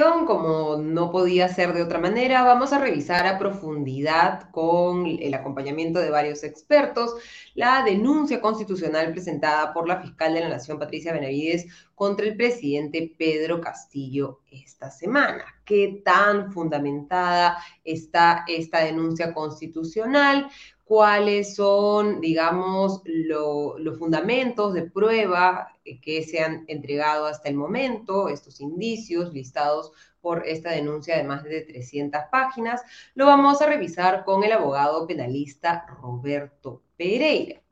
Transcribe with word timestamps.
Como 0.00 0.76
no 0.78 1.10
podía 1.10 1.48
ser 1.48 1.74
de 1.74 1.82
otra 1.82 1.98
manera, 1.98 2.42
vamos 2.42 2.72
a 2.72 2.78
revisar 2.78 3.26
a 3.26 3.38
profundidad 3.38 4.50
con 4.50 5.06
el 5.06 5.34
acompañamiento 5.34 5.98
de 5.98 6.08
varios 6.08 6.44
expertos 6.44 7.14
la 7.54 7.82
denuncia 7.84 8.40
constitucional 8.40 9.12
presentada 9.12 9.74
por 9.74 9.86
la 9.86 10.00
fiscal 10.00 10.32
de 10.32 10.40
la 10.40 10.48
Nación, 10.48 10.78
Patricia 10.78 11.12
Benavides, 11.12 11.66
contra 11.94 12.26
el 12.26 12.36
presidente 12.36 13.14
Pedro 13.18 13.60
Castillo 13.60 14.40
esta 14.50 14.90
semana. 14.90 15.44
¿Qué 15.64 16.00
tan 16.02 16.50
fundamentada 16.52 17.58
está 17.84 18.44
esta 18.48 18.78
denuncia 18.78 19.34
constitucional? 19.34 20.48
Cuáles 20.92 21.54
son, 21.54 22.20
digamos, 22.20 23.00
los 23.06 23.98
fundamentos 23.98 24.74
de 24.74 24.90
prueba 24.90 25.72
que 26.02 26.22
se 26.22 26.40
han 26.40 26.66
entregado 26.68 27.24
hasta 27.24 27.48
el 27.48 27.54
momento, 27.54 28.28
estos 28.28 28.60
indicios 28.60 29.32
listados 29.32 29.92
por 30.20 30.46
esta 30.46 30.72
denuncia 30.72 31.16
de 31.16 31.24
más 31.24 31.44
de 31.44 31.62
300 31.62 32.20
páginas, 32.30 32.82
lo 33.14 33.24
vamos 33.24 33.62
a 33.62 33.66
revisar 33.68 34.22
con 34.26 34.44
el 34.44 34.52
abogado 34.52 35.06
penalista 35.06 35.86
Roberto 36.02 36.82
Pereira. 36.98 37.62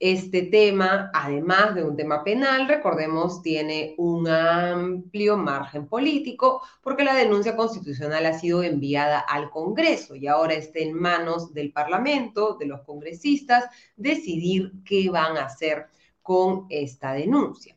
Este 0.00 0.44
tema, 0.44 1.10
además 1.12 1.74
de 1.74 1.84
un 1.84 1.94
tema 1.94 2.24
penal, 2.24 2.66
recordemos, 2.66 3.42
tiene 3.42 3.94
un 3.98 4.26
amplio 4.28 5.36
margen 5.36 5.88
político 5.88 6.62
porque 6.82 7.04
la 7.04 7.14
denuncia 7.14 7.54
constitucional 7.54 8.24
ha 8.24 8.38
sido 8.38 8.62
enviada 8.62 9.20
al 9.20 9.50
Congreso 9.50 10.16
y 10.16 10.26
ahora 10.26 10.54
está 10.54 10.78
en 10.78 10.94
manos 10.94 11.52
del 11.52 11.70
Parlamento, 11.70 12.56
de 12.58 12.64
los 12.64 12.80
congresistas, 12.80 13.66
decidir 13.94 14.72
qué 14.86 15.10
van 15.10 15.36
a 15.36 15.44
hacer 15.44 15.88
con 16.22 16.64
esta 16.70 17.12
denuncia 17.12 17.76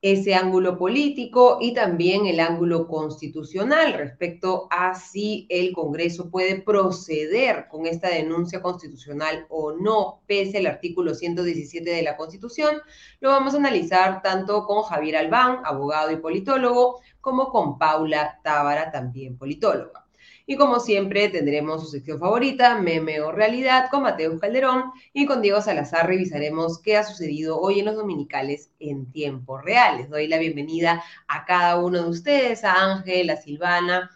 ese 0.00 0.34
ángulo 0.34 0.78
político 0.78 1.58
y 1.60 1.74
también 1.74 2.26
el 2.26 2.38
ángulo 2.38 2.86
constitucional 2.86 3.94
respecto 3.94 4.68
a 4.70 4.94
si 4.94 5.46
el 5.48 5.72
Congreso 5.72 6.30
puede 6.30 6.60
proceder 6.60 7.66
con 7.68 7.86
esta 7.86 8.08
denuncia 8.08 8.62
constitucional 8.62 9.46
o 9.48 9.72
no, 9.72 10.22
pese 10.26 10.58
al 10.58 10.66
artículo 10.66 11.14
117 11.14 11.90
de 11.90 12.02
la 12.02 12.16
Constitución. 12.16 12.80
Lo 13.20 13.30
vamos 13.30 13.54
a 13.54 13.58
analizar 13.58 14.22
tanto 14.22 14.66
con 14.66 14.82
Javier 14.84 15.16
Albán, 15.16 15.62
abogado 15.64 16.12
y 16.12 16.16
politólogo, 16.16 17.00
como 17.20 17.50
con 17.50 17.76
Paula 17.76 18.38
Tábara, 18.44 18.92
también 18.92 19.36
politóloga. 19.36 20.07
Y 20.50 20.56
como 20.56 20.80
siempre, 20.80 21.28
tendremos 21.28 21.82
su 21.82 21.88
sección 21.90 22.18
favorita, 22.18 22.80
Meme 22.80 23.20
o 23.20 23.32
Realidad, 23.32 23.90
con 23.90 24.02
Mateo 24.02 24.38
Calderón 24.40 24.92
y 25.12 25.26
con 25.26 25.42
Diego 25.42 25.60
Salazar 25.60 26.06
revisaremos 26.06 26.80
qué 26.80 26.96
ha 26.96 27.04
sucedido 27.04 27.60
hoy 27.60 27.80
en 27.80 27.84
los 27.84 27.96
dominicales 27.96 28.70
en 28.78 29.12
tiempo 29.12 29.58
real. 29.58 29.98
Les 29.98 30.08
doy 30.08 30.26
la 30.26 30.38
bienvenida 30.38 31.04
a 31.28 31.44
cada 31.44 31.76
uno 31.78 32.02
de 32.02 32.08
ustedes, 32.08 32.64
a 32.64 32.94
Ángel, 32.94 33.28
a 33.28 33.36
Silvana, 33.36 34.10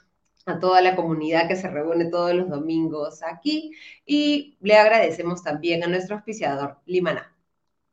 a 0.47 0.58
toda 0.58 0.80
la 0.80 0.97
comunidad 0.97 1.48
que 1.48 1.56
se 1.56 1.69
reúne 1.69 2.06
todos 2.06 2.33
los 2.34 2.48
domingos 2.48 3.22
aquí 3.22 3.72
y 4.06 4.56
le 4.62 4.78
agradecemos 4.78 5.42
también 5.42 5.84
a 5.84 5.86
nuestro 5.86 6.16
auspiciador 6.16 6.78
Limaná. 6.86 7.31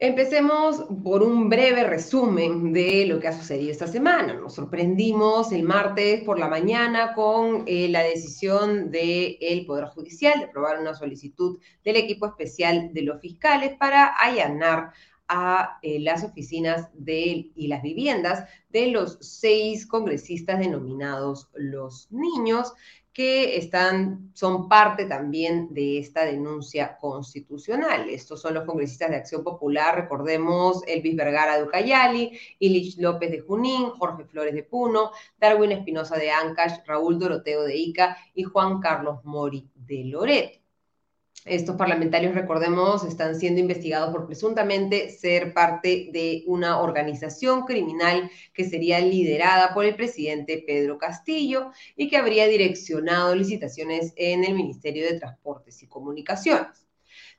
Empecemos 0.00 0.86
por 1.02 1.24
un 1.24 1.48
breve 1.48 1.82
resumen 1.82 2.72
de 2.72 3.04
lo 3.04 3.18
que 3.18 3.26
ha 3.26 3.32
sucedido 3.32 3.72
esta 3.72 3.88
semana. 3.88 4.34
Nos 4.34 4.54
sorprendimos 4.54 5.50
el 5.50 5.64
martes 5.64 6.22
por 6.22 6.38
la 6.38 6.46
mañana 6.46 7.14
con 7.14 7.64
eh, 7.66 7.88
la 7.88 8.04
decisión 8.04 8.92
del 8.92 9.66
Poder 9.66 9.86
Judicial 9.86 10.38
de 10.38 10.44
aprobar 10.44 10.78
una 10.78 10.94
solicitud 10.94 11.58
del 11.82 11.96
equipo 11.96 12.26
especial 12.26 12.94
de 12.94 13.02
los 13.02 13.20
fiscales 13.20 13.72
para 13.76 14.14
allanar 14.16 14.92
a 15.26 15.78
eh, 15.82 15.98
las 15.98 16.22
oficinas 16.22 16.88
y 17.04 17.66
las 17.66 17.82
viviendas 17.82 18.48
de 18.70 18.92
los 18.92 19.18
seis 19.20 19.84
congresistas 19.84 20.60
denominados 20.60 21.50
los 21.54 22.06
niños 22.12 22.72
que 23.18 23.56
están, 23.56 24.30
son 24.32 24.68
parte 24.68 25.04
también 25.06 25.74
de 25.74 25.98
esta 25.98 26.24
denuncia 26.24 26.96
constitucional. 26.98 28.08
Estos 28.08 28.40
son 28.40 28.54
los 28.54 28.64
congresistas 28.64 29.10
de 29.10 29.16
Acción 29.16 29.42
Popular, 29.42 29.96
recordemos 29.96 30.84
Elvis 30.86 31.16
Vergara 31.16 31.56
de 31.56 31.64
Ucayali, 31.64 32.38
Ilich 32.60 32.96
López 32.98 33.32
de 33.32 33.40
Junín, 33.40 33.90
Jorge 33.90 34.24
Flores 34.24 34.54
de 34.54 34.62
Puno, 34.62 35.10
Darwin 35.36 35.72
Espinosa 35.72 36.16
de 36.16 36.30
Ancash, 36.30 36.78
Raúl 36.86 37.18
Doroteo 37.18 37.64
de 37.64 37.76
Ica 37.76 38.16
y 38.34 38.44
Juan 38.44 38.78
Carlos 38.78 39.24
Mori 39.24 39.68
de 39.74 40.04
Loreto. 40.04 40.57
Estos 41.44 41.76
parlamentarios, 41.76 42.34
recordemos, 42.34 43.04
están 43.04 43.38
siendo 43.38 43.60
investigados 43.60 44.10
por 44.10 44.26
presuntamente 44.26 45.10
ser 45.10 45.54
parte 45.54 46.10
de 46.12 46.42
una 46.46 46.80
organización 46.80 47.62
criminal 47.62 48.30
que 48.52 48.68
sería 48.68 49.00
liderada 49.00 49.72
por 49.72 49.84
el 49.84 49.94
presidente 49.94 50.62
Pedro 50.66 50.98
Castillo 50.98 51.70
y 51.96 52.08
que 52.08 52.16
habría 52.16 52.48
direccionado 52.48 53.34
licitaciones 53.34 54.12
en 54.16 54.44
el 54.44 54.54
Ministerio 54.54 55.06
de 55.06 55.18
Transportes 55.18 55.82
y 55.82 55.86
Comunicaciones. 55.86 56.86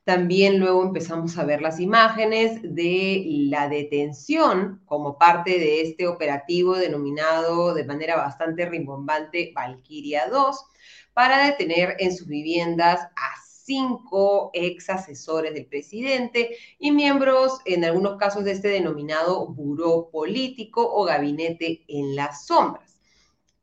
También 0.02 0.58
luego 0.58 0.82
empezamos 0.82 1.36
a 1.38 1.44
ver 1.44 1.60
las 1.60 1.78
imágenes 1.78 2.60
de 2.62 3.22
la 3.50 3.68
detención 3.68 4.80
como 4.86 5.18
parte 5.18 5.58
de 5.58 5.82
este 5.82 6.08
operativo 6.08 6.74
denominado 6.76 7.74
de 7.74 7.84
manera 7.84 8.16
bastante 8.16 8.66
rimbombante 8.66 9.52
Valkyria 9.54 10.26
2 10.28 10.64
para 11.12 11.44
detener 11.46 11.96
en 11.98 12.16
sus 12.16 12.26
viviendas 12.26 13.02
a 13.02 13.49
cinco 13.70 14.50
ex 14.52 14.90
asesores 14.90 15.54
del 15.54 15.66
presidente 15.66 16.56
y 16.80 16.90
miembros, 16.90 17.60
en 17.64 17.84
algunos 17.84 18.16
casos, 18.16 18.42
de 18.42 18.50
este 18.50 18.66
denominado 18.66 19.46
buró 19.46 20.10
político 20.10 20.82
o 20.92 21.04
gabinete 21.04 21.84
en 21.86 22.16
las 22.16 22.46
sombras. 22.46 22.98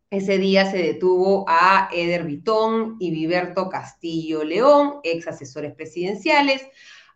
Ese 0.09 0.37
día 0.37 0.71
se 0.71 0.77
detuvo 0.77 1.43
a 1.49 1.89
Eder 1.91 2.23
Vitón 2.23 2.95
y 3.01 3.11
Viberto 3.11 3.67
Castillo 3.67 4.45
León, 4.45 5.01
ex 5.03 5.27
asesores 5.27 5.75
presidenciales, 5.75 6.65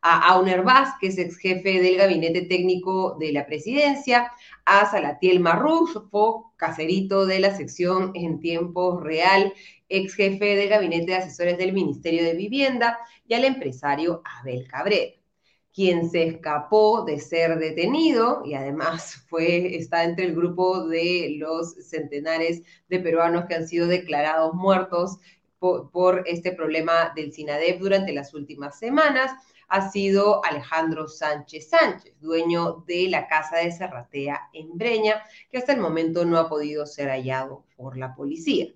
a 0.01 0.33
Auner 0.33 0.63
Vázquez, 0.63 1.17
ex 1.17 1.37
jefe 1.37 1.79
del 1.79 1.95
gabinete 1.95 2.41
técnico 2.41 3.15
de 3.17 3.31
la 3.31 3.45
presidencia, 3.45 4.33
a 4.65 4.91
Salatiel 4.91 5.39
Marrufo, 5.39 6.51
caserito 6.57 7.25
de 7.25 7.39
la 7.39 7.55
sección 7.55 8.11
en 8.15 8.41
tiempo 8.41 8.99
real 8.99 9.53
ex 9.91 10.15
jefe 10.15 10.55
del 10.55 10.69
gabinete 10.69 11.11
de 11.11 11.17
asesores 11.17 11.57
del 11.57 11.73
Ministerio 11.73 12.23
de 12.23 12.33
Vivienda, 12.33 12.97
y 13.27 13.33
al 13.33 13.45
empresario 13.45 14.21
Abel 14.39 14.67
Cabrera, 14.67 15.13
quien 15.73 16.09
se 16.09 16.23
escapó 16.23 17.03
de 17.03 17.19
ser 17.19 17.57
detenido 17.59 18.41
y 18.45 18.53
además 18.53 19.25
fue, 19.29 19.75
está 19.75 20.03
entre 20.03 20.25
el 20.25 20.35
grupo 20.35 20.87
de 20.87 21.35
los 21.37 21.73
centenares 21.75 22.63
de 22.89 22.99
peruanos 22.99 23.45
que 23.45 23.55
han 23.55 23.67
sido 23.67 23.87
declarados 23.87 24.53
muertos 24.53 25.17
por, 25.59 26.23
este 26.25 26.53
problema 26.53 27.13
del 27.15 27.31
SINADEP 27.31 27.79
durante 27.79 28.13
las 28.13 28.33
últimas 28.33 28.79
semanas. 28.79 29.31
Ha 29.67 29.91
sido 29.91 30.43
Alejandro 30.43 31.07
Sánchez 31.07 31.69
Sánchez, 31.69 32.15
dueño 32.19 32.83
de 32.87 33.07
la 33.09 33.27
casa 33.27 33.57
de 33.57 33.71
Serratea 33.71 34.49
en 34.53 34.75
Breña, 34.77 35.23
que 35.51 35.59
hasta 35.59 35.73
el 35.73 35.79
momento 35.79 36.25
no 36.25 36.39
ha 36.39 36.49
podido 36.49 36.87
ser 36.87 37.09
hallado 37.09 37.63
por 37.77 37.95
la 37.95 38.15
policía 38.15 38.73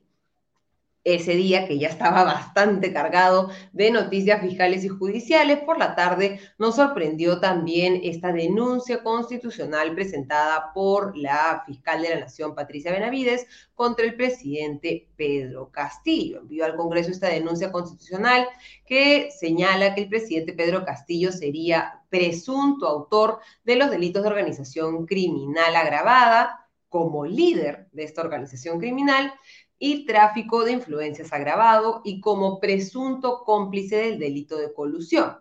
ese 1.05 1.35
día 1.35 1.67
que 1.67 1.77
ya 1.77 1.87
estaba 1.87 2.23
bastante 2.23 2.91
cargado 2.91 3.51
de 3.73 3.91
noticias 3.91 4.41
fiscales 4.41 4.83
y 4.83 4.89
judiciales, 4.89 5.59
por 5.59 5.77
la 5.77 5.95
tarde 5.95 6.39
nos 6.57 6.77
sorprendió 6.77 7.39
también 7.39 8.01
esta 8.03 8.33
denuncia 8.33 9.03
constitucional 9.03 9.93
presentada 9.93 10.73
por 10.73 11.15
la 11.15 11.63
fiscal 11.67 12.01
de 12.01 12.09
la 12.09 12.19
Nación, 12.21 12.55
Patricia 12.55 12.91
Benavides, 12.91 13.45
contra 13.75 14.03
el 14.03 14.15
presidente 14.15 15.07
Pedro 15.15 15.69
Castillo. 15.71 16.39
Envió 16.39 16.65
al 16.65 16.75
Congreso 16.75 17.11
esta 17.11 17.29
denuncia 17.29 17.71
constitucional 17.71 18.47
que 18.83 19.29
señala 19.31 19.93
que 19.93 20.01
el 20.01 20.09
presidente 20.09 20.53
Pedro 20.53 20.83
Castillo 20.85 21.31
sería 21.31 22.01
presunto 22.09 22.87
autor 22.87 23.39
de 23.63 23.75
los 23.75 23.91
delitos 23.91 24.23
de 24.23 24.29
organización 24.29 25.05
criminal 25.05 25.75
agravada 25.75 26.65
como 26.89 27.25
líder 27.25 27.89
de 27.91 28.05
esta 28.05 28.21
organización 28.21 28.79
criminal 28.79 29.33
y 29.79 30.05
tráfico 30.05 30.63
de 30.63 30.73
influencias 30.73 31.33
agravado 31.33 32.01
y 32.03 32.21
como 32.21 32.59
presunto 32.59 33.43
cómplice 33.45 33.97
del 33.97 34.19
delito 34.19 34.57
de 34.57 34.73
colusión. 34.73 35.37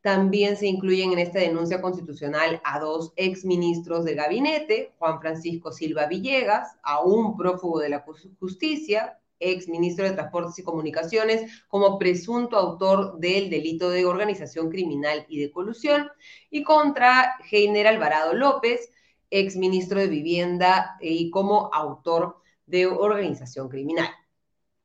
También 0.00 0.56
se 0.56 0.66
incluyen 0.66 1.12
en 1.12 1.18
esta 1.18 1.40
denuncia 1.40 1.80
constitucional 1.80 2.60
a 2.64 2.78
dos 2.78 3.12
exministros 3.16 4.04
del 4.04 4.16
gabinete, 4.16 4.92
Juan 4.98 5.20
Francisco 5.20 5.72
Silva 5.72 6.06
Villegas, 6.06 6.76
a 6.82 7.02
un 7.02 7.36
prófugo 7.36 7.80
de 7.80 7.88
la 7.88 8.04
justicia, 8.38 9.18
ex 9.40 9.68
ministro 9.68 10.04
de 10.04 10.12
Transportes 10.12 10.58
y 10.58 10.62
Comunicaciones, 10.62 11.64
como 11.68 11.98
presunto 11.98 12.56
autor 12.56 13.18
del 13.18 13.50
delito 13.50 13.90
de 13.90 14.04
organización 14.04 14.70
criminal 14.70 15.26
y 15.28 15.40
de 15.40 15.50
colusión, 15.50 16.08
y 16.50 16.62
contra 16.62 17.34
Heiner 17.50 17.88
Alvarado 17.88 18.34
López, 18.34 18.90
ex 19.30 19.56
ministro 19.56 20.00
de 20.00 20.06
Vivienda 20.06 20.96
y 21.00 21.30
como 21.30 21.70
autor 21.72 22.40
de 22.68 22.86
organización 22.86 23.68
criminal. 23.68 24.08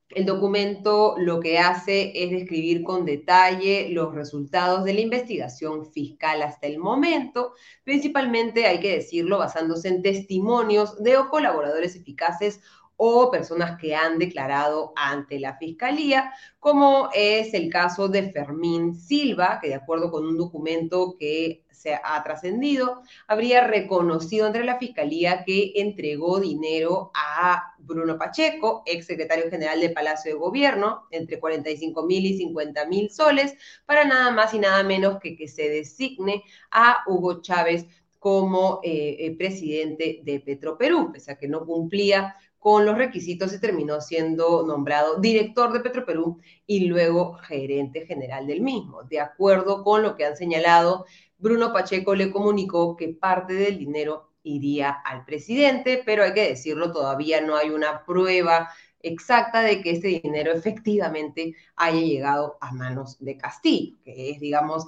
El 0.10 0.26
documento 0.26 1.16
lo 1.18 1.40
que 1.40 1.58
hace 1.58 2.12
es 2.16 2.30
describir 2.30 2.84
con 2.84 3.04
detalle 3.04 3.90
los 3.90 4.14
resultados 4.14 4.84
de 4.84 4.94
la 4.94 5.02
investigación 5.02 5.92
fiscal 5.92 6.44
hasta 6.44 6.68
el 6.68 6.78
momento, 6.78 7.54
principalmente, 7.84 8.68
hay 8.68 8.80
que 8.80 8.96
decirlo, 8.96 9.40
basándose 9.40 9.88
en 9.88 10.04
testimonios 10.04 11.02
de 11.02 11.16
colaboradores 11.32 11.96
eficaces 11.96 12.62
o 12.96 13.32
personas 13.32 13.80
que 13.80 13.96
han 13.96 14.20
declarado 14.20 14.94
ante 14.96 15.40
la 15.40 15.58
Fiscalía, 15.58 16.32
como 16.60 17.10
es 17.14 17.54
el 17.54 17.70
caso 17.70 18.08
de 18.08 18.32
Fermín 18.32 18.94
Silva, 18.94 19.60
que 19.62 19.70
de 19.70 19.76
acuerdo 19.76 20.12
con 20.12 20.26
un 20.26 20.38
documento 20.38 21.16
que 21.18 21.66
se 21.72 22.00
ha 22.02 22.24
trascendido, 22.24 23.02
habría 23.28 23.68
reconocido 23.68 24.48
entre 24.48 24.64
la 24.64 24.78
Fiscalía 24.78 25.44
que 25.44 25.74
entregó 25.76 26.40
dinero 26.40 27.12
a 27.14 27.73
Bruno 27.86 28.18
Pacheco, 28.18 28.84
ex 28.86 29.06
secretario 29.06 29.50
general 29.50 29.80
de 29.80 29.90
Palacio 29.90 30.32
de 30.32 30.40
Gobierno, 30.40 31.04
entre 31.12 31.40
45 31.40 32.06
mil 32.06 32.26
y 32.26 32.38
50 32.38 32.86
mil 32.88 33.10
soles, 33.10 33.56
para 33.86 34.06
nada 34.06 34.32
más 34.32 34.54
y 34.54 34.60
nada 34.60 34.84
menos 34.84 35.20
que 35.20 35.36
que 35.36 35.48
se 35.48 35.70
designe 35.70 36.44
a 36.72 37.04
Hugo 37.08 37.42
Chávez 37.42 37.86
como 38.20 38.80
eh, 38.84 39.18
eh, 39.20 39.36
presidente 39.36 40.22
de 40.24 40.40
Petroperú, 40.40 41.12
pese 41.12 41.34
a 41.34 41.38
que 41.38 41.50
no 41.50 41.66
cumplía 41.66 42.38
con 42.58 42.86
los 42.86 42.98
requisitos 42.98 43.54
y 43.54 43.60
terminó 43.60 44.00
siendo 44.00 44.66
nombrado 44.66 45.20
director 45.20 45.74
de 45.74 45.82
Petroperú 45.82 46.40
y 46.66 46.86
luego 46.86 47.34
gerente 47.34 48.06
general 48.06 48.48
del 48.48 48.62
mismo. 48.62 49.04
De 49.04 49.20
acuerdo 49.20 49.84
con 49.84 50.02
lo 50.02 50.16
que 50.16 50.24
han 50.24 50.38
señalado, 50.38 51.06
Bruno 51.38 51.74
Pacheco 51.74 52.16
le 52.16 52.32
comunicó 52.32 52.96
que 52.96 53.10
parte 53.10 53.54
del 53.54 53.78
dinero 53.78 54.33
iría 54.44 54.92
al 54.92 55.26
presidente, 55.26 56.02
pero 56.06 56.24
hay 56.24 56.34
que 56.34 56.50
decirlo, 56.50 56.92
todavía 56.92 57.42
no 57.42 57.56
hay 57.56 57.70
una 57.70 58.06
prueba 58.06 58.70
exacta 59.00 59.62
de 59.62 59.82
que 59.82 59.92
este 59.92 60.08
dinero 60.08 60.52
efectivamente 60.52 61.56
haya 61.76 62.00
llegado 62.00 62.58
a 62.62 62.72
manos 62.72 63.18
de 63.20 63.38
Castillo, 63.38 63.98
que 64.04 64.32
es, 64.32 64.40
digamos, 64.40 64.88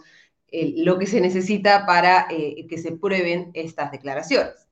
lo 0.52 0.98
que 0.98 1.06
se 1.06 1.22
necesita 1.22 1.86
para 1.86 2.28
eh, 2.30 2.66
que 2.68 2.78
se 2.78 2.94
prueben 2.94 3.52
estas 3.54 3.92
declaraciones. 3.92 4.65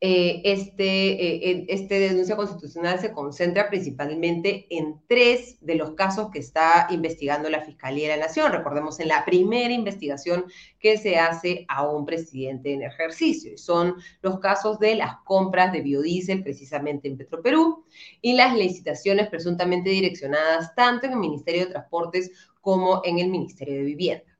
Eh, 0.00 0.42
este, 0.44 1.50
eh, 1.50 1.66
este 1.68 1.98
denuncia 1.98 2.36
constitucional 2.36 2.98
se 2.98 3.12
concentra 3.12 3.70
principalmente 3.70 4.66
en 4.68 5.00
tres 5.06 5.56
de 5.60 5.76
los 5.76 5.92
casos 5.92 6.30
que 6.30 6.40
está 6.40 6.88
investigando 6.90 7.48
la 7.48 7.62
Fiscalía 7.62 8.10
de 8.10 8.16
la 8.18 8.26
Nación. 8.26 8.52
Recordemos 8.52 9.00
en 9.00 9.08
la 9.08 9.24
primera 9.24 9.72
investigación 9.72 10.44
que 10.78 10.98
se 10.98 11.16
hace 11.16 11.64
a 11.68 11.88
un 11.88 12.04
presidente 12.04 12.74
en 12.74 12.82
ejercicio. 12.82 13.54
Y 13.54 13.58
son 13.58 13.94
los 14.20 14.40
casos 14.40 14.78
de 14.78 14.96
las 14.96 15.16
compras 15.24 15.72
de 15.72 15.80
biodiesel 15.80 16.42
precisamente 16.42 17.08
en 17.08 17.16
Petroperú 17.16 17.86
y 18.20 18.34
las 18.34 18.54
licitaciones 18.54 19.28
presuntamente 19.28 19.88
direccionadas 19.90 20.74
tanto 20.74 21.06
en 21.06 21.12
el 21.12 21.18
Ministerio 21.18 21.66
de 21.66 21.72
Transportes 21.72 22.30
como 22.60 23.00
en 23.04 23.20
el 23.20 23.28
Ministerio 23.28 23.76
de 23.76 23.84
Vivienda. 23.84 24.33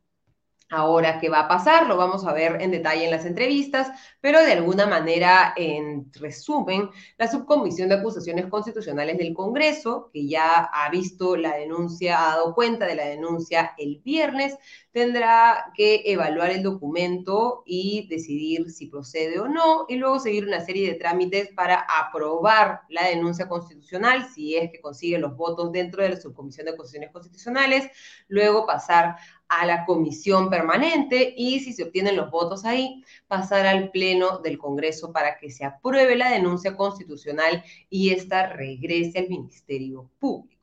Ahora, 0.76 1.21
¿qué 1.21 1.29
va 1.29 1.41
a 1.41 1.49
pasar? 1.49 1.87
Lo 1.87 1.97
vamos 1.97 2.26
a 2.26 2.32
ver 2.32 2.61
en 2.61 2.73
detalle 2.73 3.05
en 3.05 3.12
las 3.12 3.25
entrevistas, 3.25 3.93
pero 4.21 4.41
de 4.41 4.50
alguna 4.50 4.87
manera, 4.87 5.55
en 5.56 6.12
resumen, 6.15 6.91
la 7.17 7.29
Subcomisión 7.29 7.88
de 7.88 7.94
Acusaciones 7.94 8.47
Constitucionales 8.47 9.17
del 9.17 9.35
Congreso, 9.35 10.11
que 10.12 10.26
ya 10.26 10.65
ha 10.65 10.91
visto 10.91 11.37
la 11.37 11.55
denuncia, 11.56 12.21
ha 12.21 12.37
dado 12.37 12.55
cuenta 12.56 12.87
de 12.87 12.97
la 12.97 13.06
denuncia 13.06 13.73
el 13.79 14.00
viernes, 14.05 14.59
tendrá 14.91 15.73
que 15.76 16.03
evaluar 16.06 16.50
el 16.50 16.65
documento 16.65 17.62
y 17.67 18.09
decidir 18.09 18.71
si 18.71 18.87
procede 18.87 19.38
o 19.38 19.47
no, 19.47 19.87
y 19.88 19.94
luego 19.94 20.19
seguir 20.19 20.44
una 20.44 20.61
serie 20.61 20.88
de 20.88 20.99
trámites 20.99 21.50
para 21.55 21.87
aprobar 22.00 22.81
la 22.88 23.06
denuncia 23.06 23.49
constitucional, 23.49 24.26
si 24.35 24.56
es 24.56 24.73
que 24.73 24.81
consigue 24.81 25.19
los 25.19 25.37
votos 25.37 25.71
dentro 25.71 26.03
de 26.03 26.11
la 26.11 26.17
Subcomisión 26.17 26.67
de 26.67 26.73
Acusaciones 26.73 27.12
Constitucionales, 27.12 27.88
luego 28.26 28.67
pasar 28.67 29.17
a 29.49 29.67
la 29.67 29.85
comisión 29.85 30.50
permanente 30.50 31.35
y 31.37 31.61
si 31.61 31.73
se 31.73 31.85
obtienen 31.85 32.17
los 32.17 32.31
votos 32.31 32.64
ahí, 32.64 33.02
pasar 33.26 33.67
al 33.67 33.91
pleno 33.91 34.38
del 34.38 34.58
Congreso 34.58 35.12
para 35.12 35.38
que 35.38 35.50
se 35.50 35.64
apruebe 35.64 36.17
la 36.17 36.31
denuncia 36.31 36.76
constitucional 36.76 37.62
y 37.91 38.11
esta 38.11 38.49
regrese 38.49 39.19
al 39.19 39.29
Ministerio 39.29 40.11
Público. 40.19 40.53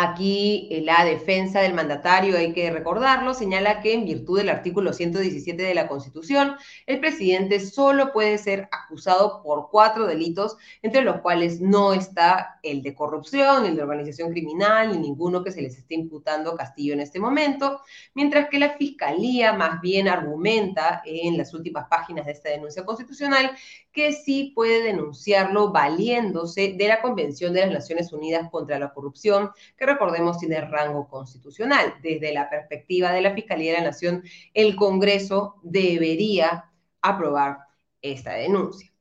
Aquí 0.00 0.68
eh, 0.70 0.80
la 0.82 1.04
defensa 1.04 1.60
del 1.60 1.74
mandatario, 1.74 2.38
hay 2.38 2.52
que 2.52 2.70
recordarlo, 2.70 3.34
señala 3.34 3.80
que 3.80 3.94
en 3.94 4.04
virtud 4.04 4.38
del 4.38 4.48
artículo 4.48 4.92
117 4.92 5.60
de 5.60 5.74
la 5.74 5.88
Constitución, 5.88 6.54
el 6.86 7.00
presidente 7.00 7.58
solo 7.58 8.12
puede 8.12 8.38
ser 8.38 8.68
acusado 8.70 9.42
por 9.42 9.70
cuatro 9.72 10.06
delitos, 10.06 10.56
entre 10.82 11.02
los 11.02 11.20
cuales 11.20 11.60
no 11.60 11.94
está 11.94 12.60
el 12.62 12.80
de 12.82 12.94
corrupción, 12.94 13.66
el 13.66 13.74
de 13.74 13.82
organización 13.82 14.30
criminal, 14.30 14.92
ni 14.92 14.98
ninguno 14.98 15.42
que 15.42 15.50
se 15.50 15.62
les 15.62 15.76
esté 15.76 15.96
imputando 15.96 16.54
Castillo 16.54 16.92
en 16.92 17.00
este 17.00 17.18
momento, 17.18 17.80
mientras 18.14 18.48
que 18.50 18.60
la 18.60 18.76
Fiscalía 18.76 19.52
más 19.52 19.80
bien 19.80 20.06
argumenta 20.06 21.02
en 21.04 21.36
las 21.36 21.52
últimas 21.54 21.88
páginas 21.88 22.24
de 22.26 22.32
esta 22.32 22.50
denuncia 22.50 22.84
constitucional 22.84 23.50
que 23.98 24.12
sí 24.12 24.52
puede 24.54 24.80
denunciarlo 24.80 25.72
valiéndose 25.72 26.74
de 26.78 26.86
la 26.86 27.02
Convención 27.02 27.52
de 27.52 27.62
las 27.62 27.72
Naciones 27.72 28.12
Unidas 28.12 28.48
contra 28.48 28.78
la 28.78 28.92
Corrupción, 28.92 29.50
que 29.76 29.86
recordemos 29.86 30.38
tiene 30.38 30.60
rango 30.60 31.08
constitucional. 31.08 31.94
Desde 32.00 32.32
la 32.32 32.48
perspectiva 32.48 33.10
de 33.10 33.22
la 33.22 33.34
Fiscalía 33.34 33.72
de 33.72 33.78
la 33.78 33.86
Nación, 33.86 34.22
el 34.54 34.76
Congreso 34.76 35.56
debería 35.64 36.70
aprobar 37.02 37.58
esta 38.00 38.34
denuncia. 38.34 38.92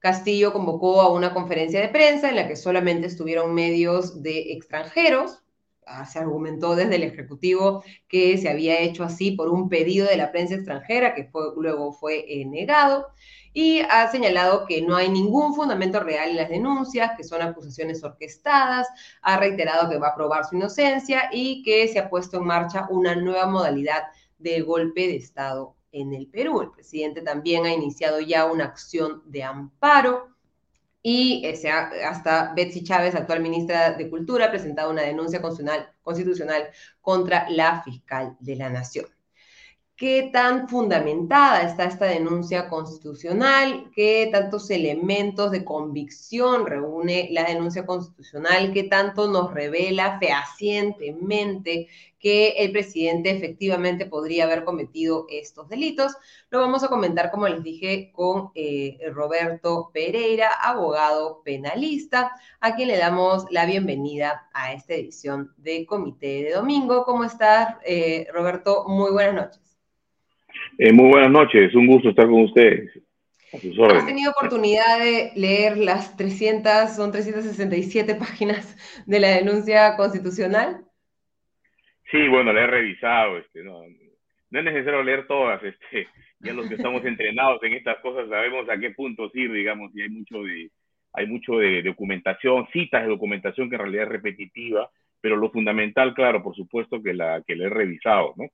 Castillo 0.00 0.54
convocó 0.54 1.02
a 1.02 1.12
una 1.12 1.34
conferencia 1.34 1.82
de 1.82 1.90
prensa 1.90 2.30
en 2.30 2.36
la 2.36 2.48
que 2.48 2.56
solamente 2.56 3.08
estuvieron 3.08 3.52
medios 3.52 4.22
de 4.22 4.54
extranjeros. 4.54 5.42
Ah, 5.84 6.06
se 6.06 6.18
argumentó 6.18 6.76
desde 6.76 6.96
el 6.96 7.02
Ejecutivo 7.02 7.84
que 8.08 8.38
se 8.38 8.48
había 8.48 8.80
hecho 8.80 9.04
así 9.04 9.32
por 9.32 9.50
un 9.50 9.68
pedido 9.68 10.08
de 10.08 10.16
la 10.16 10.32
prensa 10.32 10.54
extranjera 10.54 11.14
que 11.14 11.28
luego 11.58 11.92
fue 11.92 12.24
eh, 12.26 12.46
negado 12.46 13.08
y 13.58 13.80
ha 13.88 14.06
señalado 14.10 14.66
que 14.66 14.82
no 14.82 14.96
hay 14.96 15.08
ningún 15.08 15.54
fundamento 15.54 15.98
real 16.00 16.28
en 16.28 16.36
las 16.36 16.50
denuncias, 16.50 17.12
que 17.16 17.24
son 17.24 17.40
acusaciones 17.40 18.04
orquestadas, 18.04 18.86
ha 19.22 19.38
reiterado 19.38 19.88
que 19.88 19.96
va 19.96 20.08
a 20.08 20.14
probar 20.14 20.44
su 20.44 20.56
inocencia 20.56 21.30
y 21.32 21.62
que 21.62 21.88
se 21.88 21.98
ha 21.98 22.10
puesto 22.10 22.36
en 22.36 22.44
marcha 22.44 22.86
una 22.90 23.14
nueva 23.14 23.46
modalidad 23.46 24.02
de 24.36 24.60
golpe 24.60 25.08
de 25.08 25.16
Estado 25.16 25.74
en 25.90 26.12
el 26.12 26.26
Perú. 26.26 26.60
El 26.60 26.70
presidente 26.70 27.22
también 27.22 27.64
ha 27.64 27.72
iniciado 27.72 28.20
ya 28.20 28.44
una 28.44 28.64
acción 28.64 29.22
de 29.24 29.44
amparo 29.44 30.28
y 31.00 31.46
hasta 32.04 32.52
Betsy 32.54 32.84
Chávez, 32.84 33.14
actual 33.14 33.40
ministra 33.40 33.92
de 33.92 34.10
Cultura, 34.10 34.46
ha 34.46 34.50
presentado 34.50 34.90
una 34.90 35.00
denuncia 35.00 35.40
constitucional 35.40 36.68
contra 37.00 37.48
la 37.48 37.82
fiscal 37.82 38.36
de 38.38 38.56
la 38.56 38.68
Nación 38.68 39.15
qué 39.96 40.28
tan 40.30 40.68
fundamentada 40.68 41.62
está 41.62 41.84
esta 41.84 42.04
denuncia 42.04 42.68
constitucional, 42.68 43.90
qué 43.94 44.28
tantos 44.30 44.68
elementos 44.70 45.50
de 45.50 45.64
convicción 45.64 46.66
reúne 46.66 47.28
la 47.32 47.44
denuncia 47.44 47.86
constitucional, 47.86 48.72
qué 48.74 48.84
tanto 48.84 49.26
nos 49.26 49.54
revela 49.54 50.18
fehacientemente 50.18 51.88
que 52.18 52.48
el 52.58 52.72
presidente 52.72 53.30
efectivamente 53.30 54.04
podría 54.04 54.44
haber 54.44 54.64
cometido 54.64 55.26
estos 55.30 55.68
delitos. 55.68 56.16
Lo 56.50 56.60
vamos 56.60 56.82
a 56.82 56.88
comentar, 56.88 57.30
como 57.30 57.48
les 57.48 57.62
dije, 57.62 58.10
con 58.12 58.50
eh, 58.54 58.98
Roberto 59.12 59.90
Pereira, 59.94 60.50
abogado 60.50 61.42
penalista, 61.42 62.32
a 62.60 62.74
quien 62.74 62.88
le 62.88 62.98
damos 62.98 63.46
la 63.50 63.64
bienvenida 63.64 64.48
a 64.52 64.72
esta 64.72 64.94
edición 64.94 65.54
de 65.56 65.86
Comité 65.86 66.42
de 66.42 66.52
Domingo. 66.52 67.04
¿Cómo 67.04 67.24
estás, 67.24 67.76
eh, 67.84 68.26
Roberto? 68.32 68.84
Muy 68.88 69.12
buenas 69.12 69.34
noches. 69.34 69.65
Eh, 70.78 70.92
muy 70.92 71.08
buenas 71.10 71.30
noches, 71.30 71.74
un 71.74 71.86
gusto 71.86 72.10
estar 72.10 72.26
con 72.26 72.42
ustedes. 72.42 72.90
¿Has 73.52 74.06
tenido 74.06 74.32
oportunidad 74.32 74.98
de 74.98 75.32
leer 75.34 75.78
las 75.78 76.16
300, 76.16 76.94
son 76.94 77.12
367 77.12 78.14
páginas 78.16 78.76
de 79.06 79.20
la 79.20 79.28
denuncia 79.28 79.96
constitucional? 79.96 80.84
Sí, 82.10 82.28
bueno, 82.28 82.52
la 82.52 82.64
he 82.64 82.66
revisado. 82.66 83.38
Este, 83.38 83.62
no, 83.62 83.80
no 84.50 84.58
es 84.58 84.64
necesario 84.64 85.02
leer 85.02 85.26
todas. 85.26 85.62
Este, 85.62 86.08
ya 86.40 86.52
los 86.52 86.68
que 86.68 86.74
estamos 86.74 87.02
entrenados 87.06 87.62
en 87.62 87.72
estas 87.72 87.98
cosas 88.00 88.28
sabemos 88.28 88.68
a 88.68 88.78
qué 88.78 88.90
puntos 88.90 89.34
ir, 89.34 89.50
digamos, 89.52 89.90
y 89.94 90.02
hay 90.02 90.10
mucho 90.10 90.42
de 90.42 90.70
hay 91.16 91.26
mucho 91.26 91.56
de, 91.56 91.82
documentación, 91.82 92.68
citas 92.74 93.02
de 93.02 93.08
documentación 93.08 93.70
que 93.70 93.76
en 93.76 93.80
realidad 93.80 94.04
es 94.04 94.10
repetitiva, 94.10 94.90
pero 95.18 95.36
lo 95.36 95.50
fundamental, 95.50 96.12
claro, 96.12 96.42
por 96.42 96.54
supuesto 96.54 97.02
que 97.02 97.14
la, 97.14 97.42
que 97.46 97.56
la 97.56 97.68
he 97.68 97.70
revisado, 97.70 98.34
¿no? 98.36 98.44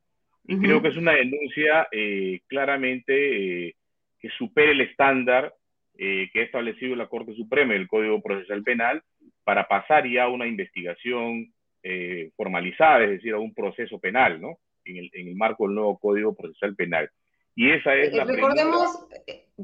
Y 0.45 0.59
creo 0.59 0.83
que 0.83 0.89
es 0.89 0.97
una 0.97 1.13
denuncia 1.13 1.87
eh, 1.93 2.41
claramente 2.49 3.69
eh, 3.69 3.77
que 4.19 4.29
supere 4.31 4.73
el 4.73 4.81
estándar 4.81 5.55
eh, 5.97 6.31
que 6.33 6.41
ha 6.41 6.45
establecido 6.45 6.97
la 6.97 7.07
Corte 7.07 7.35
Suprema 7.35 7.75
del 7.75 7.87
Código 7.87 8.21
Procesal 8.21 8.63
Penal 8.63 9.03
para 9.45 9.69
pasar 9.69 10.09
ya 10.09 10.25
a 10.25 10.29
una 10.29 10.47
investigación 10.47 11.53
formalizada, 12.37 13.03
es 13.03 13.11
decir, 13.11 13.33
a 13.33 13.39
un 13.39 13.53
proceso 13.53 13.99
penal, 13.99 14.41
¿no? 14.41 14.59
En 14.85 14.99
el, 14.99 15.11
en 15.15 15.27
el 15.27 15.35
marco 15.35 15.67
del 15.67 15.75
nuevo 15.75 15.99
Código 15.99 16.33
Procesal 16.33 16.77
Penal. 16.77 17.11
Y 17.55 17.71
esa 17.71 17.95
es 17.95 18.13
la 18.13 18.25
Recordemos 18.25 19.07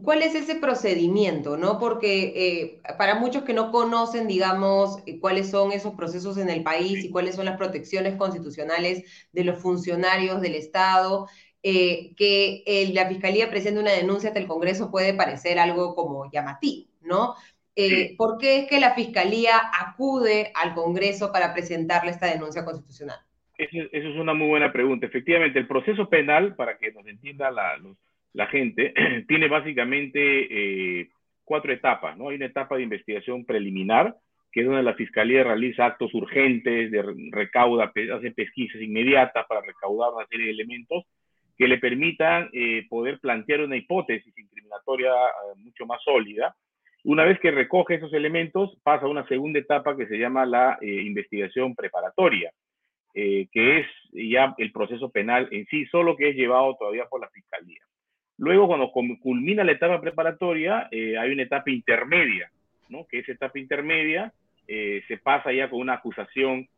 cuál 0.02 0.22
es 0.22 0.34
ese 0.34 0.56
procedimiento, 0.56 1.56
¿no? 1.56 1.78
Porque 1.78 2.80
para 2.98 3.14
muchos 3.14 3.44
que 3.44 3.54
no 3.54 3.72
conocen, 3.72 4.28
digamos, 4.28 4.98
cuáles 5.20 5.50
son 5.50 5.72
esos 5.72 5.94
procesos 5.94 6.36
en 6.38 6.50
el 6.50 6.62
país 6.62 7.04
y 7.04 7.10
cuáles 7.10 7.36
son 7.36 7.46
las 7.46 7.56
protecciones 7.56 8.16
constitucionales 8.16 9.04
de 9.32 9.44
los 9.44 9.58
funcionarios 9.58 10.40
del 10.40 10.54
Estado, 10.54 11.28
eh, 11.62 12.14
que 12.14 12.90
la 12.94 13.08
Fiscalía 13.08 13.50
presente 13.50 13.80
una 13.80 13.92
denuncia 13.92 14.28
ante 14.28 14.40
el 14.40 14.46
Congreso 14.46 14.90
puede 14.90 15.14
parecer 15.14 15.58
algo 15.58 15.94
como 15.94 16.30
llamativo, 16.30 16.88
¿no? 17.00 17.34
Eh, 17.74 18.16
¿Por 18.16 18.38
qué 18.38 18.60
es 18.60 18.68
que 18.68 18.80
la 18.80 18.94
Fiscalía 18.94 19.60
acude 19.80 20.52
al 20.54 20.74
Congreso 20.74 21.30
para 21.32 21.52
presentarle 21.54 22.10
esta 22.10 22.26
denuncia 22.26 22.64
constitucional? 22.64 23.18
Eso, 23.58 23.88
es 23.90 24.16
una 24.16 24.34
muy 24.34 24.46
buena 24.46 24.72
pregunta. 24.72 25.06
Efectivamente, 25.06 25.58
el 25.58 25.66
proceso 25.66 26.08
penal, 26.08 26.54
para 26.54 26.78
que 26.78 26.92
nos 26.92 27.06
entienda 27.06 27.50
la, 27.50 28.46
gente, 28.46 28.94
tiene 29.28 29.48
básicamente 29.48 31.00
eh, 31.00 31.08
cuatro 31.44 31.72
etapas, 31.72 32.16
¿no? 32.16 32.28
Hay 32.28 32.36
una 32.36 32.46
etapa 32.46 32.76
de 32.76 32.84
investigación 32.84 33.44
preliminar, 33.44 34.14
que 34.52 34.60
es 34.60 34.66
donde 34.66 34.82
la 34.84 34.94
Fiscalía 34.94 35.42
realiza 35.42 35.86
actos 35.86 36.14
urgentes, 36.14 36.90
de 36.92 37.02
recauda, 37.32 37.92
hace 38.14 38.30
pesquisas 38.30 38.80
inmediatas 38.80 39.44
para 39.46 39.60
recaudar 39.60 40.12
una 40.14 40.26
serie 40.26 40.46
de 40.46 40.52
elementos 40.52 41.04
que 41.56 41.66
le 41.66 41.78
permitan 41.78 42.48
eh, 42.52 42.86
poder 42.88 43.18
plantear 43.18 43.62
una 43.62 43.76
hipótesis 43.76 44.32
incriminatoria 44.38 45.10
eh, 45.10 45.56
mucho 45.56 45.84
más 45.84 46.00
sólida. 46.04 46.54
Una 47.02 47.24
vez 47.24 47.40
que 47.40 47.50
recoge 47.50 47.96
esos 47.96 48.12
elementos, 48.12 48.78
pasa 48.84 49.06
a 49.06 49.08
una 49.08 49.26
segunda 49.26 49.58
etapa 49.58 49.96
que 49.96 50.06
se 50.06 50.18
llama 50.18 50.46
la 50.46 50.78
eh, 50.80 51.02
investigación 51.02 51.74
preparatoria, 51.74 52.52
que 53.14 53.78
es 53.80 53.86
ya 54.12 54.54
el 54.58 54.70
proceso 54.70 55.10
penal 55.10 55.48
en 55.50 55.66
sí, 55.66 55.86
solo 55.86 56.16
que 56.16 56.30
es 56.30 56.36
llevado 56.36 56.76
todavía 56.76 57.06
por 57.06 57.20
la 57.20 57.28
Fiscalía. 57.30 57.80
Luego, 58.36 58.68
cuando 58.68 58.92
culmina 58.92 59.64
la 59.64 59.72
etapa 59.72 60.00
preparatoria, 60.00 60.88
hay 60.92 61.32
una 61.32 61.42
etapa 61.42 61.70
intermedia, 61.70 62.50
¿no? 62.88 63.06
que 63.06 63.18
esa 63.18 63.32
etapa 63.32 63.58
intermedia 63.58 64.32
se 64.66 65.18
pasa 65.20 65.52
ya 65.52 65.68
con 65.68 65.80
una 65.80 65.94
acusación 65.94 66.68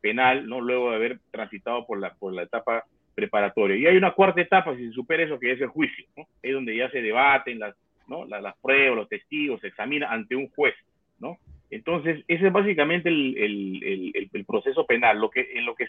penal, 0.00 0.48
¿no? 0.48 0.60
luego 0.60 0.90
de 0.90 0.96
haber 0.96 1.18
transitado 1.32 1.84
por 1.84 1.98
la, 1.98 2.14
por 2.14 2.32
la 2.32 2.42
etapa 2.42 2.84
preparatorio. 3.18 3.74
Y 3.74 3.84
hay 3.84 3.96
una 3.96 4.12
cuarta 4.12 4.40
etapa, 4.40 4.76
si 4.76 4.86
se 4.86 4.92
supera 4.92 5.24
eso, 5.24 5.40
que 5.40 5.50
es 5.50 5.60
el 5.60 5.66
juicio, 5.66 6.04
¿no? 6.16 6.28
Es 6.40 6.54
donde 6.54 6.76
ya 6.76 6.88
se 6.88 7.02
debaten 7.02 7.58
las, 7.58 7.74
¿no? 8.06 8.24
las, 8.26 8.40
las 8.40 8.56
pruebas, 8.58 8.96
los 8.96 9.08
testigos, 9.08 9.60
se 9.60 9.66
examina 9.66 10.08
ante 10.08 10.36
un 10.36 10.48
juez, 10.50 10.76
¿no? 11.18 11.36
Entonces, 11.70 12.24
ese 12.28 12.46
es 12.46 12.52
básicamente 12.52 13.08
el, 13.08 14.44
proceso 14.46 14.86
penal. 14.86 15.18
Lo 15.20 15.30
que, 15.30 15.46
en 15.54 15.66
lo 15.66 15.74
que 15.74 15.88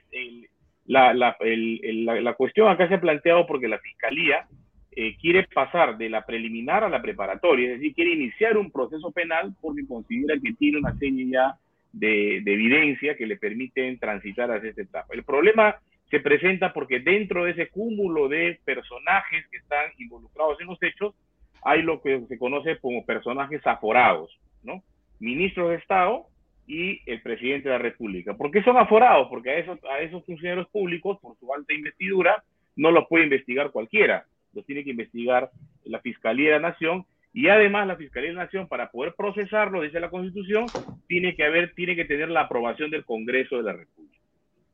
la, 0.85 2.33
cuestión 2.37 2.67
acá 2.67 2.87
se 2.87 2.95
ha 2.95 3.01
planteado 3.01 3.45
porque 3.47 3.67
la 3.67 3.79
Fiscalía 3.79 4.47
eh, 4.91 5.15
quiere 5.17 5.47
pasar 5.53 5.97
de 5.97 6.09
la 6.09 6.25
preliminar 6.25 6.83
a 6.83 6.89
la 6.89 7.01
preparatoria, 7.01 7.67
es 7.67 7.79
decir, 7.79 7.93
quiere 7.93 8.11
iniciar 8.11 8.57
un 8.57 8.71
proceso 8.71 9.11
penal 9.11 9.53
porque 9.61 9.87
considera 9.87 10.35
que 10.41 10.53
tiene 10.53 10.79
una 10.79 10.97
serie 10.97 11.29
ya 11.29 11.55
de, 11.93 12.41
de 12.43 12.53
evidencia 12.53 13.15
que 13.15 13.25
le 13.25 13.37
permiten 13.37 13.99
transitar 13.99 14.51
hacia 14.51 14.69
esta 14.69 14.81
etapa. 14.81 15.13
El 15.13 15.23
problema 15.23 15.75
se 16.09 16.19
presenta 16.19 16.73
porque 16.73 16.99
dentro 16.99 17.45
de 17.45 17.51
ese 17.51 17.69
cúmulo 17.69 18.27
de 18.27 18.59
personajes 18.65 19.47
que 19.51 19.57
están 19.57 19.91
involucrados 19.97 20.59
en 20.59 20.67
los 20.67 20.81
hechos, 20.81 21.15
hay 21.61 21.81
lo 21.81 22.01
que 22.01 22.21
se 22.27 22.37
conoce 22.37 22.77
como 22.79 23.05
personajes 23.05 23.65
aforados, 23.65 24.37
¿no? 24.63 24.83
Ministros 25.19 25.69
de 25.69 25.75
Estado 25.75 26.27
y 26.67 27.01
el 27.09 27.21
presidente 27.21 27.69
de 27.69 27.75
la 27.75 27.81
República. 27.81 28.35
¿Por 28.35 28.51
qué 28.51 28.63
son 28.63 28.77
aforados? 28.77 29.27
Porque 29.29 29.49
a 29.49 29.57
esos, 29.57 29.79
a 29.85 29.99
esos 29.99 30.25
funcionarios 30.25 30.69
públicos, 30.69 31.17
por 31.21 31.37
su 31.37 31.53
alta 31.53 31.73
investidura, 31.73 32.43
no 32.75 32.91
los 32.91 33.07
puede 33.07 33.25
investigar 33.25 33.71
cualquiera. 33.71 34.25
Los 34.53 34.65
tiene 34.65 34.83
que 34.83 34.91
investigar 34.91 35.49
la 35.85 35.99
Fiscalía 35.99 36.53
de 36.53 36.59
la 36.59 36.69
Nación 36.69 37.05
y 37.33 37.47
además 37.47 37.87
la 37.87 37.95
Fiscalía 37.95 38.29
de 38.29 38.35
la 38.35 38.43
Nación, 38.45 38.67
para 38.67 38.89
poder 38.89 39.13
procesarlo, 39.15 39.81
dice 39.81 39.99
la 39.99 40.09
Constitución, 40.09 40.67
tiene 41.07 41.35
que 41.35 41.43
haber, 41.43 41.73
tiene 41.73 41.95
que 41.95 42.05
tener 42.05 42.29
la 42.29 42.41
aprobación 42.41 42.89
del 42.89 43.05
Congreso 43.05 43.57
de 43.57 43.63
la 43.63 43.73
República, 43.73 44.23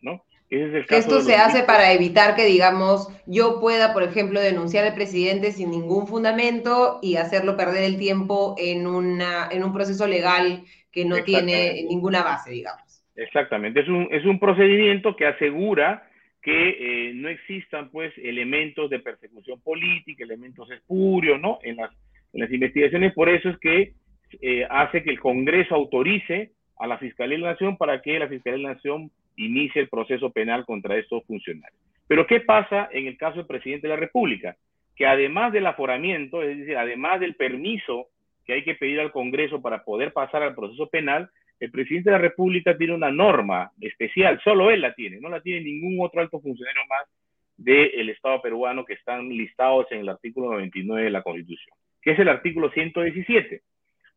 ¿no? 0.01 0.23
Esto 0.89 1.21
se 1.21 1.35
hace 1.35 1.63
para 1.63 1.91
evitar 1.91 2.35
que, 2.35 2.45
digamos, 2.45 3.09
yo 3.25 3.59
pueda, 3.59 3.93
por 3.93 4.03
ejemplo, 4.03 4.39
denunciar 4.39 4.85
al 4.85 4.93
presidente 4.95 5.51
sin 5.51 5.71
ningún 5.71 6.07
fundamento 6.07 6.99
y 7.01 7.17
hacerlo 7.17 7.57
perder 7.57 7.83
el 7.83 7.97
tiempo 7.97 8.55
en, 8.57 8.87
una, 8.87 9.49
en 9.51 9.63
un 9.63 9.73
proceso 9.73 10.07
legal 10.07 10.63
que 10.91 11.05
no 11.05 11.23
tiene 11.23 11.83
ninguna 11.87 12.23
base, 12.23 12.51
digamos. 12.51 13.03
Exactamente, 13.15 13.81
es 13.81 13.87
un, 13.87 14.07
es 14.11 14.25
un 14.25 14.39
procedimiento 14.39 15.15
que 15.15 15.25
asegura 15.25 16.09
que 16.41 17.09
eh, 17.09 17.13
no 17.15 17.27
existan, 17.29 17.89
pues, 17.89 18.13
elementos 18.17 18.89
de 18.89 18.99
persecución 18.99 19.59
política, 19.61 20.23
elementos 20.23 20.69
espurios, 20.69 21.41
¿no? 21.41 21.59
En 21.63 21.77
las, 21.77 21.91
en 22.33 22.41
las 22.41 22.51
investigaciones, 22.51 23.13
por 23.13 23.29
eso 23.29 23.49
es 23.49 23.57
que 23.57 23.93
eh, 24.41 24.67
hace 24.69 25.01
que 25.03 25.09
el 25.09 25.19
Congreso 25.19 25.75
autorice 25.75 26.51
a 26.77 26.87
la 26.87 26.97
Fiscalía 26.97 27.37
de 27.37 27.43
la 27.43 27.51
Nación 27.51 27.77
para 27.77 28.01
que 28.01 28.19
la 28.19 28.27
Fiscalía 28.27 28.57
de 28.57 28.63
la 28.63 28.73
Nación 28.73 29.11
inicie 29.37 29.81
el 29.81 29.89
proceso 29.89 30.31
penal 30.31 30.65
contra 30.65 30.97
estos 30.97 31.23
funcionarios. 31.25 31.79
Pero 32.07 32.27
¿qué 32.27 32.39
pasa 32.39 32.89
en 32.91 33.07
el 33.07 33.17
caso 33.17 33.37
del 33.37 33.47
presidente 33.47 33.87
de 33.87 33.93
la 33.93 33.99
República? 33.99 34.55
Que 34.95 35.05
además 35.05 35.51
del 35.51 35.65
aforamiento, 35.65 36.41
es 36.41 36.57
decir, 36.57 36.77
además 36.77 37.19
del 37.19 37.35
permiso 37.35 38.07
que 38.45 38.53
hay 38.53 38.63
que 38.63 38.75
pedir 38.75 38.99
al 38.99 39.11
Congreso 39.11 39.61
para 39.61 39.83
poder 39.83 40.13
pasar 40.13 40.43
al 40.43 40.55
proceso 40.55 40.87
penal, 40.87 41.29
el 41.59 41.71
presidente 41.71 42.09
de 42.09 42.15
la 42.15 42.21
República 42.21 42.77
tiene 42.77 42.93
una 42.93 43.11
norma 43.11 43.71
especial, 43.81 44.39
solo 44.43 44.71
él 44.71 44.81
la 44.81 44.93
tiene, 44.93 45.19
no 45.19 45.29
la 45.29 45.41
tiene 45.41 45.61
ningún 45.61 45.97
otro 46.05 46.21
alto 46.21 46.39
funcionario 46.39 46.81
más 46.87 47.07
del 47.57 48.09
Estado 48.09 48.41
peruano 48.41 48.85
que 48.85 48.93
están 48.93 49.29
listados 49.29 49.87
en 49.91 49.99
el 49.99 50.09
artículo 50.09 50.51
99 50.51 51.05
de 51.05 51.09
la 51.09 51.23
Constitución, 51.23 51.75
que 52.01 52.11
es 52.11 52.19
el 52.19 52.27
artículo 52.27 52.69
117. 52.71 53.61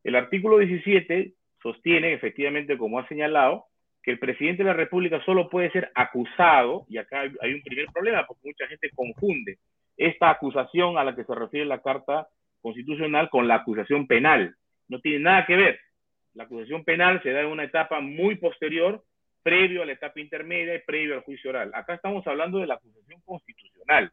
El 0.05 0.17
artículo 0.17 0.59
17 0.59 1.33
sostiene, 1.63 2.13
efectivamente, 2.13 2.77
como 2.77 2.99
ha 2.99 3.09
señalado, 3.09 3.67
que 4.03 4.13
el 4.13 4.19
presidente 4.19 4.63
de 4.63 4.69
la 4.69 4.77
República 4.77 5.23
solo 5.25 5.49
puede 5.49 5.71
ser 5.71 5.91
acusado, 5.95 6.85
y 6.89 6.99
acá 6.99 7.23
hay, 7.41 7.55
un 7.55 7.63
primer 7.63 7.87
problema, 7.87 8.27
porque 8.27 8.49
mucha 8.49 8.67
gente 8.67 8.91
confunde 8.95 9.59
esta 9.97 10.31
acusación 10.31 10.99
a 10.99 11.05
la 11.05 11.15
que 11.15 11.25
se 11.25 11.35
refiere 11.35 11.67
la 11.67 11.83
Carta 11.83 12.29
Constitucional 12.61 13.29
con 13.31 13.49
la 13.49 13.57
acusación 13.57 14.07
penal. 14.07 14.55
No 14.89 15.01
tiene 15.01 15.21
nada 15.21 15.47
que 15.47 15.57
ver. 15.57 15.81
La 16.35 16.45
acusación 16.45 16.85
penal 16.85 17.21
se 17.23 17.33
da 17.33 17.41
en 17.41 17.49
una 17.49 17.65
etapa 17.65 18.01
muy 18.01 18.37
posterior, 18.37 19.03
previo 19.43 19.83
a 19.83 19.87
la 19.87 19.93
etapa 19.93 20.21
intermedia 20.21 20.75
y 20.75 20.81
previo 20.81 21.15
al 21.15 21.23
juicio 21.23 21.51
oral. 21.51 21.71
Acá 21.75 21.95
estamos 21.95 22.27
hablando 22.27 22.59
de 22.59 22.67
la 22.67 22.75
acusación 22.75 23.21
constitucional. 23.25 24.13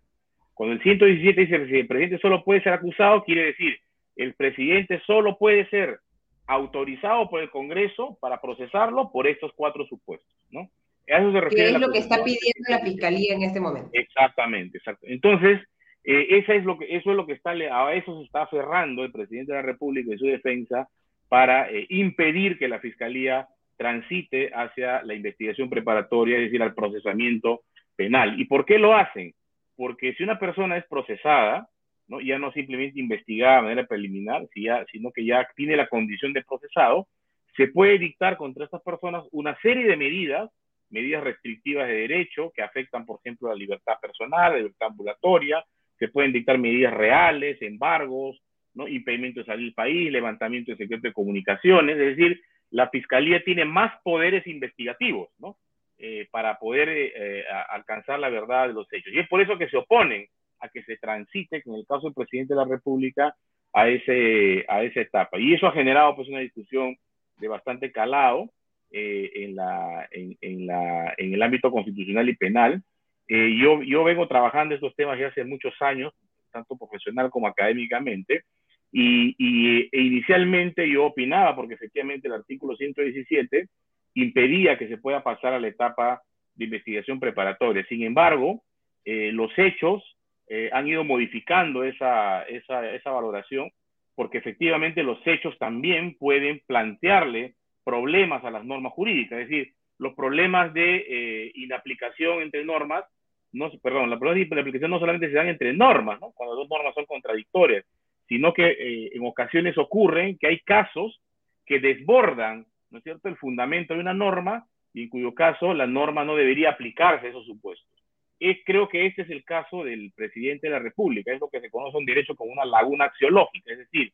Cuando 0.54 0.74
el 0.74 0.82
117 0.82 1.42
dice 1.42 1.68
que 1.68 1.80
el 1.82 1.88
presidente 1.88 2.20
solo 2.20 2.44
puede 2.44 2.62
ser 2.62 2.74
acusado, 2.74 3.24
quiere 3.24 3.48
decir, 3.48 3.78
el 4.16 4.34
presidente 4.34 5.02
solo 5.06 5.38
puede 5.38 5.70
ser 5.70 6.00
autorizado 6.48 7.30
por 7.30 7.42
el 7.42 7.50
Congreso 7.50 8.18
para 8.22 8.42
procesarlo 8.42 9.12
por 9.12 9.28
estos 9.28 9.52
cuatro 9.56 9.86
supuestos, 9.88 10.36
¿no? 10.52 10.70
eso 11.08 11.32
se 11.32 11.42
refiere 11.42 11.70
¿Qué 11.70 11.76
es 11.76 11.82
lo 11.82 11.92
que 11.92 12.00
está 12.00 12.24
pidiendo 12.24 12.70
la 12.70 12.80
Fiscalía 12.80 13.36
en 13.36 13.44
este 13.44 13.60
momento? 13.60 13.90
Exactamente, 13.94 14.78
exacto. 14.78 15.06
Entonces, 15.08 15.62
eh, 16.04 16.28
esa 16.38 16.54
es 16.54 16.64
lo 16.64 16.78
que, 16.78 16.96
eso 16.96 17.12
es 17.12 17.18
lo 17.18 17.26
que 17.26 17.34
está, 17.34 17.52
a 17.52 17.94
eso 17.94 18.18
se 18.20 18.26
está 18.26 18.44
aferrando 18.44 19.04
el 19.04 19.12
presidente 19.12 19.52
de 19.52 19.60
la 19.60 19.66
República 19.66 20.14
y 20.14 20.18
su 20.18 20.26
defensa 20.26 20.88
para 21.28 21.70
eh, 21.70 21.86
impedir 21.90 22.58
que 22.58 22.68
la 22.68 22.80
Fiscalía 22.80 23.48
transite 23.78 24.52
hacia 24.54 25.04
la 25.04 25.14
investigación 25.14 25.70
preparatoria, 25.70 26.38
es 26.38 26.46
decir, 26.46 26.62
al 26.62 26.74
procesamiento 26.74 27.62
penal. 27.96 28.40
¿Y 28.40 28.46
por 28.46 28.66
qué 28.66 28.80
lo 28.80 28.96
hacen? 28.96 29.34
Porque 29.76 30.14
si 30.14 30.24
una 30.24 30.40
persona 30.40 30.78
es 30.78 30.86
procesada, 30.86 31.68
¿no? 32.08 32.22
ya 32.22 32.38
no 32.38 32.52
simplemente 32.52 33.00
investigada 33.00 33.58
de 33.58 33.62
manera 33.64 33.88
preliminar, 33.88 34.48
sino 34.92 35.12
que 35.12 35.26
ya 35.26 35.48
tiene 35.56 35.76
la 35.76 35.88
condición 35.88 36.34
de 36.34 36.44
procesado, 36.44 37.08
se 37.56 37.68
puede 37.68 37.98
dictar 37.98 38.38
contra 38.38 38.66
estas 38.66 38.82
personas 38.82 39.26
una 39.32 39.58
serie 39.62 39.88
de 39.88 39.98
medidas, 39.98 40.50
medidas 40.90 41.24
restrictivas 41.24 41.88
de 41.88 41.94
derecho 41.94 42.52
que 42.56 42.62
afectan, 42.62 43.06
por 43.06 43.20
ejemplo, 43.24 43.50
la 43.50 43.56
libertad 43.56 43.94
personal, 44.02 44.52
la 44.52 44.58
libertad 44.58 44.90
ambulatoria, 44.90 45.64
se 45.98 46.10
pueden 46.10 46.34
dictar 46.34 46.58
medidas 46.58 46.94
reales, 46.94 47.62
embargos, 47.62 48.42
¿no? 48.74 48.88
impedimento 48.88 49.40
de 49.40 49.46
salir 49.46 49.66
del 49.66 49.74
país, 49.74 50.12
levantamiento 50.12 50.72
de 50.72 50.78
secreto 50.78 51.08
de 51.08 51.14
comunicaciones, 51.14 51.98
es 51.98 52.18
decir, 52.18 52.42
la 52.72 52.90
Fiscalía 52.90 53.44
tiene 53.44 53.64
más 53.64 53.94
poderes 54.04 54.46
investigativos, 54.48 55.30
¿no? 55.40 55.58
Eh, 55.98 56.28
para 56.30 56.60
poder 56.60 56.90
eh, 56.90 57.14
eh, 57.16 57.44
alcanzar 57.70 58.20
la 58.20 58.28
verdad 58.28 58.68
de 58.68 58.74
los 58.74 58.92
hechos. 58.92 59.14
Y 59.14 59.20
es 59.20 59.30
por 59.30 59.40
eso 59.40 59.58
que 59.58 59.70
se 59.70 59.78
oponen 59.78 60.28
a 60.60 60.70
que 60.70 60.84
se 60.84 60.98
transite, 60.98 61.62
en 61.66 61.76
el 61.76 61.86
caso 61.88 62.08
del 62.08 62.14
presidente 62.14 62.54
de 62.54 62.60
la 62.60 62.66
República, 62.66 63.36
a, 63.74 63.90
ese, 63.90 64.66
a 64.68 64.84
esa 64.84 65.02
etapa. 65.02 65.40
Y 65.40 65.54
eso 65.54 65.68
ha 65.68 65.74
generado 65.74 66.16
pues 66.16 66.30
una 66.30 66.40
discusión 66.40 66.96
de 67.38 67.48
bastante 67.48 67.92
calado 67.92 68.50
eh, 68.92 69.32
en, 69.36 69.56
la, 69.56 70.08
en, 70.12 70.68
la, 70.68 71.14
en, 71.18 71.34
el 71.34 71.42
ámbito 71.42 71.72
constitucional 71.72 72.30
y 72.30 72.36
penal. 72.36 72.82
Eh, 73.28 73.58
yo, 73.62 73.82
yo 73.84 74.04
vengo 74.04 74.28
trabajando 74.28 74.76
estos 74.76 74.96
temas 74.96 75.20
ya 75.20 75.28
hace 75.28 75.44
muchos 75.44 75.74
años, 75.82 76.14
tanto 76.52 76.78
profesional 76.78 77.30
como 77.30 77.48
académicamente, 77.48 78.44
y, 78.92 79.36
y 79.38 79.90
e 79.92 80.02
inicialmente 80.02 80.90
yo 80.90 81.08
opinaba, 81.08 81.56
porque 81.56 81.74
efectivamente 81.74 82.28
el 82.28 82.36
artículo 82.36 82.78
117 82.78 83.68
impedía 84.14 84.78
que 84.78 84.88
se 84.88 84.98
pueda 84.98 85.22
pasar 85.22 85.54
a 85.54 85.60
la 85.60 85.68
etapa 85.68 86.22
de 86.56 86.66
investigación 86.66 87.20
preparatoria. 87.20 87.86
Sin 87.90 88.04
embargo, 88.04 88.64
eh, 89.04 89.32
los 89.34 89.52
hechos 89.58 90.15
eh, 90.48 90.70
han 90.72 90.88
ido 90.88 91.04
modificando 91.04 91.84
esa, 91.84 92.44
esa, 92.44 92.92
esa, 92.94 93.12
valoración 93.12 93.70
porque 94.16 94.38
efectivamente 94.38 95.04
los 95.04 95.20
hechos 95.26 95.58
también 95.58 96.16
pueden 96.18 96.62
plantearle 96.68 97.56
problemas 97.84 98.44
a 98.46 98.52
las 98.52 98.64
normas 98.64 98.94
jurídicas, 98.94 99.40
es 99.40 99.50
decir, 99.50 99.74
los 99.98 100.14
problemas 100.14 100.74
de 100.74 101.06
eh, 101.08 101.52
inaplicación 101.56 102.42
entre 102.42 102.64
normas, 102.64 103.04
no, 103.52 103.70
perdón, 103.82 104.10
los 104.10 104.20
problemas 104.20 104.50
de 104.50 104.56
inaplicación 104.56 104.92
no 104.92 105.00
solamente 105.00 105.28
se 105.28 105.36
dan 105.36 105.48
entre 105.48 105.74
normas, 105.74 106.20
¿no? 106.20 106.32
cuando 106.32 106.56
dos 106.56 106.70
normas 106.70 106.94
son 106.94 107.06
contradictorias, 107.06 107.86
sino 108.28 108.54
que 108.54 109.10
en 109.14 109.26
ocasiones 109.26 109.78
ocurren 109.78 110.38
que 110.38 110.48
hay 110.48 110.60
casos 110.62 111.22
que 111.66 111.80
desbordan 111.80 112.66
¿no 112.96 113.00
es 113.00 113.04
cierto?, 113.04 113.28
el 113.28 113.36
fundamento 113.38 113.94
de 113.94 114.00
una 114.00 114.14
norma 114.14 114.66
y 114.94 115.04
en 115.04 115.10
cuyo 115.10 115.34
caso 115.36 115.74
la 115.74 115.86
norma 115.86 116.24
no 116.24 116.36
debería 116.36 116.70
aplicarse 116.70 117.28
a 117.28 117.30
esos 117.30 117.46
supuestos. 117.46 117.95
Es, 118.40 118.58
creo 118.66 118.88
que 118.90 119.06
este 119.06 119.22
es 119.24 119.30
el 119.30 119.44
caso 119.44 119.84
del 119.84 120.12
presidente 120.16 120.68
de 120.68 120.74
la 120.74 120.80
República, 120.80 121.32
es 121.32 121.40
lo 121.40 121.50
que 121.50 121.62
se 121.62 121.70
conoce 121.70 121.98
en 121.98 122.06
derecho 122.06 122.36
como 122.36 122.52
una 122.52 122.66
laguna 122.66 123.06
axiológica, 123.06 123.72
es 123.72 123.80
decir, 123.80 124.12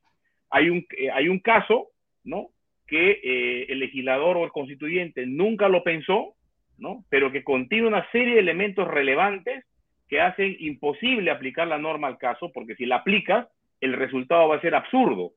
hay 0.50 0.70
un, 0.70 0.86
eh, 0.98 1.10
hay 1.12 1.28
un 1.28 1.40
caso, 1.40 1.90
¿no?, 2.24 2.50
que 2.88 3.22
eh, 3.24 3.68
el 3.70 3.80
legislador 3.80 4.36
o 4.36 4.44
el 4.44 4.52
constituyente 4.52 5.26
nunca 5.26 5.70
lo 5.70 5.84
pensó, 5.84 6.36
¿no?, 6.78 7.06
pero 7.10 7.32
que 7.32 7.44
contiene 7.44 7.88
una 7.88 8.10
serie 8.12 8.36
de 8.36 8.42
elementos 8.42 8.88
relevantes 8.88 9.66
que 10.08 10.20
hacen 10.20 10.58
imposible 10.60 11.32
aplicar 11.32 11.68
la 11.68 11.78
norma 11.78 12.08
al 12.08 12.18
caso, 12.18 12.52
porque 12.52 12.76
si 12.76 12.86
la 12.86 12.98
aplicas, 12.98 13.48
el 13.80 13.94
resultado 13.94 14.50
va 14.50 14.58
a 14.58 14.62
ser 14.62 14.76
absurdo. 14.76 15.32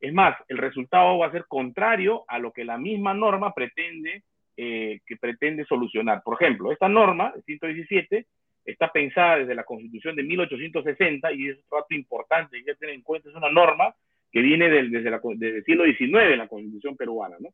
Es 0.00 0.12
más, 0.12 0.36
el 0.48 0.58
resultado 0.58 1.16
va 1.18 1.28
a 1.28 1.32
ser 1.32 1.46
contrario 1.46 2.24
a 2.26 2.38
lo 2.38 2.52
que 2.52 2.64
la 2.64 2.76
misma 2.76 3.14
norma 3.14 3.54
pretende, 3.54 4.24
eh, 4.56 5.00
que 5.06 5.16
pretende 5.16 5.64
solucionar. 5.64 6.22
Por 6.22 6.40
ejemplo, 6.40 6.72
esta 6.72 6.88
norma, 6.88 7.32
el 7.36 7.42
117, 7.42 8.26
está 8.64 8.90
pensada 8.90 9.38
desde 9.38 9.54
la 9.54 9.64
Constitución 9.64 10.16
de 10.16 10.22
1860 10.22 11.32
y 11.32 11.48
es 11.48 11.56
un 11.56 11.78
dato 11.78 11.94
importante 11.94 12.62
que 12.64 12.74
tener 12.74 12.94
en 12.94 13.02
cuenta, 13.02 13.28
es 13.28 13.34
una 13.34 13.50
norma 13.50 13.94
que 14.32 14.40
viene 14.40 14.68
desde, 14.68 14.98
el 14.98 15.64
siglo 15.64 15.84
XIX 15.84 16.32
en 16.32 16.38
la 16.38 16.48
Constitución 16.48 16.96
peruana, 16.96 17.36
¿no? 17.38 17.50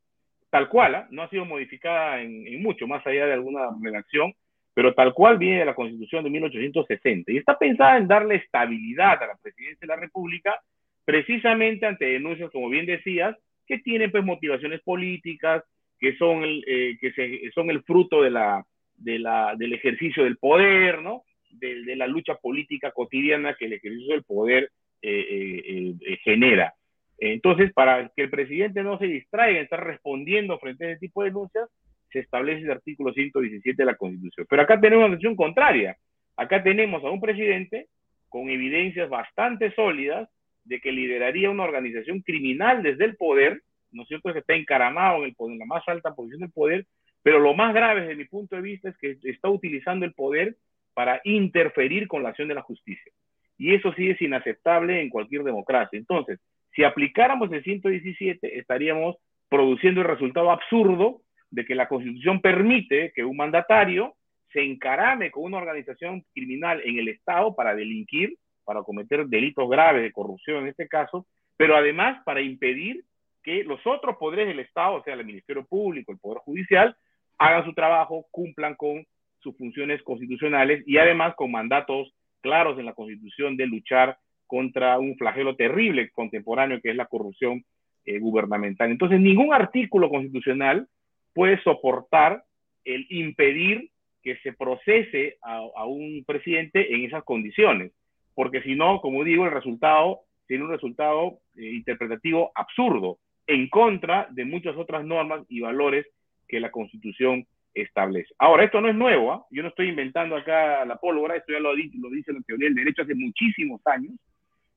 Tal 0.51 0.69
cual, 0.69 0.95
¿ah? 0.95 1.09
no 1.11 1.23
ha 1.23 1.31
sido 1.31 1.45
modificada 1.45 2.21
en, 2.21 2.47
en, 2.47 2.63
mucho, 2.63 2.87
más 2.87 3.07
allá 3.07 3.27
de 3.27 3.33
alguna 3.33 3.69
redacción, 3.81 4.33
pero 4.75 4.95
tal 4.95 5.13
cual 5.13 5.39
viene 5.39 5.61
de 5.61 5.65
la 5.65 5.75
Constitución 5.75 6.25
de 6.25 6.31
1860 6.31 7.33
y 7.33 7.37
está 7.37 7.59
pensada 7.59 7.99
en 7.99 8.09
darle 8.09 8.37
estabilidad 8.37 9.23
a 9.23 9.29
la 9.29 9.37
presidencia 9.43 9.79
de 9.81 9.87
la 9.87 9.97
República 9.97 10.61
precisamente 11.05 11.87
ante 11.87 12.05
denuncias, 12.05 12.51
como 12.51 12.69
bien 12.69 12.87
decías, 12.87 13.37
que 13.67 13.79
tienen 13.79 14.11
pues 14.11 14.25
motivaciones 14.25 14.81
políticas, 14.83 15.65
que 16.03 16.17
son 16.17 16.43
el, 16.43 16.65
eh, 16.67 16.99
que 17.01 17.13
se, 17.13 17.49
son 17.55 17.71
el 17.71 17.85
fruto 17.85 18.23
de 18.23 18.31
la, 18.31 18.67
de 18.97 19.21
la, 19.21 19.55
del 19.57 19.73
ejercicio 19.73 20.25
del 20.25 20.37
poder, 20.37 21.01
¿no? 21.01 21.23
De, 21.49 21.85
de, 21.85 21.95
la 21.95 22.09
lucha 22.09 22.35
política 22.35 22.91
cotidiana 22.91 23.55
que 23.55 23.67
el 23.67 23.75
ejercicio 23.75 24.13
del 24.13 24.25
poder 24.25 24.73
eh, 25.01 25.95
eh, 26.01 26.19
genera. 26.25 26.75
Entonces, 27.19 27.73
para 27.73 28.11
que 28.17 28.23
el 28.23 28.31
presidente 28.31 28.83
no 28.83 28.99
se 28.99 29.07
distraiga 29.07 29.59
en 29.59 29.65
estar 29.65 29.85
respondiendo 29.85 30.59
frente 30.59 30.87
a 30.87 30.91
ese 30.91 30.99
tipo 30.99 31.23
de 31.23 31.31
denuncias, 31.31 31.69
se 32.11 32.19
establece 32.19 32.63
el 32.63 32.73
artículo 32.73 33.13
117 33.13 33.81
de 33.81 33.87
la 33.87 33.95
Constitución. 33.95 34.45
Pero 34.51 34.63
acá 34.63 34.81
tenemos 34.81 35.07
una 35.07 35.15
situación 35.15 35.37
contraria. 35.37 35.97
Acá 36.37 36.65
tenemos 36.65 37.05
a 37.05 37.11
un 37.11 37.21
presidente 37.21 37.87
con 38.29 38.51
evidencias 38.51 39.09
bastante 39.09 39.73
sólidas 39.77 40.29
de 40.65 40.81
que 40.81 40.91
lideraría 40.91 41.49
una 41.49 41.63
organización 41.63 42.23
criminal 42.23 42.83
desde 42.83 43.05
el 43.05 43.15
poder, 43.15 43.63
¿no 43.93 44.03
es 44.03 44.09
cierto?, 44.09 44.33
que 44.33 44.41
está 44.41 44.55
encaramado 44.55 45.19
en, 45.19 45.25
el 45.25 45.35
poder, 45.35 45.53
en 45.55 45.59
la 45.61 45.67
más 45.67 45.83
alta 45.87 46.15
posición 46.15 46.41
del 46.41 46.53
poder, 46.53 46.87
pero 47.23 47.39
lo 47.39 47.55
más 47.55 47.75
grave 47.75 48.03
desde 48.03 48.17
mi 48.17 48.25
punto 48.25 48.57
de 48.57 48.63
vista 48.63 48.89
es 48.89 48.97
que 48.99 49.17
está 49.25 49.49
utilizando 49.49 50.05
el 50.05 50.15
poder 50.15 50.57
para 50.95 51.21
interferir 51.25 52.09
con 52.09 52.23
la 52.23 52.31
acción 52.31 52.49
de 52.49 52.55
la 52.55 52.63
justicia. 52.63 53.13
Y 53.57 53.75
eso 53.75 53.93
sí 53.95 54.11
es 54.11 54.21
inaceptable 54.21 55.01
en 55.01 55.09
cualquier 55.09 55.45
democracia. 55.45 55.99
Entonces, 55.99 56.41
si 56.75 56.85
aplicáramos 56.85 57.53
el 57.53 57.63
117, 57.63 58.59
estaríamos 58.59 59.17
produciendo 59.49 60.01
el 60.01 60.09
resultado 60.09 60.51
absurdo 60.51 61.23
de 61.51 61.65
que 61.65 61.75
la 61.75 61.89
Constitución 61.89 62.41
permite 62.41 63.13
que 63.15 63.25
un 63.25 63.37
mandatario 63.37 64.15
se 64.53 64.63
encarame 64.63 65.31
con 65.31 65.45
una 65.45 65.59
organización 65.59 66.25
criminal 66.35 66.83
en 66.85 66.99
el 66.99 67.09
Estado 67.09 67.55
para 67.55 67.75
delinquir 67.75 68.37
para 68.65 68.83
cometer 68.83 69.27
delitos 69.27 69.69
graves 69.69 70.03
de 70.03 70.13
corrupción 70.13 70.63
en 70.63 70.69
este 70.69 70.89
caso, 70.89 71.27
pero 71.57 71.77
además 71.77 72.23
para 72.25 72.41
impedir 72.41 73.05
que 73.43 73.65
los 73.65 73.81
otros 73.87 74.17
poderes 74.17 74.49
del 74.49 74.61
Estado, 74.61 74.95
o 74.95 75.03
sea, 75.03 75.15
el 75.15 75.25
Ministerio 75.25 75.65
Público, 75.65 76.13
el 76.13 76.19
Poder 76.19 76.39
Judicial, 76.39 76.97
hagan 77.39 77.65
su 77.65 77.73
trabajo, 77.75 78.27
cumplan 78.31 78.75
con 78.77 79.05
sus 79.41 79.57
funciones 79.57 80.03
constitucionales 80.03 80.85
y 80.87 80.99
además 80.99 81.35
con 81.35 81.51
mandatos 81.51 82.13
claros 82.41 82.79
en 82.79 82.87
la 82.87 82.95
Constitución 82.95 83.57
de 83.57 83.67
luchar 83.67 84.17
contra 84.47 84.99
un 84.99 85.17
flagelo 85.17 85.57
terrible 85.57 86.11
contemporáneo 86.11 86.81
que 86.81 86.91
es 86.91 86.97
la 86.97 87.07
corrupción 87.07 87.65
eh, 88.05 88.19
gubernamental. 88.19 88.91
Entonces, 88.91 89.21
ningún 89.21 89.53
artículo 89.53 90.09
constitucional 90.09 90.89
puede 91.35 91.61
soportar 91.63 92.45
el 92.85 93.07
impedir 93.11 93.91
que 94.23 94.37
se 94.39 94.53
procese 94.53 95.39
a 95.43 95.85
un 95.85 96.23
presidente 96.25 96.95
en 96.95 97.05
esas 97.05 97.25
condiciones 97.25 97.93
porque 98.35 98.63
si 98.63 98.75
no, 98.75 99.01
como 99.01 99.25
digo, 99.25 99.45
el 99.45 99.53
resultado 99.53 100.21
tiene 100.47 100.65
un 100.65 100.71
resultado 100.71 101.39
eh, 101.57 101.73
interpretativo 101.73 102.51
absurdo, 102.55 103.19
en 103.47 103.69
contra 103.69 104.29
de 104.31 104.45
muchas 104.45 104.77
otras 104.77 105.05
normas 105.05 105.45
y 105.49 105.61
valores 105.61 106.07
que 106.49 106.61
la 106.61 106.71
Constitución 106.71 107.47
establece. 107.75 108.35
Ahora, 108.39 108.65
esto 108.65 108.81
no 108.81 108.89
es 108.89 108.95
nuevo, 108.95 109.33
¿ah? 109.33 109.47
yo 109.51 109.63
no 109.63 109.69
estoy 109.69 109.89
inventando 109.89 110.37
acá 110.37 110.85
la 110.85 110.97
pólvora, 110.97 111.37
esto 111.37 111.53
ya 111.53 111.61
lo, 111.61 111.75
dice 111.75 112.33
la 112.33 112.41
teoría 112.43 112.67
del 112.67 112.75
derecho 112.75 113.03
hace 113.03 113.15
muchísimos 113.15 113.81
años. 113.87 114.13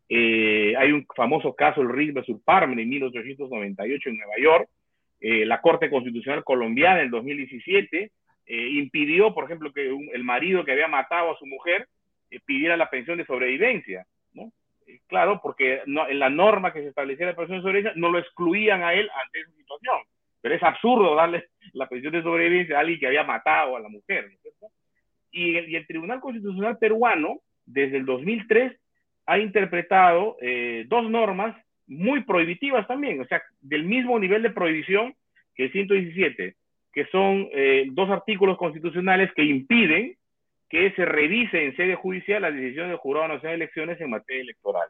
Eh, 0.07 0.75
hay 0.77 0.91
un 0.91 1.05
famoso 1.15 1.53
caso, 1.53 1.81
el 1.81 1.89
Rick 1.89 2.13
versus 2.13 2.41
Parmen, 2.43 2.79
en 2.79 2.89
1898 2.89 4.09
en 4.09 4.17
Nueva 4.17 4.33
York. 4.41 4.69
Eh, 5.19 5.45
la 5.45 5.61
Corte 5.61 5.89
Constitucional 5.89 6.43
Colombiana 6.43 7.01
en 7.01 7.09
2017 7.09 8.11
impidió, 8.47 9.33
por 9.33 9.45
ejemplo, 9.45 9.73
que 9.73 9.89
el 10.13 10.23
marido 10.23 10.63
que 10.63 10.71
había 10.71 10.87
matado 10.87 11.31
a 11.31 11.37
su 11.39 11.47
mujer 11.47 11.87
eh, 12.31 12.39
pidiera 12.45 12.77
la 12.77 12.89
pensión 12.89 13.17
de 13.17 13.25
sobrevivencia, 13.25 14.05
¿no? 14.33 14.51
Eh, 14.87 14.99
claro, 15.07 15.39
porque 15.41 15.81
no, 15.85 16.07
en 16.07 16.19
la 16.19 16.29
norma 16.29 16.71
que 16.71 16.81
se 16.81 16.89
establecía 16.89 17.27
la 17.27 17.35
pensión 17.35 17.57
de 17.57 17.63
sobrevivencia 17.63 17.99
no 17.99 18.11
lo 18.11 18.19
excluían 18.19 18.83
a 18.83 18.93
él 18.93 19.09
ante 19.23 19.39
esa 19.39 19.51
situación, 19.51 19.97
pero 20.41 20.55
es 20.55 20.63
absurdo 20.63 21.15
darle 21.15 21.45
la 21.73 21.87
pensión 21.87 22.13
de 22.13 22.23
sobrevivencia 22.23 22.77
a 22.77 22.79
alguien 22.81 22.99
que 22.99 23.07
había 23.07 23.23
matado 23.23 23.75
a 23.75 23.79
la 23.79 23.89
mujer, 23.89 24.27
¿no 24.27 24.33
es 24.33 24.41
cierto? 24.41 24.67
Y, 25.31 25.59
y 25.59 25.75
el 25.75 25.87
Tribunal 25.87 26.19
Constitucional 26.19 26.77
peruano, 26.77 27.39
desde 27.65 27.97
el 27.97 28.05
2003, 28.05 28.79
ha 29.25 29.39
interpretado 29.39 30.37
eh, 30.39 30.85
dos 30.87 31.09
normas 31.09 31.55
muy 31.87 32.23
prohibitivas 32.23 32.87
también, 32.87 33.21
o 33.21 33.25
sea, 33.25 33.41
del 33.61 33.83
mismo 33.83 34.19
nivel 34.19 34.43
de 34.43 34.51
prohibición 34.51 35.15
que 35.55 35.65
el 35.65 35.71
117, 35.71 36.55
que 36.93 37.05
son 37.07 37.49
dos 37.91 38.09
artículos 38.09 38.57
constitucionales 38.57 39.31
que 39.33 39.43
impiden 39.43 40.15
que 40.69 40.91
se 40.91 41.05
revise 41.05 41.63
en 41.63 41.75
sede 41.75 41.95
judicial 41.95 42.41
la 42.41 42.51
decisión 42.51 42.89
del 42.89 42.97
Jurado 42.97 43.27
Nacional 43.27 43.59
de 43.59 43.65
Elecciones 43.65 44.01
en 44.01 44.09
materia 44.09 44.41
electoral. 44.41 44.87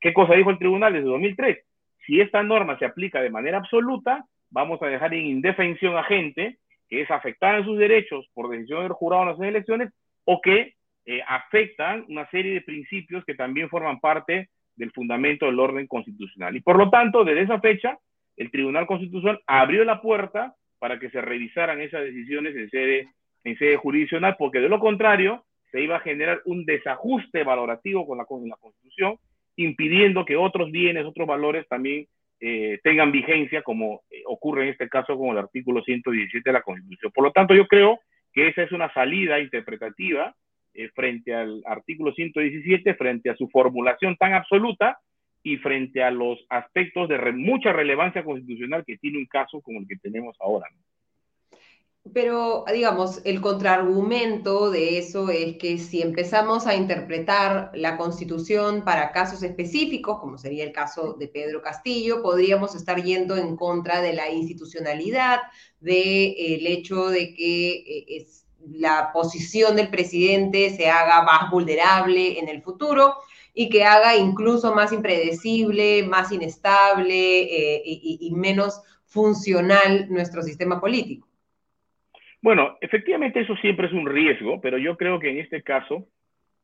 ¿Qué 0.00 0.12
cosa 0.12 0.34
dijo 0.34 0.50
el 0.50 0.58
tribunal 0.58 0.92
desde 0.92 1.08
2003? 1.08 1.58
Si 2.06 2.20
esta 2.20 2.42
norma 2.42 2.78
se 2.78 2.84
aplica 2.84 3.20
de 3.20 3.30
manera 3.30 3.58
absoluta, 3.58 4.24
vamos 4.50 4.80
a 4.82 4.86
dejar 4.86 5.12
en 5.14 5.26
indefensión 5.26 5.96
a 5.96 6.04
gente 6.04 6.58
que 6.88 7.02
es 7.02 7.10
afectada 7.10 7.58
en 7.58 7.64
sus 7.64 7.78
derechos 7.78 8.26
por 8.32 8.48
decisión 8.48 8.82
del 8.82 8.92
Jurado 8.92 9.24
Nacional 9.24 9.52
de 9.52 9.58
Elecciones 9.58 9.92
o 10.24 10.40
que 10.40 10.74
eh, 11.04 11.20
afectan 11.26 12.04
una 12.08 12.28
serie 12.30 12.54
de 12.54 12.60
principios 12.60 13.24
que 13.24 13.34
también 13.34 13.68
forman 13.68 14.00
parte 14.00 14.50
del 14.76 14.92
fundamento 14.92 15.46
del 15.46 15.58
orden 15.58 15.86
constitucional. 15.86 16.54
Y 16.54 16.60
por 16.60 16.76
lo 16.76 16.90
tanto, 16.90 17.24
desde 17.24 17.42
esa 17.42 17.60
fecha, 17.60 17.98
el 18.36 18.50
Tribunal 18.50 18.86
Constitucional 18.86 19.40
abrió 19.46 19.84
la 19.84 20.00
puerta 20.00 20.54
para 20.78 20.98
que 20.98 21.10
se 21.10 21.20
revisaran 21.20 21.80
esas 21.80 22.02
decisiones 22.02 22.54
en 22.54 22.70
sede 22.70 23.08
en 23.46 23.56
sede 23.58 23.76
jurisdiccional, 23.76 24.34
porque 24.36 24.58
de 24.58 24.68
lo 24.68 24.80
contrario 24.80 25.44
se 25.70 25.80
iba 25.80 25.96
a 25.96 26.00
generar 26.00 26.42
un 26.46 26.64
desajuste 26.64 27.44
valorativo 27.44 28.04
con 28.04 28.18
la, 28.18 28.24
con 28.24 28.48
la 28.48 28.56
Constitución, 28.56 29.18
impidiendo 29.54 30.24
que 30.24 30.36
otros 30.36 30.72
bienes, 30.72 31.04
otros 31.04 31.28
valores 31.28 31.66
también 31.68 32.08
eh, 32.40 32.80
tengan 32.82 33.12
vigencia, 33.12 33.62
como 33.62 34.02
eh, 34.10 34.22
ocurre 34.26 34.64
en 34.64 34.68
este 34.70 34.88
caso 34.88 35.16
con 35.16 35.28
el 35.30 35.38
artículo 35.38 35.80
117 35.82 36.42
de 36.48 36.52
la 36.52 36.62
Constitución. 36.62 37.12
Por 37.14 37.22
lo 37.22 37.30
tanto, 37.30 37.54
yo 37.54 37.68
creo 37.68 38.00
que 38.32 38.48
esa 38.48 38.62
es 38.62 38.72
una 38.72 38.92
salida 38.92 39.38
interpretativa 39.38 40.34
eh, 40.74 40.88
frente 40.92 41.32
al 41.32 41.62
artículo 41.66 42.12
117, 42.12 42.94
frente 42.94 43.30
a 43.30 43.36
su 43.36 43.48
formulación 43.48 44.16
tan 44.16 44.34
absoluta 44.34 44.98
y 45.44 45.56
frente 45.58 46.02
a 46.02 46.10
los 46.10 46.44
aspectos 46.48 47.08
de 47.08 47.32
mucha 47.32 47.72
relevancia 47.72 48.24
constitucional 48.24 48.84
que 48.84 48.98
tiene 48.98 49.18
un 49.18 49.26
caso 49.26 49.60
como 49.60 49.78
el 49.78 49.86
que 49.86 49.96
tenemos 49.96 50.36
ahora. 50.40 50.66
Pero, 52.12 52.64
digamos, 52.72 53.20
el 53.24 53.40
contraargumento 53.40 54.70
de 54.70 54.98
eso 54.98 55.30
es 55.30 55.56
que 55.56 55.78
si 55.78 56.02
empezamos 56.02 56.66
a 56.66 56.74
interpretar 56.74 57.70
la 57.74 57.96
Constitución 57.96 58.84
para 58.84 59.12
casos 59.12 59.42
específicos, 59.42 60.20
como 60.20 60.38
sería 60.38 60.64
el 60.64 60.72
caso 60.72 61.14
de 61.14 61.28
Pedro 61.28 61.62
Castillo, 61.62 62.22
podríamos 62.22 62.74
estar 62.74 63.02
yendo 63.02 63.36
en 63.36 63.56
contra 63.56 64.00
de 64.02 64.12
la 64.12 64.30
institucionalidad, 64.30 65.40
del 65.80 66.34
el 66.38 66.66
hecho 66.66 67.08
de 67.08 67.34
que 67.34 67.70
eh, 67.72 68.04
es, 68.08 68.46
la 68.68 69.10
posición 69.12 69.76
del 69.76 69.88
presidente 69.90 70.76
se 70.76 70.88
haga 70.90 71.22
más 71.22 71.50
vulnerable 71.50 72.38
en 72.38 72.48
el 72.48 72.62
futuro 72.62 73.14
y 73.54 73.68
que 73.68 73.84
haga 73.84 74.16
incluso 74.16 74.74
más 74.74 74.92
impredecible, 74.92 76.02
más 76.02 76.32
inestable 76.32 77.42
eh, 77.42 77.82
y 77.84 78.30
menos 78.34 78.80
funcional 79.06 80.08
nuestro 80.10 80.42
sistema 80.42 80.80
político. 80.80 81.25
Bueno, 82.46 82.78
efectivamente 82.80 83.40
eso 83.40 83.56
siempre 83.56 83.88
es 83.88 83.92
un 83.92 84.06
riesgo, 84.06 84.60
pero 84.60 84.78
yo 84.78 84.96
creo 84.96 85.18
que 85.18 85.30
en 85.30 85.38
este 85.38 85.64
caso 85.64 86.06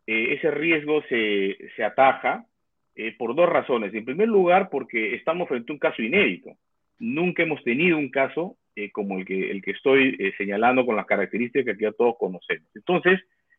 eh, 0.07 0.35
ese 0.35 0.49
riesgo 0.53 1.03
se, 1.09 1.57
se 1.75 1.83
ataja 1.83 2.47
eh, 2.95 3.17
por 3.19 3.35
dos 3.35 3.49
razones. 3.49 3.93
En 3.93 4.05
primer 4.05 4.29
lugar, 4.29 4.69
porque 4.71 5.17
estamos 5.17 5.49
frente 5.49 5.73
a 5.73 5.75
un 5.75 5.81
caso 5.81 6.01
inédito. 6.01 6.53
Nunca 7.01 7.43
hemos 7.43 7.65
tenido 7.65 7.99
un 7.99 8.11
caso 8.11 8.59
eh, 8.77 8.93
como 8.93 9.19
el 9.19 9.25
que, 9.25 9.51
el 9.51 9.61
que 9.61 9.73
estoy 9.73 10.33
señalando 10.39 10.87
con 10.87 10.95
las 10.95 11.05
características 11.05 11.77
que 11.77 11.83
ya 11.83 11.91
todos 11.91 12.15
conocemos. 12.17 12.71
Entonces, 12.77 13.19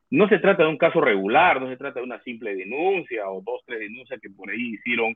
no 0.09 0.29
se 0.29 0.39
trata 0.39 0.63
de 0.63 0.69
un 0.69 0.77
caso 0.77 1.01
regular, 1.01 1.59
no 1.59 1.67
se 1.67 1.75
trata 1.75 1.99
de 1.99 2.05
una 2.05 2.23
simple 2.23 2.55
denuncia 2.55 3.29
o 3.29 3.41
dos, 3.41 3.63
tres 3.65 3.81
denuncias 3.81 4.21
que 4.21 4.29
por 4.29 4.49
ahí 4.49 4.75
hicieron 4.75 5.13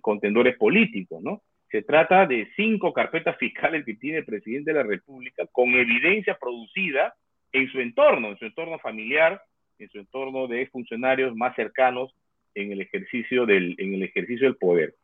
contendores 0.00 0.56
políticos, 0.56 1.20
¿no? 1.22 1.42
Se 1.70 1.82
trata 1.82 2.26
de 2.26 2.48
cinco 2.56 2.92
carpetas 2.92 3.36
fiscales 3.38 3.84
que 3.84 3.94
tiene 3.94 4.18
el 4.18 4.24
presidente 4.24 4.72
de 4.72 4.78
la 4.78 4.82
República 4.82 5.46
con 5.52 5.70
evidencia 5.74 6.36
producida 6.40 7.14
en 7.52 7.70
su 7.70 7.80
entorno, 7.80 8.30
en 8.30 8.38
su 8.38 8.46
entorno 8.46 8.78
familiar, 8.80 9.40
en 9.78 9.88
su 9.88 9.98
entorno 9.98 10.48
de 10.48 10.66
funcionarios 10.66 11.34
más 11.36 11.54
cercanos 11.54 12.12
en 12.54 12.72
el 12.72 12.80
ejercicio 12.80 13.46
del, 13.46 13.76
en 13.78 13.94
el 13.94 14.02
ejercicio 14.02 14.46
del 14.46 14.56
poder. 14.56 14.94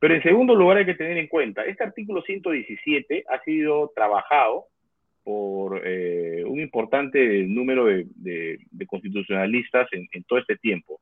Pero 0.00 0.14
en 0.14 0.22
segundo 0.22 0.54
lugar 0.54 0.78
hay 0.78 0.86
que 0.86 0.94
tener 0.94 1.16
en 1.16 1.28
cuenta, 1.28 1.64
este 1.64 1.84
artículo 1.84 2.22
117 2.22 3.24
ha 3.28 3.42
sido 3.44 3.92
trabajado 3.94 4.66
por 5.22 5.80
eh, 5.84 6.44
un 6.44 6.60
importante 6.60 7.44
número 7.44 7.86
de, 7.86 8.58
constitucionalistas 8.86 9.88
en, 9.92 10.08
en, 10.12 10.24
todo 10.24 10.38
este 10.38 10.56
tiempo. 10.56 11.00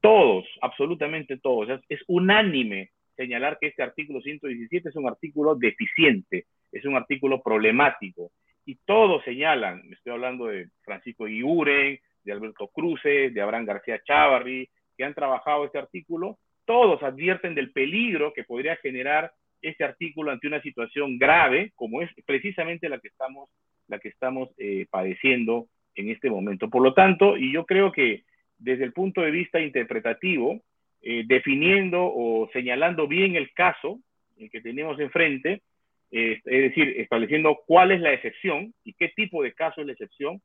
Todos, 0.00 0.46
absolutamente 0.60 1.38
todos, 1.38 1.68
es 1.88 2.00
unánime 2.06 2.90
señalar 3.18 3.58
que 3.58 3.66
este 3.66 3.82
artículo 3.82 4.22
117 4.22 4.88
es 4.88 4.96
un 4.96 5.08
artículo 5.08 5.56
deficiente, 5.56 6.46
es 6.70 6.84
un 6.84 6.96
artículo 6.96 7.42
problemático. 7.42 8.30
Y 8.64 8.76
todos 8.86 9.24
señalan, 9.24 9.82
estoy 9.92 10.12
hablando 10.12 10.46
de 10.46 10.68
Francisco 10.82 11.26
Iguren, 11.26 11.98
de 12.22 12.32
Alberto 12.32 12.68
Cruces, 12.68 13.34
de 13.34 13.40
Abraham 13.40 13.66
García 13.66 14.00
Chávarri, 14.04 14.68
que 14.96 15.04
han 15.04 15.14
trabajado 15.14 15.64
este 15.64 15.78
artículo, 15.78 16.38
todos 16.64 17.02
advierten 17.02 17.54
del 17.54 17.72
peligro 17.72 18.32
que 18.32 18.44
podría 18.44 18.76
generar 18.76 19.32
este 19.62 19.84
artículo 19.84 20.30
ante 20.30 20.46
una 20.46 20.62
situación 20.62 21.18
grave, 21.18 21.72
como 21.74 22.02
es 22.02 22.10
precisamente 22.24 22.88
la 22.88 23.00
que 23.00 23.08
estamos, 23.08 23.48
la 23.88 23.98
que 23.98 24.08
estamos 24.08 24.50
eh, 24.58 24.86
padeciendo 24.90 25.66
en 25.96 26.10
este 26.10 26.30
momento. 26.30 26.68
Por 26.68 26.82
lo 26.82 26.94
tanto, 26.94 27.36
y 27.36 27.52
yo 27.52 27.66
creo 27.66 27.90
que 27.90 28.22
desde 28.58 28.84
el 28.84 28.92
punto 28.92 29.22
de 29.22 29.30
vista 29.30 29.60
interpretativo, 29.60 30.60
eh, 31.02 31.24
definiendo 31.26 32.02
o 32.02 32.48
señalando 32.52 33.06
bien 33.06 33.36
el 33.36 33.52
caso 33.52 34.00
el 34.38 34.50
que 34.50 34.60
tenemos 34.60 34.98
enfrente, 35.00 35.62
eh, 36.10 36.40
es 36.44 36.62
decir, 36.62 36.94
estableciendo 36.98 37.58
cuál 37.66 37.92
es 37.92 38.00
la 38.00 38.12
excepción 38.12 38.72
y 38.84 38.94
qué 38.94 39.08
tipo 39.08 39.42
de 39.42 39.52
caso 39.52 39.80
es 39.80 39.86
la 39.86 39.92
excepción 39.92 40.40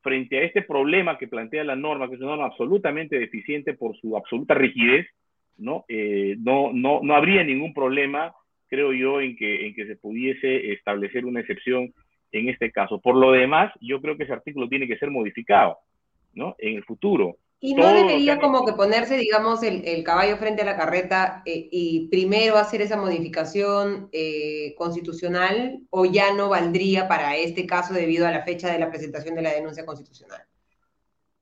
frente 0.00 0.38
a 0.38 0.42
este 0.42 0.62
problema 0.62 1.18
que 1.18 1.28
plantea 1.28 1.64
la 1.64 1.76
norma, 1.76 2.08
que 2.08 2.16
es 2.16 2.20
una 2.20 2.30
norma 2.30 2.46
absolutamente 2.46 3.18
deficiente 3.18 3.74
por 3.74 3.96
su 3.96 4.16
absoluta 4.16 4.54
rigidez, 4.54 5.06
¿no? 5.56 5.84
Eh, 5.88 6.36
no, 6.38 6.72
no, 6.72 7.00
no 7.02 7.14
habría 7.14 7.42
ningún 7.42 7.72
problema, 7.72 8.34
creo 8.68 8.92
yo, 8.92 9.20
en 9.20 9.36
que, 9.36 9.66
en 9.66 9.74
que 9.74 9.86
se 9.86 9.96
pudiese 9.96 10.72
establecer 10.72 11.24
una 11.24 11.40
excepción 11.40 11.92
en 12.32 12.48
este 12.48 12.70
caso. 12.70 13.00
Por 13.00 13.16
lo 13.16 13.32
demás, 13.32 13.72
yo 13.80 14.00
creo 14.00 14.16
que 14.16 14.24
ese 14.24 14.32
artículo 14.32 14.68
tiene 14.68 14.88
que 14.88 14.98
ser 14.98 15.10
modificado, 15.10 15.78
¿no? 16.34 16.56
En 16.58 16.76
el 16.76 16.84
futuro. 16.84 17.36
Y 17.66 17.72
no 17.72 17.94
debería 17.94 18.38
como 18.40 18.66
que 18.66 18.74
ponerse, 18.74 19.16
digamos, 19.16 19.62
el, 19.62 20.04
caballo 20.04 20.36
frente 20.36 20.60
a 20.60 20.66
la 20.66 20.76
carreta 20.76 21.42
eh, 21.46 21.66
y 21.72 22.08
primero 22.10 22.58
hacer 22.58 22.82
esa 22.82 22.98
modificación 22.98 24.10
eh, 24.12 24.74
constitucional 24.76 25.78
o 25.88 26.04
ya 26.04 26.34
no 26.34 26.50
valdría 26.50 27.08
para 27.08 27.36
este 27.36 27.64
caso 27.64 27.94
debido 27.94 28.26
a 28.26 28.32
la 28.32 28.42
fecha 28.42 28.70
de 28.70 28.78
la 28.78 28.90
presentación 28.90 29.34
de 29.34 29.40
la 29.40 29.54
denuncia 29.54 29.86
constitucional. 29.86 30.42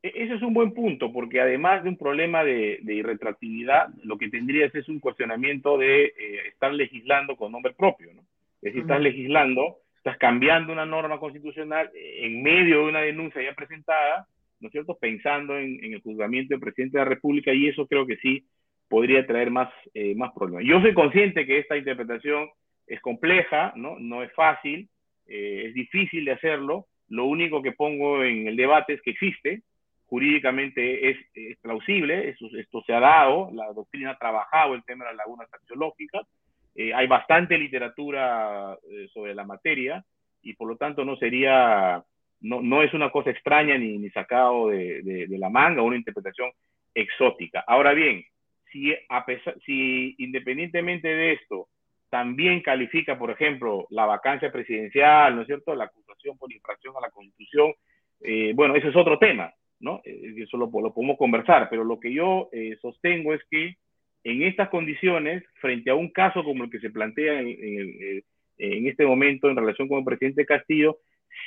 E, 0.00 0.12
ese 0.14 0.35
es 0.35 0.42
un 0.42 0.54
buen 0.54 0.72
punto, 0.74 1.12
porque 1.12 1.40
además 1.40 1.82
de 1.82 1.88
un 1.88 1.96
problema 1.96 2.44
de, 2.44 2.78
irretractividad, 2.87 3.88
lo 4.04 4.16
que 4.16 4.28
tendría 4.28 4.66
es 4.66 4.88
un 4.88 5.00
cuestionamiento 5.00 5.76
de 5.76 6.04
eh, 6.04 6.12
estar 6.52 6.72
legislando 6.72 7.35
con 7.35 7.50
nombre 7.50 7.74
propio, 7.74 8.14
¿no? 8.14 8.20
Es 8.20 8.72
decir, 8.72 8.82
estás 8.82 9.00
legislando, 9.00 9.78
estás 9.96 10.18
cambiando 10.18 10.72
una 10.72 10.87
norma 10.87 11.18
constitucional 11.18 11.90
en 11.96 12.44
medio 12.44 12.78
de 12.78 12.90
una 12.90 13.00
denuncia 13.00 13.42
ya 13.42 13.56
presentada, 13.56 14.28
¿no 14.62 14.68
es 14.68 14.72
cierto?, 14.72 14.96
pensando 14.98 15.59
en, 15.59 15.92
el 15.92 16.01
juzgamiento 16.01 16.55
del 16.55 16.61
presidente 16.61 16.96
de 16.96 17.05
la 17.05 17.11
República 17.11 17.53
y 17.53 17.66
eso 17.66 17.87
creo 17.87 18.07
que 18.07 18.16
sí 18.18 18.46
podría 18.88 19.27
traer 19.27 19.51
más, 19.51 19.70
eh, 19.92 20.14
más 20.14 20.33
problemas. 20.33 20.64
Yo 20.64 20.81
soy 20.81 20.94
consciente 20.94 21.44
que 21.46 21.59
esta 21.59 21.77
interpretación 21.77 22.48
es 22.87 23.01
compleja, 23.01 23.72
no, 23.75 23.98
no 23.98 24.22
es 24.22 24.33
fácil, 24.35 24.88
eh, 25.27 25.64
es 25.66 25.75
difícil 25.75 26.25
de 26.25 26.33
hacerlo. 26.33 26.87
Lo 27.09 27.25
único 27.25 27.61
que 27.61 27.72
pongo 27.72 28.22
en 28.22 28.46
el 28.46 28.57
debate 28.57 28.94
es 28.94 29.03
que 29.03 29.11
existe, 29.11 29.62
jurídicamente 30.07 31.11
es, 31.11 31.59
plausible, 31.61 32.29
eso, 32.29 32.46
esto 32.57 32.83
se 32.87 32.92
ha 32.92 33.01
dado, 33.01 33.51
la 33.53 33.72
doctrina 33.72 34.11
ha 34.11 34.18
trabajado 34.18 34.75
el 34.75 34.85
tema 34.85 35.05
de 35.05 35.11
las 35.11 35.16
lagunas 35.16 35.53
axiológicas, 35.53 36.27
eh, 36.75 36.94
hay 36.94 37.07
bastante 37.07 37.59
literatura 37.59 38.79
sobre 39.12 39.35
la 39.35 39.44
materia 39.44 40.05
y 40.42 40.55
por 40.55 40.68
lo 40.68 40.77
tanto 40.77 41.05
no 41.05 41.16
sería 41.16 42.05
no, 42.42 42.61
no 42.61 42.83
es 42.83 42.92
una 42.92 43.11
cosa 43.11 43.31
extraña 43.31 43.78
ni, 43.78 43.98
ni 43.98 44.11
sacado 44.11 44.68
de, 44.68 45.02
de, 45.02 45.38
la 45.38 45.48
manga, 45.48 45.83
una 45.83 45.96
interpretación 45.96 46.50
exótica. 46.94 47.64
Ahora 47.66 47.92
bien, 47.92 48.24
si, 48.70 48.92
a 49.09 49.24
pesar, 49.24 49.57
si 49.64 50.14
independientemente 50.18 51.09
de 51.09 51.33
esto 51.35 51.68
también 52.11 52.61
califica, 52.61 53.18
por 53.18 53.31
ejemplo, 53.31 53.87
la 53.90 54.05
vacancia 54.05 54.52
presidencial, 54.52 55.35
¿no 55.35 55.42
es 55.42 55.46
cierto?, 55.46 55.74
la 55.74 55.85
acusación 55.85 56.37
por 56.37 56.52
infracción 56.52 56.94
a 56.96 57.00
la 57.00 57.11
Constitución, 57.11 57.72
eh, 58.20 58.52
bueno, 58.55 58.76
ese 58.76 58.88
es 58.88 58.96
otro 58.96 59.18
tema, 59.18 59.52
¿no? 59.81 60.02
Eh, 60.05 60.35
eso 60.37 60.59
lo, 60.59 60.66
lo, 60.66 60.92
podemos 60.92 61.16
conversar, 61.16 61.68
pero 61.70 61.85
lo 61.85 61.98
que 61.98 62.12
yo 62.12 62.50
eh, 62.52 62.76
sostengo 62.83 63.33
es 63.33 63.40
que 63.50 63.76
en 64.24 64.42
estas 64.42 64.68
condiciones, 64.68 65.42
frente 65.61 65.90
a 65.90 65.94
un 65.94 66.11
caso 66.11 66.44
como 66.44 66.64
el 66.64 66.70
que 66.70 66.81
se 66.81 66.90
plantea 66.90 67.40
en, 67.40 67.48
en, 67.48 68.22
en 68.59 68.87
este 68.87 69.07
momento 69.07 69.48
en 69.48 69.57
relación 69.57 69.88
con 69.88 70.00
el 70.00 70.05
presidente 70.05 70.46
Castillo, 70.46 70.98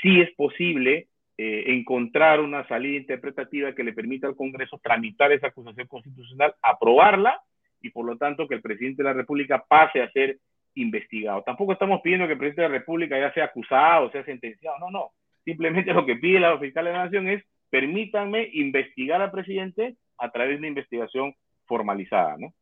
sí 0.01 0.21
es 0.21 0.31
posible 0.35 1.07
eh, 1.37 1.63
encontrar 1.67 2.39
una 2.39 2.67
salida 2.67 2.97
interpretativa 2.97 3.73
que 3.73 3.83
le 3.83 3.93
permita 3.93 4.27
al 4.27 4.35
Congreso 4.35 4.79
tramitar 4.81 5.31
esa 5.31 5.47
acusación 5.47 5.87
constitucional, 5.87 6.53
aprobarla 6.61 7.41
y 7.81 7.89
por 7.89 8.05
lo 8.05 8.17
tanto 8.17 8.47
que 8.47 8.55
el 8.55 8.61
presidente 8.61 9.03
de 9.03 9.09
la 9.09 9.13
República 9.13 9.63
pase 9.67 10.01
a 10.01 10.11
ser 10.11 10.37
investigado. 10.75 11.43
Tampoco 11.43 11.73
estamos 11.73 12.01
pidiendo 12.01 12.27
que 12.27 12.33
el 12.33 12.39
presidente 12.39 12.61
de 12.63 12.69
la 12.69 12.77
República 12.79 13.19
ya 13.19 13.33
sea 13.33 13.45
acusado, 13.45 14.11
sea 14.11 14.23
sentenciado, 14.23 14.79
no, 14.79 14.89
no. 14.91 15.11
Simplemente 15.43 15.93
lo 15.93 16.05
que 16.05 16.15
pide 16.15 16.39
la 16.39 16.57
fiscal 16.57 16.85
de 16.85 16.91
la 16.91 17.05
Nación 17.05 17.27
es 17.27 17.43
permítanme 17.69 18.49
investigar 18.53 19.21
al 19.21 19.31
presidente 19.31 19.95
a 20.17 20.31
través 20.31 20.53
de 20.53 20.59
una 20.59 20.67
investigación 20.67 21.35
formalizada, 21.65 22.37
¿no? 22.37 22.53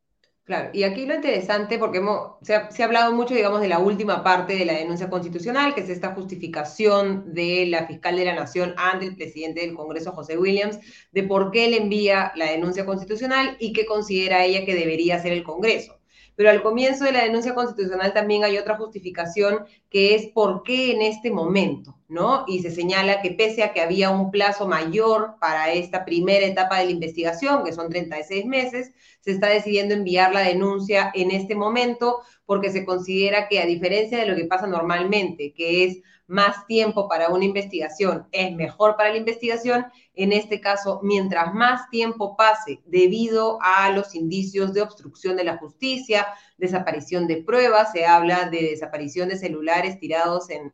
Claro, 0.44 0.68
y 0.74 0.82
aquí 0.82 1.06
lo 1.06 1.14
interesante, 1.14 1.78
porque 1.78 2.02
se, 2.42 2.54
ha, 2.54 2.68
hablado 2.84 3.14
mucho, 3.14 3.34
digamos, 3.34 3.62
de 3.62 3.68
la 3.68 3.78
última 3.78 4.22
parte 4.22 4.54
de 4.54 4.66
la 4.66 4.74
denuncia 4.74 5.08
constitucional, 5.08 5.74
que 5.74 5.80
es 5.80 5.88
esta 5.88 6.14
justificación 6.14 7.32
de 7.32 7.64
la 7.66 7.86
fiscal 7.86 8.16
de 8.16 8.26
la 8.26 8.34
Nación 8.34 8.74
ante 8.76 9.06
el 9.06 9.16
presidente 9.16 9.62
del 9.62 9.74
Congreso, 9.74 10.12
José 10.12 10.36
Williams, 10.36 10.78
de 11.12 11.22
por 11.22 11.50
qué 11.50 11.68
le 11.68 11.78
envía 11.78 12.30
la 12.36 12.50
denuncia 12.50 12.84
constitucional 12.84 13.56
y 13.58 13.72
qué 13.72 13.86
considera 13.86 14.44
ella 14.44 14.66
que 14.66 14.74
debería 14.74 15.16
hacer 15.16 15.32
el 15.32 15.44
Congreso. 15.44 15.98
Pero 16.36 16.50
al 16.50 16.62
comienzo 16.62 17.04
de 17.04 17.12
la 17.12 17.24
denuncia 17.24 17.54
constitucional 17.54 18.12
también 18.12 18.44
hay 18.44 18.58
otra 18.58 18.76
justificación 18.76 19.64
que 19.88 20.14
es 20.14 20.26
por 20.26 20.62
qué 20.62 20.92
en 20.92 21.02
este 21.02 21.30
momento, 21.30 21.96
¿no? 22.08 22.44
Y 22.48 22.60
se 22.60 22.70
señala 22.70 23.22
que 23.22 23.30
pese 23.30 23.62
a 23.62 23.72
que 23.72 23.80
había 23.80 24.10
un 24.10 24.30
plazo 24.30 24.66
mayor 24.66 25.36
para 25.40 25.72
esta 25.72 26.04
primera 26.04 26.44
etapa 26.44 26.78
de 26.78 26.86
la 26.86 26.90
investigación, 26.90 27.64
que 27.64 27.72
son 27.72 27.88
36 27.88 28.46
meses, 28.46 28.92
se 29.20 29.30
está 29.30 29.48
decidiendo 29.48 29.94
enviar 29.94 30.34
la 30.34 30.40
denuncia 30.40 31.10
en 31.14 31.30
este 31.30 31.54
momento 31.54 32.20
porque 32.46 32.70
se 32.70 32.84
considera 32.84 33.48
que 33.48 33.60
a 33.60 33.66
diferencia 33.66 34.18
de 34.18 34.26
lo 34.26 34.36
que 34.36 34.44
pasa 34.44 34.66
normalmente, 34.66 35.52
que 35.54 35.84
es 35.84 35.98
más 36.26 36.66
tiempo 36.66 37.08
para 37.08 37.28
una 37.28 37.44
investigación 37.44 38.26
es 38.32 38.54
mejor 38.54 38.96
para 38.96 39.10
la 39.10 39.18
investigación, 39.18 39.86
en 40.14 40.32
este 40.32 40.60
caso, 40.60 41.00
mientras 41.02 41.52
más 41.52 41.90
tiempo 41.90 42.36
pase 42.36 42.80
debido 42.86 43.58
a 43.60 43.90
los 43.90 44.14
indicios 44.14 44.72
de 44.72 44.82
obstrucción 44.82 45.36
de 45.36 45.44
la 45.44 45.58
justicia, 45.58 46.26
desaparición 46.56 47.26
de 47.26 47.42
pruebas, 47.42 47.92
se 47.92 48.06
habla 48.06 48.48
de 48.48 48.62
desaparición 48.62 49.28
de 49.28 49.38
celulares 49.38 49.98
tirados 49.98 50.48
en, 50.50 50.72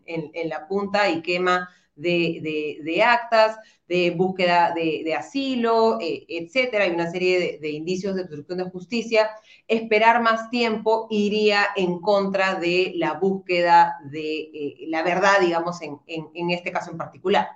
la 0.48 0.68
punta 0.68 1.08
y 1.10 1.22
quema 1.22 1.68
de, 2.00 3.02
actas, 3.04 3.58
de 3.88 4.12
búsqueda 4.12 4.72
de, 4.74 5.14
asilo, 5.14 5.98
eh, 6.00 6.24
etcétera. 6.28 6.84
Hay 6.84 6.92
una 6.92 7.10
serie 7.10 7.58
de, 7.60 7.70
indicios 7.70 8.14
de 8.14 8.22
obstrucción 8.22 8.58
de 8.58 8.64
justicia. 8.64 9.30
Esperar 9.68 10.22
más 10.22 10.50
tiempo 10.50 11.08
iría 11.10 11.66
en 11.76 12.00
contra 12.00 12.54
de 12.54 12.92
la 12.96 13.14
búsqueda 13.14 13.96
de 14.10 14.40
eh, 14.54 14.76
la 14.88 15.02
verdad, 15.02 15.40
digamos, 15.40 15.80
en, 15.82 16.50
este 16.50 16.72
caso 16.72 16.90
en 16.90 16.98
particular. 16.98 17.48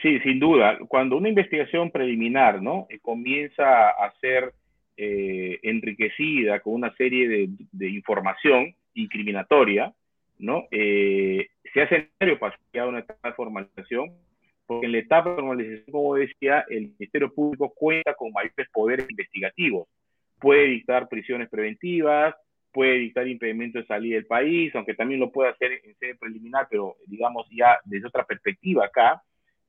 Sí, 0.00 0.18
sin 0.20 0.40
duda. 0.40 0.78
Cuando 0.88 1.16
una 1.16 1.28
investigación 1.28 1.90
preliminar 1.90 2.62
¿no? 2.62 2.86
Eh, 2.88 2.98
comienza 3.00 3.88
a 3.88 4.12
ser 4.20 4.54
enriquecida 4.94 6.60
con 6.60 6.74
una 6.74 6.94
serie 6.94 7.48
de, 7.72 7.88
información 7.88 8.72
incriminatoria, 8.94 9.92
¿no? 10.38 10.68
Hace 11.80 11.98
necesario 11.98 12.38
pasar 12.38 12.60
a 12.78 12.86
una 12.86 13.00
etapa 13.00 13.28
de 13.28 13.34
formalización, 13.34 14.12
porque 14.66 14.86
en 14.86 14.92
la 14.92 14.98
etapa 14.98 15.30
de 15.30 15.36
formalización, 15.36 15.92
como 15.92 16.14
decía, 16.14 16.64
el 16.68 16.92
Ministerio 16.98 17.32
Público 17.32 17.72
cuenta 17.74 18.14
con 18.14 18.32
mayores 18.32 18.68
poderes 18.72 19.06
investigativos. 19.08 19.88
Puede 20.38 20.66
dictar 20.66 21.08
prisiones 21.08 21.48
preventivas, 21.48 22.34
puede 22.72 22.98
dictar 22.98 23.28
impedimento 23.28 23.78
de 23.78 23.86
salida 23.86 24.16
del 24.16 24.26
país, 24.26 24.74
aunque 24.74 24.94
también 24.94 25.20
lo 25.20 25.30
puede 25.30 25.50
hacer 25.50 25.80
en 25.84 25.94
sede 25.96 26.16
preliminar, 26.16 26.66
pero 26.70 26.96
digamos 27.06 27.46
ya 27.50 27.78
desde 27.84 28.08
otra 28.08 28.24
perspectiva 28.24 28.86
acá, 28.86 29.22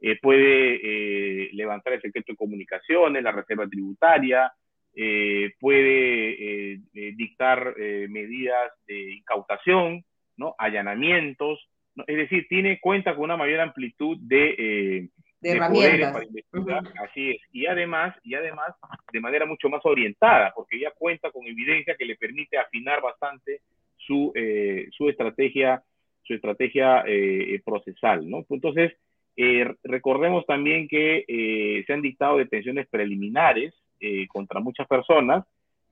eh, 0.06 0.20
puede 0.22 0.80
eh, 0.84 1.50
levantar 1.54 1.94
el 1.94 2.02
secreto 2.02 2.34
de 2.34 2.38
comunicaciones, 2.38 3.24
la 3.24 3.32
reserva 3.32 3.68
tributaria, 3.68 4.52
eh, 4.96 5.54
puede 5.60 6.82
dictar 7.16 7.74
medidas 8.10 8.72
de 8.86 9.14
incautación, 9.14 10.04
¿no? 10.38 10.56
allanamientos, 10.58 11.68
es 12.08 12.18
decir, 12.18 12.48
tiene 12.48 12.80
cuenta 12.80 13.16
con 13.16 13.26
una 13.26 13.38
mayor 13.38 13.60
amplitud 13.60 14.18
de, 14.22 14.56
eh, 14.58 15.10
poderes 15.42 16.12
para 16.12 16.26
investigar, 16.26 16.84
así 17.08 17.32
es, 17.32 17.42
y 17.52 17.66
además, 17.66 18.16
y 18.24 18.34
además 18.36 18.74
de 19.12 19.20
manera 19.20 19.46
mucho 19.46 19.70
más 19.70 19.82
orientada, 19.86 20.52
porque 20.56 20.80
ya 20.80 20.92
cuenta 20.92 21.32
con 21.32 21.46
evidencia 21.46 21.96
que 21.98 22.06
le 22.06 22.16
permite 22.16 22.58
afinar 22.58 23.02
bastante 23.02 23.62
su, 23.98 24.32
eh, 24.36 24.88
su 24.92 25.10
estrategia, 25.10 25.84
su 26.24 26.34
estrategia 26.34 27.04
eh, 27.06 27.62
procesal, 27.64 28.30
¿no? 28.30 28.46
Entonces, 28.50 28.94
recordemos 29.84 30.46
también 30.46 30.88
que 30.88 31.84
se 31.88 31.92
han 31.92 32.04
dictado 32.04 32.38
detenciones 32.38 32.88
preliminares 32.88 33.74
contra 34.30 34.60
muchas 34.60 34.88
personas, 34.88 35.44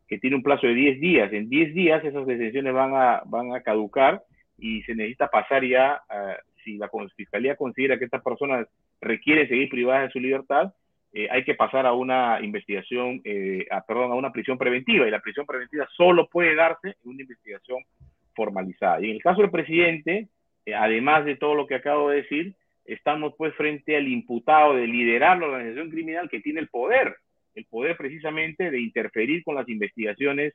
que 0.08 0.20
tiene 0.20 0.36
un 0.36 0.44
plazo 0.44 0.68
de 0.68 0.76
10 0.76 1.00
días. 1.00 1.34
En 1.34 1.50
10 1.50 1.74
días 1.74 2.04
esas 2.04 2.28
detenciones 2.28 2.74
van 2.74 2.94
a, 2.94 3.24
van 3.26 3.56
a 3.56 3.64
caducar 3.64 4.22
y 4.62 4.82
se 4.84 4.96
necesita 4.96 5.28
pasar 5.28 5.66
ya, 5.66 6.02
si 6.64 6.78
la 6.78 6.90
Fiscalía 7.16 7.58
considera 7.58 7.98
que 7.98 8.06
estas 8.06 8.24
personas 8.24 8.68
requieren 9.02 9.50
seguir 9.50 9.68
privadas 9.68 10.04
de 10.08 10.12
su 10.12 10.20
libertad, 10.20 10.72
eh, 11.14 11.28
hay 11.30 11.44
que 11.44 11.56
pasar 11.56 11.86
a 11.86 11.94
una 11.94 12.40
investigación, 12.42 13.22
eh, 13.26 13.66
perdón, 13.86 14.12
a 14.12 14.16
una 14.16 14.32
prisión 14.32 14.58
preventiva, 14.58 15.08
y 15.08 15.12
la 15.12 15.20
prisión 15.20 15.46
preventiva 15.46 15.88
solo 15.96 16.28
puede 16.30 16.56
darse 16.56 16.96
en 17.04 17.10
una 17.10 17.22
investigación 17.22 17.84
formalizada. 18.34 19.02
Y 19.02 19.10
en 19.10 19.16
el 19.18 19.22
caso 19.22 19.42
del 19.42 19.52
presidente, 19.52 20.30
eh, 20.66 20.74
además 20.74 21.26
de 21.26 21.36
todo 21.36 21.54
lo 21.56 21.68
que 21.68 21.76
acabo 21.76 22.10
de 22.10 22.18
decir, 22.18 22.54
estamos 22.86 23.34
pues 23.38 23.54
frente 23.56 23.98
al 23.98 24.08
imputado 24.08 24.76
de 24.76 24.88
liderar 24.88 25.38
la 25.38 25.48
organización 25.48 25.90
criminal 25.90 26.30
que 26.30 26.40
tiene 26.40 26.62
el 26.62 26.70
poder, 26.70 27.16
el 27.56 27.66
poder 27.66 27.98
precisamente 27.98 28.72
de 28.72 28.80
interferir 28.80 29.44
con 29.44 29.56
las 29.56 29.68
investigaciones. 29.68 30.54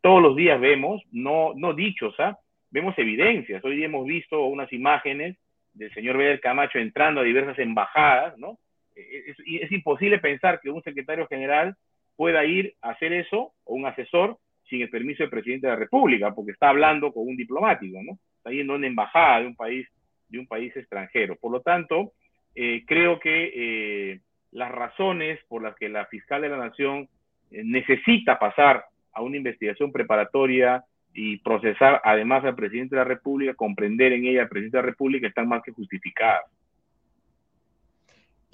todos 0.00 0.20
los 0.20 0.34
días 0.36 0.60
vemos, 0.60 1.02
no, 1.12 1.52
no 1.54 1.74
dichos, 1.74 2.14
¿ah? 2.18 2.36
Vemos 2.74 2.98
evidencias. 2.98 3.64
Hoy 3.64 3.76
día 3.76 3.86
hemos 3.86 4.04
visto 4.04 4.46
unas 4.46 4.70
imágenes 4.72 5.36
del 5.74 5.94
señor 5.94 6.18
Beder 6.18 6.40
Camacho 6.40 6.80
entrando 6.80 7.20
a 7.20 7.24
diversas 7.24 7.56
embajadas, 7.60 8.36
¿no? 8.36 8.58
Es, 8.96 9.36
es, 9.46 9.70
imposible 9.70 10.18
pensar 10.18 10.60
que 10.60 10.70
un 10.70 10.82
secretario 10.82 11.28
general 11.28 11.76
pueda 12.16 12.44
ir 12.44 12.74
a 12.82 12.90
hacer 12.90 13.12
eso, 13.12 13.52
o 13.62 13.74
un 13.74 13.86
asesor, 13.86 14.38
sin 14.68 14.82
el 14.82 14.90
permiso 14.90 15.22
del 15.22 15.30
presidente 15.30 15.68
de 15.68 15.72
la 15.72 15.78
República, 15.78 16.34
porque 16.34 16.50
está 16.50 16.68
hablando 16.70 17.12
con 17.12 17.28
un 17.28 17.36
diplomático, 17.36 18.02
¿no? 18.02 18.18
Está 18.38 18.50
yendo 18.50 18.72
a 18.72 18.76
una 18.76 18.88
embajada 18.88 19.40
de 19.40 19.46
un 19.46 19.54
país, 19.54 19.86
de 20.28 20.40
un 20.40 20.48
país 20.48 20.76
extranjero. 20.76 21.36
Por 21.36 21.52
lo 21.52 21.60
tanto, 21.60 22.14
eh, 22.56 22.82
creo 22.88 23.20
que 23.20 23.52
eh, 23.54 24.20
las 24.50 24.72
razones 24.72 25.38
por 25.46 25.62
las 25.62 25.76
que 25.76 25.88
la 25.88 26.06
fiscal 26.06 26.42
de 26.42 26.48
la 26.48 26.56
Nación 26.56 27.08
eh, 27.52 27.62
necesita 27.64 28.36
pasar 28.36 28.84
a 29.12 29.22
una 29.22 29.36
investigación 29.36 29.92
preparatoria 29.92 30.84
y 31.14 31.38
procesar 31.38 32.00
además 32.04 32.44
al 32.44 32.56
presidente 32.56 32.96
de 32.96 33.00
la 33.00 33.08
República, 33.08 33.54
comprender 33.54 34.12
en 34.12 34.26
ella 34.26 34.42
al 34.42 34.48
presidente 34.48 34.76
de 34.76 34.82
la 34.82 34.88
República, 34.88 35.28
están 35.28 35.48
más 35.48 35.62
que 35.62 35.72
justificadas. 35.72 36.44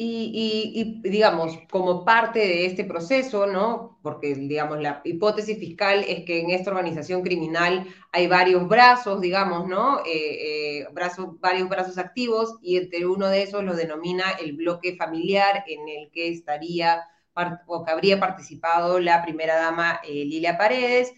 Y, 0.03 0.99
digamos, 1.03 1.59
como 1.71 2.07
parte 2.07 2.39
de 2.39 2.65
este 2.65 2.85
proceso, 2.85 3.47
¿no? 3.47 3.99
Porque, 4.03 4.35
digamos, 4.35 4.81
la 4.81 5.03
hipótesis 5.05 5.59
fiscal 5.59 6.07
es 6.09 6.25
que 6.25 6.41
en 6.41 6.49
esta 6.49 6.71
organización 6.71 7.21
criminal 7.21 7.87
hay 8.11 8.27
varios 8.27 8.67
brazos, 8.67 9.21
digamos, 9.21 9.69
¿no? 9.69 9.99
Eh, 10.07 10.79
eh, 10.81 10.87
brazos, 10.95 11.39
varios 11.39 11.69
brazos 11.69 11.99
activos 11.99 12.57
y 12.63 12.79
entre 12.79 13.05
uno 13.05 13.29
de 13.29 13.43
esos 13.43 13.63
lo 13.63 13.77
denomina 13.77 14.25
el 14.43 14.55
bloque 14.55 14.97
familiar 14.97 15.65
en 15.67 15.87
el 15.87 16.11
que 16.11 16.29
estaría 16.29 17.03
o 17.67 17.85
que 17.85 17.93
habría 17.93 18.19
participado 18.19 19.01
la 19.01 19.23
primera 19.23 19.57
dama 19.57 20.01
eh, 20.03 20.25
Lilia 20.25 20.57
Paredes 20.57 21.13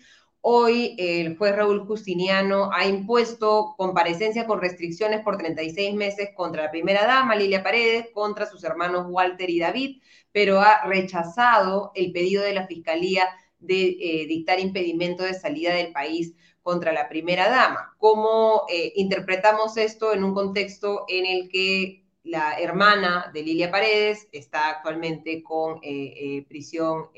Hoy 0.44 0.96
el 0.98 1.38
juez 1.38 1.54
Raúl 1.54 1.86
Justiniano 1.86 2.72
ha 2.72 2.84
impuesto 2.84 3.76
comparecencia 3.76 4.44
con 4.44 4.60
restricciones 4.60 5.22
por 5.22 5.38
36 5.38 5.94
meses 5.94 6.30
contra 6.34 6.64
la 6.64 6.70
primera 6.72 7.06
dama, 7.06 7.36
Lilia 7.36 7.62
Paredes, 7.62 8.08
contra 8.12 8.46
sus 8.46 8.64
hermanos 8.64 9.06
Walter 9.08 9.48
y 9.48 9.60
David, 9.60 10.02
pero 10.32 10.60
ha 10.60 10.84
rechazado 10.84 11.92
el 11.94 12.10
pedido 12.10 12.42
de 12.42 12.54
la 12.54 12.66
Fiscalía 12.66 13.22
de 13.60 13.96
eh, 14.00 14.26
dictar 14.26 14.58
impedimento 14.58 15.22
de 15.22 15.34
salida 15.34 15.74
del 15.74 15.92
país 15.92 16.34
contra 16.60 16.92
la 16.92 17.08
primera 17.08 17.48
dama. 17.48 17.94
¿Cómo 17.98 18.64
eh, 18.68 18.92
interpretamos 18.96 19.76
esto 19.76 20.12
en 20.12 20.24
un 20.24 20.34
contexto 20.34 21.04
en 21.06 21.24
el 21.24 21.48
que 21.50 22.02
la 22.24 22.58
hermana 22.58 23.30
de 23.32 23.44
Lilia 23.44 23.70
Paredes 23.70 24.26
está 24.32 24.70
actualmente 24.70 25.40
con 25.44 25.78
eh, 25.84 26.44
prisión 26.48 27.10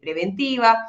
preventiva? 0.00 0.86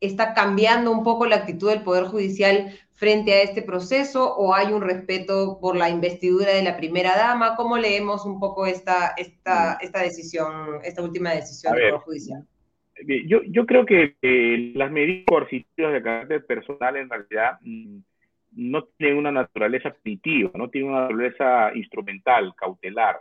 Está 0.00 0.34
cambiando 0.34 0.90
un 0.90 1.04
poco 1.04 1.26
la 1.26 1.36
actitud 1.36 1.70
del 1.70 1.82
Poder 1.82 2.04
Judicial 2.04 2.72
frente 2.94 3.32
a 3.32 3.42
este 3.42 3.62
proceso 3.62 4.34
o 4.36 4.54
hay 4.54 4.72
un 4.72 4.82
respeto 4.82 5.58
por 5.60 5.76
la 5.76 5.88
investidura 5.88 6.52
de 6.52 6.62
la 6.62 6.76
primera 6.76 7.16
dama? 7.16 7.56
¿Cómo 7.56 7.78
leemos 7.78 8.26
un 8.26 8.38
poco 8.38 8.66
esta, 8.66 9.14
esta, 9.16 9.78
mm. 9.80 9.84
esta 9.84 10.02
decisión, 10.02 10.80
esta 10.84 11.02
última 11.02 11.32
decisión 11.32 11.74
del 11.74 11.90
Poder 11.90 12.04
Judicial? 12.04 12.46
Yo, 13.26 13.40
yo 13.44 13.64
creo 13.64 13.86
que 13.86 14.14
las 14.74 14.90
medidas 14.90 15.24
coercitivas 15.26 15.94
de 15.94 16.02
carácter 16.02 16.44
personal 16.44 16.96
en 16.96 17.08
realidad 17.08 17.58
mm, 17.62 17.98
no 18.52 18.84
tienen 18.98 19.18
una 19.18 19.32
naturaleza 19.32 19.94
punitiva, 20.02 20.50
no 20.54 20.68
tienen 20.68 20.90
una 20.90 21.02
naturaleza 21.02 21.70
instrumental, 21.74 22.54
cautelar. 22.56 23.20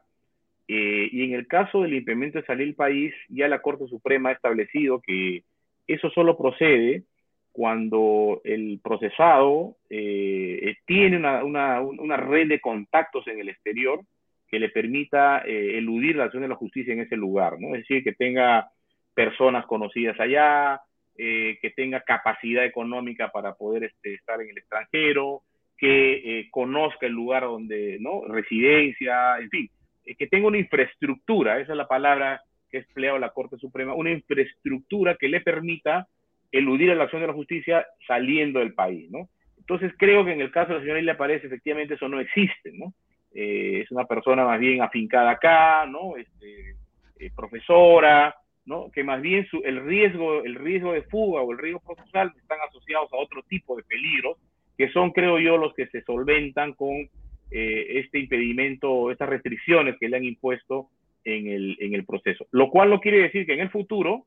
Eh, 0.67 1.09
y 1.11 1.23
en 1.23 1.33
el 1.33 1.47
caso 1.47 1.81
del 1.81 1.95
impedimento 1.95 2.39
de 2.39 2.45
salir 2.45 2.67
del 2.67 2.75
país, 2.75 3.13
ya 3.29 3.47
la 3.47 3.61
Corte 3.61 3.87
Suprema 3.87 4.29
ha 4.29 4.33
establecido 4.33 5.01
que 5.01 5.43
eso 5.93 6.09
solo 6.11 6.37
procede 6.37 7.03
cuando 7.51 8.41
el 8.43 8.79
procesado 8.81 9.75
eh, 9.89 10.75
tiene 10.85 11.17
una, 11.17 12.17
red 12.17 12.47
de 12.47 12.61
contactos 12.61 13.27
en 13.27 13.39
el 13.39 13.49
exterior 13.49 14.01
que 14.47 14.59
le 14.59 14.69
permita 14.69 15.39
eh, 15.45 15.77
eludir 15.77 16.15
la 16.15 16.25
acción 16.25 16.43
de 16.43 16.49
la 16.49 16.55
justicia 16.55 16.93
en 16.93 17.01
ese 17.01 17.15
lugar, 17.15 17.59
¿no? 17.59 17.75
Es 17.75 17.81
decir, 17.81 18.03
que 18.03 18.13
tenga 18.13 18.69
personas 19.13 19.65
conocidas 19.65 20.19
allá, 20.19 20.79
eh, 21.17 21.57
que 21.61 21.71
tenga 21.71 22.01
capacidad 22.01 22.63
económica 22.65 23.29
para 23.31 23.53
poder 23.53 23.83
este, 23.85 24.13
estar 24.13 24.41
en 24.41 24.49
el 24.49 24.57
extranjero, 24.57 25.41
que 25.77 26.47
conozca 26.51 27.05
el 27.05 27.13
lugar 27.13 27.43
donde, 27.43 27.97
¿no? 27.99 28.25
Residencia, 28.27 29.37
en 29.39 29.49
fin, 29.49 29.69
que 30.17 30.27
tenga 30.27 30.47
una 30.47 30.57
infraestructura, 30.57 31.59
esa 31.59 31.71
es 31.71 31.77
la 31.77 31.87
palabra 31.87 32.41
que 32.69 32.77
ha 32.77 32.81
empleado 32.81 33.19
la 33.19 33.31
Corte 33.31 33.57
Suprema, 33.57 33.93
una 33.93 34.11
infraestructura 34.11 35.15
que 35.15 35.29
le 35.29 35.41
permita 35.41 36.07
eludir 36.51 36.95
la 36.95 37.03
acción 37.03 37.21
de 37.21 37.27
la 37.27 37.33
justicia 37.33 37.85
saliendo 38.07 38.59
del 38.59 38.73
país, 38.73 39.09
¿no? 39.11 39.29
Entonces 39.57 39.93
creo 39.97 40.25
que 40.25 40.31
en 40.31 40.41
el 40.41 40.51
caso 40.51 40.69
de 40.69 40.75
la 40.75 40.81
señora 40.81 40.99
Isla 40.99 41.17
Paredes 41.17 41.43
efectivamente 41.43 41.93
eso 41.93 42.07
no 42.07 42.19
existe, 42.19 42.71
¿no? 42.73 42.93
Eh, 43.33 43.81
es 43.83 43.91
una 43.91 44.05
persona 44.05 44.43
más 44.43 44.59
bien 44.59 44.81
afincada 44.81 45.31
acá, 45.31 45.85
¿no? 45.85 46.17
Este, 46.17 46.75
eh, 47.19 47.31
profesora, 47.35 48.35
¿no? 48.65 48.89
Que 48.91 49.03
más 49.03 49.21
bien 49.21 49.47
su, 49.47 49.61
el, 49.63 49.85
riesgo, 49.85 50.43
el 50.43 50.55
riesgo 50.55 50.93
de 50.93 51.03
fuga 51.03 51.41
o 51.41 51.51
el 51.51 51.59
riesgo 51.59 51.81
procesal 51.81 52.33
están 52.35 52.57
asociados 52.67 53.13
a 53.13 53.17
otro 53.17 53.43
tipo 53.43 53.75
de 53.75 53.83
peligros, 53.83 54.37
que 54.77 54.89
son, 54.91 55.11
creo 55.11 55.37
yo, 55.37 55.57
los 55.57 55.73
que 55.75 55.87
se 55.87 56.01
solventan 56.01 56.73
con 56.73 57.09
este 57.51 58.19
impedimento, 58.19 59.09
estas 59.09 59.27
restricciones 59.27 59.97
que 59.99 60.07
le 60.07 60.17
han 60.17 60.23
impuesto 60.23 60.89
en 61.23 61.47
el, 61.47 61.77
en 61.79 61.93
el 61.93 62.05
proceso. 62.05 62.47
Lo 62.51 62.69
cual 62.69 62.89
no 62.89 62.99
quiere 62.99 63.19
decir 63.19 63.45
que 63.45 63.53
en 63.53 63.61
el 63.61 63.69
futuro, 63.69 64.25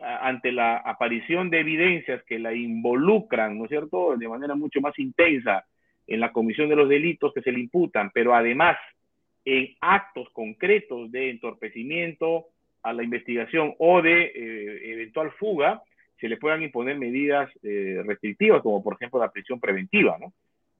ante 0.00 0.52
la 0.52 0.76
aparición 0.76 1.50
de 1.50 1.60
evidencias 1.60 2.22
que 2.24 2.38
la 2.38 2.54
involucran, 2.54 3.58
¿no 3.58 3.64
es 3.64 3.70
cierto?, 3.70 4.16
de 4.16 4.28
manera 4.28 4.54
mucho 4.54 4.80
más 4.80 4.98
intensa 4.98 5.64
en 6.06 6.20
la 6.20 6.32
comisión 6.32 6.68
de 6.68 6.76
los 6.76 6.88
delitos 6.88 7.32
que 7.34 7.42
se 7.42 7.52
le 7.52 7.60
imputan, 7.60 8.10
pero 8.12 8.34
además 8.34 8.76
en 9.44 9.74
actos 9.80 10.28
concretos 10.30 11.10
de 11.10 11.30
entorpecimiento 11.30 12.46
a 12.82 12.92
la 12.92 13.02
investigación 13.02 13.74
o 13.78 14.00
de 14.02 14.22
eh, 14.24 14.92
eventual 14.92 15.30
fuga, 15.32 15.82
se 16.20 16.28
le 16.28 16.36
puedan 16.36 16.62
imponer 16.62 16.98
medidas 16.98 17.50
eh, 17.62 18.02
restrictivas, 18.04 18.62
como 18.62 18.82
por 18.82 18.94
ejemplo 18.94 19.20
la 19.20 19.30
prisión 19.30 19.60
preventiva, 19.60 20.16
¿no? 20.18 20.32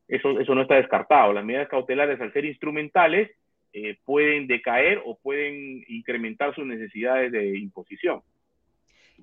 Eso, 0.07 0.41
eso 0.41 0.55
no 0.55 0.63
está 0.63 0.77
descartado. 0.77 1.33
Las 1.35 1.45
medidas 1.45 1.69
cautelares, 1.69 2.21
al 2.21 2.33
ser 2.33 2.47
instrumentales, 2.47 3.31
eh, 3.73 3.97
pueden 4.05 4.47
decaer 4.47 5.03
o 5.05 5.17
pueden 5.19 5.85
incrementar 5.89 6.55
sus 6.55 6.67
necesidades 6.67 7.33
de 7.33 7.59
imposición. 7.59 8.23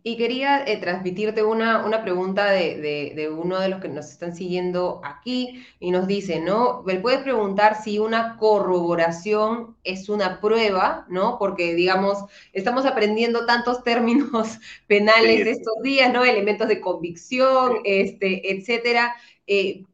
Y 0.03 0.17
quería 0.17 0.63
eh, 0.63 0.77
transmitirte 0.77 1.43
una, 1.43 1.83
una 1.83 2.03
pregunta 2.03 2.51
de, 2.51 3.13
de, 3.15 3.29
uno 3.29 3.59
de 3.59 3.69
los 3.69 3.79
que 3.79 3.87
nos 3.87 4.11
están 4.11 4.35
siguiendo 4.35 5.01
aquí 5.03 5.65
y 5.79 5.89
nos 5.89 6.05
dice, 6.05 6.39
¿no? 6.39 6.83
Me 6.83 6.99
puedes 6.99 7.21
preguntar 7.21 7.81
si 7.81 7.97
una 7.97 8.37
corroboración 8.37 9.75
es 9.83 10.09
una 10.09 10.41
prueba, 10.41 11.07
¿no? 11.09 11.37
Porque, 11.39 11.73
digamos, 11.73 12.19
estamos 12.53 12.85
aprendiendo 12.85 13.45
tantos 13.45 13.83
términos 13.83 14.59
penales 14.87 15.47
estos 15.47 15.81
días, 15.81 16.13
¿no? 16.13 16.23
Elementos 16.23 16.67
de 16.67 16.81
convicción, 16.81 17.77
este, 17.83 18.51
etcétera. 18.53 19.15
Eh, 19.47 19.85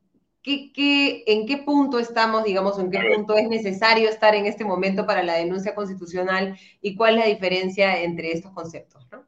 ¿Qué, 0.43 1.23
en 1.27 1.45
qué 1.45 1.57
punto 1.57 1.99
estamos, 1.99 2.43
digamos, 2.43 2.79
en 2.79 2.89
qué 2.89 2.99
punto 3.15 3.37
es 3.37 3.47
necesario 3.47 4.09
estar 4.09 4.33
en 4.33 4.47
este 4.47 4.65
momento 4.65 5.05
para 5.05 5.21
la 5.21 5.35
denuncia 5.35 5.75
constitucional 5.75 6.57
y 6.81 6.95
cuál 6.95 7.15
es 7.15 7.19
la 7.19 7.29
diferencia 7.31 8.01
entre 8.01 8.31
estos 8.31 8.51
conceptos? 8.51 9.07
¿no? 9.11 9.23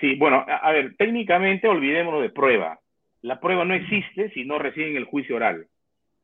Sí, 0.00 0.14
bueno, 0.14 0.44
a, 0.48 0.72
ver, 0.72 0.96
técnicamente 0.96 1.68
olvidémonos 1.68 2.22
de 2.22 2.30
prueba. 2.30 2.80
La 3.20 3.40
prueba 3.40 3.64
no 3.64 3.74
existe 3.74 4.30
si 4.30 4.44
no 4.44 4.58
reciben 4.58 4.96
el 4.96 5.04
juicio 5.04 5.36
oral. 5.36 5.66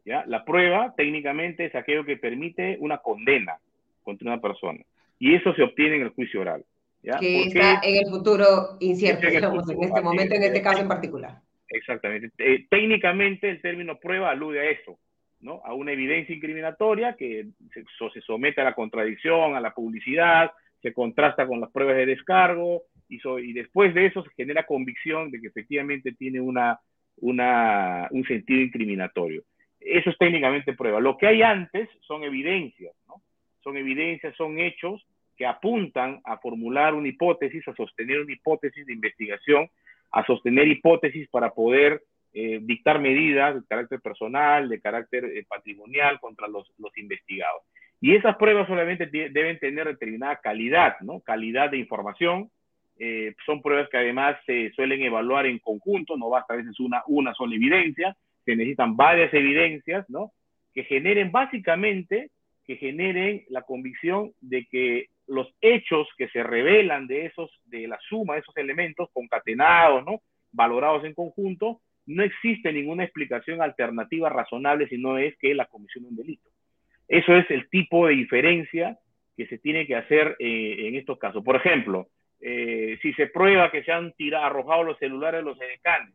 ¿ya? 0.06 0.24
La 0.26 0.44
prueba 0.44 0.94
técnicamente 0.96 1.66
es 1.66 1.74
aquello 1.74 2.04
que 2.04 2.16
permite 2.16 2.78
una 2.80 2.98
condena 2.98 3.58
contra 4.02 4.32
una 4.32 4.40
persona. 4.40 4.80
Y 5.18 5.34
eso 5.34 5.52
se 5.54 5.62
obtiene 5.62 5.96
en 5.96 6.02
el 6.02 6.10
juicio 6.10 6.40
oral. 6.40 6.64
¿ya? 7.02 7.18
Que 7.18 7.44
está 7.44 7.80
en 7.82 7.96
el 7.96 8.10
futuro 8.10 8.76
incierto, 8.80 9.26
digamos, 9.26 9.68
en 9.68 9.82
este 9.82 10.00
momento, 10.00 10.34
en 10.34 10.44
este 10.44 10.62
caso 10.62 10.80
en 10.80 10.88
particular. 10.88 11.43
Exactamente. 11.68 12.30
Eh, 12.38 12.66
técnicamente 12.68 13.48
el 13.48 13.60
término 13.60 13.98
prueba 13.98 14.30
alude 14.30 14.60
a 14.60 14.70
eso, 14.70 14.98
¿no? 15.40 15.60
A 15.64 15.74
una 15.74 15.92
evidencia 15.92 16.34
incriminatoria 16.34 17.16
que 17.16 17.46
se, 17.72 18.20
somete 18.20 18.60
a 18.60 18.64
la 18.64 18.74
contradicción, 18.74 19.56
a 19.56 19.60
la 19.60 19.72
publicidad, 19.72 20.52
se 20.82 20.92
contrasta 20.92 21.46
con 21.46 21.60
las 21.60 21.70
pruebas 21.70 21.96
de 21.96 22.06
descargo 22.06 22.82
y, 23.08 23.20
y 23.42 23.52
después 23.52 23.94
de 23.94 24.06
eso 24.06 24.22
se 24.22 24.30
genera 24.36 24.66
convicción 24.66 25.30
de 25.30 25.40
que 25.40 25.48
efectivamente 25.48 26.12
tiene 26.12 26.40
una, 26.40 26.78
una, 27.16 28.08
un 28.10 28.24
sentido 28.24 28.60
incriminatorio. 28.60 29.42
Eso 29.80 30.10
es 30.10 30.18
técnicamente 30.18 30.74
prueba. 30.74 31.00
Lo 31.00 31.16
que 31.16 31.26
hay 31.26 31.42
antes 31.42 31.88
son 32.00 32.24
evidencias, 32.24 32.94
¿no? 33.06 33.22
Son 33.62 33.76
evidencias, 33.76 34.34
son 34.36 34.58
hechos 34.58 35.06
que 35.36 35.46
apuntan 35.46 36.20
a 36.24 36.38
formular 36.38 36.94
una 36.94 37.08
hipótesis, 37.08 37.66
a 37.66 37.74
sostener 37.74 38.20
una 38.20 38.32
hipótesis 38.32 38.86
de 38.86 38.92
investigación 38.92 39.68
a 40.14 40.24
sostener 40.24 40.68
hipótesis 40.68 41.28
para 41.28 41.50
poder 41.50 42.00
eh, 42.32 42.60
dictar 42.62 43.00
medidas 43.00 43.56
de 43.56 43.66
carácter 43.66 44.00
personal, 44.00 44.68
de 44.68 44.80
carácter 44.80 45.24
eh, 45.24 45.44
patrimonial 45.48 46.20
contra 46.20 46.46
los, 46.46 46.72
los, 46.78 46.96
investigados. 46.98 47.62
Y 48.00 48.14
esas 48.14 48.36
pruebas 48.36 48.68
solamente 48.68 49.06
deben 49.06 49.58
tener 49.58 49.86
determinada 49.88 50.36
calidad, 50.36 50.96
¿no? 51.00 51.20
Calidad 51.20 51.70
de 51.70 51.78
información. 51.78 52.48
Eh, 52.98 53.34
son 53.44 53.60
pruebas 53.60 53.88
que 53.88 53.96
además 53.96 54.36
se 54.46 54.70
suelen 54.72 55.02
evaluar 55.02 55.46
en 55.46 55.58
conjunto, 55.58 56.16
no 56.16 56.30
basta 56.30 56.54
a 56.54 56.58
veces 56.58 56.78
una, 56.78 57.02
una 57.08 57.34
sola 57.34 57.56
evidencia, 57.56 58.16
se 58.44 58.54
necesitan 58.54 58.96
varias 58.96 59.34
evidencias, 59.34 60.08
¿no? 60.08 60.30
Que 60.74 60.84
generen 60.84 61.32
básicamente, 61.32 62.30
que 62.66 62.76
generen 62.76 63.42
la 63.48 63.62
convicción 63.62 64.32
de 64.40 64.64
que 64.66 65.08
los 65.26 65.48
hechos 65.60 66.08
que 66.16 66.28
se 66.28 66.42
revelan 66.42 67.06
de 67.06 67.26
esos, 67.26 67.50
de 67.66 67.88
la 67.88 67.98
suma 68.08 68.34
de 68.34 68.40
esos 68.40 68.56
elementos 68.56 69.08
concatenados, 69.12 70.04
¿no? 70.04 70.20
Valorados 70.52 71.04
en 71.04 71.14
conjunto, 71.14 71.80
no 72.06 72.22
existe 72.22 72.72
ninguna 72.72 73.04
explicación 73.04 73.62
alternativa 73.62 74.28
razonable 74.28 74.88
si 74.88 74.98
no 74.98 75.18
es 75.18 75.36
que 75.38 75.54
la 75.54 75.66
comisión 75.66 76.04
de 76.04 76.10
un 76.10 76.16
delito. 76.16 76.48
Eso 77.08 77.36
es 77.36 77.50
el 77.50 77.68
tipo 77.68 78.06
de 78.06 78.14
diferencia 78.14 78.98
que 79.36 79.46
se 79.46 79.58
tiene 79.58 79.86
que 79.86 79.96
hacer 79.96 80.36
eh, 80.38 80.88
en 80.88 80.94
estos 80.96 81.18
casos. 81.18 81.42
Por 81.42 81.56
ejemplo, 81.56 82.08
eh, 82.40 82.98
si 83.02 83.12
se 83.14 83.26
prueba 83.26 83.70
que 83.70 83.82
se 83.84 83.92
han 83.92 84.12
tirado, 84.12 84.44
arrojado 84.44 84.84
los 84.84 84.98
celulares 84.98 85.40
de 85.40 85.50
los 85.50 85.60
edecanes, 85.60 86.14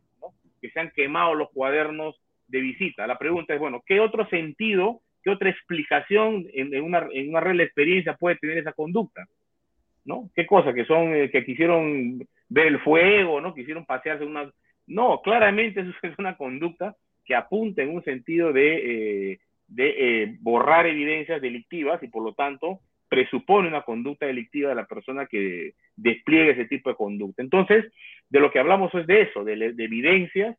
que 0.62 0.70
se 0.70 0.80
han 0.80 0.92
quemado 0.92 1.34
los 1.36 1.50
cuadernos 1.52 2.20
de 2.48 2.60
visita, 2.60 3.08
la 3.08 3.18
pregunta 3.18 3.54
es, 3.54 3.60
bueno, 3.60 3.82
¿qué 3.86 4.00
otro 4.00 4.28
sentido 4.30 5.02
¿Qué 5.30 5.36
otra 5.36 5.50
explicación 5.52 6.48
en, 6.54 6.84
una, 6.84 7.08
en 7.14 7.30
una 7.30 7.40
real 7.40 7.62
experiencia 7.62 8.16
puede 8.16 8.38
tener 8.38 8.58
esa 8.58 8.74
conducta? 8.74 9.28
¿No? 10.04 10.28
¿Qué 10.34 10.48
cosa? 10.48 10.74
Que 10.74 10.86
son, 10.86 11.14
eh, 11.14 11.30
que 11.30 11.46
quisieron 11.46 12.28
ver 12.48 12.66
el 12.66 12.80
fuego, 12.80 13.40
¿no? 13.40 13.54
Quisieron 13.54 13.86
pasearse 13.86 14.26
una... 14.26 14.52
No, 14.88 15.22
claramente 15.22 15.82
eso 15.82 15.92
es 16.02 16.18
una 16.18 16.36
conducta 16.36 16.96
que 17.24 17.36
apunta 17.36 17.84
en 17.84 17.90
un 17.90 18.04
sentido 18.04 18.52
de, 18.52 19.34
eh, 19.34 19.40
de 19.68 20.24
eh, 20.24 20.38
borrar 20.40 20.88
evidencias 20.88 21.40
delictivas 21.40 22.02
y 22.02 22.08
por 22.08 22.24
lo 22.24 22.34
tanto 22.34 22.80
presupone 23.08 23.68
una 23.68 23.84
conducta 23.84 24.26
delictiva 24.26 24.70
de 24.70 24.76
la 24.76 24.88
persona 24.88 25.28
que 25.28 25.76
despliegue 25.96 26.54
ese 26.54 26.66
tipo 26.66 26.90
de 26.90 26.96
conducta. 26.96 27.44
Entonces, 27.44 27.86
de 28.32 28.40
lo 28.40 28.50
que 28.50 28.58
hablamos 28.58 28.92
es 28.96 29.06
de 29.06 29.22
eso, 29.22 29.44
de, 29.44 29.74
de 29.74 29.84
evidencias. 29.84 30.58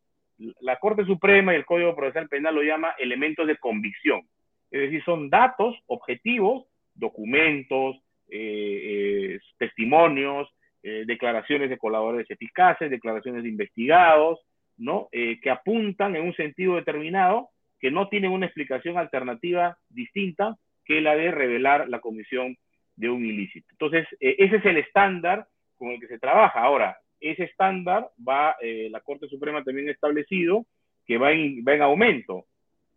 La 0.61 0.77
Corte 0.77 1.05
Suprema 1.05 1.55
y 1.55 1.57
el 1.57 1.67
Código 1.67 1.97
Procesal 1.97 2.29
Penal 2.29 2.55
lo 2.55 2.63
llama 2.63 2.95
elementos 3.01 3.49
de 3.49 3.57
convicción. 3.57 4.23
Es 4.71 4.81
decir, 4.83 5.03
son 5.05 5.31
datos 5.31 5.77
objetivos, 5.87 6.65
documentos, 6.95 7.97
eh, 8.33 9.35
eh, 9.35 9.41
testimonios, 9.59 10.49
eh, 10.83 11.03
declaraciones 11.07 11.69
de 11.69 11.79
colaboradores 11.79 12.31
eficaces, 12.31 12.91
declaraciones 12.91 13.43
de 13.43 13.49
investigados, 13.49 14.39
¿no? 14.77 15.09
que 15.11 15.51
apuntan 15.51 16.17
en 16.17 16.23
un 16.23 16.35
sentido 16.35 16.77
determinado 16.77 17.51
que 17.79 17.91
no 17.91 18.09
tienen 18.09 18.31
una 18.31 18.47
explicación 18.47 18.97
alternativa 18.97 19.77
distinta 19.91 20.57
que 20.87 21.03
la 21.03 21.15
de 21.17 21.31
revelar 21.31 21.87
la 21.91 22.01
comisión 22.01 22.57
de 22.97 23.11
un 23.11 23.27
ilícito. 23.27 23.67
Entonces, 23.73 24.07
ese 24.21 24.57
es 24.57 24.65
el 24.65 24.79
estándar 24.79 25.47
con 25.77 25.91
el 25.91 26.01
que 26.01 26.07
se 26.07 26.19
trabaja. 26.19 26.63
Ahora, 26.63 26.97
ese 27.21 27.45
estándar 27.45 28.09
va, 28.27 28.57
la 28.63 29.01
Corte 29.01 29.29
Suprema 29.29 29.63
también 29.63 29.89
ha 29.89 29.93
establecido 29.93 30.65
que 31.07 31.19
va 31.19 31.29
va 31.29 31.75
en 31.75 31.83
aumento. 31.83 32.47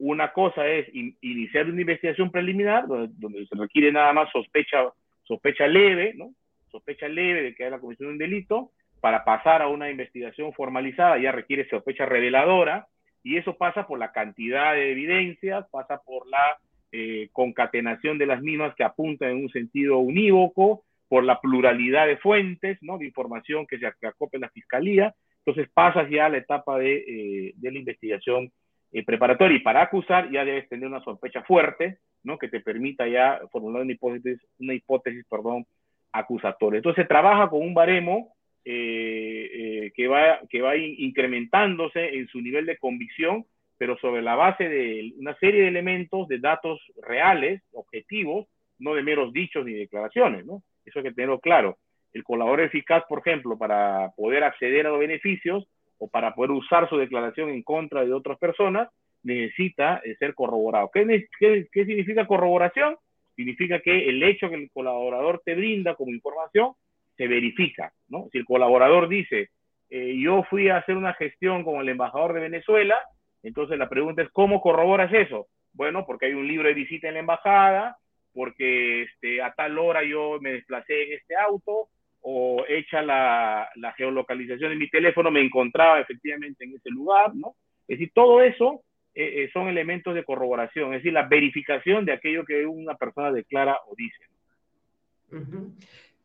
Una 0.06 0.34
cosa 0.34 0.68
es 0.68 0.86
iniciar 1.22 1.70
una 1.70 1.80
investigación 1.80 2.30
preliminar, 2.30 2.88
donde, 2.88 3.46
se 3.46 3.56
requiere 3.56 3.90
nada 3.90 4.12
más 4.12 4.30
sospecha, 4.34 4.92
sospecha 5.24 5.66
leve, 5.66 6.14
¿no? 6.14 6.34
Sospecha 6.70 7.08
leve 7.08 7.42
de 7.42 7.56
que 7.56 7.64
hay 7.64 7.72
la 7.72 7.80
comisión 7.80 8.10
de 8.10 8.12
un 8.12 8.18
delito, 8.18 8.72
para 9.00 9.24
pasar 9.24 9.62
a 9.62 9.70
una 9.70 9.90
investigación 9.90 10.52
formalizada 10.52 11.18
ya 11.20 11.32
requiere 11.32 11.70
sospecha 11.70 12.06
reveladora, 12.06 12.86
y 13.24 13.38
eso 13.38 13.56
pasa 13.56 13.88
por 13.88 13.98
la 13.98 14.12
cantidad 14.12 14.74
de 14.74 14.92
evidencias, 14.92 15.66
pasa 15.72 16.02
por 16.06 16.28
la 16.28 16.58
eh, 16.92 17.30
concatenación 17.32 18.18
de 18.18 18.26
las 18.26 18.42
mismas 18.42 18.76
que 18.76 18.84
apuntan 18.84 19.30
en 19.30 19.38
un 19.38 19.50
sentido 19.52 20.00
unívoco, 20.00 20.84
por 21.08 21.24
la 21.24 21.40
pluralidad 21.40 22.08
de 22.08 22.18
fuentes, 22.18 22.78
¿no? 22.82 22.98
De 22.98 23.06
información 23.06 23.66
que 23.68 23.80
se 23.80 23.88
acople 23.88 24.36
en 24.38 24.42
la 24.42 24.50
fiscalía. 24.50 25.16
Entonces 25.46 25.72
pasas 25.74 26.10
ya 26.10 26.26
a 26.26 26.30
la 26.30 26.40
etapa 26.40 26.78
de, 26.78 26.96
eh, 27.08 27.54
de 27.56 27.72
la 27.72 27.80
investigación 27.80 28.52
eh, 28.94 29.04
y 29.04 29.60
para 29.60 29.82
acusar 29.82 30.32
ya 30.32 30.46
debes 30.46 30.70
tener 30.70 30.88
una 30.88 31.04
sospecha 31.04 31.42
fuerte, 31.44 31.98
¿no? 32.24 32.38
Que 32.38 32.48
te 32.48 32.60
permita 32.60 33.08
ya 33.08 33.42
formular 33.52 33.82
una 33.82 33.92
hipótesis, 33.92 34.40
una 34.60 34.76
hipótesis, 34.76 35.26
perdón, 35.28 35.66
acusatoria. 36.12 36.78
Entonces 36.78 37.04
se 37.04 37.08
trabaja 37.08 37.50
con 37.50 37.62
un 37.62 37.74
baremo 37.74 38.36
eh, 38.64 39.50
eh, 39.52 39.92
que, 39.96 40.08
va, 40.08 40.40
que 40.48 40.62
va 40.62 40.78
incrementándose 40.78 42.16
en 42.16 42.28
su 42.28 42.40
nivel 42.40 42.68
de 42.68 42.78
convicción, 42.78 43.46
pero 43.78 43.98
sobre 43.98 44.22
la 44.22 44.36
base 44.36 44.70
de 44.70 45.14
una 45.18 45.36
serie 45.40 45.64
de 45.64 45.68
elementos, 45.70 46.28
de 46.28 46.38
datos 46.38 46.80
reales, 47.02 47.64
objetivos, 47.74 48.48
no 48.78 48.94
de 48.94 49.02
meros 49.02 49.34
dichos 49.34 49.66
ni 49.66 49.74
declaraciones, 49.74 50.46
¿no? 50.46 50.62
Eso 50.86 51.00
hay 51.00 51.06
que 51.06 51.14
tenerlo 51.14 51.40
claro. 51.40 51.78
El 52.14 52.24
colaborador 52.24 52.68
eficaz, 52.68 53.04
por 53.10 53.20
ejemplo, 53.20 53.58
para 53.58 54.12
poder 54.16 54.44
acceder 54.44 54.86
a 54.86 54.92
los 54.92 55.00
beneficios, 55.00 55.68
o 56.04 56.10
para 56.10 56.36
poder 56.36 56.52
usar 56.52 56.90
su 56.90 56.98
declaración 56.98 57.50
en 57.50 57.64
contra 57.64 58.04
de 58.04 58.12
otras 58.12 58.38
personas, 58.38 58.90
necesita 59.24 60.02
eh, 60.04 60.18
ser 60.20 60.36
corroborado. 60.36 60.92
¿Qué, 60.94 61.28
¿Qué, 61.40 61.86
significa 61.86 62.28
corroboración? 62.28 62.98
Significa 63.38 63.80
que 63.80 64.10
el 64.10 64.22
hecho 64.22 64.50
que 64.50 64.56
el 64.56 64.70
colaborador 64.70 65.42
te 65.46 65.56
brinda 65.56 65.96
como 65.96 66.12
información 66.12 66.74
se 67.16 67.28
verifica, 67.28 67.94
¿no? 68.10 68.28
Si 68.34 68.38
el 68.38 68.44
colaborador 68.46 69.08
dice, 69.08 69.50
eh, 69.90 70.20
yo 70.22 70.44
fui 70.50 70.68
a 70.68 70.78
hacer 70.78 70.98
una 70.98 71.14
gestión 71.14 71.64
con 71.64 71.80
el 71.80 71.88
embajador 71.88 72.34
de 72.34 72.42
Venezuela, 72.42 73.00
entonces 73.42 73.78
la 73.78 73.88
pregunta 73.88 74.24
es, 74.24 74.30
¿cómo 74.32 74.60
corroboras 74.60 75.14
eso? 75.14 75.48
Bueno, 75.72 76.06
porque 76.06 76.26
hay 76.26 76.34
un 76.34 76.48
libro 76.48 76.68
de 76.68 76.74
visita 76.74 77.08
en 77.08 77.14
la 77.14 77.22
embajada, 77.22 77.98
porque 78.34 79.04
este, 79.04 79.42
a 79.42 79.54
tal 79.54 79.80
hora 79.80 80.04
yo 80.04 80.38
me 80.42 80.52
desplacé 80.52 81.04
en 81.04 81.14
este 81.14 81.38
auto, 81.38 81.88
o 82.26 82.64
hecha 82.68 83.02
la, 83.02 83.70
geolocalización 83.98 84.72
de 84.72 84.78
mi 84.78 84.90
teléfono, 84.90 85.30
me 85.30 85.42
encontraba 85.42 86.00
efectivamente 86.00 86.64
en 86.64 86.76
ese 86.76 86.90
lugar, 86.90 87.36
¿no? 87.36 87.56
Es 87.86 88.00
decir, 88.00 88.12
todo 88.16 88.42
eso 88.42 88.82
eh, 89.14 89.44
eh, 89.44 89.50
son 89.52 89.68
elementos 89.68 90.16
de 90.16 90.24
corroboración, 90.24 90.94
es 90.94 91.00
decir, 91.00 91.12
la 91.12 91.28
verificación 91.28 92.06
de 92.06 92.14
aquello 92.14 92.46
que 92.46 92.66
una 92.66 92.96
persona 92.96 93.32
declara 93.32 93.78
o 93.88 93.96
dice. 93.96 94.24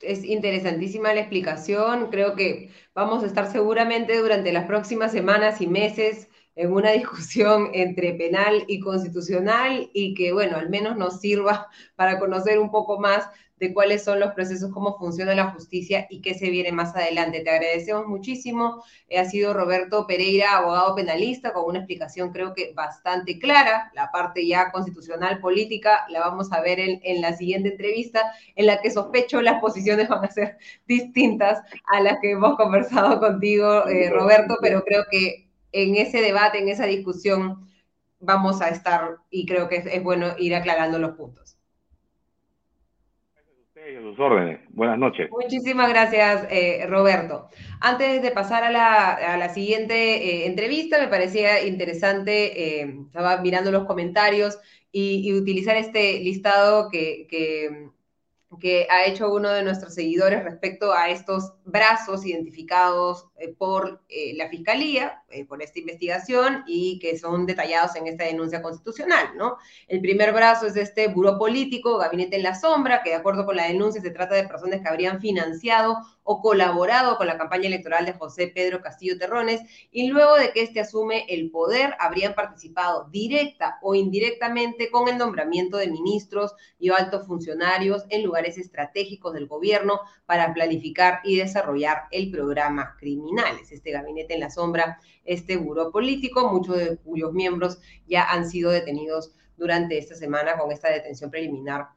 Es 0.00 0.24
interesantísima 0.24 1.12
la 1.12 1.20
explicación. 1.20 2.10
Creo 2.10 2.36
que 2.36 2.70
vamos 2.94 3.24
a 3.24 3.26
estar 3.26 3.46
seguramente 3.46 4.16
durante 4.18 4.52
las 4.52 4.66
próximas 4.66 5.10
semanas 5.10 5.60
y 5.60 5.66
meses 5.66 6.30
en 6.54 6.72
una 6.72 6.92
discusión 6.92 7.70
entre 7.74 8.14
penal 8.14 8.64
y 8.68 8.78
constitucional 8.78 9.90
y 9.92 10.14
que, 10.14 10.32
bueno, 10.32 10.58
al 10.58 10.68
menos 10.68 10.96
nos 10.96 11.20
sirva 11.20 11.66
para 11.96 12.20
conocer 12.20 12.60
un 12.60 12.70
poco 12.70 13.00
más 13.00 13.28
de 13.58 13.74
cuáles 13.74 14.04
son 14.04 14.20
los 14.20 14.32
procesos, 14.32 14.70
cómo 14.72 14.96
funciona 14.98 15.34
la 15.34 15.50
justicia 15.50 16.06
y 16.10 16.20
qué 16.20 16.34
se 16.34 16.50
viene 16.50 16.72
más 16.72 16.94
adelante. 16.94 17.40
Te 17.40 17.50
agradecemos 17.50 18.06
muchísimo. 18.06 18.84
Ha 19.16 19.24
sido 19.24 19.54
Roberto 19.54 20.06
Pereira, 20.06 20.56
abogado 20.56 20.94
penalista, 20.94 21.52
con 21.52 21.64
una 21.64 21.78
explicación 21.78 22.32
creo 22.32 22.54
que 22.54 22.72
bastante 22.74 23.38
clara. 23.38 23.90
La 23.94 24.10
parte 24.10 24.46
ya 24.46 24.70
constitucional, 24.70 25.40
política, 25.40 26.06
la 26.08 26.20
vamos 26.20 26.52
a 26.52 26.60
ver 26.60 26.78
en, 26.80 27.20
la 27.20 27.36
siguiente 27.36 27.70
entrevista, 27.70 28.22
en 28.54 28.66
la 28.66 28.80
que 28.80 28.90
sospecho 28.90 29.42
las 29.42 29.60
posiciones 29.60 30.08
van 30.08 30.24
a 30.24 30.30
ser 30.30 30.58
distintas 30.86 31.60
a 31.86 32.00
las 32.00 32.18
que 32.20 32.32
hemos 32.32 32.56
conversado 32.56 33.18
contigo, 33.18 33.86
eh, 33.88 34.10
Roberto, 34.10 34.56
pero 34.60 34.84
creo 34.84 35.04
que 35.10 35.48
en 35.72 35.96
ese 35.96 36.20
debate, 36.22 36.58
en 36.58 36.68
esa 36.68 36.86
discusión, 36.86 37.68
vamos 38.20 38.60
a 38.62 38.68
estar 38.68 39.16
y 39.30 39.46
creo 39.46 39.68
que 39.68 39.76
es 39.76 40.02
bueno 40.02 40.34
ir 40.38 40.54
aclarando 40.54 40.98
los 40.98 41.16
puntos 41.16 41.57
sus 44.02 44.18
órdenes. 44.18 44.60
Buenas 44.70 44.98
noches. 44.98 45.30
Muchísimas 45.30 45.88
gracias, 45.88 46.46
eh, 46.50 46.86
Roberto. 46.88 47.48
Antes 47.80 48.22
de 48.22 48.30
pasar 48.30 48.64
a 48.64 48.70
la, 48.70 49.48
siguiente 49.48 49.94
eh, 49.94 50.46
entrevista, 50.46 50.98
me 50.98 51.08
parecía 51.08 51.64
interesante, 51.64 52.80
eh, 52.80 52.96
estaba 53.06 53.38
mirando 53.38 53.70
los 53.70 53.84
comentarios 53.84 54.58
y, 54.92 55.32
utilizar 55.32 55.76
este 55.76 56.20
listado 56.20 56.88
que, 56.90 57.26
que 58.60 58.86
ha 58.90 59.06
hecho 59.06 59.32
uno 59.32 59.50
de 59.50 59.62
nuestros 59.62 59.94
seguidores 59.94 60.42
respecto 60.42 60.92
a 60.92 61.10
estos 61.10 61.54
brazos 61.64 62.26
identificados 62.26 63.27
por 63.58 64.02
eh, 64.08 64.34
la 64.34 64.48
Fiscalía, 64.48 65.22
eh, 65.30 65.44
por 65.44 65.62
esta 65.62 65.78
investigación 65.78 66.64
y 66.66 66.98
que 66.98 67.18
son 67.18 67.46
detallados 67.46 67.94
en 67.96 68.06
esta 68.06 68.24
denuncia 68.24 68.62
constitucional, 68.62 69.36
¿no? 69.36 69.58
El 69.86 70.00
primer 70.00 70.32
brazo 70.32 70.66
es 70.66 70.76
este 70.76 71.08
buró 71.08 71.38
político, 71.38 71.98
Gabinete 71.98 72.36
en 72.36 72.42
la 72.42 72.54
Sombra, 72.54 73.02
que 73.02 73.10
de 73.10 73.16
acuerdo 73.16 73.46
con 73.46 73.56
la 73.56 73.68
denuncia 73.68 74.00
se 74.00 74.10
trata 74.10 74.34
de 74.34 74.48
personas 74.48 74.80
que 74.80 74.88
habrían 74.88 75.20
financiado 75.20 75.98
o 76.30 76.42
colaborado 76.42 77.16
con 77.16 77.26
la 77.26 77.38
campaña 77.38 77.68
electoral 77.68 78.04
de 78.04 78.12
José 78.12 78.52
Pedro 78.54 78.82
Castillo 78.82 79.16
Terrones 79.16 79.62
y 79.90 80.08
luego 80.08 80.34
de 80.34 80.52
que 80.52 80.62
éste 80.62 80.80
asume 80.80 81.24
el 81.28 81.50
poder 81.50 81.94
habrían 81.98 82.34
participado 82.34 83.08
directa 83.10 83.78
o 83.80 83.94
indirectamente 83.94 84.90
con 84.90 85.08
el 85.08 85.16
nombramiento 85.16 85.78
de 85.78 85.88
ministros 85.88 86.54
y 86.78 86.90
altos 86.90 87.26
funcionarios 87.26 88.04
en 88.10 88.24
lugares 88.24 88.58
estratégicos 88.58 89.32
del 89.32 89.46
gobierno 89.46 90.00
para 90.26 90.52
planificar 90.52 91.20
y 91.24 91.36
desarrollar 91.36 92.02
el 92.10 92.30
programa 92.30 92.96
Este 93.70 93.90
gabinete 93.90 94.34
en 94.34 94.40
la 94.40 94.50
sombra, 94.50 94.98
este 95.24 95.56
buró 95.56 95.90
político, 95.90 96.50
muchos 96.52 96.76
de 96.76 96.96
cuyos 96.98 97.32
miembros 97.32 97.78
ya 98.06 98.24
han 98.24 98.48
sido 98.48 98.70
detenidos 98.70 99.32
durante 99.56 99.98
esta 99.98 100.14
semana 100.14 100.56
con 100.56 100.72
esta 100.72 100.90
detención 100.90 101.30
preliminar 101.30 101.88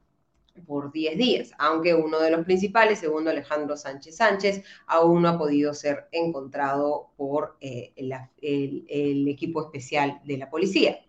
por 0.65 0.91
10 0.91 1.17
días, 1.17 1.51
aunque 1.57 1.93
uno 1.93 2.19
de 2.19 2.31
los 2.31 2.45
principales, 2.45 2.99
segundo 2.99 3.29
Alejandro 3.29 3.77
Sánchez 3.77 4.17
Sánchez, 4.17 4.63
aún 4.85 5.21
no 5.21 5.29
ha 5.29 5.37
podido 5.37 5.73
ser 5.73 6.07
encontrado 6.11 7.11
por 7.15 7.57
eh, 7.61 7.93
el 7.95 9.27
equipo 9.27 9.61
especial 9.61 10.19
de 10.25 10.37
la 10.37 10.49
policía. 10.49 10.99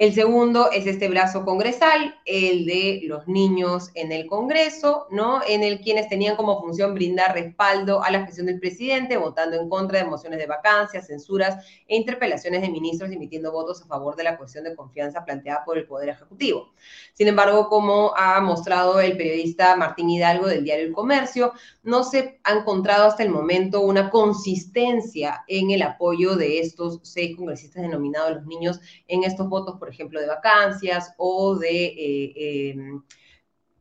El 0.00 0.14
segundo 0.14 0.70
es 0.72 0.86
este 0.86 1.08
brazo 1.08 1.44
congresal, 1.44 2.18
el 2.24 2.64
de 2.64 3.02
los 3.04 3.28
niños 3.28 3.90
en 3.94 4.12
el 4.12 4.26
Congreso, 4.26 5.06
¿no? 5.10 5.42
En 5.46 5.62
el 5.62 5.80
quienes 5.80 6.08
tenían 6.08 6.36
como 6.36 6.58
función 6.58 6.94
brindar 6.94 7.34
respaldo 7.34 8.02
a 8.02 8.10
la 8.10 8.24
gestión 8.24 8.46
del 8.46 8.58
presidente, 8.58 9.18
votando 9.18 9.60
en 9.60 9.68
contra 9.68 9.98
de 9.98 10.06
mociones 10.06 10.38
de 10.38 10.46
vacancia, 10.46 11.02
censuras 11.02 11.66
e 11.86 11.96
interpelaciones 11.96 12.62
de 12.62 12.70
ministros, 12.70 13.10
emitiendo 13.10 13.52
votos 13.52 13.82
a 13.82 13.86
favor 13.86 14.16
de 14.16 14.24
la 14.24 14.38
cuestión 14.38 14.64
de 14.64 14.74
confianza 14.74 15.22
planteada 15.22 15.64
por 15.66 15.76
el 15.76 15.86
Poder 15.86 16.08
Ejecutivo. 16.08 16.72
Sin 17.12 17.28
embargo, 17.28 17.68
como 17.68 18.14
ha 18.16 18.40
mostrado 18.40 19.00
el 19.00 19.18
periodista 19.18 19.76
Martín 19.76 20.08
Hidalgo 20.08 20.46
del 20.46 20.64
diario 20.64 20.86
El 20.86 20.92
Comercio, 20.94 21.52
no 21.82 22.04
se 22.04 22.40
ha 22.44 22.54
encontrado 22.54 23.06
hasta 23.06 23.22
el 23.22 23.28
momento 23.28 23.82
una 23.82 24.08
consistencia 24.08 25.44
en 25.46 25.70
el 25.70 25.82
apoyo 25.82 26.36
de 26.36 26.60
estos 26.60 27.00
seis 27.02 27.36
congresistas 27.36 27.82
denominados 27.82 28.36
los 28.36 28.46
niños 28.46 28.80
en 29.08 29.24
estos 29.24 29.48
votos 29.48 29.59
por 29.78 29.88
ejemplo, 29.88 30.20
de 30.20 30.26
vacancias 30.26 31.14
o 31.16 31.56
de, 31.56 31.86
eh, 31.86 32.70
em, 32.70 33.02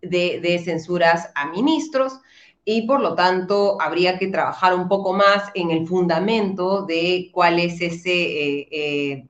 de, 0.02 0.62
censuras 0.64 1.30
a 1.36 1.48
ministros 1.48 2.20
y 2.66 2.84
por 2.84 3.02
lo 3.02 3.16
tanto 3.16 3.82
habría 3.82 4.18
que 4.18 4.28
trabajar 4.28 4.76
un 4.76 4.88
poco 4.88 5.14
más 5.14 5.50
en 5.56 5.72
el 5.72 5.88
fundamento 5.88 6.84
de 6.84 7.30
cuál 7.34 7.60
es 7.60 7.82
ese 7.82 8.12
eh, 8.12 9.26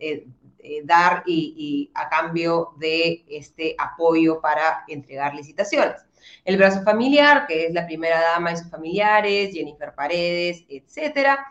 eh, 0.61 0.81
dar 0.83 1.23
y, 1.25 1.89
a 1.95 2.09
cambio 2.09 2.73
de 2.77 3.25
este 3.29 3.75
apoyo 3.77 4.41
para 4.41 4.83
entregar 4.87 5.33
licitaciones. 5.33 6.05
El 6.43 6.57
brazo 6.57 6.83
familiar, 6.83 7.47
que 7.47 7.65
es 7.65 7.73
la 7.73 7.85
primera 7.85 8.21
dama 8.21 8.51
y 8.51 8.57
sus 8.57 8.69
familiares, 8.69 9.53
Jennifer 9.53 9.93
Paredes, 9.95 10.65
etcétera, 10.67 11.45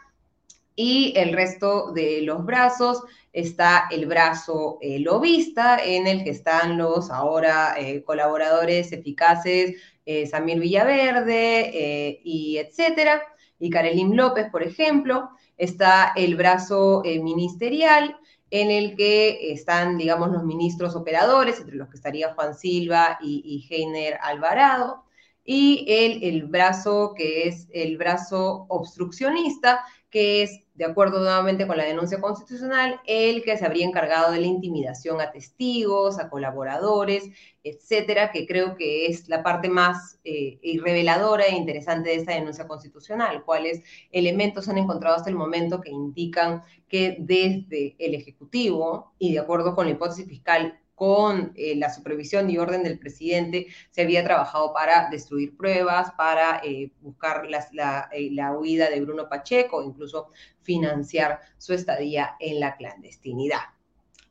y 0.81 1.13
el 1.17 1.33
resto 1.33 1.91
de 1.91 2.23
los 2.23 2.47
brazos 2.47 3.03
está 3.33 3.89
el 3.91 4.07
brazo 4.07 4.79
eh, 4.81 5.01
lobista, 5.01 5.85
en 5.85 6.07
el 6.07 6.23
que 6.23 6.31
están 6.31 6.79
los 6.79 7.11
ahora 7.11 7.75
eh, 7.77 8.05
colaboradores 8.05 8.93
eficaces 8.93 9.75
eh, 10.07 10.29
Samir 10.29 10.61
Villaverde 10.61 12.21
y 12.23 12.59
etcétera, 12.59 13.21
y 13.59 13.71
Karelim 13.71 14.13
López, 14.13 14.47
por 14.53 14.63
ejemplo. 14.63 15.31
Está 15.57 16.13
el 16.15 16.37
brazo 16.37 17.03
ministerial, 17.05 18.17
en 18.49 18.71
el 18.71 18.95
que 18.97 19.53
están, 19.53 19.99
digamos, 19.99 20.31
los 20.31 20.45
ministros 20.45 20.95
operadores, 20.95 21.59
entre 21.59 21.75
los 21.75 21.89
que 21.89 21.97
estaría 21.97 22.35
Juan 22.35 22.55
Silva 22.55 23.19
y, 23.21 23.43
y 23.45 23.75
Heiner 23.75 24.17
Alvarado, 24.23 25.03
y 25.45 25.87
el, 25.89 26.23
el 26.23 26.45
brazo 26.45 27.15
que 27.17 27.49
es 27.49 27.67
el 27.73 27.97
brazo 27.97 28.67
obstruccionista, 28.69 29.83
que 30.11 30.43
es, 30.43 30.63
de 30.75 30.85
acuerdo 30.85 31.19
nuevamente 31.19 31.67
con 31.67 31.77
la 31.77 31.85
denuncia 31.85 32.21
constitucional, 32.21 33.01
el 33.07 33.43
que 33.43 33.57
se 33.59 33.67
habría 33.67 33.85
encargado 33.85 34.33
de 34.33 34.41
la 34.41 34.47
intimidación 34.47 35.21
a 35.21 35.31
testigos, 35.31 36.19
a 36.19 36.31
colaboradores, 36.31 37.25
etcétera, 37.63 38.31
que 38.31 38.47
creo 38.47 38.77
que 38.77 39.07
es 39.07 39.29
la 39.29 39.43
parte 39.43 39.69
más 39.69 40.19
eh, 40.25 40.59
reveladora 40.83 41.45
e 41.45 41.55
interesante 41.55 42.11
de 42.11 42.17
esta 42.17 42.33
denuncia 42.33 42.67
constitucional, 42.67 43.45
cuáles 43.45 43.83
elementos 44.11 44.69
han 44.69 44.79
encontrado 44.79 45.17
hasta 45.17 45.31
el 45.31 45.37
momento 45.37 45.81
que 45.81 45.91
indican 45.91 46.63
que 46.89 47.17
desde 47.19 47.97
el 47.99 48.15
Ejecutivo 48.15 49.13
y 49.19 49.33
de 49.33 49.41
acuerdo 49.41 49.75
con 49.75 49.87
la 49.87 49.93
hipótesis 49.93 50.27
fiscal 50.27 50.79
con 50.99 51.53
eh, 51.55 51.77
la 51.77 51.95
supervisión 51.95 52.51
y 52.51 52.59
orden 52.59 52.83
del 52.83 52.99
presidente, 52.99 53.69
se 53.93 54.03
había 54.03 54.25
trabajado 54.25 54.73
para 54.73 55.09
destruir 55.11 55.57
pruebas, 55.57 56.11
para 56.19 56.61
eh, 56.65 56.91
buscar 57.01 57.47
eh, 57.47 58.31
la, 58.33 58.53
huida 58.59 58.91
de 58.91 59.01
Bruno 59.01 59.29
Pacheco, 59.29 59.81
incluso 59.83 60.33
financiar 60.63 61.39
su 61.57 61.73
estadía 61.73 62.35
en 62.41 62.59
la 62.59 62.77
clandestinidad. 62.77 63.61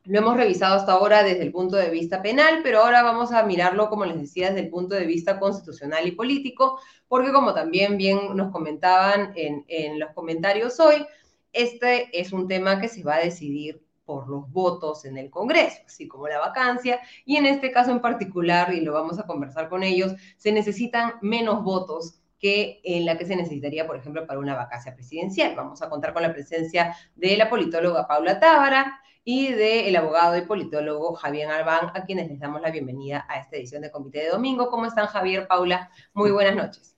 Lo 0.04 0.18
hemos 0.18 0.36
revisado 0.36 0.74
hasta 0.76 0.92
ahora 0.92 1.22
desde 1.22 1.42
el 1.42 1.52
punto 1.52 1.76
de 1.76 1.88
vista 1.88 2.20
penal, 2.20 2.60
pero 2.62 2.80
ahora 2.80 3.02
vamos 3.02 3.32
a 3.32 3.42
mirarlo, 3.44 3.88
como 3.88 4.04
les 4.04 4.20
decía, 4.20 4.48
desde 4.48 4.66
el 4.66 4.70
punto 4.70 4.94
de 4.94 5.06
vista 5.06 5.40
constitucional 5.40 6.06
y 6.06 6.12
político, 6.12 6.80
porque 7.08 7.32
como 7.32 7.54
también 7.54 7.96
bien 7.96 8.36
nos 8.36 8.52
comentaban 8.52 9.32
en, 9.36 9.64
en 9.68 9.98
los 9.98 10.10
comentarios 10.12 10.78
hoy, 10.80 11.06
este 11.52 12.08
es 12.18 12.32
un 12.32 12.46
tema 12.46 12.78
que 12.78 12.88
se 12.88 13.02
va 13.02 13.16
a 13.16 13.24
decidir 13.24 13.87
por 14.08 14.26
los 14.26 14.50
votos 14.50 15.04
en 15.04 15.18
el 15.18 15.28
Congreso, 15.28 15.82
así 15.84 16.08
como 16.08 16.28
la 16.28 16.38
vacancia, 16.38 16.98
y 17.26 17.36
en 17.36 17.44
este 17.44 17.70
caso 17.70 17.90
en 17.90 18.00
particular, 18.00 18.72
y 18.72 18.80
lo 18.80 18.94
vamos 18.94 19.18
a 19.18 19.24
conversar 19.24 19.68
con 19.68 19.82
ellos, 19.82 20.14
se 20.38 20.50
necesitan 20.50 21.16
menos 21.20 21.62
votos 21.62 22.22
que 22.38 22.80
en 22.84 23.04
la 23.04 23.18
que 23.18 23.26
se 23.26 23.36
necesitaría, 23.36 23.86
por 23.86 23.98
ejemplo, 23.98 24.26
para 24.26 24.38
una 24.38 24.56
vacancia 24.56 24.94
presidencial. 24.94 25.54
Vamos 25.54 25.82
a 25.82 25.90
contar 25.90 26.14
con 26.14 26.22
la 26.22 26.32
presencia 26.32 26.96
de 27.16 27.36
la 27.36 27.50
politóloga 27.50 28.08
Paula 28.08 28.40
Tábara 28.40 28.98
y 29.24 29.52
del 29.52 29.94
abogado 29.94 30.38
y 30.38 30.40
politólogo 30.40 31.12
Javier 31.12 31.50
Albán, 31.50 31.90
a 31.92 32.06
quienes 32.06 32.30
les 32.30 32.40
damos 32.40 32.62
la 32.62 32.70
bienvenida 32.70 33.26
a 33.28 33.38
esta 33.40 33.56
edición 33.56 33.82
de 33.82 33.90
Comité 33.90 34.20
de 34.20 34.30
Domingo. 34.30 34.70
¿Cómo 34.70 34.86
están, 34.86 35.06
Javier, 35.08 35.46
Paula? 35.46 35.90
Muy 36.14 36.30
buenas 36.30 36.56
noches. 36.56 36.96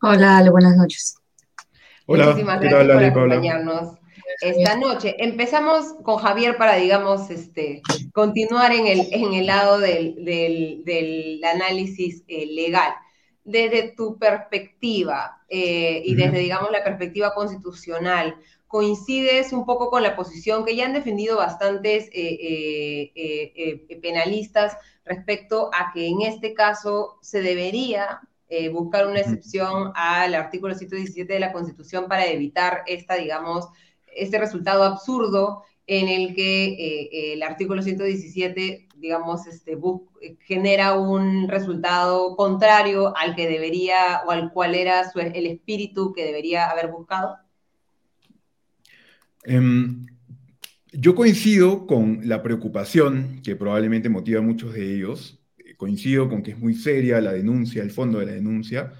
Hola, 0.00 0.38
Ale, 0.38 0.50
buenas 0.50 0.76
noches. 0.76 1.16
Hola, 2.06 2.26
Muchísimas 2.26 2.60
gracias 2.60 2.86
por 2.86 3.02
acompañarnos. 3.02 3.99
Esta 4.40 4.76
noche. 4.76 5.16
Empezamos 5.18 5.94
con 6.02 6.16
Javier 6.16 6.56
para, 6.56 6.76
digamos, 6.76 7.30
este, 7.30 7.82
continuar 8.12 8.72
en 8.72 8.86
el, 8.86 9.08
en 9.12 9.34
el 9.34 9.46
lado 9.46 9.78
del, 9.78 10.24
del, 10.24 11.40
análisis 11.44 12.22
eh, 12.28 12.46
legal. 12.46 12.92
Desde 13.44 13.94
tu 13.96 14.18
perspectiva 14.18 15.42
eh, 15.48 16.02
y 16.04 16.14
desde, 16.14 16.38
digamos, 16.38 16.70
la 16.70 16.84
perspectiva 16.84 17.34
constitucional, 17.34 18.36
coincides 18.68 19.52
un 19.52 19.66
poco 19.66 19.90
con 19.90 20.02
la 20.02 20.14
posición 20.14 20.64
que 20.64 20.76
ya 20.76 20.86
han 20.86 20.92
defendido 20.92 21.38
bastantes 21.38 22.08
eh, 22.12 23.10
penalistas 24.00 24.76
respecto 25.04 25.70
a 25.74 25.90
que 25.92 26.06
en 26.06 26.22
este 26.22 26.54
caso 26.54 27.18
se 27.20 27.42
debería 27.42 28.20
buscar 28.72 29.06
una 29.06 29.20
excepción 29.20 29.92
al 29.94 30.34
artículo 30.34 30.74
117 30.74 31.32
de 31.32 31.40
la 31.40 31.52
Constitución 31.52 32.06
para 32.08 32.26
evitar 32.26 32.82
esta, 32.86 33.14
digamos, 33.14 33.68
este 34.14 34.38
resultado 34.38 34.82
absurdo 34.84 35.62
en 35.86 36.08
el 36.08 36.34
que 36.34 36.66
eh, 36.66 37.32
el 37.32 37.42
artículo 37.42 37.82
117, 37.82 38.88
digamos, 38.96 39.46
este, 39.46 39.76
genera 40.40 40.96
un 40.98 41.48
resultado 41.48 42.36
contrario 42.36 43.12
al 43.16 43.34
que 43.34 43.48
debería 43.48 44.22
o 44.26 44.30
al 44.30 44.52
cual 44.52 44.76
era 44.76 45.02
el 45.16 45.46
espíritu 45.46 46.12
que 46.12 46.24
debería 46.24 46.70
haber 46.70 46.92
buscado? 46.92 47.36
Em, 49.42 50.06
yo 50.92 51.14
coincido 51.14 51.86
con 51.86 52.20
la 52.28 52.42
preocupación 52.42 53.40
que 53.42 53.56
probablemente 53.56 54.08
motiva 54.08 54.40
a 54.40 54.44
muchos 54.44 54.74
de 54.74 54.94
ellos. 54.94 55.40
Coincido 55.76 56.28
con 56.28 56.42
que 56.42 56.52
es 56.52 56.58
muy 56.58 56.74
seria 56.74 57.20
la 57.20 57.32
denuncia, 57.32 57.82
el 57.82 57.90
fondo 57.90 58.18
de 58.18 58.26
la 58.26 58.32
denuncia, 58.32 58.92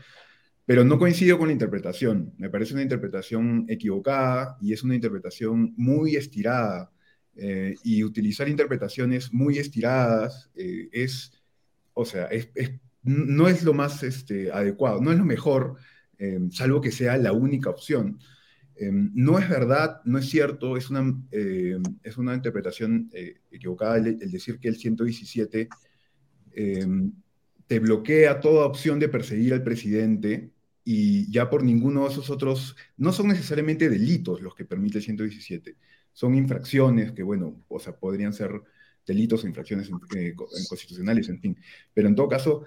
pero 0.70 0.84
no 0.84 1.00
coincido 1.00 1.36
con 1.36 1.48
la 1.48 1.52
interpretación. 1.52 2.32
Me 2.38 2.48
parece 2.48 2.74
una 2.74 2.84
interpretación 2.84 3.64
equivocada 3.68 4.56
y 4.60 4.72
es 4.72 4.84
una 4.84 4.94
interpretación 4.94 5.74
muy 5.76 6.14
estirada. 6.14 6.92
Eh, 7.34 7.74
y 7.82 8.04
utilizar 8.04 8.48
interpretaciones 8.48 9.32
muy 9.32 9.58
estiradas 9.58 10.48
eh, 10.54 10.88
es, 10.92 11.32
o 11.92 12.04
sea, 12.04 12.28
no 13.02 13.48
es 13.48 13.64
lo 13.64 13.74
más 13.74 14.04
este, 14.04 14.52
adecuado, 14.52 15.00
no 15.00 15.10
es 15.10 15.18
lo 15.18 15.24
mejor, 15.24 15.74
eh, 16.18 16.38
salvo 16.52 16.80
que 16.80 16.92
sea 16.92 17.16
la 17.16 17.32
única 17.32 17.68
opción. 17.68 18.20
no 18.78 19.40
es 19.40 19.48
verdad, 19.48 20.00
no 20.04 20.18
es 20.18 20.30
cierto, 20.30 20.76
es 20.76 20.88
una, 20.88 21.20
es 21.32 22.16
una 22.16 22.32
interpretación 22.32 23.10
equivocada 23.50 23.96
el, 23.96 24.06
el, 24.22 24.30
decir 24.30 24.60
que 24.60 24.68
el 24.68 24.76
117 24.76 25.68
te 27.66 27.78
bloquea 27.80 28.38
toda 28.38 28.66
opción 28.66 29.00
de 29.00 29.08
perseguir 29.08 29.52
al 29.52 29.64
presidente 29.64 30.52
y 30.84 31.30
ya 31.30 31.50
por 31.50 31.62
ninguno 31.62 32.04
de 32.04 32.10
esos 32.10 32.30
otros, 32.30 32.76
no 32.96 33.12
son 33.12 33.28
necesariamente 33.28 33.88
delitos 33.88 34.40
los 34.40 34.54
que 34.54 34.64
permite 34.64 34.98
el 34.98 35.04
117, 35.04 35.76
son 36.12 36.34
infracciones 36.34 37.12
que, 37.12 37.22
bueno, 37.22 37.62
o 37.68 37.78
sea, 37.78 37.96
podrían 37.96 38.32
ser 38.32 38.60
delitos 39.06 39.44
o 39.44 39.48
infracciones 39.48 39.90
eh, 40.16 40.34
constitucionales, 40.34 41.28
en 41.28 41.40
fin. 41.40 41.56
Pero 41.92 42.08
en 42.08 42.14
todo 42.14 42.28
caso, 42.28 42.64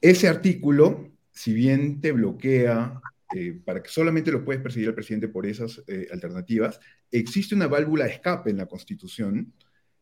ese 0.00 0.28
artículo, 0.28 1.10
si 1.30 1.52
bien 1.52 2.00
te 2.00 2.12
bloquea 2.12 3.00
eh, 3.34 3.60
para 3.64 3.82
que 3.82 3.90
solamente 3.90 4.32
lo 4.32 4.44
puedes 4.44 4.62
perseguir 4.62 4.88
al 4.88 4.94
presidente 4.94 5.28
por 5.28 5.46
esas 5.46 5.82
eh, 5.86 6.08
alternativas, 6.12 6.80
existe 7.10 7.54
una 7.54 7.66
válvula 7.66 8.04
de 8.04 8.12
escape 8.12 8.50
en 8.50 8.56
la 8.56 8.66
Constitución, 8.66 9.52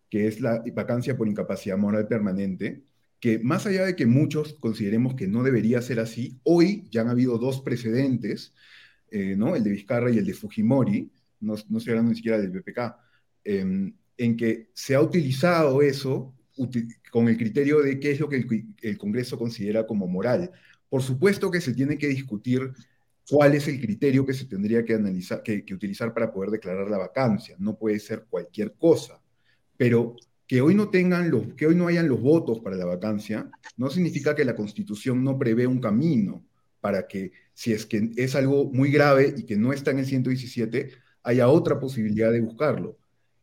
que 0.08 0.26
es 0.28 0.40
la 0.40 0.62
vacancia 0.74 1.16
por 1.16 1.28
incapacidad 1.28 1.76
moral 1.76 2.06
permanente, 2.06 2.82
que 3.20 3.38
más 3.38 3.66
allá 3.66 3.84
de 3.84 3.96
que 3.96 4.06
muchos 4.06 4.54
consideremos 4.54 5.14
que 5.14 5.26
no 5.26 5.42
debería 5.42 5.80
ser 5.82 6.00
así, 6.00 6.38
hoy 6.42 6.86
ya 6.90 7.00
han 7.02 7.08
habido 7.08 7.38
dos 7.38 7.60
precedentes, 7.62 8.54
eh, 9.10 9.34
¿no? 9.36 9.56
el 9.56 9.64
de 9.64 9.70
Vizcarra 9.70 10.10
y 10.10 10.18
el 10.18 10.26
de 10.26 10.34
Fujimori, 10.34 11.10
no, 11.40 11.54
no 11.68 11.78
hablando 11.78 12.10
ni 12.10 12.16
siquiera 12.16 12.38
del 12.38 12.50
BPK, 12.50 12.96
em, 13.44 13.94
en 14.18 14.36
que 14.36 14.70
se 14.74 14.94
ha 14.94 15.00
utilizado 15.00 15.82
eso 15.82 16.34
con 17.10 17.28
el 17.28 17.36
criterio 17.36 17.82
de 17.82 18.00
qué 18.00 18.12
es 18.12 18.20
lo 18.20 18.28
que 18.28 18.46
el, 18.80 18.98
Congreso 18.98 19.38
considera 19.38 19.86
como 19.86 20.06
moral. 20.06 20.50
Por 20.88 21.02
supuesto 21.02 21.50
que 21.50 21.60
se 21.60 21.74
tiene 21.74 21.98
que 21.98 22.08
discutir 22.08 22.72
cuál 23.28 23.54
es 23.54 23.68
el 23.68 23.78
criterio 23.78 24.24
que 24.24 24.32
se 24.32 24.46
tendría 24.46 24.84
que, 24.84 24.94
analizar, 24.94 25.42
que 25.42 25.74
utilizar 25.74 26.14
para 26.14 26.32
poder 26.32 26.50
declarar 26.50 26.88
la 26.88 26.96
vacancia. 26.96 27.56
No 27.58 27.76
puede 27.78 27.98
ser 27.98 28.24
cualquier 28.30 28.72
cosa, 28.74 29.20
pero 29.76 30.16
que 30.46 30.60
hoy 30.60 30.74
no 30.74 30.90
tengan 30.90 31.30
los, 31.30 31.54
que 31.54 31.66
hoy 31.66 31.74
no 31.74 31.88
hayan 31.88 32.08
los 32.08 32.20
votos 32.20 32.60
para 32.60 32.76
la 32.76 32.84
vacancia, 32.84 33.50
no 33.76 33.90
significa 33.90 34.34
que 34.34 34.44
la 34.44 34.54
Constitución 34.54 35.24
no 35.24 35.38
prevé 35.38 35.66
un 35.66 35.80
camino 35.80 36.44
para 36.80 37.08
que, 37.08 37.32
si 37.52 37.72
es 37.72 37.84
que 37.84 38.10
es 38.16 38.36
algo 38.36 38.70
muy 38.72 38.92
grave 38.92 39.34
y 39.36 39.44
que 39.44 39.56
no 39.56 39.72
está 39.72 39.90
en 39.90 39.98
el 39.98 40.06
117, 40.06 40.90
haya 41.24 41.48
otra 41.48 41.80
posibilidad 41.80 42.30
de 42.30 42.40
buscarlo. 42.40 42.96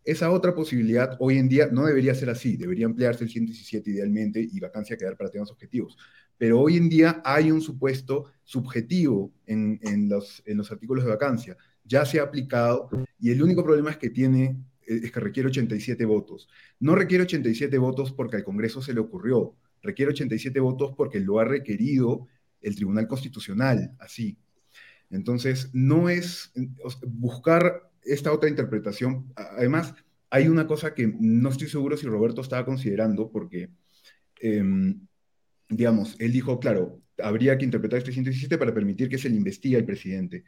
Esa 0.06 0.32
otra 0.32 0.56
posibilidad 0.56 1.18
hoy 1.20 1.38
en 1.38 1.50
día 1.50 1.68
no 1.72 1.86
debería 1.86 2.16
ser 2.16 2.30
así, 2.30 2.56
debería 2.56 2.86
emplearse 2.86 3.24
el 3.26 3.30
117 3.30 3.90
idealmente 3.90 4.40
y 4.42 4.60
vacancia 4.60 4.98
quedar 4.98 5.18
para 5.18 5.30
temas 5.30 5.52
objetivos. 5.52 5.98
Pero 6.38 6.60
hoy 6.60 6.78
en 6.78 6.90
día 6.90 7.22
hay 7.26 7.52
un 7.52 7.62
supuesto 7.62 8.32
subjetivo 8.44 9.32
en, 9.46 9.80
en, 9.84 10.10
los, 10.10 10.42
en 10.46 10.58
los 10.58 10.72
artículos 10.72 11.04
de 11.04 11.12
vacancia. 11.12 11.58
Ya 11.86 12.06
se 12.06 12.20
ha 12.20 12.24
aplicado 12.24 12.90
y 13.20 13.32
el 13.32 13.44
único 13.44 13.64
problema 13.64 13.92
es 13.92 13.98
que 13.98 14.10
tiene 14.10 14.58
es 14.86 15.12
que 15.12 15.20
requiere 15.20 15.50
87 15.50 16.06
votos. 16.06 16.48
No 16.80 16.96
requiere 16.96 17.24
87 17.24 17.78
votos 17.78 18.12
porque 18.12 18.38
al 18.38 18.44
Congreso 18.44 18.82
se 18.82 18.94
le 18.94 19.00
ocurrió, 19.00 19.56
requiere 19.82 20.12
87 20.12 20.60
votos 20.60 20.94
porque 20.96 21.20
lo 21.20 21.40
ha 21.40 21.46
requerido 21.46 22.28
el 22.62 22.76
Tribunal 22.76 23.08
Constitucional, 23.08 23.96
así. 24.00 24.38
Entonces, 25.10 25.70
no 25.74 26.10
es 26.10 26.52
buscar 27.08 27.92
esta 28.04 28.32
otra 28.32 28.50
interpretación. 28.50 29.32
Además, 29.36 29.94
hay 30.30 30.48
una 30.48 30.66
cosa 30.66 30.94
que 30.96 31.14
no 31.20 31.50
estoy 31.50 31.68
seguro 31.70 31.98
si 31.98 32.08
Roberto 32.08 32.42
estaba 32.42 32.66
considerando, 32.66 33.30
porque, 33.30 33.70
em, 34.42 35.06
digamos, 35.70 36.16
él 36.20 36.32
dijo, 36.32 36.60
claro, 36.60 37.02
habría 37.22 37.58
que 37.58 37.66
interpretar 37.66 38.00
este 38.00 38.12
117 38.12 38.58
para 38.58 38.74
permitir 38.74 39.10
que 39.10 39.20
se 39.20 39.30
le 39.30 39.36
investigue 39.36 39.78
al 39.78 39.86
presidente. 39.86 40.44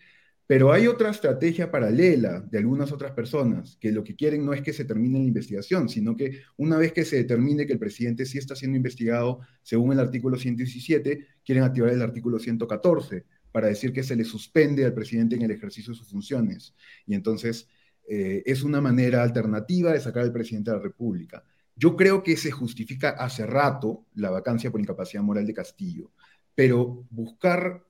Pero 0.48 0.72
hay 0.72 0.86
otra 0.86 1.10
estrategia 1.10 1.72
paralela 1.72 2.42
de 2.42 2.60
algunas 2.60 2.92
otras 2.92 3.12
personas 3.14 3.78
que 3.80 3.92
lo 3.92 4.04
que 4.04 4.16
quieren 4.16 4.46
no 4.46 4.54
es 4.54 4.62
que 4.62 4.74
se 4.74 4.86
termine 4.86 5.18
la 5.18 5.26
investigación, 5.26 5.90
sino 5.90 6.16
que 6.16 6.42
una 6.58 6.78
vez 6.78 6.94
que 6.94 7.04
se 7.04 7.16
determine 7.16 7.66
que 7.66 7.74
el 7.74 7.80
presidente 7.80 8.26
sí 8.26 8.38
está 8.38 8.56
siendo 8.56 8.78
investigado 8.78 9.40
según 9.64 9.94
el 9.94 10.00
artículo 10.00 10.38
117, 10.38 11.26
quieren 11.44 11.64
activar 11.64 11.90
el 11.90 12.02
artículo 12.02 12.38
114 12.38 13.26
para 13.52 13.68
decir 13.68 13.92
que 13.92 14.04
se 14.04 14.16
le 14.16 14.24
suspende 14.24 14.86
al 14.86 14.94
presidente 14.94 15.36
en 15.36 15.42
el 15.42 15.52
ejercicio 15.52 15.94
de 15.94 15.98
sus 15.98 16.10
funciones. 16.10 16.76
Y 17.08 17.16
entonces 17.16 17.68
eh, 18.08 18.44
es 18.46 18.64
una 18.64 18.82
manera 18.82 19.24
alternativa 19.24 19.94
de 19.94 20.00
sacar 20.00 20.24
al 20.24 20.34
presidente 20.34 20.70
de 20.70 20.78
la 20.78 20.84
República. 20.84 21.44
Yo 21.76 21.96
creo 21.96 22.22
que 22.22 22.38
se 22.38 22.52
justifica 22.52 23.10
hace 23.10 23.46
rato 23.48 24.06
la 24.14 24.30
vacancia 24.30 24.70
por 24.70 24.80
incapacidad 24.80 25.24
moral 25.24 25.48
de 25.48 25.54
Castillo, 25.54 26.12
pero 26.54 27.06
buscar 27.10 27.85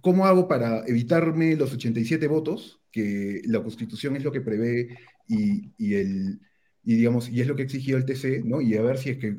¿cómo 0.00 0.26
hago 0.26 0.48
para 0.48 0.86
evitarme 0.86 1.56
los 1.56 1.72
87 1.72 2.26
votos? 2.28 2.80
Que 2.90 3.42
la 3.44 3.62
Constitución 3.62 4.16
es 4.16 4.24
lo 4.24 4.32
que 4.32 4.40
prevé 4.40 4.96
y, 5.26 5.94
el, 5.94 6.40
digamos, 6.82 7.28
y 7.28 7.40
es 7.40 7.46
lo 7.46 7.54
que 7.54 7.62
exigió 7.62 7.96
el 7.96 8.04
TC, 8.04 8.44
¿no? 8.44 8.60
Y 8.60 8.76
a 8.76 8.82
ver 8.82 8.98
si 8.98 9.10
es 9.10 9.18
que 9.18 9.36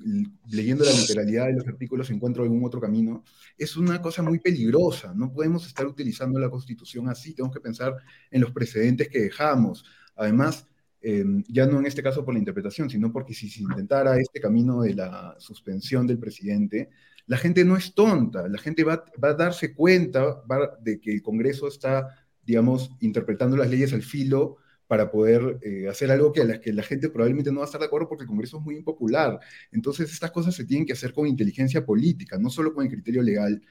leyendo 0.49 0.86
la 0.86 0.91
literalidad 0.91 1.47
de 1.47 1.53
los 1.53 1.67
artículos 1.67 2.09
encuentro 2.09 2.43
algún 2.43 2.63
otro 2.63 2.80
camino. 2.80 3.24
Es 3.57 3.76
una 3.76 4.01
cosa 4.01 4.22
muy 4.22 4.39
peligrosa. 4.39 5.13
No 5.15 5.32
podemos 5.32 5.65
estar 5.65 5.86
utilizando 5.88 6.39
la 6.39 6.49
Constitución 6.49 7.09
así. 7.09 7.34
Tenemos 7.34 7.55
que 7.55 7.61
pensar 7.61 7.95
en 8.30 8.41
los 8.41 8.51
precedentes 8.51 9.09
que 9.09 9.20
dejamos. 9.20 9.86
Además, 10.15 10.67
em, 11.01 11.43
ya 11.47 11.65
no 11.65 11.80
en 11.80 11.86
este 11.86 12.03
caso 12.03 12.24
por 12.26 12.34
la 12.34 12.39
interpretación, 12.39 12.89
sino 12.89 13.11
porque 13.11 13.34
si 13.34 13.49
se 13.49 13.63
intentara 13.63 14.17
este 14.17 14.41
camino 14.41 14.82
de 14.82 14.93
la 14.95 15.36
suspensión 15.39 16.05
del 16.05 16.20
presidente, 16.20 16.89
la 17.30 17.38
gente 17.38 17.63
no 17.63 17.77
es 17.77 17.93
tonta, 17.93 18.47
la 18.47 18.57
gente 18.57 18.84
va, 18.84 19.05
a 19.21 19.34
darse 19.34 19.75
cuenta 19.75 20.41
de 20.82 20.99
que 20.99 21.11
el 21.13 21.21
Congreso 21.21 21.67
está, 21.67 22.25
digamos, 22.43 22.89
interpretando 23.01 23.55
las 23.55 23.69
leyes 23.69 23.93
al 23.93 24.01
filo 24.01 24.57
para 24.88 25.11
poder 25.11 25.59
eh, 25.61 25.88
hacer 25.88 26.09
algo 26.09 26.34
que 26.34 26.43
la, 26.43 26.59
que 26.59 26.73
la 26.73 26.82
gente 26.82 27.07
probablemente 27.09 27.51
no 27.51 27.59
va 27.59 27.65
a 27.65 27.67
estar 27.67 27.80
de 27.80 27.86
acuerdo 27.86 28.09
porque 28.09 28.23
el 28.23 28.27
Congreso 28.27 28.57
es 28.57 28.63
muy 28.63 28.77
impopular. 28.77 29.39
Entonces, 29.71 30.11
estas 30.11 30.32
cosas 30.32 30.55
se 30.55 30.65
tienen 30.65 30.88
que 30.88 30.93
hacer 30.93 31.13
con 31.13 31.27
inteligencia 31.27 31.86
política, 31.86 32.39
no 32.39 32.49
solo 32.49 32.73
con 32.73 32.84
el 32.84 32.91
criterio 32.91 33.21
legal, 33.21 33.61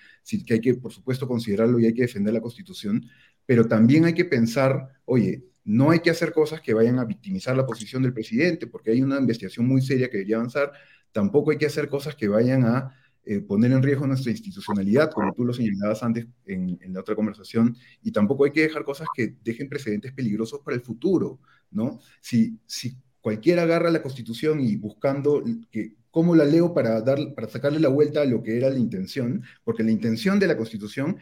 que 0.47 0.55
hay 0.55 0.61
que, 0.61 0.75
por 0.75 0.93
supuesto, 0.93 1.27
considerarlo 1.27 1.81
y 1.81 1.87
hay 1.87 1.95
que 1.95 2.03
defender 2.03 2.33
la 2.33 2.41
Constitución, 2.41 3.05
pero 3.45 3.67
también 3.67 4.05
hay 4.05 4.15
que 4.15 4.25
pensar, 4.25 5.01
oye, 5.05 5.43
no 5.65 5.91
hay 5.91 5.99
que 5.99 6.11
hacer 6.11 6.33
cosas 6.33 6.61
que 6.61 6.75
vayan 6.75 7.01
a 7.01 7.05
victimizar 7.05 7.57
la 7.57 7.67
posición 7.67 8.05
del 8.05 8.13
presidente, 8.13 8.69
porque 8.69 8.93
hay 8.93 9.03
una 9.03 9.19
investigación 9.19 9.67
muy 9.67 9.83
seria 9.83 10.09
que 10.09 10.19
debería 10.19 10.37
avanzar, 10.37 10.71
tampoco 11.11 11.51
hay 11.51 11.59
que 11.59 11.67
hacer 11.67 11.89
cosas 11.89 12.15
que 12.15 12.29
vayan 12.29 12.65
a 12.65 12.95
eh, 13.31 13.43
poner 13.43 13.73
en 13.73 13.83
riesgo 13.83 14.07
nuestra 14.07 14.31
institucionalidad, 14.31 15.11
como 15.11 15.35
tú 15.35 15.45
lo 15.45 15.53
señalabas 15.53 16.03
antes 16.03 16.27
en, 16.47 16.79
la 16.95 17.01
otra 17.01 17.15
conversación, 17.15 17.77
y 18.03 18.11
tampoco 18.11 18.47
hay 18.47 18.53
que 18.53 18.63
dejar 18.63 18.85
cosas 18.85 19.07
que 19.15 19.37
dejen 19.45 19.69
precedentes 19.69 20.15
peligrosos 20.15 20.61
para 20.65 20.77
el 20.77 20.81
futuro, 20.81 21.39
¿no? 21.71 22.01
Si, 22.23 22.59
si 22.65 22.97
cualquiera 23.21 23.65
agarra 23.65 23.91
la 23.91 24.01
Constitución 24.01 24.61
y 24.61 24.77
buscando 24.77 25.45
que, 25.71 25.93
cómo 26.11 26.35
la 26.35 26.47
leo 26.47 26.73
para, 26.73 27.03
dar, 27.03 27.19
para 27.35 27.51
sacarle 27.51 27.81
la 27.81 27.91
vuelta 27.91 28.23
a 28.23 28.25
lo 28.25 28.43
que 28.43 28.57
era 28.57 28.71
la 28.71 28.79
intención, 28.79 29.43
porque 29.63 29.83
la 29.83 29.91
intención 29.91 30.39
de 30.39 30.47
la 30.47 30.57
Constitución 30.57 31.19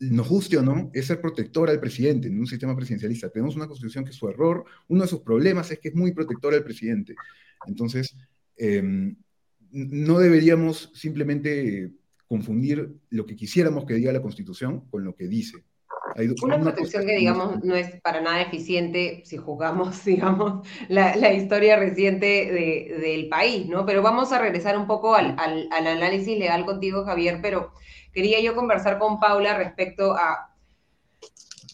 nos 0.00 0.30
guste 0.30 0.56
o 0.56 0.62
no, 0.62 0.90
es 0.94 1.04
ser 1.04 1.20
protectora 1.20 1.70
al 1.70 1.80
presidente 1.80 2.28
en 2.28 2.40
un 2.40 2.46
sistema 2.46 2.74
presidencialista. 2.74 3.28
Tenemos 3.28 3.56
una 3.56 3.66
constitución 3.66 4.06
que 4.06 4.12
su 4.12 4.26
error, 4.26 4.64
uno 4.88 5.02
de 5.02 5.08
sus 5.08 5.20
problemas 5.20 5.70
es 5.70 5.80
que 5.80 5.88
es 5.88 5.94
muy 5.94 6.12
protectora 6.12 6.56
al 6.56 6.64
presidente. 6.64 7.14
Entonces, 7.66 8.16
em, 8.56 9.14
no 9.72 10.18
deberíamos 10.18 10.90
simplemente 10.94 11.90
confundir 12.28 12.94
lo 13.10 13.26
que 13.26 13.36
quisiéramos 13.36 13.84
que 13.84 13.94
diga 13.94 14.12
la 14.12 14.22
constitución 14.22 14.86
con 14.90 15.04
lo 15.04 15.14
que 15.14 15.26
dice. 15.26 15.64
una, 16.42 16.60
protección 16.60 17.04
que, 17.04 17.16
digamos, 17.16 17.62
no 17.64 17.74
es 17.74 18.00
para 18.00 18.20
nada 18.20 18.42
eficiente 18.42 19.22
si 19.24 19.36
juzgamos, 19.36 20.04
digamos, 20.06 20.66
la, 20.88 21.32
historia 21.32 21.76
reciente 21.76 22.96
del 23.00 23.28
país, 23.28 23.66
¿no? 23.66 23.84
Pero 23.84 24.02
vamos 24.02 24.32
a 24.32 24.38
regresar 24.38 24.78
un 24.78 24.86
poco 24.86 25.14
al, 25.14 25.36
al 25.38 25.86
análisis 25.86 26.38
legal 26.38 26.64
contigo, 26.64 27.04
Javier, 27.04 27.40
pero 27.42 27.72
quería 28.12 28.40
yo 28.40 28.54
conversar 28.54 28.98
con 28.98 29.20
Paula 29.20 29.56
respecto 29.56 30.14
a 30.14 30.54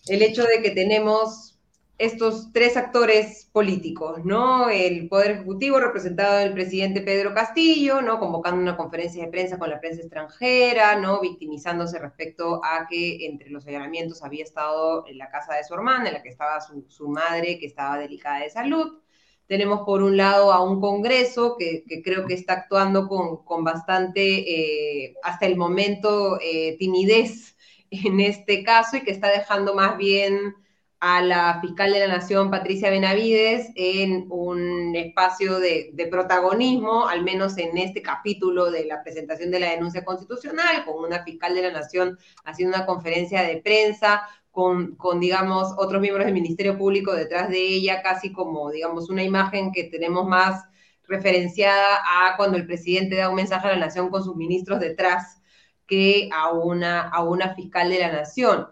el 0.06 0.22
hecho 0.22 0.44
de 0.44 0.62
que 0.62 0.70
tenemos 0.70 1.57
estos 1.98 2.52
tres 2.52 2.76
actores 2.76 3.50
políticos, 3.52 4.24
¿no? 4.24 4.70
El 4.70 5.08
Poder 5.08 5.32
Ejecutivo 5.32 5.80
representado 5.80 6.38
en 6.38 6.46
el 6.46 6.54
presidente 6.54 7.00
Pedro 7.00 7.34
Castillo, 7.34 8.00
¿no? 8.00 8.20
Convocando 8.20 8.62
una 8.62 8.76
conferencia 8.76 9.24
de 9.24 9.30
prensa 9.30 9.58
con 9.58 9.68
la 9.68 9.80
prensa 9.80 10.02
extranjera, 10.02 10.94
¿no? 10.94 11.20
Victimizándose 11.20 11.98
respecto 11.98 12.60
a 12.64 12.86
que 12.88 13.26
entre 13.26 13.50
los 13.50 13.66
allanamientos 13.66 14.22
había 14.22 14.44
estado 14.44 15.08
en 15.08 15.18
la 15.18 15.28
casa 15.28 15.54
de 15.54 15.64
su 15.64 15.74
hermana, 15.74 16.06
en 16.06 16.14
la 16.14 16.22
que 16.22 16.28
estaba 16.28 16.60
su, 16.60 17.08
madre, 17.08 17.58
que 17.58 17.66
estaba 17.66 17.98
delicada 17.98 18.40
de 18.40 18.50
salud. 18.50 19.00
Tenemos 19.48 19.80
por 19.84 20.02
un 20.02 20.16
lado 20.16 20.52
a 20.52 20.62
un 20.62 20.80
Congreso 20.80 21.56
que, 21.58 21.82
creo 22.04 22.26
que 22.26 22.34
está 22.34 22.52
actuando 22.52 23.08
con, 23.08 23.64
bastante, 23.64 24.22
eh, 24.22 25.14
hasta 25.24 25.46
el 25.46 25.56
momento, 25.56 26.38
eh, 26.40 26.76
timidez 26.78 27.56
en 27.90 28.20
este 28.20 28.62
caso 28.62 28.98
y 28.98 29.00
que 29.00 29.10
está 29.10 29.30
dejando 29.30 29.74
más 29.74 29.96
bien 29.96 30.54
a 31.00 31.22
la 31.22 31.60
fiscal 31.60 31.92
de 31.92 32.00
la 32.00 32.16
Nación, 32.16 32.50
Patricia 32.50 32.90
Benavides, 32.90 33.70
en 33.76 34.26
un 34.30 34.96
espacio 34.96 35.60
de, 35.60 36.08
protagonismo, 36.10 37.06
al 37.06 37.22
menos 37.22 37.56
en 37.58 37.78
este 37.78 38.02
capítulo 38.02 38.70
de 38.70 38.84
la 38.84 39.02
presentación 39.02 39.50
de 39.50 39.60
la 39.60 39.70
denuncia 39.70 40.04
constitucional, 40.04 40.84
con 40.84 41.04
una 41.04 41.22
fiscal 41.22 41.54
de 41.54 41.62
la 41.62 41.70
Nación 41.70 42.18
haciendo 42.44 42.76
una 42.76 42.86
conferencia 42.86 43.42
de 43.42 43.58
prensa, 43.58 44.22
con, 44.50 44.96
con, 44.96 45.20
digamos, 45.20 45.72
otros 45.76 46.00
miembros 46.00 46.24
del 46.24 46.34
Ministerio 46.34 46.76
Público 46.76 47.14
detrás 47.14 47.48
de 47.48 47.60
ella, 47.60 48.02
casi 48.02 48.32
como, 48.32 48.70
digamos, 48.70 49.08
una 49.08 49.22
imagen 49.22 49.70
que 49.70 49.84
tenemos 49.84 50.26
más 50.26 50.64
referenciada 51.06 52.00
a 52.04 52.36
cuando 52.36 52.56
el 52.56 52.66
presidente 52.66 53.16
da 53.16 53.28
un 53.28 53.36
mensaje 53.36 53.68
a 53.68 53.72
la 53.72 53.86
Nación 53.86 54.10
con 54.10 54.24
sus 54.24 54.34
ministros 54.34 54.80
detrás 54.80 55.40
que 55.86 56.28
a 56.34 56.52
una, 56.52 57.02
a 57.08 57.22
una 57.22 57.54
fiscal 57.54 57.88
de 57.88 58.00
la 58.00 58.12
Nación. 58.12 58.68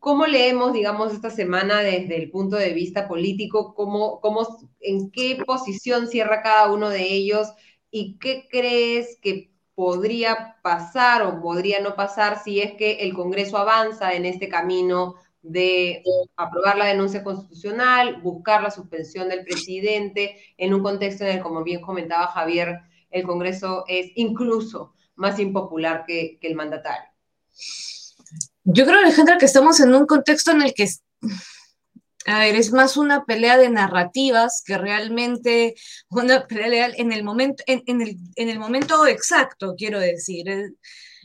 ¿Cómo 0.00 0.26
leemos, 0.26 0.72
digamos, 0.72 1.12
esta 1.12 1.30
semana 1.30 1.80
desde 1.80 2.16
el 2.16 2.30
punto 2.30 2.56
de 2.56 2.72
vista 2.72 3.06
político? 3.06 3.74
¿Cómo, 3.74 4.18
cómo, 4.20 4.46
¿En 4.80 5.10
qué 5.10 5.42
posición 5.46 6.08
cierra 6.08 6.42
cada 6.42 6.72
uno 6.72 6.88
de 6.88 7.02
ellos? 7.12 7.48
¿Y 7.90 8.18
qué 8.18 8.48
crees 8.50 9.18
que 9.20 9.50
podría 9.74 10.56
pasar 10.62 11.22
o 11.22 11.40
podría 11.42 11.80
no 11.80 11.96
pasar 11.96 12.42
si 12.42 12.60
es 12.60 12.72
que 12.74 12.92
el 13.00 13.12
Congreso 13.14 13.58
avanza 13.58 14.14
en 14.14 14.24
este 14.24 14.48
camino 14.48 15.16
de 15.42 16.02
aprobar 16.36 16.78
la 16.78 16.86
denuncia 16.86 17.22
constitucional, 17.22 18.22
buscar 18.22 18.62
la 18.62 18.70
suspensión 18.70 19.28
del 19.28 19.44
presidente, 19.44 20.36
en 20.56 20.72
un 20.74 20.82
contexto 20.82 21.24
en 21.24 21.36
el, 21.36 21.42
como 21.42 21.62
bien 21.62 21.80
comentaba 21.82 22.28
Javier, 22.28 22.80
el 23.10 23.22
Congreso 23.24 23.84
es 23.86 24.12
incluso 24.16 24.94
más 25.14 25.38
impopular 25.38 26.04
que, 26.06 26.38
que 26.40 26.48
el 26.48 26.54
mandatario? 26.54 27.10
Yo 28.64 28.84
creo, 28.84 28.98
Alejandra, 28.98 29.38
que 29.38 29.46
estamos 29.46 29.80
en 29.80 29.94
un 29.94 30.06
contexto 30.06 30.50
en 30.50 30.62
el 30.62 30.74
que, 30.74 30.88
a 32.26 32.40
ver, 32.40 32.56
es 32.56 32.72
más 32.72 32.96
una 32.96 33.24
pelea 33.24 33.56
de 33.56 33.70
narrativas 33.70 34.62
que 34.64 34.76
realmente 34.76 35.74
una 36.08 36.46
pelea 36.46 36.90
en 36.94 37.12
el 37.12 37.24
momento, 37.24 37.62
en, 37.66 38.00
el, 38.00 38.16
en 38.36 38.48
el, 38.48 38.58
momento 38.58 39.06
exacto, 39.06 39.74
quiero 39.76 39.98
decir. 39.98 40.46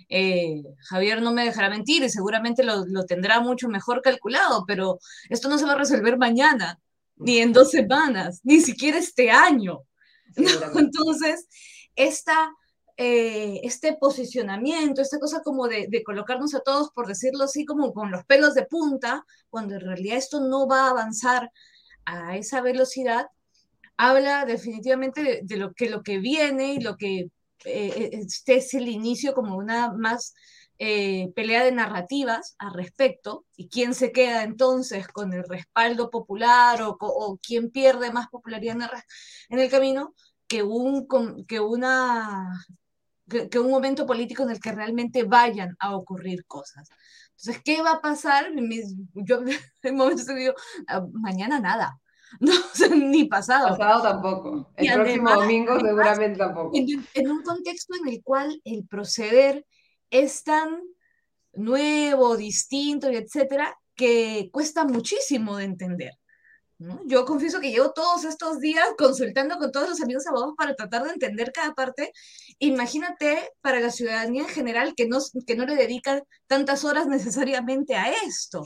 Eh, 0.08 0.62
Javier 0.88 1.22
no 1.22 1.34
me 1.34 1.46
dejará 1.46 1.68
mentir 1.70 2.04
y 2.04 2.10
seguramente 2.10 2.64
lo, 2.64 2.86
lo, 2.86 3.06
tendrá 3.06 3.40
mucho 3.40 3.68
mejor 3.70 4.02
calculado, 4.04 4.64
pero 4.68 5.00
esto 5.30 5.50
no 5.50 5.58
se 5.58 5.66
va 5.66 5.74
a 5.74 5.78
resolver 5.78 6.18
mañana, 6.18 6.80
ni 7.16 7.40
en 7.40 7.54
dos 7.54 7.72
semanas, 7.72 8.40
ni 8.44 8.62
siquiera 8.62 9.00
este 9.00 9.32
año. 9.32 9.80
Entonces, 10.36 11.48
esta 11.96 12.52
eh, 12.98 13.60
este 13.64 13.98
posicionamiento, 13.98 15.02
esta 15.02 15.20
cosa 15.20 15.42
como 15.42 15.68
de, 15.68 16.02
colocarnos 16.06 16.56
a 16.56 16.62
todos, 16.62 16.92
por 16.92 17.08
decirlo 17.08 17.44
así, 17.44 17.66
como 17.66 17.94
con 17.94 18.10
los 18.10 18.24
pelos 18.26 18.54
de 18.54 18.66
punta, 18.66 19.26
cuando 19.50 19.76
en 19.76 19.82
realidad 19.82 20.18
esto 20.18 20.40
no 20.40 20.68
va 20.68 20.88
a 20.88 20.90
avanzar 20.92 21.52
a 22.06 22.38
esa 22.38 22.62
velocidad, 22.62 23.28
habla 23.98 24.46
definitivamente 24.46 25.42
de, 25.44 25.58
lo, 25.58 25.74
que, 25.74 25.90
lo 25.90 26.04
que 26.04 26.20
viene 26.20 26.74
y 26.74 26.80
lo 26.80 26.98
que 26.98 27.30
eh, 27.66 28.10
este 28.14 28.58
es 28.58 28.74
el 28.74 28.88
inicio 28.88 29.34
como 29.34 29.58
una 29.58 29.92
más 29.92 30.34
eh, 30.78 31.32
pelea 31.36 31.64
de 31.64 31.72
narrativas 31.72 32.56
al 32.60 32.74
respecto 32.74 33.46
y 33.56 33.70
quién 33.70 33.94
se 33.94 34.12
queda 34.12 34.44
entonces 34.44 35.08
con 35.08 35.32
el 35.34 35.44
respaldo 35.46 36.10
popular 36.10 36.82
o, 36.82 37.40
quién 37.42 37.72
pierde 37.72 38.12
más 38.12 38.28
popularidad 38.28 38.78
en 39.50 39.60
el, 39.60 39.70
camino 39.70 40.14
que, 40.48 40.64
un, 40.64 41.08
que 41.48 41.62
una 41.62 42.66
que, 43.30 43.60
un 43.60 43.70
momento 43.70 44.06
político 44.06 44.44
en 44.44 44.52
el 44.52 44.60
que 44.60 44.72
realmente 44.72 45.24
vayan 45.24 45.76
a 45.80 45.96
ocurrir 45.96 46.46
cosas. 46.46 46.90
Entonces, 47.32 47.62
¿qué 47.64 47.82
va 47.82 47.94
a 47.94 48.02
pasar? 48.02 48.48
Yo 49.14 49.40
en 49.84 49.96
momentos 49.96 50.28
digo, 50.28 50.54
ah, 50.88 51.06
mañana 51.14 51.60
nada. 51.60 52.00
No, 52.40 52.52
ni 52.96 53.26
pasado. 53.26 53.78
Pasado 53.78 54.02
tampoco. 54.02 54.72
El 54.76 54.94
próximo 54.94 55.36
domingo 55.36 55.80
seguramente 55.80 56.38
tampoco. 56.38 56.72
En, 56.74 57.32
un 57.32 57.44
contexto 57.44 57.94
en 57.96 58.14
el 58.14 58.24
cual 58.24 58.60
el 58.66 58.86
proceder 58.88 59.66
es 60.10 60.44
tan 60.44 60.82
nuevo, 61.54 62.36
distinto 62.36 63.10
y 63.10 63.16
etcétera, 63.16 63.78
que 63.96 64.50
cuesta 64.52 64.86
muchísimo 64.86 65.56
de 65.56 65.66
entender. 65.66 66.14
Yo 67.06 67.24
confieso 67.24 67.62
que 67.62 67.72
llevo 67.72 67.94
todos 67.94 68.26
estos 68.26 68.60
días 68.60 68.86
consultando 68.98 69.58
con 69.58 69.72
todos 69.72 69.90
los 69.90 70.02
amigos 70.02 70.28
abogados 70.28 70.56
para 70.58 70.76
tratar 70.76 71.04
de 71.04 71.12
entender 71.12 71.54
cada 71.54 71.74
parte. 71.74 72.12
Imagínate 72.60 73.52
para 73.62 73.80
la 73.80 73.92
ciudadanía 73.92 74.44
en 74.44 74.50
general 74.50 74.94
que 74.96 75.08
no, 75.08 75.20
que 75.46 75.56
no 75.56 75.66
le 75.66 75.76
dedican 75.76 76.24
tantas 76.48 76.86
horas 76.86 77.08
necesariamente 77.08 77.96
a 77.96 78.12
esto, 78.26 78.64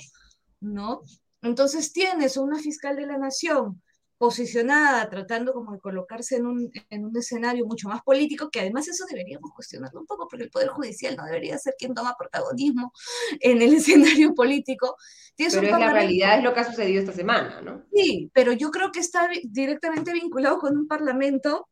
¿no? 0.60 1.02
Entonces 1.42 1.92
tienes 1.92 2.38
una 2.38 2.60
fiscal 2.60 2.96
de 2.98 3.08
la 3.08 3.18
nación 3.18 3.82
posicionada, 4.20 5.10
tratando 5.10 5.54
como 5.54 5.72
de 5.72 5.80
colocarse 5.80 6.36
en 6.36 6.46
un, 6.46 6.70
en 6.90 7.06
un, 7.06 7.18
escenario 7.18 7.66
mucho 7.66 7.88
más 7.88 8.02
político, 8.04 8.50
que 8.52 8.60
además 8.60 8.86
eso 8.90 9.06
deberíamos 9.10 9.52
cuestionarlo 9.56 10.02
un 10.02 10.06
poco, 10.06 10.28
porque 10.30 10.44
el 10.44 10.52
Poder 10.52 10.68
Judicial 10.68 11.16
no 11.16 11.24
debería 11.24 11.58
ser 11.58 11.74
quien 11.80 11.94
toma 11.94 12.18
protagonismo 12.20 12.92
en 13.40 13.62
el 13.62 13.74
escenario 13.76 14.36
político. 14.36 14.98
pero 15.38 15.62
es 15.62 15.72
la 15.72 15.94
realidad, 15.94 16.38
es 16.38 16.44
lo 16.44 16.54
que 16.54 16.60
ha 16.60 16.66
sucedido 16.66 17.00
esta 17.00 17.14
semana, 17.14 17.62
¿no? 17.62 17.86
Sí, 17.94 18.30
pero 18.34 18.52
yo 18.52 18.72
creo 18.72 18.92
que 18.92 19.00
está 19.00 19.30
directamente 19.46 20.12
vinculado 20.12 20.60
con 20.60 20.78
un 20.78 20.86
Parlamento 20.86 21.70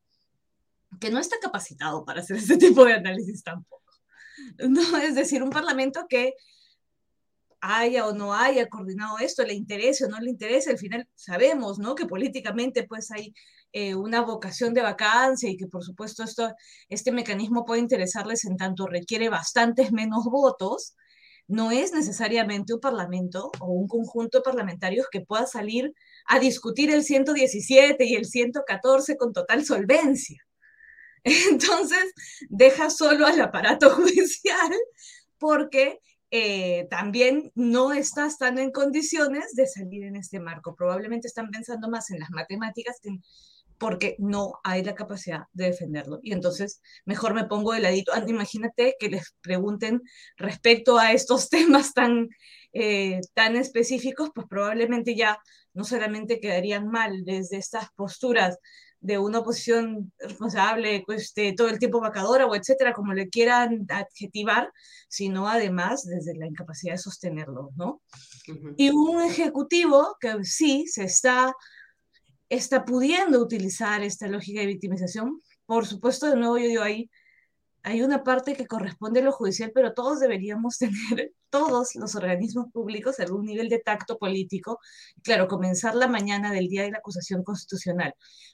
que 1.00 1.10
no 1.10 1.20
está 1.20 1.38
capacitado 1.42 2.06
para 2.06 2.22
hacer 2.22 2.38
ese 2.38 2.58
tipo 2.58 2.86
de 2.86 2.94
análisis 2.94 3.44
tampoco. 3.44 3.84
No, 4.70 4.98
es 4.98 5.16
decir, 5.16 5.44
un 5.44 5.50
Parlamento 5.50 6.06
que 6.08 6.34
haya 7.60 8.06
o 8.08 8.14
no 8.14 8.34
haya 8.34 8.70
coordinado 8.70 9.18
esto, 9.20 9.44
le 9.44 9.54
interese 9.54 10.06
o 10.06 10.10
no 10.10 10.20
le 10.20 10.30
interese, 10.30 10.70
al 10.70 10.78
final 10.78 11.08
sabemos, 11.16 11.80
¿no? 11.80 11.96
Que 11.96 12.06
políticamente 12.06 12.84
pues 12.84 13.12
hay 13.12 13.34
eh, 13.74 13.96
una 13.96 14.22
vocación 14.22 14.74
de 14.74 14.82
vacancia 14.82 15.50
y 15.50 15.58
que 15.58 15.68
por 15.68 15.84
supuesto 15.84 16.24
esto, 16.24 16.54
este 16.90 17.12
mecanismo 17.12 17.66
puede 17.66 17.82
interesarles 17.82 18.46
en 18.46 18.58
tanto 18.58 18.88
requiere 18.88 19.30
bastantes 19.30 19.92
menos 19.92 20.26
votos, 20.26 20.96
no 21.48 21.72
es 21.72 21.94
necesariamente 21.94 22.74
un 22.74 22.80
parlamento 22.80 23.52
o 23.60 23.68
un 23.68 23.88
conjunto 23.88 24.40
de 24.40 24.44
parlamentarios 24.44 25.08
que 25.12 25.22
pueda 25.22 25.48
salir 25.48 25.94
a 26.28 26.40
discutir 26.40 26.92
el 26.92 27.04
117 27.04 28.04
y 28.06 28.16
el 28.16 28.26
114 28.26 29.18
con 29.18 29.34
total 29.34 29.66
solvencia. 29.66 30.47
Entonces, 31.52 32.14
deja 32.50 32.90
solo 32.90 33.26
al 33.26 33.40
aparato 33.42 33.90
judicial 33.96 34.72
porque 35.38 36.00
eh, 36.32 36.88
también 36.90 37.52
no 37.56 37.94
estás 37.94 38.38
tan 38.38 38.60
en 38.60 38.72
condiciones 38.72 39.56
de 39.56 39.68
salir 39.68 40.04
en 40.04 40.16
este 40.16 40.40
marco. 40.40 40.76
Probablemente 40.76 41.28
están 41.28 41.50
pensando 41.52 41.90
más 41.90 42.10
en 42.12 42.20
las 42.20 42.32
matemáticas 42.32 42.98
porque 43.78 44.16
no 44.20 44.54
hay 44.64 44.84
la 44.84 44.96
capacidad 44.96 45.44
de 45.54 45.66
defenderlo. 45.66 46.20
Y 46.24 46.34
entonces 46.34 46.82
mejor 47.06 47.34
me 47.34 47.46
pongo 47.46 47.74
de 47.74 47.80
ladito. 47.80 48.12
Ah, 48.14 48.24
imagínate 48.28 48.96
que 49.00 49.10
les 49.10 49.36
pregunten 49.42 50.02
respecto 50.38 50.98
a 50.98 51.12
estos 51.14 51.50
temas 51.50 51.94
tan, 51.94 52.30
eh, 52.74 53.22
tan 53.34 53.56
específicos, 53.56 54.32
pues 54.34 54.48
probablemente 54.50 55.16
ya 55.16 55.38
no 55.74 55.84
solamente 55.84 56.40
quedarían 56.40 56.88
mal 56.88 57.24
desde 57.24 57.58
estas 57.58 57.90
posturas 57.96 58.58
de 59.00 59.18
una 59.18 59.40
oposición 59.40 60.12
responsable, 60.20 61.04
este, 61.10 61.54
todo 61.54 61.70
el 61.70 61.80
tiempo 61.80 62.00
vacadora 62.00 62.46
o 62.46 62.56
etcétera, 62.56 62.94
como 62.94 63.14
le 63.14 63.30
quieran 63.30 63.86
adjetivar, 63.90 64.72
sino 65.08 65.48
además 65.48 66.04
desde 66.06 66.36
la 66.36 66.48
incapacidad 66.48 66.94
de 66.94 67.00
sostenerlo, 67.00 67.72
¿no? 67.76 68.02
Y 68.76 68.90
un 68.90 69.22
ejecutivo 69.22 70.16
que 70.20 70.44
sí 70.44 70.86
se 70.88 71.04
está, 71.04 71.54
está 72.50 72.86
pudiendo 72.86 73.42
utilizar 73.42 74.02
esta 74.04 74.28
lógica 74.28 74.62
de 74.62 74.68
victimización, 74.68 75.42
por 75.66 75.86
supuesto, 75.86 76.28
de 76.30 76.38
nuevo 76.38 76.58
yo 76.58 76.68
digo 76.68 76.84
ahí, 76.84 77.10
hay 77.88 78.02
una 78.02 78.22
parte 78.24 78.54
que 78.54 78.68
corresponde 78.68 79.22
a 79.22 79.24
lo 79.24 79.32
judicial, 79.32 79.72
pero 79.74 79.94
todos 79.94 80.20
deberíamos 80.20 80.78
tener, 80.80 81.32
todos 81.50 81.96
los 81.96 82.16
organismos 82.16 82.68
públicos, 82.72 83.20
algún 83.20 83.46
nivel 83.46 83.70
de 83.70 83.80
tacto 83.80 84.18
político. 84.18 84.80
Claro, 85.24 85.48
comenzar 85.48 85.96
la 85.96 86.08
mañana 86.08 86.52
del 86.52 86.68
día 86.68 86.84
de 86.84 86.92
la 86.92 86.98
acusación 86.98 87.44
constitucional 87.44 88.14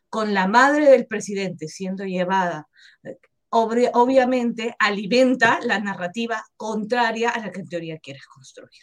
con 0.10 0.34
la 0.36 0.48
madre 0.48 0.92
del 0.92 1.08
presidente 1.08 1.68
siendo 1.68 2.04
llevada, 2.06 2.68
eh, 3.04 3.18
obviamente 3.50 4.76
alimenta 4.78 5.60
la 5.64 5.80
narrativa 5.80 6.44
contraria 6.56 7.32
a 7.32 7.40
la 7.40 7.52
que 7.52 7.62
en 7.62 7.70
teoría 7.70 7.98
quieres 7.98 8.26
construir. 8.28 8.82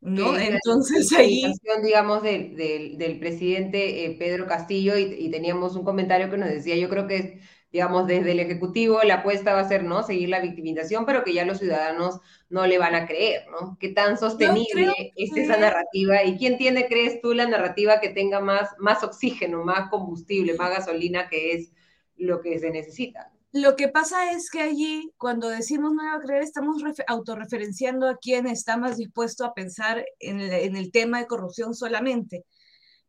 ¿no? 0.00 0.38
Entonces 0.38 1.12
ahí... 1.14 1.52
digamos, 1.82 2.22
del, 2.22 2.56
del, 2.98 3.18
presidente 3.18 4.04
eh, 4.04 4.16
Pedro 4.18 4.46
Castillo 4.46 4.96
y, 4.98 5.14
y, 5.14 5.30
teníamos 5.30 5.76
un 5.76 5.84
comentario 5.84 6.30
que 6.30 6.36
nos 6.36 6.50
decía, 6.50 6.76
yo 6.76 6.88
creo 6.88 7.06
que 7.06 7.40
digamos, 7.74 8.06
desde 8.06 8.30
el 8.30 8.38
Ejecutivo 8.38 9.00
la 9.02 9.14
apuesta 9.14 9.52
va 9.52 9.58
a 9.58 9.68
ser, 9.68 9.82
¿no? 9.82 10.04
Seguir 10.04 10.28
la 10.28 10.38
victimización, 10.38 11.04
pero 11.04 11.24
que 11.24 11.34
ya 11.34 11.44
los 11.44 11.58
ciudadanos 11.58 12.20
no 12.48 12.68
le 12.68 12.78
van 12.78 12.94
a 12.94 13.04
creer, 13.04 13.48
¿no? 13.50 13.76
¿Qué 13.80 13.88
tan 13.88 14.16
sostenible 14.16 14.92
es 15.16 15.36
esa 15.36 15.56
narrativa? 15.56 16.22
¿Y 16.22 16.38
quién 16.38 16.56
tiene, 16.56 16.86
crees 16.86 17.20
tú, 17.20 17.34
la 17.34 17.48
narrativa 17.48 17.98
que 17.98 18.10
tenga 18.10 18.38
más, 18.38 18.68
más 18.78 19.02
oxígeno, 19.02 19.64
más 19.64 19.90
combustible, 19.90 20.54
más 20.54 20.70
gasolina, 20.70 21.28
que 21.28 21.54
es 21.54 21.72
lo 22.16 22.40
que 22.42 22.60
se 22.60 22.70
necesita? 22.70 23.32
Lo 23.50 23.74
que 23.74 23.88
pasa 23.88 24.30
es 24.30 24.50
que 24.52 24.60
allí, 24.60 25.12
cuando 25.16 25.48
decimos 25.48 25.94
no 25.94 26.04
va 26.04 26.14
a 26.14 26.20
creer, 26.20 26.44
estamos 26.44 26.80
autorreferenciando 27.08 28.08
a 28.08 28.18
quien 28.18 28.46
está 28.46 28.76
más 28.76 28.98
dispuesto 28.98 29.44
a 29.44 29.52
pensar 29.52 30.06
en 30.20 30.38
el, 30.38 30.52
en 30.52 30.76
el 30.76 30.92
tema 30.92 31.18
de 31.18 31.26
corrupción 31.26 31.74
solamente. 31.74 32.44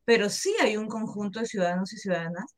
Pero 0.06 0.28
sí 0.28 0.56
hay 0.60 0.76
un 0.76 0.88
conjunto 0.88 1.40
de 1.40 1.46
ciudadanos 1.46 1.94
y 1.94 1.98
ciudadanas 1.98 2.56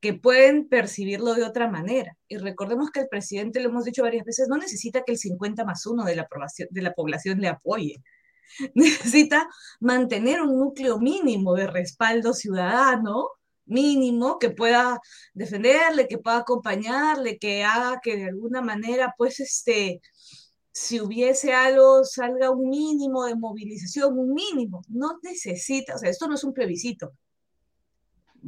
que 0.00 0.14
pueden 0.14 0.68
percibirlo 0.68 1.34
de 1.34 1.44
otra 1.44 1.68
manera. 1.68 2.16
Y 2.28 2.38
recordemos 2.38 2.90
que 2.90 3.00
el 3.00 3.08
presidente, 3.08 3.60
lo 3.60 3.68
hemos 3.70 3.84
dicho 3.84 4.02
varias 4.02 4.24
veces, 4.24 4.48
no 4.48 4.56
necesita 4.56 5.02
que 5.02 5.12
el 5.12 5.18
50 5.18 5.64
más 5.64 5.86
1 5.86 6.04
de 6.04 6.16
la, 6.16 6.28
de 6.70 6.82
la 6.82 6.92
población 6.94 7.40
le 7.40 7.48
apoye. 7.48 8.02
Necesita 8.74 9.48
mantener 9.80 10.40
un 10.40 10.58
núcleo 10.58 10.98
mínimo 10.98 11.54
de 11.54 11.66
respaldo 11.66 12.32
ciudadano, 12.32 13.28
mínimo, 13.66 14.38
que 14.38 14.50
pueda 14.50 15.00
defenderle, 15.34 16.08
que 16.08 16.18
pueda 16.18 16.38
acompañarle, 16.38 17.38
que 17.38 17.64
haga 17.64 18.00
que 18.02 18.16
de 18.16 18.28
alguna 18.28 18.62
manera, 18.62 19.14
pues, 19.18 19.40
este, 19.40 20.00
si 20.72 21.00
hubiese 21.00 21.52
algo, 21.52 22.04
salga 22.04 22.50
un 22.50 22.68
mínimo 22.70 23.24
de 23.26 23.34
movilización, 23.34 24.18
un 24.18 24.32
mínimo. 24.32 24.82
No 24.88 25.18
necesita, 25.22 25.96
o 25.96 25.98
sea, 25.98 26.10
esto 26.10 26.28
no 26.28 26.36
es 26.36 26.44
un 26.44 26.54
plebiscito, 26.54 27.12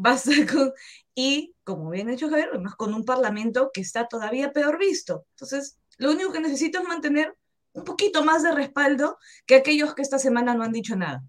basta 0.01 0.32
con, 0.51 0.72
y 1.14 1.55
como 1.64 1.90
bien 1.90 2.09
hecho 2.09 2.28
Javier, 2.28 2.51
con 2.76 2.94
un 2.94 3.05
parlamento 3.05 3.70
que 3.72 3.80
está 3.80 4.09
todavía 4.09 4.53
peor 4.53 4.78
visto. 4.78 5.26
Entonces, 5.30 5.78
lo 5.98 6.11
único 6.11 6.32
que 6.32 6.40
necesito 6.40 6.80
es 6.80 6.88
mantener 6.88 7.36
un 7.72 7.84
poquito 7.84 8.24
más 8.24 8.42
de 8.42 8.53
respaldo 8.53 9.18
que 9.46 9.57
aquellos 9.57 9.94
que 9.94 10.03
esta 10.03 10.18
semana 10.18 10.55
no 10.55 10.64
han 10.64 10.72
dicho 10.72 10.96
nada. 10.96 11.22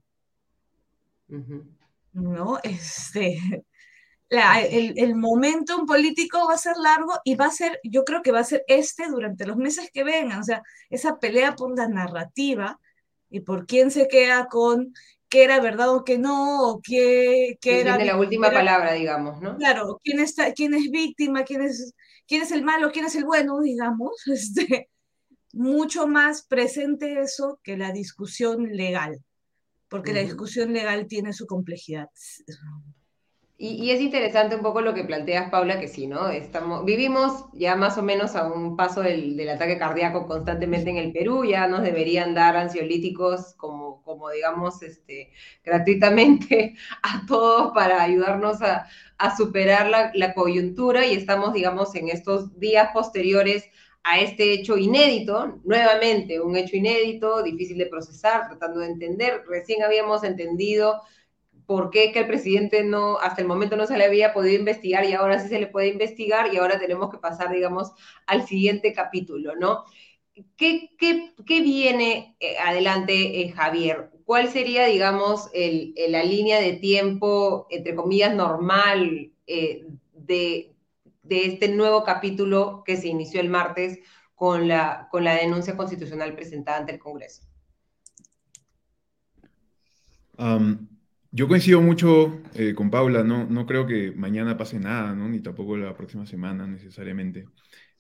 ¿No? 2.14 2.60
Este, 2.64 3.40
el, 4.30 4.94
el 4.98 5.16
momento 5.16 5.86
político 5.86 6.48
va 6.48 6.54
a 6.54 6.58
ser 6.58 6.78
largo 6.78 7.14
y 7.24 7.36
va 7.36 7.46
a 7.46 7.52
ser, 7.52 7.80
yo 7.84 8.04
creo 8.06 8.22
que 8.22 8.32
va 8.32 8.40
a 8.40 8.46
ser 8.46 8.64
este 8.68 9.08
durante 9.10 9.46
los 9.46 9.58
meses 9.58 9.90
que 9.94 10.04
vengan, 10.04 10.40
o 10.40 10.44
sea, 10.44 10.64
esa 10.90 11.20
pelea 11.20 11.56
por 11.56 11.78
la 11.78 11.88
narrativa 11.88 12.80
y 13.30 13.42
por 13.42 13.66
quién 13.66 13.92
se 13.92 14.08
queda 14.08 14.48
con 14.48 14.94
qué 15.32 15.46
era 15.46 15.62
verdad 15.62 15.96
o 15.96 16.04
qué 16.04 16.18
no, 16.18 16.70
o 16.70 16.82
qué, 16.82 17.58
qué 17.62 17.80
era... 17.82 17.96
Tiene 17.96 18.12
la 18.12 18.20
última 18.20 18.52
palabra, 18.52 18.92
digamos, 18.92 19.42
¿no? 19.42 19.58
Claro, 19.58 20.00
quién, 20.04 20.20
está, 20.20 20.52
quién 20.54 20.74
es 20.74 20.92
víctima, 20.92 21.44
quién 21.44 21.62
es, 21.62 21.94
quién 22.28 22.42
es 22.42 22.52
el 22.52 22.64
malo, 22.64 22.92
quién 22.92 23.06
es 23.06 23.16
el 23.16 23.24
bueno, 23.24 23.62
digamos, 23.62 24.12
este, 24.28 24.90
mucho 25.54 26.06
más 26.06 26.46
presente 26.46 27.22
eso 27.22 27.60
que 27.64 27.78
la 27.78 27.94
discusión 27.94 28.76
legal, 28.76 29.24
porque 29.88 30.14
la 30.14 30.20
discusión 30.20 30.74
legal 30.74 31.08
tiene 31.08 31.32
su 31.32 31.48
complejidad. 31.48 32.10
Y, 33.58 33.92
es 33.92 34.02
interesante 34.02 34.56
un 34.56 34.64
poco 34.64 34.82
lo 34.82 34.94
que 34.94 35.04
planteas, 35.04 35.50
Paula, 35.50 35.80
que 35.80 35.88
sí, 35.88 36.08
¿no? 36.08 36.30
Estamos, 36.30 36.84
vivimos 36.84 37.46
ya 37.54 37.76
más 37.76 37.98
o 37.98 38.02
menos 38.02 38.36
a 38.36 38.52
un 38.52 38.76
paso 38.76 39.02
del, 39.02 39.38
del, 39.38 39.50
ataque 39.50 39.78
cardíaco 39.78 40.26
constantemente 40.26 40.90
en 40.90 40.98
el 40.98 41.14
Perú, 41.14 41.46
ya 41.46 41.68
nos 41.68 41.84
deberían 41.84 42.34
dar 42.34 42.58
ansiolíticos 42.58 43.54
como, 43.56 43.91
como 44.12 44.30
digamos, 44.30 44.82
este, 44.84 45.32
gratuitamente 45.64 46.76
a 47.04 47.26
todos 47.26 47.72
para 47.74 48.02
ayudarnos 48.04 48.62
a, 48.62 48.88
superar 49.38 49.88
la, 49.88 50.12
la, 50.16 50.34
coyuntura 50.34 51.06
y 51.06 51.14
estamos, 51.14 51.54
digamos, 51.54 51.94
en 51.94 52.10
estos 52.10 52.58
días 52.60 52.90
posteriores 52.92 53.66
a 54.04 54.20
este 54.20 54.52
hecho 54.54 54.78
inédito, 54.78 55.62
nuevamente 55.64 56.42
un 56.42 56.56
hecho 56.58 56.76
inédito, 56.76 57.44
difícil 57.44 57.78
de 57.78 57.86
procesar, 57.86 58.48
tratando 58.48 58.80
de 58.80 58.88
entender. 58.88 59.44
Recién 59.48 59.84
habíamos 59.84 60.24
entendido 60.24 61.02
por 61.68 61.90
qué 61.90 62.12
que 62.12 62.20
el 62.20 62.28
presidente 62.28 62.84
no, 62.84 63.18
hasta 63.20 63.42
el 63.42 63.48
momento 63.48 63.78
no 63.78 63.86
se 63.86 63.98
le 63.98 64.06
había 64.06 64.34
podido 64.34 64.60
investigar 64.60 65.06
y 65.06 65.14
ahora 65.14 65.40
sí 65.40 65.48
se 65.48 65.60
le 65.60 65.68
puede 65.68 65.88
investigar 65.88 66.54
y 66.54 66.58
ahora 66.58 66.80
tenemos 66.80 67.10
que 67.10 67.18
pasar, 67.18 67.52
digamos, 67.52 67.92
al 68.26 68.46
siguiente 68.46 68.92
capítulo, 68.94 69.56
¿no? 69.56 69.86
¿Qué, 70.56 70.92
qué, 70.98 71.34
qué 71.46 71.62
viene 71.62 72.36
eh, 72.40 72.58
adelante, 72.58 73.42
eh, 73.42 73.52
Javier? 73.52 74.12
¿Cuál 74.26 74.50
sería, 74.50 74.86
digamos, 74.86 75.50
el, 75.54 75.94
la 76.10 76.24
línea 76.24 76.62
de 76.62 76.74
tiempo, 76.74 77.68
entre 77.70 77.96
comillas, 77.96 78.36
normal 78.36 79.32
eh, 79.48 79.86
de, 80.14 80.74
de, 81.24 81.46
este 81.46 81.68
nuevo 81.70 82.04
capítulo 82.04 82.84
que 82.86 82.98
se 82.98 83.10
inició 83.10 83.42
el 83.42 83.50
martes 83.50 84.00
con 84.36 84.68
la, 84.68 85.10
con 85.12 85.24
la 85.24 85.36
denuncia 85.36 85.76
constitucional 85.76 86.34
presentada 86.34 86.78
ante 86.78 86.94
el 86.94 87.00
Congreso? 87.00 87.44
Yo 91.34 91.48
coincido 91.48 91.82
mucho 91.82 92.42
eh, 92.56 92.74
con 92.76 92.92
Paula, 92.92 93.24
no, 93.24 93.46
no 93.46 93.66
creo 93.66 93.88
que 93.88 94.12
mañana 94.12 94.58
pase 94.58 94.80
nada, 94.80 95.16
¿no? 95.16 95.30
ni 95.30 95.40
tampoco 95.40 95.78
la 95.78 95.96
próxima 95.96 96.26
semana 96.26 96.68
necesariamente. 96.68 97.46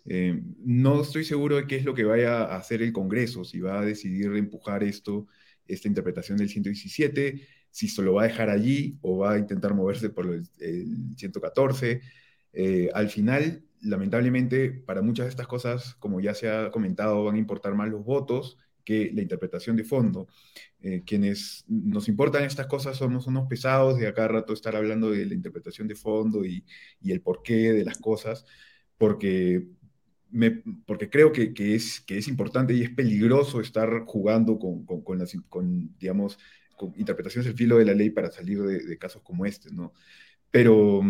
Eh, 0.06 0.41
no 0.60 1.02
estoy 1.02 1.24
seguro 1.24 1.58
de 1.58 1.68
qué 1.68 1.76
es 1.76 1.86
lo 1.86 1.93
que 1.93 2.04
vaya 2.04 2.43
a 2.43 2.58
hacer 2.58 2.82
el 2.82 2.93
Congreso, 2.93 3.43
si 3.43 3.60
va 3.60 3.80
a 3.80 3.86
decidir 3.86 4.36
empujar 4.36 4.84
esto, 4.84 5.28
esta 5.68 5.88
interpretación 5.88 6.38
del 6.38 6.49
117, 6.49 7.41
si 7.70 7.88
se 7.88 8.02
lo 8.02 8.14
va 8.14 8.24
a 8.24 8.28
dejar 8.28 8.49
allí 8.49 8.97
o 9.02 9.20
va 9.20 9.34
a 9.34 9.39
intentar 9.39 9.74
moverse 9.74 10.10
por 10.10 10.28
el, 10.28 10.45
114. 11.16 12.02
Eh, 12.54 12.89
al 12.93 13.10
final, 13.10 13.64
lamentablemente, 13.82 14.72
para 14.72 15.02
muchas 15.02 15.26
de 15.26 15.30
estas 15.30 15.47
cosas, 15.47 15.95
como 15.95 16.20
ya 16.20 16.34
se 16.34 16.49
ha 16.49 16.72
comentado, 16.72 17.24
van 17.24 17.36
a 17.36 17.39
importar 17.39 17.76
más 17.76 17.89
los 17.89 18.04
votos 18.04 18.58
que 18.84 19.12
la 19.14 19.22
interpretación 19.22 19.76
de 19.78 19.84
fondo. 19.84 20.28
Eh, 20.82 21.04
quienes 21.06 21.64
nos 21.68 22.08
importan 22.10 22.43
estas 22.43 22.68
cosas 22.68 22.97
somos 22.97 23.28
unos 23.28 23.47
pesados 23.47 23.99
de 23.99 24.08
acá 24.08 24.28
rato 24.28 24.54
estar 24.54 24.76
hablando 24.76 25.12
de 25.12 25.26
la 25.26 25.36
interpretación 25.36 25.88
de 25.88 25.95
fondo 25.95 26.43
y, 26.43 26.66
y 27.02 27.12
el 27.12 27.22
porqué 27.22 27.74
de 27.74 27.86
las 27.86 27.97
cosas, 27.99 28.45
porque, 28.97 29.68
me, 30.32 30.64
porque 30.86 31.10
creo 31.10 31.32
que, 31.32 31.54
que, 31.54 31.76
es, 31.76 32.02
que 32.02 32.18
es 32.18 32.28
importante 32.28 32.74
y 32.74 32.84
es 32.84 32.90
peligroso 32.90 33.62
estar 33.62 34.06
jugando 34.06 34.58
con, 34.58 34.86
con, 34.86 35.02
con 35.02 35.20
las, 35.20 35.36
con, 35.50 35.96
digamos, 35.98 36.38
con 36.78 36.94
interpretaciones 36.98 37.46
del 37.46 37.56
filo 37.58 37.78
de 37.78 37.86
la 37.86 37.94
ley 37.94 38.10
para 38.10 38.32
salir 38.32 38.62
de, 38.62 38.80
de 38.80 38.98
casos 38.98 39.22
como 39.22 39.46
este, 39.46 39.72
¿no? 39.72 39.94
Pero 40.50 41.02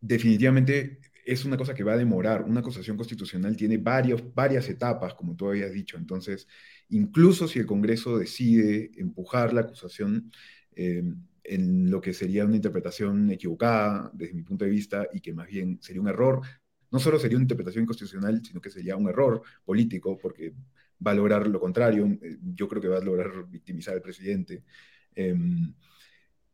definitivamente 0.00 1.00
es 1.28 1.44
una 1.44 1.58
cosa 1.58 1.74
que 1.74 1.84
va 1.84 1.92
a 1.92 1.98
demorar. 1.98 2.42
Una 2.44 2.60
acusación 2.60 2.96
constitucional 2.96 3.56
tiene 3.56 3.76
varios, 3.76 4.22
varias 4.34 4.68
etapas, 4.68 5.14
como 5.14 5.36
tú 5.36 5.48
habías 5.48 5.72
dicho. 5.72 5.98
Entonces, 5.98 6.48
incluso 6.88 7.46
si 7.46 7.58
el 7.58 7.66
Congreso 7.66 8.18
decide 8.18 8.90
empujar 8.96 9.52
la 9.52 9.60
acusación 9.62 10.32
eh, 10.74 11.02
en 11.44 11.90
lo 11.90 12.00
que 12.00 12.14
sería 12.14 12.46
una 12.46 12.56
interpretación 12.56 13.30
equivocada 13.30 14.10
desde 14.14 14.34
mi 14.34 14.42
punto 14.42 14.64
de 14.64 14.70
vista 14.70 15.06
y 15.12 15.20
que 15.20 15.34
más 15.34 15.48
bien 15.48 15.78
sería 15.82 16.00
un 16.00 16.08
error, 16.08 16.40
no 16.90 16.98
solo 16.98 17.18
sería 17.18 17.36
una 17.36 17.44
interpretación 17.44 17.84
inconstitucional, 17.84 18.42
sino 18.44 18.60
que 18.60 18.70
sería 18.70 18.96
un 18.96 19.08
error 19.08 19.42
político 19.64 20.18
porque 20.18 20.54
va 21.04 21.12
a 21.12 21.14
lograr 21.14 21.46
lo 21.46 21.60
contrario. 21.60 22.06
Eh, 22.22 22.38
yo 22.54 22.68
creo 22.68 22.82
que 22.82 22.88
va 22.88 22.98
a 22.98 23.00
lograr 23.00 23.48
victimizar 23.48 23.94
al 23.94 24.02
presidente. 24.02 24.64
Em, 25.14 25.74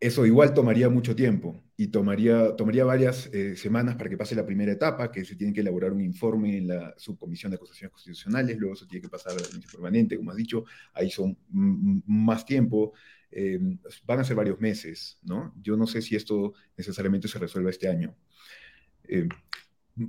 eso 0.00 0.26
igual 0.26 0.52
tomaría 0.52 0.88
mucho 0.90 1.16
tiempo 1.16 1.62
y 1.76 1.86
tomaría, 1.88 2.54
tomaría 2.56 2.84
varias 2.84 3.30
eh, 3.32 3.56
semanas 3.56 3.96
para 3.96 4.10
que 4.10 4.16
pase 4.16 4.34
la 4.34 4.44
primera 4.44 4.72
etapa, 4.72 5.10
que 5.10 5.24
se 5.24 5.34
tiene 5.34 5.52
que 5.52 5.60
elaborar 5.60 5.92
un 5.92 6.02
informe 6.02 6.58
en 6.58 6.68
la 6.68 6.94
subcomisión 6.98 7.50
de 7.50 7.56
acusaciones 7.56 7.92
constitucionales, 7.92 8.58
luego 8.58 8.76
se 8.76 8.86
tiene 8.86 9.02
que 9.02 9.08
pasar 9.08 9.32
a 9.32 9.36
la 9.36 9.46
audiencia 9.46 9.70
permanente, 9.70 10.16
como 10.16 10.30
has 10.30 10.36
dicho, 10.36 10.64
ahí 10.92 11.10
son 11.10 11.36
más 11.48 12.44
tiempo, 12.44 12.92
eh, 13.30 13.58
van 14.04 14.20
a 14.20 14.24
ser 14.24 14.36
varios 14.36 14.60
meses, 14.60 15.18
¿no? 15.22 15.54
Yo 15.60 15.76
no 15.76 15.86
sé 15.86 16.02
si 16.02 16.14
esto 16.14 16.52
necesariamente 16.76 17.26
se 17.26 17.38
resuelva 17.38 17.70
este 17.70 17.88
año. 17.88 18.14
Eh, 19.04 19.26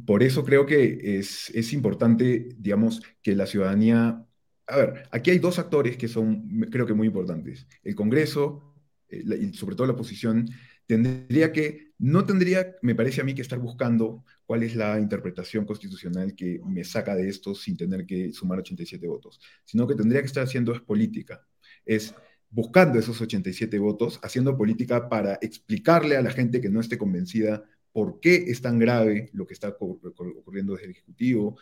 por 0.05 0.23
eso 0.23 0.43
creo 0.43 0.65
que 0.65 1.19
es, 1.19 1.51
es 1.53 1.73
importante, 1.73 2.49
digamos, 2.57 3.01
que 3.21 3.35
la 3.35 3.45
ciudadanía... 3.45 4.25
A 4.67 4.77
ver, 4.77 5.03
aquí 5.11 5.29
hay 5.29 5.39
dos 5.39 5.59
actores 5.59 5.95
que 5.95 6.07
son, 6.07 6.49
creo 6.71 6.87
que 6.87 6.93
muy 6.93 7.07
importantes. 7.07 7.67
El 7.83 7.93
Congreso, 7.93 8.75
eh, 9.09 9.23
y 9.39 9.53
sobre 9.53 9.75
todo 9.75 9.87
la 9.87 9.93
oposición, 9.93 10.49
tendría 10.87 11.51
que, 11.51 11.93
no 11.99 12.25
tendría, 12.25 12.75
me 12.81 12.95
parece 12.95 13.21
a 13.21 13.23
mí, 13.23 13.35
que 13.35 13.41
estar 13.41 13.59
buscando 13.59 14.25
cuál 14.45 14.63
es 14.63 14.75
la 14.75 14.99
interpretación 14.99 15.65
constitucional 15.65 16.35
que 16.35 16.59
me 16.65 16.83
saca 16.83 17.15
de 17.15 17.29
esto 17.29 17.53
sin 17.53 17.77
tener 17.77 18.05
que 18.05 18.31
sumar 18.33 18.59
87 18.59 19.07
votos, 19.07 19.39
sino 19.63 19.87
que 19.87 19.95
tendría 19.95 20.21
que 20.21 20.27
estar 20.27 20.43
haciendo 20.43 20.73
es 20.73 20.81
política, 20.81 21.45
es 21.85 22.13
buscando 22.49 22.99
esos 22.99 23.19
87 23.21 23.77
votos, 23.79 24.19
haciendo 24.23 24.57
política 24.57 25.09
para 25.09 25.35
explicarle 25.41 26.17
a 26.17 26.21
la 26.21 26.31
gente 26.31 26.61
que 26.61 26.69
no 26.69 26.79
esté 26.79 26.97
convencida 26.97 27.65
por 27.95 28.19
qué 28.19 28.35
es 28.51 28.61
tan 28.61 28.77
grave 28.77 29.29
lo 29.31 29.47
que 29.47 29.53
está 29.53 29.69
ocurriendo 29.79 30.73
desde 30.73 30.87
el 30.87 30.91
Ejecutivo, 30.91 31.55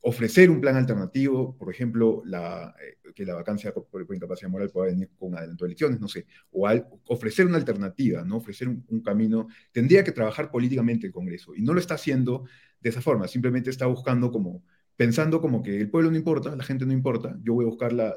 ofrecer 0.00 0.50
un 0.50 0.60
plan 0.60 0.74
alternativo, 0.74 1.56
por 1.56 1.72
ejemplo, 1.72 2.24
eh, 2.26 3.12
que 3.14 3.24
la 3.24 3.36
vacancia 3.36 3.72
por, 3.72 4.04
incapacidad 4.12 4.50
moral 4.50 4.70
pueda 4.70 4.88
venir 4.88 5.10
con 5.16 5.36
adelanto 5.36 5.64
de 5.64 5.68
elecciones, 5.68 6.00
no 6.00 6.08
sé, 6.08 6.26
o 6.50 6.68
ofrecer 7.06 7.46
una 7.46 7.58
alternativa, 7.58 8.24
¿no? 8.24 8.38
ofrecer 8.38 8.66
un, 8.70 9.02
camino, 9.04 9.46
tendría 9.70 10.02
que 10.02 10.10
trabajar 10.10 10.50
políticamente 10.50 11.06
el 11.06 11.12
Congreso, 11.12 11.54
y 11.54 11.62
no 11.62 11.74
lo 11.74 11.78
está 11.78 11.94
haciendo 11.94 12.42
de 12.80 12.90
esa 12.90 13.00
forma, 13.00 13.28
simplemente 13.28 13.70
está 13.70 13.86
buscando 13.86 14.32
como, 14.32 14.64
pensando 14.96 15.40
como 15.40 15.62
que 15.62 15.80
el 15.80 15.90
pueblo 15.90 16.10
no 16.10 16.16
importa, 16.16 16.56
la 16.56 16.64
gente 16.64 16.86
no 16.86 16.92
importa, 16.92 17.38
yo 17.44 17.54
voy 17.54 17.66
a 17.66 17.68
buscar 17.68 17.92
la, 17.92 18.16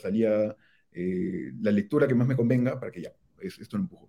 salida, 0.00 0.56
eh, 0.92 1.52
la 1.60 1.70
lectura 1.70 2.08
que 2.08 2.14
más 2.14 2.26
me 2.26 2.34
convenga 2.34 2.80
para 2.80 2.90
que 2.90 3.02
ya, 3.02 3.12
esto 3.42 3.76
lo 3.76 3.82
empujo. 3.82 4.08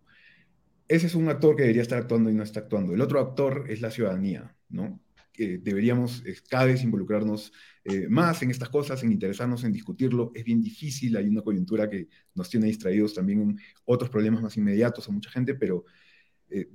Ese 0.90 1.08
es 1.08 1.16
un 1.16 1.30
actor 1.30 1.56
que 1.56 1.62
debería 1.62 1.84
estar 1.84 2.00
actuando 2.00 2.30
y 2.30 2.34
no 2.34 2.44
está 2.44 2.62
actuando. 2.62 2.94
El 2.94 3.02
otro 3.02 3.22
actor 3.22 3.66
es 3.70 3.80
la 3.80 3.92
ciudadanía, 3.92 4.54
¿no? 4.70 5.00
deberíamos 5.40 6.24
eh, 6.26 6.36
cada 6.50 6.66
vez 6.66 6.84
involucrarnos 6.84 7.54
eh, 7.86 8.08
más 8.10 8.42
en 8.44 8.52
estas 8.52 8.70
cosas, 8.70 9.02
en 9.04 9.12
interesarnos 9.12 9.64
en 9.64 9.72
discutirlo. 9.72 10.32
Es 10.36 10.44
bien 10.44 10.62
difícil, 10.62 11.16
hay 11.16 11.28
una 11.28 11.42
coyuntura 11.42 11.90
que 11.90 12.10
nos 12.36 12.50
tiene 12.50 12.68
distraídos 12.68 13.14
también 13.14 13.42
en 13.42 13.60
otros 13.86 14.10
problemas 14.10 14.42
más 14.42 14.58
inmediatos 14.58 15.08
a 15.08 15.12
mucha 15.12 15.30
gente, 15.30 15.56
pero 15.56 15.86
eh, 16.50 16.70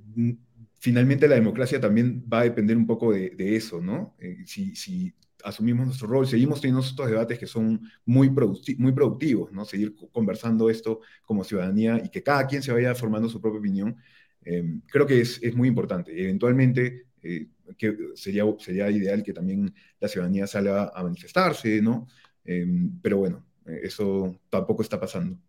finalmente 0.79 1.27
la 1.27 1.35
democracia 1.35 1.79
también 1.79 2.25
va 2.31 2.39
a 2.39 2.43
depender 2.43 2.75
un 2.75 2.87
poco 2.87 3.13
de, 3.13 3.55
eso, 3.55 3.81
¿no? 3.81 4.15
si, 4.45 5.13
asumimos 5.45 5.85
nuestro 5.85 6.07
rol, 6.07 6.27
seguimos 6.27 6.59
teniendo 6.59 6.81
estos 6.81 7.09
debates 7.09 7.39
que 7.39 7.47
son 7.47 7.81
muy, 8.05 8.29
muy 8.77 8.91
productivos, 8.91 9.51
¿no? 9.51 9.63
Seguir 9.63 9.95
conversando 10.11 10.69
esto 10.69 11.01
como 11.23 11.43
ciudadanía 11.43 12.01
y 12.03 12.09
que 12.09 12.23
cada 12.23 12.45
quien 12.47 12.61
se 12.61 12.71
vaya 12.71 12.95
formando 12.95 13.29
su 13.29 13.39
propia 13.39 13.59
opinión, 13.59 13.95
creo 14.87 15.07
que 15.07 15.21
es, 15.21 15.41
es, 15.41 15.55
muy 15.55 15.67
importante. 15.67 16.11
Eventualmente 16.21 17.05
que 17.77 17.97
sería, 18.15 18.43
sería 18.59 18.89
ideal 18.89 19.23
que 19.23 19.33
también 19.33 19.73
la 19.99 20.07
ciudadanía 20.07 20.47
salga 20.47 20.91
a 20.93 21.03
manifestarse, 21.03 21.81
¿no? 21.81 22.07
Em, 22.43 22.99
pero 23.01 23.17
bueno, 23.17 23.45
eso 23.65 24.39
tampoco 24.49 24.83
está 24.83 24.99
pasando. 24.99 25.39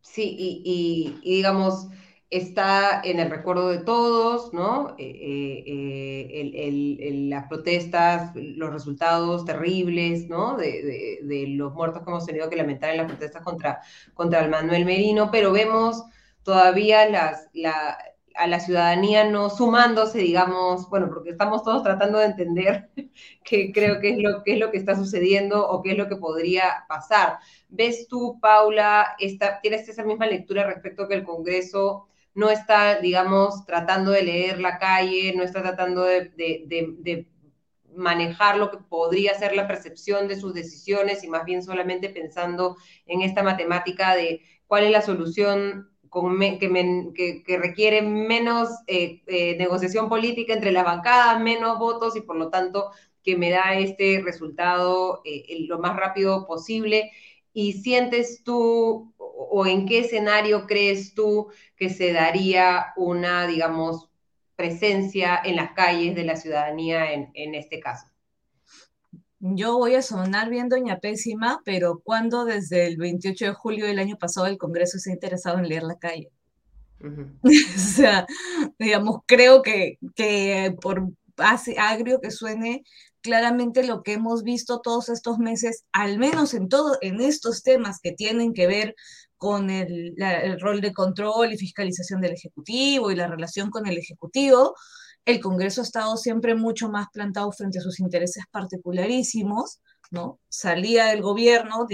Sí, 0.00 0.36
y, 0.64 1.20
digamos, 1.22 1.88
está 2.30 3.00
en 3.04 3.20
el 3.20 3.30
recuerdo 3.30 3.70
de 3.70 3.78
todos, 3.78 4.52
¿no? 4.52 4.94
Eh, 4.98 5.64
eh, 5.66 6.54
eh, 6.54 7.12
las 7.28 7.48
protestas, 7.48 8.32
los 8.34 8.70
resultados 8.72 9.44
terribles, 9.44 10.28
¿no? 10.28 10.56
De, 10.56 11.20
de, 11.22 11.46
los 11.48 11.72
muertos 11.72 12.02
que 12.02 12.10
hemos 12.10 12.26
tenido 12.26 12.50
que 12.50 12.56
lamentar 12.56 12.90
en 12.90 12.98
las 12.98 13.06
protestas 13.06 13.42
contra, 13.42 13.80
contra 14.14 14.40
el 14.40 14.50
Manuel 14.50 14.84
Merino, 14.84 15.30
pero 15.30 15.52
vemos 15.52 16.04
todavía 16.42 17.02
a 17.02 18.46
la 18.46 18.60
ciudadanía 18.60 19.24
no 19.24 19.48
sumándose, 19.48 20.18
digamos, 20.18 20.88
bueno, 20.90 21.08
porque 21.08 21.30
estamos 21.30 21.62
todos 21.62 21.82
tratando 21.82 22.18
de 22.18 22.26
entender 22.26 22.90
qué 23.44 23.72
creo 23.72 24.00
que 24.00 24.10
es 24.10 24.18
lo, 24.18 24.42
que 24.44 24.52
es 24.54 24.58
lo 24.58 24.70
que 24.70 24.78
está 24.78 24.94
sucediendo 24.96 25.66
o 25.66 25.82
qué 25.82 25.92
es 25.92 25.98
lo 25.98 26.08
que 26.08 26.16
podría 26.16 26.84
pasar. 26.88 27.38
¿Ves 27.70 28.06
tú, 28.06 28.38
Paula, 28.40 29.16
tienes 29.62 29.88
esa 29.88 30.04
misma 30.04 30.26
lectura 30.26 30.66
respecto 30.66 31.08
que 31.08 31.14
el 31.14 31.24
Congreso 31.24 32.08
no 32.38 32.50
está, 32.50 33.00
digamos, 33.00 33.66
tratando 33.66 34.12
de 34.12 34.22
leer 34.22 34.60
la 34.60 34.78
calle, 34.78 35.34
no 35.34 35.42
está 35.42 35.60
tratando 35.60 36.04
de, 36.04 37.26
manejar 37.96 38.58
lo 38.58 38.70
que 38.70 38.76
podría 38.76 39.34
ser 39.34 39.56
la 39.56 39.66
percepción 39.66 40.28
de 40.28 40.38
sus 40.38 40.54
decisiones 40.54 41.24
y 41.24 41.28
más 41.28 41.44
bien 41.44 41.64
solamente 41.64 42.10
pensando 42.10 42.76
en 43.06 43.22
esta 43.22 43.42
matemática 43.42 44.14
de 44.14 44.42
cuál 44.68 44.84
es 44.84 44.92
la 44.92 45.02
solución 45.02 45.90
que, 46.60 47.42
que, 47.44 47.58
requiere 47.58 48.02
menos 48.02 48.68
eh, 48.86 49.20
eh, 49.26 49.56
negociación 49.56 50.08
política 50.08 50.54
entre 50.54 50.70
las 50.70 50.84
bancadas, 50.84 51.40
menos 51.40 51.80
votos 51.80 52.14
y 52.14 52.20
por 52.20 52.36
lo 52.36 52.50
tanto 52.50 52.92
que 53.24 53.36
me 53.36 53.50
da 53.50 53.74
este 53.74 54.22
resultado 54.24 55.22
eh, 55.24 55.66
lo 55.66 55.80
más 55.80 55.96
rápido 55.96 56.46
posible. 56.46 57.10
¿Y 57.52 57.72
sientes 57.72 58.44
tú 58.44 59.12
o, 59.40 59.66
en 59.66 59.86
qué 59.86 60.00
escenario 60.00 60.66
crees 60.66 61.14
tú 61.14 61.48
que 61.76 61.90
se 61.90 62.12
daría 62.12 62.92
una, 62.96 63.46
digamos, 63.46 64.10
presencia 64.56 65.40
en 65.44 65.56
las 65.56 65.72
calles 65.72 66.14
de 66.16 66.24
la 66.24 66.36
ciudadanía 66.36 67.12
en, 67.12 67.30
en 67.34 67.54
este 67.54 67.80
caso? 67.80 68.06
yo 69.40 69.78
voy 69.78 69.94
a 69.94 70.02
sonar 70.02 70.50
bien 70.50 70.68
doña 70.68 70.98
Pésima, 70.98 71.60
pero 71.64 72.00
cuando 72.02 72.44
desde 72.44 72.86
el 72.86 72.96
28 72.96 73.44
de 73.46 73.52
julio 73.52 73.86
del 73.86 73.98
año 73.98 74.18
pasado 74.18 74.46
el 74.46 74.58
Congreso 74.58 74.98
se 74.98 75.10
ha 75.10 75.14
interesado 75.14 75.58
en 75.58 75.68
leer 75.68 75.84
la 75.84 75.98
calle. 75.98 76.30
o 77.00 77.78
sea, 77.78 78.26
digamos, 78.78 79.20
creo 79.26 79.62
que, 79.62 79.98
que 80.16 80.74
por 80.80 81.08
agrio 81.78 82.20
que 82.20 82.32
suene, 82.32 82.82
claramente 83.20 83.86
lo 83.86 84.02
que 84.02 84.14
hemos 84.14 84.42
visto 84.42 84.80
todos 84.80 85.08
estos 85.08 85.38
meses, 85.38 85.84
al 85.92 86.18
menos 86.18 86.54
en 86.54 86.68
todo, 86.68 86.96
en 87.00 87.20
estos 87.20 87.62
temas 87.62 88.00
que 88.02 88.12
tienen 88.12 88.52
que 88.52 88.66
ver 88.66 88.96
con 89.38 89.70
el, 89.70 90.14
el 90.18 90.60
rol 90.60 90.80
de 90.80 90.92
control 90.92 91.52
y 91.52 91.58
fiscalización 91.58 92.20
del 92.20 92.32
Ejecutivo 92.32 93.10
y 93.10 93.16
la 93.16 93.28
relación 93.28 93.70
con 93.70 93.86
el 93.86 93.96
Ejecutivo, 93.96 94.74
el 95.24 95.40
Congreso 95.40 95.82
ha 95.82 95.84
estado 95.84 96.16
siempre 96.16 96.54
mucho 96.54 96.88
más 96.88 97.06
plantado 97.12 97.52
frente 97.52 97.78
a 97.78 97.82
sus 97.82 98.00
intereses 98.00 98.44
particularísimos, 98.50 99.80
¿no? 100.10 100.40
Salía 100.48 101.06
del 101.06 101.22
gobierno, 101.22 101.86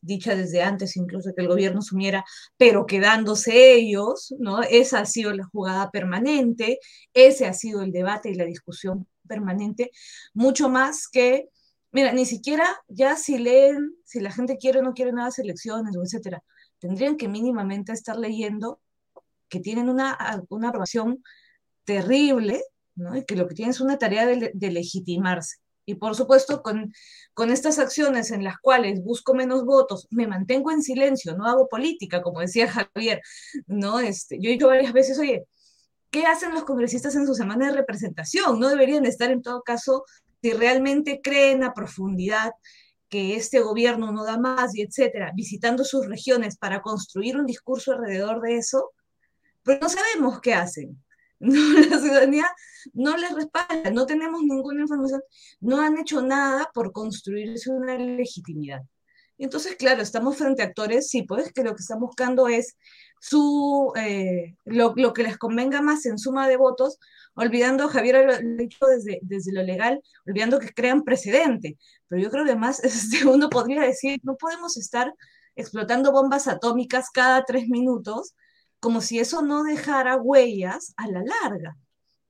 dicha 0.00 0.34
desde 0.34 0.62
antes 0.62 0.96
incluso 0.96 1.32
que 1.34 1.42
el 1.42 1.48
gobierno 1.48 1.80
sumiera, 1.80 2.24
pero 2.56 2.86
quedándose 2.86 3.74
ellos, 3.74 4.34
¿no? 4.38 4.62
Esa 4.62 5.00
ha 5.00 5.06
sido 5.06 5.32
la 5.32 5.44
jugada 5.44 5.90
permanente, 5.90 6.78
ese 7.14 7.46
ha 7.46 7.52
sido 7.52 7.82
el 7.82 7.92
debate 7.92 8.30
y 8.30 8.34
la 8.34 8.44
discusión 8.44 9.06
permanente, 9.28 9.92
mucho 10.34 10.68
más 10.68 11.08
que, 11.08 11.48
mira, 11.92 12.12
ni 12.12 12.26
siquiera 12.26 12.66
ya 12.88 13.16
si 13.16 13.38
leen, 13.38 13.94
si 14.04 14.20
la 14.20 14.32
gente 14.32 14.58
quiere 14.58 14.80
o 14.80 14.82
no 14.82 14.92
quiere 14.92 15.12
nuevas 15.12 15.38
elecciones, 15.38 15.94
etcétera, 15.94 16.42
tendrían 16.82 17.16
que 17.16 17.28
mínimamente 17.28 17.92
estar 17.92 18.16
leyendo 18.16 18.80
que 19.48 19.60
tienen 19.60 19.88
una, 19.88 20.18
una 20.48 20.70
aprobación 20.70 21.22
terrible 21.84 22.60
y 23.14 23.24
que 23.24 23.36
lo 23.36 23.46
que 23.46 23.54
tiene 23.54 23.70
es 23.70 23.80
una 23.80 23.98
tarea 23.98 24.26
de, 24.26 24.70
legitimarse. 24.70 25.58
Y 25.86 25.94
por 25.94 26.16
supuesto, 26.16 26.60
con, 26.60 26.92
con 27.34 27.50
estas 27.50 27.78
acciones 27.78 28.32
en 28.32 28.42
las 28.42 28.58
cuales 28.58 29.00
busco 29.02 29.32
menos 29.32 29.64
votos, 29.64 30.08
me 30.10 30.26
mantengo 30.26 30.72
en 30.72 30.82
silencio, 30.82 31.36
no 31.36 31.46
hago 31.46 31.68
política, 31.68 32.20
como 32.20 32.40
decía 32.40 32.68
Javier, 32.68 33.20
¿no? 33.68 34.00
Este, 34.00 34.38
yo 34.40 34.50
he 34.50 34.54
dicho 34.54 34.66
varias 34.66 34.92
veces, 34.92 35.20
oye, 35.20 35.46
¿qué 36.10 36.26
hacen 36.26 36.52
los 36.52 36.64
congresistas 36.64 37.14
en 37.14 37.26
su 37.28 37.34
semana 37.34 37.68
de 37.68 37.76
representación? 37.76 38.58
No 38.58 38.68
deberían 38.68 39.06
estar 39.06 39.30
en 39.30 39.42
todo 39.42 39.62
caso, 39.62 40.04
si 40.42 40.52
realmente 40.52 41.20
creen 41.22 41.62
a 41.62 41.74
profundidad 41.74 42.50
que 43.12 43.36
este 43.36 43.60
gobierno 43.60 44.10
no 44.10 44.24
da 44.24 44.38
más 44.38 44.74
y 44.74 44.80
etcétera, 44.80 45.32
visitando 45.36 45.84
sus 45.84 46.06
regiones 46.06 46.56
para 46.56 46.80
construir 46.80 47.36
un 47.36 47.44
discurso 47.44 47.92
alrededor 47.92 48.40
de 48.40 48.56
eso, 48.56 48.92
pero 49.62 49.80
no 49.82 49.88
sabemos 49.90 50.40
qué 50.40 50.54
hacen. 50.54 50.98
No, 51.44 51.50
la 51.90 51.98
ciudadanía 51.98 52.46
no 52.92 53.16
les 53.16 53.34
respalda, 53.34 53.90
no 53.90 54.06
tenemos 54.06 54.42
ninguna 54.42 54.82
información, 54.82 55.20
no 55.60 55.80
han 55.80 55.98
hecho 55.98 56.22
nada 56.22 56.70
por 56.72 56.92
construirse 56.92 57.68
una 57.68 57.96
legitimidad. 57.98 58.82
entonces, 59.38 59.74
claro, 59.74 60.02
estamos 60.02 60.36
frente 60.36 60.62
a 60.62 60.66
actores, 60.66 61.08
sí, 61.08 61.24
pues 61.24 61.52
que 61.52 61.64
lo 61.64 61.74
que 61.74 61.82
están 61.82 61.98
buscando 61.98 62.46
es 62.46 62.76
su, 63.20 63.92
eh, 63.96 64.54
lo, 64.66 64.92
lo, 64.94 65.12
que 65.12 65.24
les 65.24 65.36
convenga 65.36 65.82
más 65.82 66.06
en 66.06 66.16
suma 66.16 66.46
de 66.48 66.56
votos, 66.56 67.00
olvidando, 67.34 67.88
Javier 67.88 68.26
lo 68.26 68.32
ha 68.32 68.38
dicho 68.38 68.86
desde, 68.86 69.18
desde 69.22 69.52
lo 69.52 69.62
legal, 69.62 70.00
olvidando 70.26 70.58
que 70.58 70.72
crean 70.72 71.02
precedente. 71.02 71.78
Pero 72.08 72.22
yo 72.22 72.30
creo 72.30 72.44
que 72.44 72.56
más, 72.56 72.82
este, 72.84 73.26
uno 73.26 73.48
podría 73.48 73.82
decir, 73.82 74.20
no 74.22 74.36
podemos 74.36 74.76
estar 74.76 75.12
explotando 75.54 76.12
bombas 76.12 76.48
atómicas 76.48 77.10
cada 77.10 77.44
tres 77.44 77.68
minutos 77.68 78.34
como 78.80 79.00
si 79.00 79.20
eso 79.20 79.42
no 79.42 79.62
dejara 79.62 80.16
huellas 80.16 80.92
a 80.96 81.06
la 81.06 81.22
larga. 81.22 81.76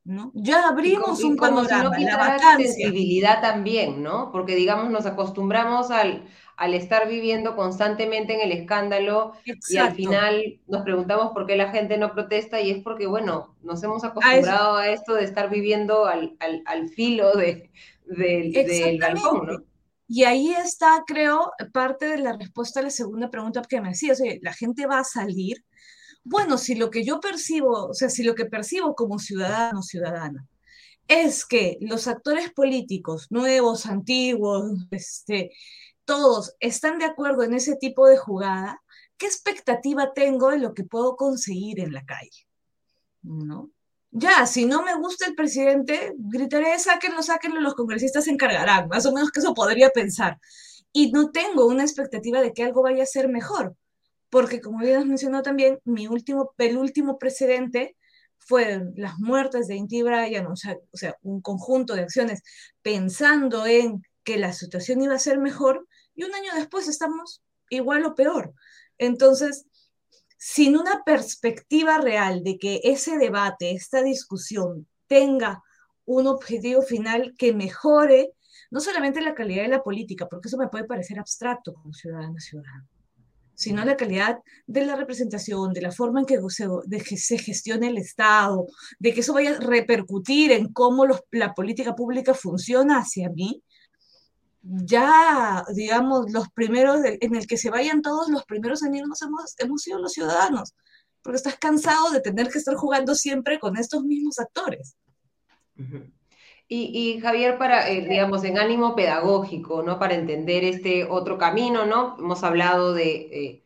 ¿no? 0.05 0.32
Ya 0.34 0.68
abrimos 0.68 1.22
un 1.22 1.36
panorama, 1.36 1.96
si 1.96 2.05
no 2.05 2.16
la 2.16 2.38
sensibilidad 2.57 3.40
también, 3.40 4.03
¿no? 4.03 4.30
Porque 4.32 4.57
digamos 4.57 4.90
nos 4.90 5.07
acostumbramos 5.07 5.90
al, 5.90 6.26
al 6.57 6.74
estar 6.74 7.09
viviendo 7.09 7.57
constantemente 7.57 8.34
en 8.34 8.40
el 8.40 8.53
escándalo 8.53 9.32
y 9.68 9.76
al 9.76 9.94
final 9.94 10.61
nos 10.66 10.82
preguntamos 10.82 11.32
por 11.32 11.46
qué 11.46 11.57
la 11.57 11.70
gente 11.70 11.98
no 11.98 12.12
protesta 12.12 12.61
y 12.61 12.70
es 12.70 12.82
porque, 12.82 13.07
bueno, 13.07 13.57
nos 13.62 13.82
hemos 13.82 14.05
acostumbrado 14.05 14.76
a, 14.76 14.88
esto 14.88 15.14
de 15.14 15.24
estar 15.24 15.50
viviendo 15.50 16.07
al, 16.07 16.36
al, 16.40 16.62
al 16.66 16.88
filo 16.88 17.32
de, 17.32 17.70
del 18.07 18.98
balcón, 18.98 19.46
¿no? 19.46 19.72
Y 20.14 20.24
ahí 20.24 20.53
está, 20.53 21.05
creo, 21.07 21.53
parte 21.72 22.07
de 22.07 22.18
la 22.18 22.36
respuesta 22.36 22.80
a 22.80 22.82
la 22.82 22.90
segunda 22.90 23.30
pregunta 23.30 23.62
que 23.66 23.80
me 23.80 23.94
sea, 23.94 24.14
la 24.42 24.53
gente 24.53 24.86
va 24.86 24.98
a 24.98 25.05
salir. 25.05 25.64
Bueno, 26.22 26.59
si 26.59 26.74
lo 26.74 26.90
que 26.90 27.03
yo 27.03 27.18
percibo, 27.18 27.86
o 27.86 27.94
sea, 27.94 28.11
si 28.11 28.22
lo 28.22 28.34
que 28.34 28.44
percibo 28.44 28.94
como 28.94 29.18
ciudadano 29.18 29.80
o 29.80 29.82
ciudadana 29.82 30.46
es 31.09 31.44
que 31.44 31.78
los 31.80 32.09
actores 32.09 32.53
políticos, 32.53 33.26
nuevos, 33.30 33.86
antiguos, 33.86 34.86
este, 34.90 35.50
todos 36.05 36.55
están 36.61 36.98
de 36.98 37.05
acuerdo 37.05 37.42
en 37.42 37.55
ese 37.55 37.76
tipo 37.76 38.07
de 38.07 38.16
jugada, 38.16 38.82
¿qué 39.16 39.26
expectativa 39.26 40.12
tengo 40.12 40.50
de 40.50 40.59
lo 40.59 40.74
que 40.74 40.84
puedo 40.84 41.16
conseguir 41.16 41.80
en 41.80 41.92
la 41.92 42.05
calle? 42.05 42.46
¿No? 43.22 43.70
Ya, 44.11 44.46
si 44.46 44.66
no 44.66 44.82
me 44.82 44.94
gusta 44.94 45.26
el 45.26 45.34
presidente, 45.34 46.12
gritaré, 46.18 46.78
sáquenlo, 46.78 47.22
sáquenlo, 47.22 47.61
los 47.61 47.74
congresistas 47.74 48.24
se 48.24 48.30
encargarán, 48.30 48.88
más 48.88 49.07
o 49.07 49.12
menos 49.12 49.30
que 49.30 49.40
eso 49.40 49.55
podría 49.55 49.88
pensar. 49.90 50.38
Y 50.92 51.11
no 51.12 51.30
tengo 51.30 51.66
una 51.66 51.82
expectativa 51.82 52.42
de 52.42 52.53
que 52.53 52.62
algo 52.62 52.82
vaya 52.82 53.05
a 53.05 53.07
ser 53.07 53.28
mejor, 53.28 53.74
porque 54.28 54.61
como 54.61 54.80
bien 54.80 54.96
has 54.98 55.07
mencionado 55.07 55.42
también, 55.42 55.78
mi 55.84 56.09
último, 56.09 56.53
el 56.59 56.76
último 56.76 57.18
precedente 57.18 57.96
fue 58.36 58.82
las 58.96 59.18
muertes 59.18 59.66
de 59.68 59.76
Inti 59.76 60.03
Bryan, 60.03 60.46
o 60.46 60.53
o 60.53 60.96
sea, 60.96 61.16
un 61.22 61.40
conjunto 61.40 61.94
de 61.94 62.03
acciones 62.03 62.42
pensando 62.82 63.64
en 63.66 64.03
que 64.25 64.39
la 64.39 64.53
situación 64.53 65.03
iba 65.03 65.14
a 65.14 65.18
ser 65.18 65.39
mejor, 65.39 65.87
y 66.14 66.25
un 66.25 66.35
año 66.35 66.53
después 66.55 66.89
estamos 66.89 67.43
igual 67.70 68.05
o 68.05 68.14
peor. 68.14 68.55
Entonces, 68.99 69.66
sin 70.39 70.77
una 70.77 71.03
perspectiva 71.05 71.99
real 71.99 72.43
de 72.43 72.59
que 72.59 72.81
ese 72.85 73.16
debate, 73.18 73.73
esta 73.73 74.03
discusión 74.03 74.89
tenga 75.07 75.62
un 76.05 76.27
objetivo 76.27 76.83
final 76.83 77.35
que 77.39 77.53
mejore 77.53 78.33
no 78.73 78.81
solamente 78.81 79.20
la 79.20 79.35
calidad 79.35 79.62
de 79.62 79.68
la 79.68 79.83
política, 79.83 80.27
porque 80.29 80.49
eso 80.49 80.57
me 80.57 80.68
puede 80.68 80.85
parecer 80.85 81.18
abstracto 81.18 81.75
como 81.75 81.93
ciudadana 81.93 82.41
ciudadano, 82.41 82.89
sino 83.55 83.85
la 83.85 83.97
calidad 83.97 84.39
de 84.66 84.87
la 84.87 84.97
representación, 84.97 85.73
de 85.75 85.83
la 85.83 85.93
forma 85.93 86.20
en 86.20 86.27
que 86.27 86.39
se, 86.49 86.66
de 86.87 87.01
que 87.03 87.16
se 87.18 87.39
gestione 87.39 87.89
el 87.89 87.99
Estado, 87.99 88.66
de 88.99 89.12
que 89.12 89.20
eso 89.20 89.35
vaya 89.35 89.57
a 89.57 89.61
repercutir 89.61 90.53
en 90.53 90.73
cómo 90.73 91.07
la 91.31 91.53
política 91.55 91.95
pública 91.95 92.33
funciona 92.35 92.99
hacia 92.99 93.29
mí, 93.29 93.62
ya, 94.63 95.65
digamos, 95.75 96.31
los 96.31 96.49
primeros, 96.51 97.01
en 97.05 97.35
el 97.35 97.47
que 97.47 97.57
se 97.57 97.71
vayan 97.71 98.01
todos 98.01 98.29
los 98.29 98.45
primeros 98.45 98.83
años 98.83 99.21
hemos, 99.23 99.55
hemos 99.59 99.83
sido 99.83 99.99
los 99.99 100.13
ciudadanos, 100.13 100.75
porque 101.23 101.37
estás 101.37 101.59
cansado 101.59 102.11
de 102.11 102.21
tener 102.21 102.49
que 102.49 102.59
estar 102.59 102.75
jugando 102.75 103.15
siempre 103.15 103.59
con 103.59 103.77
estos 103.77 104.05
mismos 104.05 104.39
actores. 104.39 104.97
Y, 106.69 107.21
Javier, 107.21 107.59
para, 107.59 107.91
eh, 107.91 108.07
digamos, 108.09 108.45
en 108.45 108.57
ánimo 108.57 108.97
pedagógico, 108.97 109.83
¿no? 109.83 109.99
Para 109.99 110.15
entender 110.15 110.65
este 110.65 111.05
otro 111.05 111.37
camino, 111.37 111.85
¿no? 111.85 112.17
Hemos 112.19 112.43
hablado 112.45 112.95
de 112.95 113.13
eh, 113.13 113.65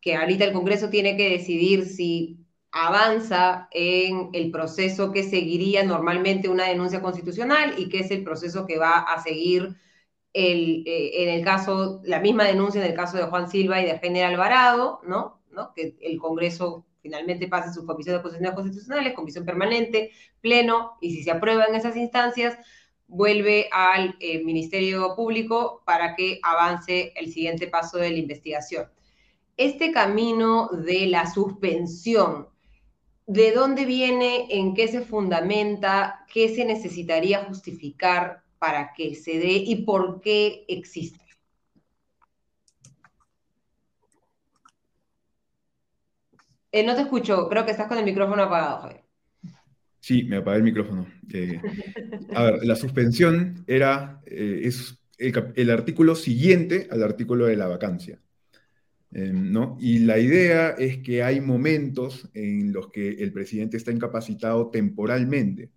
que 0.00 0.16
ahorita 0.16 0.44
el 0.44 0.54
Congreso 0.54 0.88
tiene 0.88 1.18
que 1.18 1.28
decidir 1.28 1.86
si 1.86 2.46
avanza 2.72 3.68
en 3.72 4.30
el 4.32 4.50
proceso 4.50 5.12
que 5.12 5.22
seguiría 5.22 5.82
normalmente 5.82 6.48
una 6.48 6.66
denuncia 6.68 7.02
constitucional 7.02 7.74
y 7.76 7.90
que 7.90 7.98
es 7.98 8.10
el 8.10 8.24
proceso 8.24 8.64
que 8.66 8.78
va 8.78 9.00
a 9.00 9.22
seguir 9.22 9.76
el, 10.32 10.84
eh, 10.86 11.22
en 11.22 11.28
el 11.28 11.44
caso, 11.44 12.00
la 12.04 12.20
misma 12.20 12.44
denuncia 12.44 12.80
en 12.80 12.90
el 12.90 12.96
caso 12.96 13.16
de 13.16 13.24
Juan 13.24 13.50
Silva 13.50 13.80
y 13.80 13.86
de 13.86 13.98
General 13.98 14.32
Alvarado, 14.32 15.00
¿no? 15.06 15.40
¿no? 15.50 15.72
Que 15.74 15.96
el 16.00 16.18
Congreso 16.18 16.86
finalmente 17.02 17.48
pase 17.48 17.72
sus 17.72 17.84
comisiones 17.84 18.22
constitucionales, 18.22 19.14
comisión 19.14 19.44
permanente, 19.44 20.12
pleno, 20.40 20.96
y 21.00 21.14
si 21.14 21.22
se 21.22 21.30
aprueban 21.30 21.74
esas 21.74 21.96
instancias, 21.96 22.58
vuelve 23.08 23.68
al 23.72 24.16
eh, 24.20 24.42
Ministerio 24.44 25.14
Público 25.16 25.82
para 25.84 26.14
que 26.14 26.38
avance 26.42 27.12
el 27.16 27.32
siguiente 27.32 27.66
paso 27.66 27.98
de 27.98 28.10
la 28.10 28.18
investigación. 28.18 28.86
Este 29.56 29.92
camino 29.92 30.68
de 30.68 31.06
la 31.06 31.30
suspensión, 31.30 32.48
¿de 33.26 33.52
dónde 33.52 33.84
viene? 33.84 34.46
¿En 34.50 34.74
qué 34.74 34.88
se 34.88 35.00
fundamenta? 35.00 36.24
¿Qué 36.32 36.54
se 36.54 36.64
necesitaría 36.64 37.44
justificar 37.44 38.44
para 38.60 38.92
que 38.92 39.14
se 39.14 39.38
dé 39.38 39.54
y 39.54 39.84
por 39.84 40.20
qué 40.20 40.66
existe. 40.68 41.18
Eh, 46.70 46.84
no 46.84 46.94
te 46.94 47.00
escucho, 47.00 47.48
creo 47.48 47.64
que 47.64 47.72
estás 47.72 47.88
con 47.88 47.98
el 47.98 48.04
micrófono 48.04 48.42
apagado, 48.42 48.82
Javier. 48.82 49.04
Sí, 49.98 50.24
me 50.24 50.36
apagué 50.36 50.58
el 50.58 50.62
micrófono. 50.62 51.06
A 52.34 52.42
ver, 52.44 52.64
la 52.64 52.76
suspensión 52.76 53.64
era, 53.66 54.20
eh, 54.26 54.60
es 54.64 55.00
el, 55.16 55.70
artículo 55.70 56.14
siguiente 56.14 56.86
al 56.90 57.02
artículo 57.02 57.46
de 57.46 57.56
la 57.56 57.66
vacancia. 57.66 58.20
¿no? 59.10 59.76
Y 59.80 60.00
la 60.00 60.20
idea 60.20 60.70
es 60.70 60.98
que 60.98 61.24
hay 61.24 61.40
momentos 61.40 62.30
en 62.34 62.72
los 62.72 62.90
que 62.90 63.08
el 63.08 63.32
presidente 63.32 63.76
está 63.76 63.90
incapacitado 63.90 64.70
temporalmente, 64.70 65.72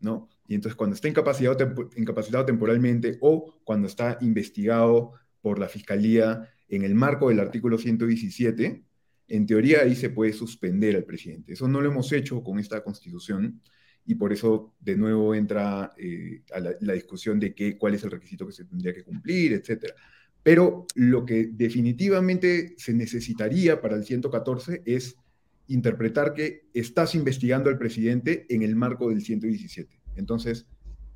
¿no? 0.00 0.28
Y 0.52 0.54
entonces 0.54 0.76
cuando 0.76 0.94
está 0.94 1.08
incapacitado, 1.08 1.56
incapacitado 1.96 2.44
temporalmente 2.44 3.16
o 3.22 3.58
cuando 3.64 3.88
está 3.88 4.18
investigado 4.20 5.12
por 5.40 5.58
la 5.58 5.66
Fiscalía 5.66 6.46
en 6.68 6.82
el 6.82 6.94
marco 6.94 7.30
del 7.30 7.40
artículo 7.40 7.78
117, 7.78 8.84
en 9.28 9.46
teoría 9.46 9.80
ahí 9.80 9.96
se 9.96 10.10
puede 10.10 10.34
suspender 10.34 10.94
al 10.94 11.04
presidente. 11.04 11.54
Eso 11.54 11.68
no 11.68 11.80
lo 11.80 11.90
hemos 11.90 12.12
hecho 12.12 12.42
con 12.42 12.58
esta 12.58 12.84
constitución 12.84 13.62
y 14.04 14.14
por 14.16 14.30
eso 14.30 14.74
de 14.78 14.94
nuevo 14.94 15.34
entra 15.34 15.94
eh, 15.96 16.42
a 16.52 16.60
la, 16.60 16.92
discusión 16.92 17.40
de 17.40 17.54
qué, 17.54 17.78
cuál 17.78 17.94
es 17.94 18.04
el 18.04 18.10
requisito 18.10 18.46
que 18.46 18.52
se 18.52 18.66
tendría 18.66 18.92
que 18.92 19.04
cumplir, 19.04 19.54
etc. 19.54 19.86
Pero 20.42 20.86
lo 20.96 21.24
que 21.24 21.48
definitivamente 21.50 22.74
se 22.76 22.92
necesitaría 22.92 23.80
para 23.80 23.96
el 23.96 24.04
114 24.04 24.82
es 24.84 25.16
interpretar 25.68 26.34
que 26.34 26.66
estás 26.74 27.14
investigando 27.14 27.70
al 27.70 27.78
presidente 27.78 28.44
en 28.50 28.60
el 28.60 28.76
marco 28.76 29.08
del 29.08 29.22
117. 29.22 30.01
Entonces, 30.16 30.66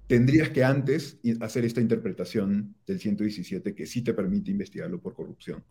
tendrías 0.07 0.51
que 0.51 0.65
antes 0.65 1.19
hacer 1.41 1.65
esta 1.65 1.81
interpretación 1.81 2.75
del 2.87 3.01
117 3.01 3.75
que 3.75 3.87
sí 3.87 4.03
te 4.03 4.15
permite 4.15 4.51
investigarlo 4.51 5.01
por 5.01 5.15
corrupción. 5.15 5.65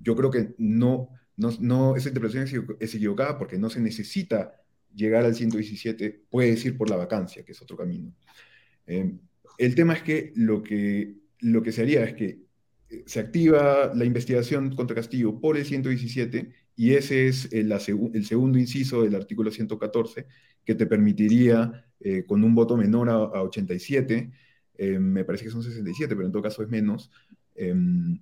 Yo 0.00 0.14
creo 0.14 0.30
que 0.30 0.54
no, 0.58 1.08
no, 1.36 1.96
esa 1.96 2.08
interpretación 2.08 2.76
es 2.78 2.94
equivocada 2.94 3.38
porque 3.38 3.58
no 3.58 3.70
se 3.70 3.80
necesita 3.80 4.54
llegar 4.94 5.24
al 5.24 5.34
117, 5.34 6.24
puede 6.30 6.50
ir 6.50 6.76
por 6.76 6.90
la 6.90 6.96
vacancia, 6.96 7.44
que 7.44 7.52
es 7.52 7.62
otro 7.62 7.76
camino. 7.76 8.12
Eh, 8.86 9.12
el 9.58 9.74
tema 9.74 9.94
es 9.94 10.02
que 10.02 10.32
lo, 10.36 10.62
que 10.62 11.16
lo 11.40 11.62
que 11.62 11.72
se 11.72 11.82
haría 11.82 12.04
es 12.04 12.14
que 12.14 12.40
eh, 12.90 13.04
se 13.06 13.20
activa 13.20 13.92
la 13.94 14.04
investigación 14.04 14.74
contra 14.74 14.96
Castillo 14.96 15.40
por 15.40 15.56
el 15.56 15.64
117 15.64 16.52
y 16.78 16.94
ese 16.94 17.26
es 17.26 17.52
el, 17.52 17.76
segundo 17.80 18.56
inciso 18.56 19.02
del 19.02 19.16
artículo 19.16 19.50
114 19.50 20.26
que 20.64 20.76
te 20.76 20.86
permitiría 20.86 21.84
eh, 21.98 22.24
con 22.24 22.44
un 22.44 22.54
voto 22.54 22.76
menor 22.76 23.10
a, 23.10 23.42
87, 23.42 24.30
eh, 24.76 24.98
me 25.00 25.24
parece 25.24 25.44
que 25.44 25.50
son 25.50 25.64
67, 25.64 26.14
pero 26.14 26.26
en 26.26 26.32
todo 26.32 26.42
caso 26.42 26.62
es 26.62 26.68
menos, 26.68 27.10
em, 27.56 28.20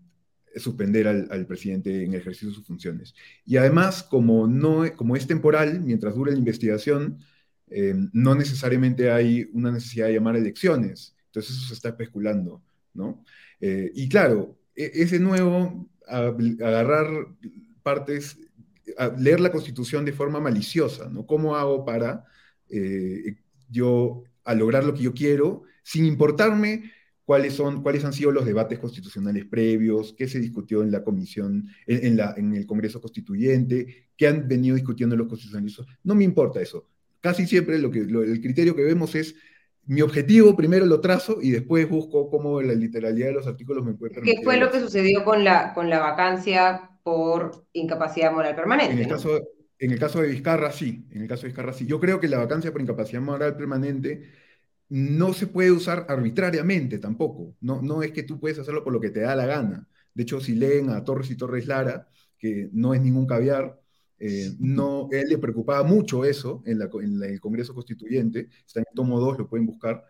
suspender 0.56 1.06
al, 1.06 1.46
presidente 1.46 2.02
en 2.02 2.14
el 2.14 2.20
ejercicio 2.20 2.48
de 2.48 2.54
sus 2.54 2.66
funciones. 2.66 3.14
Y 3.44 3.58
además, 3.58 4.02
como, 4.02 4.46
no, 4.46 4.90
como 4.96 5.16
es 5.16 5.26
temporal, 5.26 5.82
mientras 5.82 6.14
dure 6.14 6.32
la 6.32 6.38
investigación, 6.38 7.18
no 8.12 8.34
necesariamente 8.34 9.10
hay 9.10 9.50
una 9.52 9.70
necesidad 9.70 10.06
de 10.06 10.14
llamar 10.14 10.36
elecciones. 10.36 11.14
Entonces 11.26 11.56
eso 11.56 11.68
se 11.68 11.74
está 11.74 11.90
especulando, 11.90 12.62
¿no? 12.94 13.22
Eh, 13.60 13.92
y 13.94 14.08
claro, 14.08 14.56
e, 14.74 14.90
ese 14.94 15.18
nuevo, 15.18 15.86
agarrar 16.06 17.06
partes, 17.82 18.38
leer 19.18 19.40
la 19.40 19.52
Constitución 19.52 20.04
de 20.04 20.12
forma 20.12 20.40
maliciosa, 20.40 21.08
¿no? 21.08 21.26
¿Cómo 21.26 21.56
hago 21.56 21.84
para 21.84 22.24
yo 23.68 24.22
a 24.44 24.54
lograr 24.54 24.84
lo 24.84 24.94
que 24.94 25.02
yo 25.02 25.12
quiero, 25.12 25.64
sin 25.82 26.06
importarme 26.06 26.90
cuáles, 27.24 27.54
son, 27.54 27.82
cuáles 27.82 28.04
han 28.04 28.12
sido 28.12 28.30
los 28.30 28.46
debates 28.46 28.78
constitucionales 28.78 29.44
previos, 29.44 30.14
qué 30.16 30.28
se 30.28 30.38
discutió 30.38 30.82
en 30.82 30.92
la 30.92 31.02
comisión, 31.02 31.68
en, 31.86 32.16
la, 32.16 32.34
en 32.36 32.54
el 32.54 32.66
Congreso 32.66 33.00
Constituyente, 33.00 34.08
qué 34.16 34.28
han 34.28 34.48
venido 34.48 34.76
discutiendo 34.76 35.16
los 35.16 35.26
constitucionalistas. 35.26 35.86
No 36.04 36.14
me 36.14 36.24
importa 36.24 36.62
eso. 36.62 36.88
Casi 37.20 37.46
siempre 37.46 37.78
lo 37.78 37.90
que, 37.90 38.00
el 38.00 38.40
criterio 38.40 38.76
que 38.76 38.84
vemos 38.84 39.14
es 39.16 39.34
mi 39.84 40.02
objetivo 40.02 40.56
primero 40.56 40.86
lo 40.86 41.00
trazo 41.00 41.38
y 41.40 41.50
después 41.50 41.88
busco 41.88 42.28
cómo 42.30 42.60
la 42.62 42.74
literalidad 42.74 43.28
de 43.28 43.34
los 43.34 43.46
artículos 43.46 43.84
me 43.84 43.94
puede 43.94 44.14
permitir. 44.14 44.38
¿Qué 44.38 44.44
fue 44.44 44.56
lo 44.58 44.70
que 44.70 44.80
sucedió 44.80 45.24
con 45.24 45.44
la, 45.44 45.74
con 45.74 45.90
la 45.90 45.98
vacancia 45.98 46.90
por 47.06 47.68
incapacidad 47.72 48.32
moral 48.32 48.56
permanente? 48.56 48.94
En 48.94 48.98
el 48.98 49.06
caso 49.06 49.40
En 49.78 49.92
el 49.92 49.98
caso 50.00 50.20
de 50.20 50.26
Vizcarra, 50.26 50.72
sí. 50.72 51.06
En 51.12 51.22
el 51.22 51.28
caso 51.28 51.42
de 51.42 51.48
Vizcarra, 51.50 51.72
sí. 51.72 51.86
Yo 51.86 52.00
creo 52.00 52.18
que 52.18 52.26
la 52.26 52.38
vacancia 52.38 52.72
por 52.72 52.80
incapacidad 52.80 53.22
moral 53.22 53.56
permanente 53.56 54.28
no 54.88 55.32
se 55.32 55.46
puede 55.46 55.70
usar 55.70 56.04
arbitrariamente 56.08 56.98
tampoco. 56.98 57.54
No, 57.60 57.80
no 57.80 58.02
es 58.02 58.10
que 58.10 58.24
tú 58.24 58.40
puedes 58.40 58.58
hacerlo 58.58 58.82
por 58.82 58.92
lo 58.92 59.00
que 59.00 59.10
te 59.10 59.20
da 59.20 59.36
la 59.36 59.46
gana. 59.46 59.86
De 60.14 60.24
hecho, 60.24 60.40
si 60.40 60.56
leen 60.56 60.90
a 60.90 61.04
Torres 61.04 61.30
y 61.30 61.36
Torres 61.36 61.68
Lara, 61.68 62.08
que 62.38 62.70
no 62.72 62.92
es 62.92 63.00
ningún 63.00 63.24
caviar, 63.24 63.80
eh, 64.18 64.50
no, 64.58 65.08
él 65.12 65.28
le 65.28 65.38
preocupaba 65.38 65.84
mucho 65.84 66.24
eso 66.24 66.64
en, 66.66 66.80
el 67.22 67.40
Congreso 67.40 67.72
Constituyente, 67.72 68.48
está 68.66 68.80
en 68.80 68.86
el 68.88 68.96
tomo 68.96 69.20
2, 69.20 69.38
lo 69.38 69.48
pueden 69.48 69.66
buscar, 69.66 70.02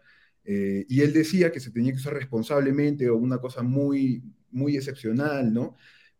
eh, 0.44 0.86
y 0.88 1.02
él 1.02 1.12
decía 1.12 1.52
que 1.52 1.60
se 1.60 1.72
tenía 1.72 1.92
que 1.92 1.98
usar 1.98 2.14
responsablemente 2.14 3.10
o 3.10 3.16
una 3.16 3.36
cosa 3.38 3.62
muy, 3.62 4.22
muy 4.50 4.76
excepcional, 4.76 5.52
¿no? 5.52 5.76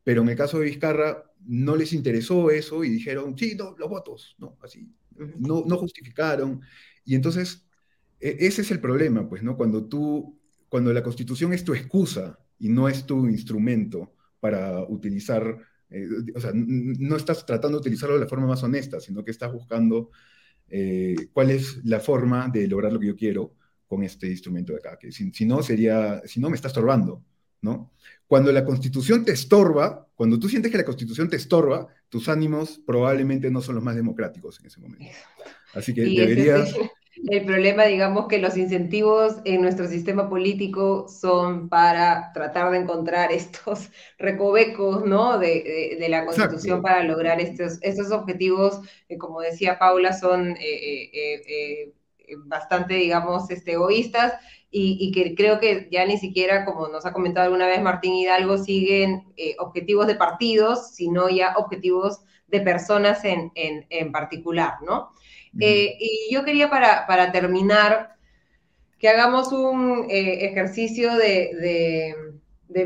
Pero 0.07 0.23
en 0.23 0.29
el 0.29 0.37
caso 0.37 0.59
de 0.59 0.67
Vizcarra 0.67 1.33
no 1.47 1.75
les 1.75 1.93
interesó 1.93 2.51
eso 2.51 2.85
y 2.85 2.91
dijeron, 2.91 3.37
sí, 3.37 3.57
no, 3.57 3.75
los 3.77 3.91
votos, 3.91 4.37
¿no? 4.39 4.57
Así, 4.63 4.89
no, 5.39 5.65
no 5.67 5.77
justificaron. 5.77 6.61
Y 7.05 7.17
entonces, 7.17 7.67
e, 8.21 8.37
ese 8.41 8.63
es 8.63 8.71
el 8.71 8.81
problema, 8.81 9.29
pues, 9.29 9.43
¿no? 9.43 9.57
Cuando 9.57 9.89
tú, 9.89 10.39
cuando 10.69 10.93
la 10.93 11.03
Constitución 11.03 11.53
es 11.53 11.65
tu 11.65 11.75
excusa 11.75 12.39
y 12.61 12.69
no 12.69 12.89
es 12.89 13.05
tu 13.07 13.27
instrumento 13.27 14.15
para 14.39 14.85
utilizar 14.85 15.59
eh, 15.91 16.09
o 16.35 16.41
sea, 16.41 16.51
no 16.55 17.17
estás 17.17 17.47
tratando 17.47 17.79
de 17.79 17.83
utilizarlo 17.83 18.17
de 18.17 18.23
la 18.23 18.29
forma 18.29 18.47
más 18.47 18.63
honesta, 18.63 19.01
sino 19.01 19.25
que 19.25 19.31
estás 19.31 19.53
buscando 19.53 20.11
eh, 20.69 21.29
cuál 21.33 21.51
es 21.51 21.85
la 21.85 22.01
forma 22.01 22.49
de 22.49 22.67
lograr 22.67 22.93
lo 22.93 23.01
que 23.01 23.07
yo 23.07 23.17
quiero 23.17 23.55
con 23.87 24.03
este 24.03 24.29
instrumento 24.29 24.73
de 24.73 24.81
acá, 24.81 24.99
que 24.99 25.13
si, 25.13 25.47
no 25.47 25.63
sería, 25.63 26.23
si 26.25 26.41
no 26.41 26.51
me 26.51 26.57
está 26.57 26.69
estorbando, 26.69 27.25
¿no? 27.61 27.93
Cuando 28.27 28.53
la 28.53 28.65
constitución 28.65 29.25
te 29.25 29.33
estorba, 29.33 30.09
cuando 30.15 30.39
tú 30.39 30.49
sientes 30.49 30.73
que 30.73 30.79
la 30.79 30.85
constitución 30.85 31.29
te 31.29 31.37
estorba, 31.37 31.89
tus 32.09 32.29
ánimos 32.29 32.81
probablemente 32.85 33.51
no 33.51 33.61
son 33.61 33.77
los 33.77 33.85
más 33.85 33.97
democráticos 33.97 34.59
en 34.61 34.67
ese 34.67 34.81
momento. 34.81 35.07
Así 35.75 35.95
que 35.95 36.03
deberías 36.03 36.75
el 37.25 37.45
problema, 37.47 37.85
digamos, 37.85 38.29
que 38.29 38.39
los 38.39 38.57
incentivos 38.57 39.37
en 39.45 39.63
nuestro 39.63 39.89
sistema 39.89 40.29
político 40.29 41.09
son 41.09 41.69
para 41.69 42.31
tratar 42.33 42.71
de 42.71 42.79
encontrar 42.79 43.33
estos 43.33 43.91
recovecos, 44.19 45.05
¿no? 45.05 45.39
De, 45.39 45.97
de, 45.99 46.09
la 46.09 46.27
Constitución 46.27 46.83
para 46.83 47.03
lograr 47.05 47.41
estos, 47.41 47.79
estos 47.81 48.11
objetivos, 48.13 48.81
que 49.09 49.17
como 49.17 49.41
decía 49.41 49.79
Paula, 49.79 50.13
son 50.13 50.51
eh, 50.53 51.11
eh, 51.13 51.43
eh, 52.29 52.37
bastante, 52.45 52.95
digamos, 52.95 53.51
este, 53.51 53.73
egoístas 53.73 54.35
y, 54.71 54.99
y, 55.01 55.13
que 55.13 55.35
creo 55.35 55.59
que 55.61 55.89
ya 55.91 56.05
ni 56.05 56.19
siquiera, 56.19 56.65
como 56.65 56.89
nos 56.89 57.07
ha 57.07 57.13
comentado 57.13 57.47
alguna 57.47 57.67
vez 57.67 57.81
Martín 57.81 58.15
Hidalgo, 58.15 58.59
siguen 58.59 59.33
objetivos 59.59 60.07
de 60.07 60.17
partidos, 60.17 60.95
sino 60.95 61.29
ya 61.29 61.55
objetivos 61.57 62.21
de 62.49 62.61
personas 62.61 63.25
en, 63.25 63.53
en, 63.55 63.87
en 63.91 64.13
particular, 64.13 64.75
¿no? 64.83 65.13
Eh, 65.59 65.97
y 65.99 66.35
yo 66.35 66.45
quería 66.45 66.69
para, 66.69 67.33
terminar 67.33 68.17
que 68.99 69.09
hagamos 69.09 69.53
un 69.53 70.07
eh, 70.11 70.47
ejercicio 70.47 71.15
de, 71.17 72.15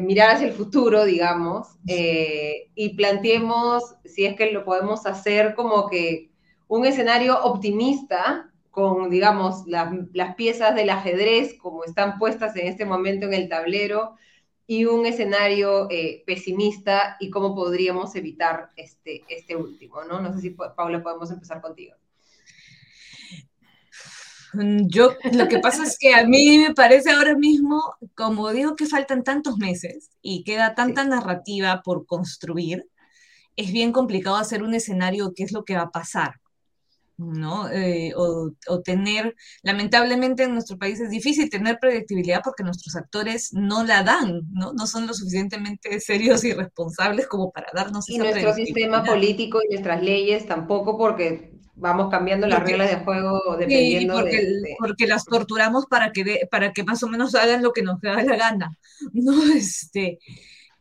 mirar 0.02 0.36
hacia 0.36 0.46
el 0.46 0.52
futuro, 0.52 1.04
digamos, 1.04 1.68
eh, 1.88 2.70
y 2.74 2.90
planteemos 2.90 3.82
si 4.04 4.24
es 4.24 4.36
que 4.36 4.52
lo 4.52 4.64
podemos 4.64 5.06
hacer 5.06 5.54
como 5.54 5.88
que 5.88 6.30
un 6.68 6.84
escenario 6.84 7.42
optimista 7.42 8.49
con, 8.70 9.10
digamos, 9.10 9.66
las, 9.66 10.34
piezas 10.36 10.74
del 10.74 10.90
ajedrez 10.90 11.54
como 11.58 11.84
están 11.84 12.18
puestas 12.18 12.56
en 12.56 12.66
este 12.66 12.84
momento 12.84 13.26
en 13.26 13.34
el 13.34 13.48
tablero 13.48 14.16
y 14.66 14.84
un 14.84 15.06
escenario 15.06 15.88
pesimista 16.26 17.16
y 17.18 17.30
cómo 17.30 17.54
podríamos 17.54 18.14
evitar 18.14 18.70
este, 18.76 19.22
este 19.28 19.56
último, 19.56 20.04
¿no? 20.04 20.20
No 20.20 20.32
sé 20.32 20.40
si, 20.40 20.50
Paula, 20.50 21.02
podemos 21.02 21.30
empezar 21.30 21.60
contigo. 21.60 21.96
Yo, 24.52 25.14
lo 25.32 25.48
que 25.48 25.60
pasa 25.60 25.84
es 25.84 25.96
que 25.98 26.14
a 26.14 26.26
mí 26.26 26.58
me 26.58 26.74
parece 26.74 27.10
ahora 27.10 27.36
mismo, 27.36 27.94
como 28.14 28.50
digo 28.50 28.74
que 28.74 28.86
faltan 28.86 29.22
tantos 29.22 29.58
meses 29.58 30.10
y 30.22 30.42
queda 30.42 30.74
tanta 30.74 31.04
narrativa 31.04 31.82
por 31.84 32.04
construir, 32.04 32.88
es 33.56 33.72
bien 33.72 33.92
complicado 33.92 34.36
hacer 34.36 34.62
un 34.62 34.74
escenario 34.74 35.32
qué 35.36 35.44
es 35.44 35.52
lo 35.52 35.64
que 35.64 35.76
va 35.76 35.82
a 35.82 35.90
pasar, 35.90 36.40
¿no? 37.20 37.70
Eh, 37.70 38.12
o, 38.16 38.52
tener, 38.82 39.34
lamentablemente 39.62 40.44
en 40.44 40.54
nuestro 40.54 40.78
país 40.78 41.00
es 41.00 41.10
difícil 41.10 41.50
tener 41.50 41.78
predictibilidad 41.78 42.40
porque 42.42 42.62
nuestros 42.62 42.96
actores 42.96 43.52
no 43.52 43.84
la 43.84 44.02
dan, 44.02 44.42
¿no? 44.52 44.72
No 44.72 44.86
son 44.86 45.06
lo 45.06 45.14
suficientemente 45.14 46.00
serios 46.00 46.44
y 46.44 46.52
responsables 46.52 47.26
como 47.26 47.50
para 47.50 47.68
darnos 47.74 48.08
y 48.08 48.18
nuestro 48.18 48.54
sistema 48.54 49.04
político 49.04 49.60
y 49.62 49.72
nuestras 49.72 50.02
leyes 50.02 50.46
tampoco 50.46 50.96
porque 50.96 51.52
vamos 51.74 52.10
cambiando 52.10 52.46
las 52.46 52.62
reglas 52.62 52.90
de 52.90 52.96
juego 53.04 53.56
dependiendo 53.58 54.14
porque, 54.14 54.36
de, 54.36 54.76
porque 54.78 55.06
las 55.06 55.24
torturamos 55.24 55.86
para 55.86 56.12
que, 56.12 56.46
para 56.50 56.72
que 56.72 56.84
más 56.84 57.02
o 57.02 57.08
menos 57.08 57.34
hagan 57.34 57.62
lo 57.62 57.72
que 57.72 57.82
nos 57.82 58.00
da 58.00 58.22
la 58.22 58.36
gana. 58.36 58.76
No, 59.12 59.32
este, 59.54 60.18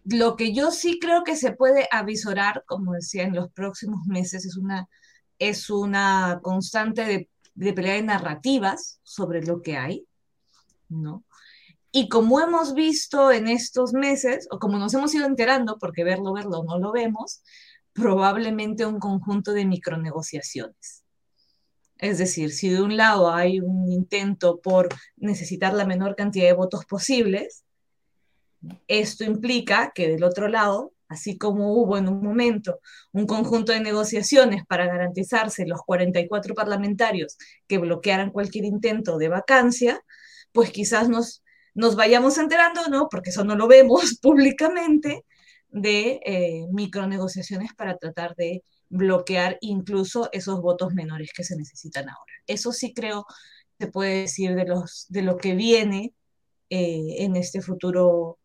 lo 0.04 0.36
que 0.36 0.54
yo 0.54 0.72
sí 0.72 1.00
creo 1.00 1.24
que 1.24 1.36
se 1.36 1.52
puede 1.52 1.88
avisorar, 1.92 2.64
como 2.66 2.94
decía, 2.94 3.24
en 3.24 3.36
los 3.36 3.52
próximos 3.52 4.06
meses, 4.08 4.46
es 4.46 4.58
una, 4.58 4.88
es 5.40 5.70
una 5.70 6.40
constante 6.44 7.06
de, 7.06 7.30
de 7.56 7.74
pelea 7.74 7.96
de 7.96 8.04
narrativas 8.04 9.00
sobre 9.04 9.42
lo 9.42 9.62
que 9.62 9.78
hay, 9.78 10.06
¿no? 10.90 11.24
Y 11.92 12.08
como 12.08 12.40
hemos 12.40 12.76
visto 12.76 13.32
en 13.32 13.48
estos 13.48 13.94
meses, 13.94 14.48
o 14.52 14.60
como 14.60 14.78
nos 14.78 14.94
hemos 14.94 15.14
ido 15.16 15.26
enterando, 15.26 15.78
porque 15.80 16.04
verlo, 16.04 16.34
verlo, 16.34 16.64
no 16.64 16.78
lo 16.78 16.92
vemos, 16.92 17.42
probablemente 17.94 18.86
un 18.86 19.00
conjunto 19.00 19.54
de 19.54 19.66
micronegociaciones. 19.66 21.04
Es 21.98 22.18
decir, 22.18 22.52
si 22.52 22.70
de 22.70 22.82
un 22.82 22.96
lado 22.96 23.32
hay 23.32 23.60
un 23.60 23.92
intento 23.92 24.62
por 24.62 24.88
necesitar 25.18 25.74
la 25.74 25.86
menor 25.86 26.16
cantidad 26.16 26.46
de 26.46 26.54
votos 26.54 26.86
posibles, 26.86 27.66
esto 28.88 29.24
implica 29.24 29.92
que 29.94 30.08
del 30.08 30.24
otro 30.24 30.48
lado, 30.48 30.94
así 31.10 31.38
como 31.38 31.74
hubo 31.74 31.98
en 31.98 32.08
un 32.08 32.22
momento 32.24 32.80
un 33.12 33.26
conjunto 33.26 33.74
de 33.74 33.82
negociaciones 33.82 34.64
para 34.66 34.86
garantizarse 34.86 35.68
los 35.68 35.82
44 35.82 36.56
parlamentarios 36.56 37.38
que 37.68 37.80
bloquearan 37.80 38.32
cualquier 38.32 38.66
intento 38.66 39.18
de 39.18 39.28
vacancia, 39.28 40.02
pues 40.54 40.72
quizás 40.72 41.10
nos, 41.10 41.44
nos 41.74 41.96
vayamos 41.96 42.38
enterando, 42.38 42.88
¿no? 42.90 43.10
Porque 43.10 43.32
eso 43.32 43.44
no 43.44 43.56
lo 43.56 43.68
vemos 43.68 44.18
públicamente, 44.22 45.26
de 45.72 46.20
eh, 46.26 46.66
micronegociaciones 46.72 47.74
para 47.76 47.98
tratar 47.98 48.36
de 48.36 48.64
bloquear 48.90 49.58
incluso 49.62 50.30
esos 50.32 50.62
votos 50.62 50.94
menores 50.94 51.32
que 51.36 51.44
se 51.44 51.56
necesitan 51.56 52.10
ahora. 52.10 52.34
Eso 52.48 52.72
sí 52.72 52.94
creo 52.94 53.26
se 53.80 53.88
puede 53.88 54.22
decir 54.22 54.56
de, 54.56 54.66
los, 54.66 55.06
de 55.10 55.22
lo 55.22 55.38
que 55.38 55.56
viene 55.56 56.14
eh, 56.70 57.16
en 57.20 57.36
este 57.36 57.62
futuro 57.62 58.38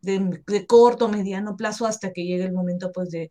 de, 0.00 0.66
corto, 0.66 1.08
mediano 1.08 1.56
plazo, 1.56 1.86
hasta 1.86 2.12
que 2.12 2.24
llegue 2.24 2.44
el 2.44 2.52
momento 2.52 2.92
pues, 2.92 3.10
de, 3.10 3.30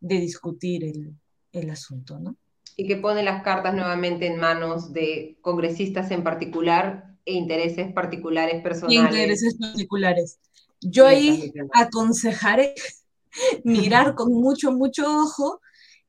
discutir 0.00 0.84
el, 0.84 1.14
el 1.52 1.70
asunto, 1.70 2.18
¿no? 2.18 2.36
Y 2.76 2.86
que 2.86 2.96
pone 2.96 3.22
las 3.22 3.42
cartas 3.42 3.74
nuevamente 3.74 4.26
en 4.26 4.38
manos 4.38 4.92
de 4.92 5.38
congresistas 5.40 6.10
en 6.10 6.24
particular 6.24 7.14
e 7.24 7.34
intereses 7.34 7.92
particulares 7.92 8.62
personales. 8.62 9.12
Intereses 9.12 9.56
particulares. 9.58 10.38
Yo 10.80 11.06
ahí 11.06 11.52
aconsejaré 11.72 12.74
mirar 13.64 14.14
con 14.14 14.32
mucho, 14.32 14.72
mucho 14.72 15.04
ojo 15.06 15.60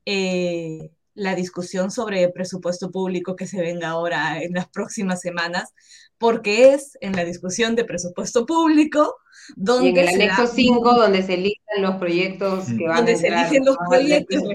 eh, 0.04 0.90
la 1.14 1.34
discusión 1.34 1.90
sobre 1.90 2.28
presupuesto 2.28 2.90
público 2.90 3.36
que 3.36 3.46
se 3.46 3.60
venga 3.60 3.88
ahora 3.88 4.42
en 4.42 4.52
las 4.52 4.68
próximas 4.68 5.20
semanas, 5.20 5.72
porque 6.18 6.72
es 6.72 6.96
en 7.00 7.12
la 7.12 7.24
discusión 7.24 7.76
de 7.76 7.84
presupuesto 7.84 8.46
público 8.46 9.16
donde... 9.54 9.90
en 9.90 9.96
el 9.98 10.08
anexo 10.08 10.46
5, 10.46 10.94
donde 10.94 11.22
se 11.22 11.34
eligen 11.34 11.82
los 11.82 11.96
proyectos 11.96 12.66
que 12.66 12.86
van 12.86 12.96
donde 12.96 13.12
a 13.12 13.16
se 13.16 13.28
eligen 13.28 13.64
los 13.64 13.76
proyectos 13.88 14.42
de 14.42 14.48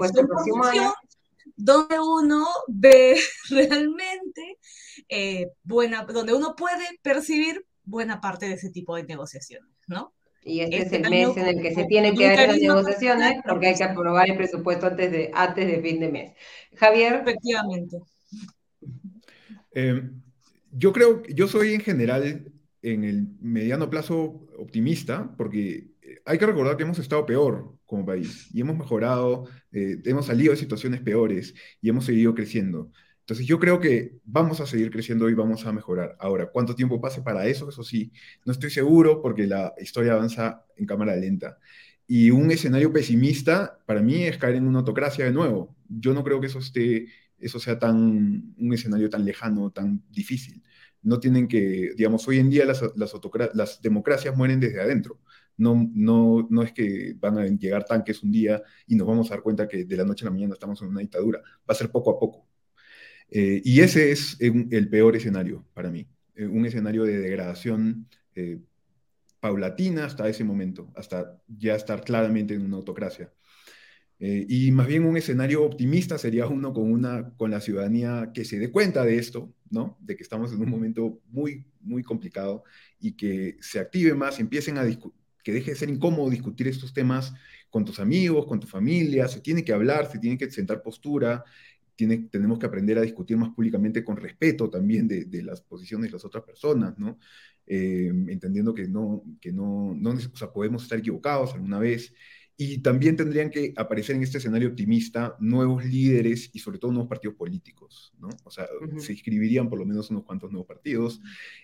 donde 1.56 2.00
uno 2.00 2.48
ve 2.68 3.20
realmente 3.50 4.58
eh, 5.10 5.52
buena, 5.64 6.04
donde 6.04 6.34
uno 6.34 6.56
puede 6.56 6.86
percibir 7.02 7.66
buena 7.84 8.20
parte 8.20 8.48
de 8.48 8.54
ese 8.54 8.70
tipo 8.70 8.96
de 8.96 9.04
negociaciones. 9.04 9.70
¿no? 9.88 10.14
Y 10.44 10.62
este, 10.62 10.78
es 10.78 10.92
el 10.94 11.10
mes 11.10 11.38
en 11.38 11.46
el 11.46 11.62
que 11.62 11.76
se 11.76 11.86
tienen 11.86 12.16
que 12.16 12.28
dar 12.28 12.48
las 12.48 12.58
negociaciones 12.58 13.42
porque 13.48 13.68
hay 13.68 13.76
que 13.76 13.84
aprobar 13.84 14.30
el 14.30 14.38
presupuesto 14.38 14.88
antes 14.88 15.12
de, 15.12 15.32
antes 15.34 15.68
de 15.68 15.82
fin 15.82 16.00
de 16.00 16.10
mes. 16.10 16.34
Javier. 16.76 17.16
Efectivamente. 17.16 18.00
Eh, 19.74 20.02
yo 20.72 20.94
creo, 20.94 21.24
yo 21.24 21.48
soy 21.48 21.74
en 21.74 21.82
general 21.82 22.52
en 22.82 23.04
el 23.04 23.28
mediano 23.40 23.90
plazo 23.90 24.48
optimista 24.58 25.34
porque 25.38 25.92
hay 26.26 26.38
que 26.38 26.46
recordar 26.46 26.78
que 26.78 26.84
hemos 26.84 27.00
estado 27.00 27.26
peor 27.26 27.76
como 27.86 28.06
país 28.06 28.50
y 28.54 28.62
hemos 28.62 28.78
mejorado, 28.78 29.46
eh, 29.72 29.98
hemos 30.06 30.26
salido 30.26 30.52
de 30.52 30.58
situaciones 30.58 31.02
peores 31.02 31.54
y 31.82 31.90
hemos 31.90 32.06
seguido 32.06 32.34
creciendo. 32.34 32.92
Entonces 33.20 33.46
yo 33.46 33.60
creo 33.60 33.80
que 33.80 34.20
vamos 34.24 34.60
a 34.62 34.66
seguir 34.66 34.92
creciendo 34.92 35.30
y 35.30 35.34
vamos 35.34 35.66
a 35.66 35.72
mejorar. 35.72 36.16
Ahora, 36.20 36.50
¿cuánto 36.52 36.76
tiempo 36.76 37.00
pase 37.00 37.22
para 37.22 37.46
eso? 37.46 37.70
Eso 37.70 37.84
sí, 37.84 38.12
no 38.46 38.52
estoy 38.52 38.72
seguro 38.72 39.22
porque 39.22 39.48
la 39.48 39.74
historia 39.80 40.14
avanza 40.14 40.66
en 40.76 40.86
cámara 40.86 41.16
lenta. 41.16 41.58
Y 42.08 42.32
un 42.32 42.52
escenario 42.52 42.92
pesimista 42.92 43.80
para 43.86 44.02
mí 44.02 44.24
es 44.24 44.38
caer 44.38 44.56
en 44.56 44.68
una 44.68 44.80
autocracia 44.80 45.24
de 45.26 45.32
nuevo. 45.32 45.76
Yo 45.88 46.14
no 46.14 46.24
creo 46.24 46.42
que 46.42 46.48
eso, 46.48 46.60
esté, 46.60 47.08
eso 47.42 47.60
sea 47.60 47.80
tan, 47.80 48.54
un 48.58 48.74
escenario 48.74 49.10
tan 49.10 49.26
lejano, 49.26 49.72
tan 49.72 50.04
difícil. 50.10 50.64
No 51.02 51.20
tienen 51.20 51.48
que, 51.48 51.94
digamos, 51.96 52.28
hoy 52.28 52.40
en 52.40 52.50
día 52.50 52.66
las, 52.66 53.82
democracias 53.82 54.38
mueren 54.38 54.60
desde 54.60 54.82
adentro. 54.82 55.20
No, 55.58 55.90
no, 55.94 56.48
no 56.50 56.64
es 56.64 56.72
que 56.72 57.16
van 57.20 57.38
a 57.38 57.46
llegar 57.46 57.86
tanques 57.86 58.24
un 58.24 58.32
día 58.32 58.62
y 58.88 58.96
nos 58.96 59.08
vamos 59.08 59.30
a 59.32 59.36
dar 59.36 59.44
cuenta 59.44 59.68
que 59.68 59.86
de 59.86 59.98
la 59.98 60.06
noche 60.06 60.26
a 60.26 60.30
la 60.30 60.32
mañana 60.32 60.54
estamos 60.54 60.82
en 60.82 60.90
una 60.90 61.02
dictadura. 61.02 61.42
Va 61.42 61.74
a 61.74 61.76
ser 61.76 61.92
poco 61.92 62.12
a 62.12 62.20
poco. 62.20 62.48
Eh, 63.32 63.62
y 63.64 63.80
ese 63.80 64.12
es 64.12 64.38
el 64.42 64.90
peor 64.90 65.16
escenario 65.16 65.66
para 65.74 65.90
mí, 65.90 66.06
eh, 66.36 66.46
un 66.46 66.66
escenario 66.66 67.06
de 67.06 67.18
degradación 67.18 68.10
eh, 68.36 68.60
paulatina 69.40 70.06
hasta 70.06 70.28
ese 70.28 70.44
momento, 70.44 70.92
hasta 70.96 71.42
ya 71.48 71.76
estar 71.76 72.04
claramente 72.04 72.54
en 72.54 72.66
una 72.66 72.78
autocracia. 72.78 73.32
Y 74.24 74.72
más 74.72 74.86
bien 74.86 75.04
un 75.06 75.18
escenario 75.18 75.64
optimista 75.64 76.18
sería 76.20 76.46
uno 76.46 76.74
con, 76.74 76.92
una, 76.92 77.34
con 77.38 77.50
la 77.50 77.60
ciudadanía 77.60 78.32
que 78.34 78.46
se 78.46 78.60
dé 78.60 78.70
cuenta 78.70 79.04
de 79.04 79.18
esto, 79.18 79.52
¿no? 79.72 79.98
De 80.00 80.16
que 80.16 80.22
estamos 80.22 80.54
en 80.54 80.62
un 80.62 80.70
momento 80.70 81.20
muy, 81.30 81.66
muy 81.80 82.04
complicado 82.04 82.64
y 83.00 83.14
que 83.14 83.58
se 83.62 83.80
active 83.80 84.14
más, 84.14 84.40
empiecen 84.40 84.78
a 84.78 84.86
que 85.44 85.52
deje 85.52 85.72
de 85.72 85.78
ser 85.78 85.90
incómodo 85.90 86.30
discutir 86.30 86.68
estos 86.68 86.94
temas 86.94 87.34
con 87.72 87.84
tus 87.84 88.00
amigos, 88.00 88.46
con 88.46 88.60
tu 88.60 88.68
familia, 88.68 89.28
se 89.28 89.42
tiene 89.42 89.64
que 89.64 89.74
hablar, 89.74 90.12
se 90.12 90.20
tiene 90.20 90.38
que 90.38 90.52
sentar 90.52 90.84
postura, 90.84 91.44
tenemos 91.96 92.60
que 92.60 92.66
aprender 92.66 92.98
a 92.98 93.02
discutir 93.02 93.38
más 93.38 93.50
públicamente 93.50 94.04
con 94.04 94.18
respeto 94.18 94.70
también 94.70 95.08
de, 95.08 95.44
las 95.44 95.62
posiciones 95.62 96.08
de 96.08 96.14
las 96.14 96.26
otras 96.26 96.44
personas, 96.44 96.98
¿no? 96.98 97.20
Eh, 97.68 98.12
entendiendo 98.28 98.74
que 98.74 98.88
no, 98.88 99.24
que 99.40 99.52
no, 99.52 99.94
no 99.96 100.12
o 100.12 100.38
sea, 100.38 100.52
podemos 100.52 100.84
estar 100.84 101.00
equivocados 101.00 101.54
alguna 101.54 101.80
vez. 101.80 102.14
Y 102.64 102.78
también 102.78 103.16
tendrían 103.16 103.50
que 103.50 103.74
aparecer 103.76 104.16
en 104.16 104.22
este 104.22 104.38
escenario 104.38 104.70
optimista 104.70 105.36
nuevos 105.40 105.84
líderes 105.84 106.52
y 106.54 106.60
sobre 106.60 106.78
todo 106.78 106.92
nuevos 106.92 107.10
partidos 107.10 107.36
políticos, 107.36 108.14
¿no? 108.20 108.30
O 108.44 108.52
sea, 108.52 108.68
se 109.00 109.14
inscribirían 109.14 109.68
por 109.68 109.80
lo 109.80 109.86
menos 109.88 110.12
unos 110.12 110.26
cuantos 110.26 110.52
nuevos 110.52 110.68
partidos 110.68 111.20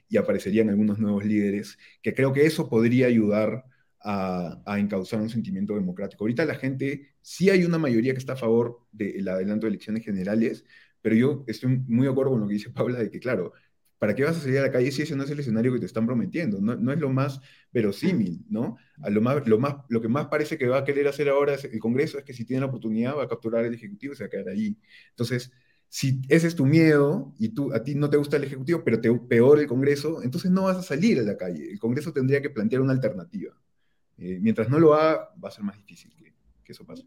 y 0.09 0.17
aparecerían 0.17 0.69
algunos 0.69 0.97
nuevos 0.97 1.23
líderes, 1.23 1.77
que 2.01 2.15
creo 2.15 2.33
que 2.33 2.47
eso 2.47 2.67
podría 2.67 3.05
ayudar 3.05 3.65
a, 4.01 4.59
a, 4.65 4.79
encauzar 4.79 5.21
un 5.21 5.29
sentimiento 5.29 5.75
democrático. 5.75 6.23
Ahorita 6.23 6.45
la 6.45 6.55
gente, 6.55 7.13
sí 7.21 7.51
hay 7.51 7.63
una 7.63 7.77
mayoría 7.77 8.13
que 8.13 8.19
está 8.19 8.33
a 8.33 8.37
favor 8.37 8.79
del 8.91 9.27
adelanto 9.27 9.67
de 9.67 9.73
elecciones 9.73 10.03
generales, 10.03 10.65
pero 11.03 11.15
yo 11.15 11.43
estoy 11.45 11.77
muy 11.87 12.07
de 12.07 12.11
acuerdo 12.11 12.31
con 12.31 12.41
lo 12.41 12.47
que 12.47 12.55
dice 12.55 12.71
Paula, 12.71 12.97
de 12.97 13.11
que 13.11 13.19
claro, 13.19 13.53
¿para 13.99 14.15
qué 14.15 14.23
vas 14.23 14.37
a 14.37 14.41
salir 14.41 14.59
a 14.59 14.63
la 14.63 14.71
calle 14.71 14.91
si 14.91 15.01
ese 15.01 15.15
no 15.15 15.23
es 15.23 15.29
el 15.29 15.39
escenario 15.39 15.73
que 15.73 15.79
te 15.79 15.85
están 15.85 16.05
prometiendo? 16.05 16.59
No, 16.61 16.91
es 16.91 16.99
lo 16.99 17.09
más 17.09 17.41
verosímil, 17.71 18.45
¿no? 18.49 18.77
Lo, 19.09 19.21
más, 19.21 19.47
lo, 19.47 19.59
más, 19.59 19.75
lo 19.89 20.01
que 20.01 20.07
más 20.07 20.27
parece 20.27 20.57
que 20.57 20.67
va 20.67 20.79
a 20.79 20.83
querer 20.83 21.07
hacer 21.07 21.29
ahora 21.29 21.55
el 21.55 21.79
Congreso 21.79 22.17
es 22.17 22.23
que 22.23 22.33
si 22.33 22.45
tiene 22.45 22.61
la 22.61 22.67
oportunidad 22.67 23.17
va 23.17 23.23
a 23.23 23.27
capturar 23.27 23.65
el 23.65 23.73
Ejecutivo 23.73 24.13
y 24.13 24.15
se 24.15 24.23
va 24.23 24.27
a 24.27 24.29
quedar 24.29 24.49
ahí. 24.49 24.77
Entonces, 25.09 25.51
si 25.89 26.21
ese 26.27 26.47
es 26.47 26.55
tu 26.55 26.65
miedo 26.65 27.33
y 27.39 27.49
tú, 27.49 27.73
a 27.73 27.83
ti 27.83 27.95
no 27.95 28.09
te 28.09 28.17
gusta 28.17 28.37
el 28.37 28.43
Ejecutivo, 28.43 28.83
pero 28.83 28.99
te, 28.99 29.11
peor 29.13 29.59
el 29.59 29.67
Congreso, 29.67 30.21
entonces 30.21 30.51
no 30.51 30.63
vas 30.63 30.77
a 30.77 30.83
salir 30.83 31.19
a 31.19 31.23
la 31.23 31.37
calle. 31.37 31.71
El 31.71 31.79
Congreso 31.79 32.13
tendría 32.13 32.41
que 32.41 32.49
plantear 32.49 32.81
una 32.81 32.93
alternativa. 32.93 33.53
Eh, 34.17 34.39
mientras 34.41 34.69
no 34.69 34.79
lo 34.79 34.93
haga, 34.93 35.29
va 35.43 35.49
a 35.49 35.51
ser 35.51 35.63
más 35.63 35.77
difícil 35.77 36.13
que, 36.15 36.33
eso 36.71 36.85
pase. 36.85 37.03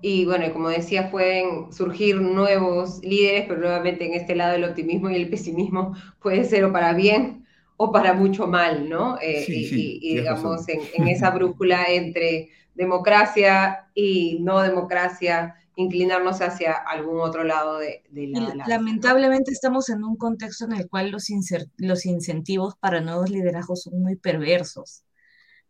Y 0.00 0.24
bueno, 0.26 0.52
como 0.52 0.68
decía, 0.68 1.10
pueden 1.10 1.72
surgir 1.72 2.20
nuevos 2.20 3.00
líderes, 3.02 3.46
pero 3.48 3.60
nuevamente 3.60 4.06
en 4.06 4.14
este 4.14 4.36
lado 4.36 4.54
el 4.54 4.64
optimismo 4.64 5.10
y 5.10 5.16
el 5.16 5.28
pesimismo 5.28 5.94
puede 6.20 6.44
ser 6.44 6.64
o 6.64 6.72
para 6.72 6.92
bien 6.92 7.46
o 7.76 7.90
para 7.90 8.14
mucho 8.14 8.46
mal, 8.46 8.88
¿no? 8.88 9.18
Eh, 9.20 9.44
y, 9.48 10.16
digamos, 10.16 10.68
en, 10.68 11.08
esa 11.08 11.30
brújula 11.34 11.86
entre 11.88 12.50
democracia 12.74 13.88
y 13.94 14.38
no 14.40 14.60
democracia, 14.62 15.54
inclinarnos 15.74 16.40
hacia 16.42 16.72
algún 16.74 17.20
otro 17.20 17.44
lado 17.44 17.78
de, 17.78 18.02
la, 18.10 18.66
Lamentablemente 18.66 19.52
estamos 19.52 19.88
en 19.90 20.02
un 20.04 20.16
contexto 20.16 20.64
en 20.64 20.72
el 20.72 20.88
cual 20.88 21.10
los, 21.10 21.28
los 21.76 22.06
incentivos 22.06 22.74
para 22.76 23.00
nuevos 23.00 23.30
liderazgos 23.30 23.82
son 23.82 24.00
muy 24.02 24.16
perversos. 24.16 25.04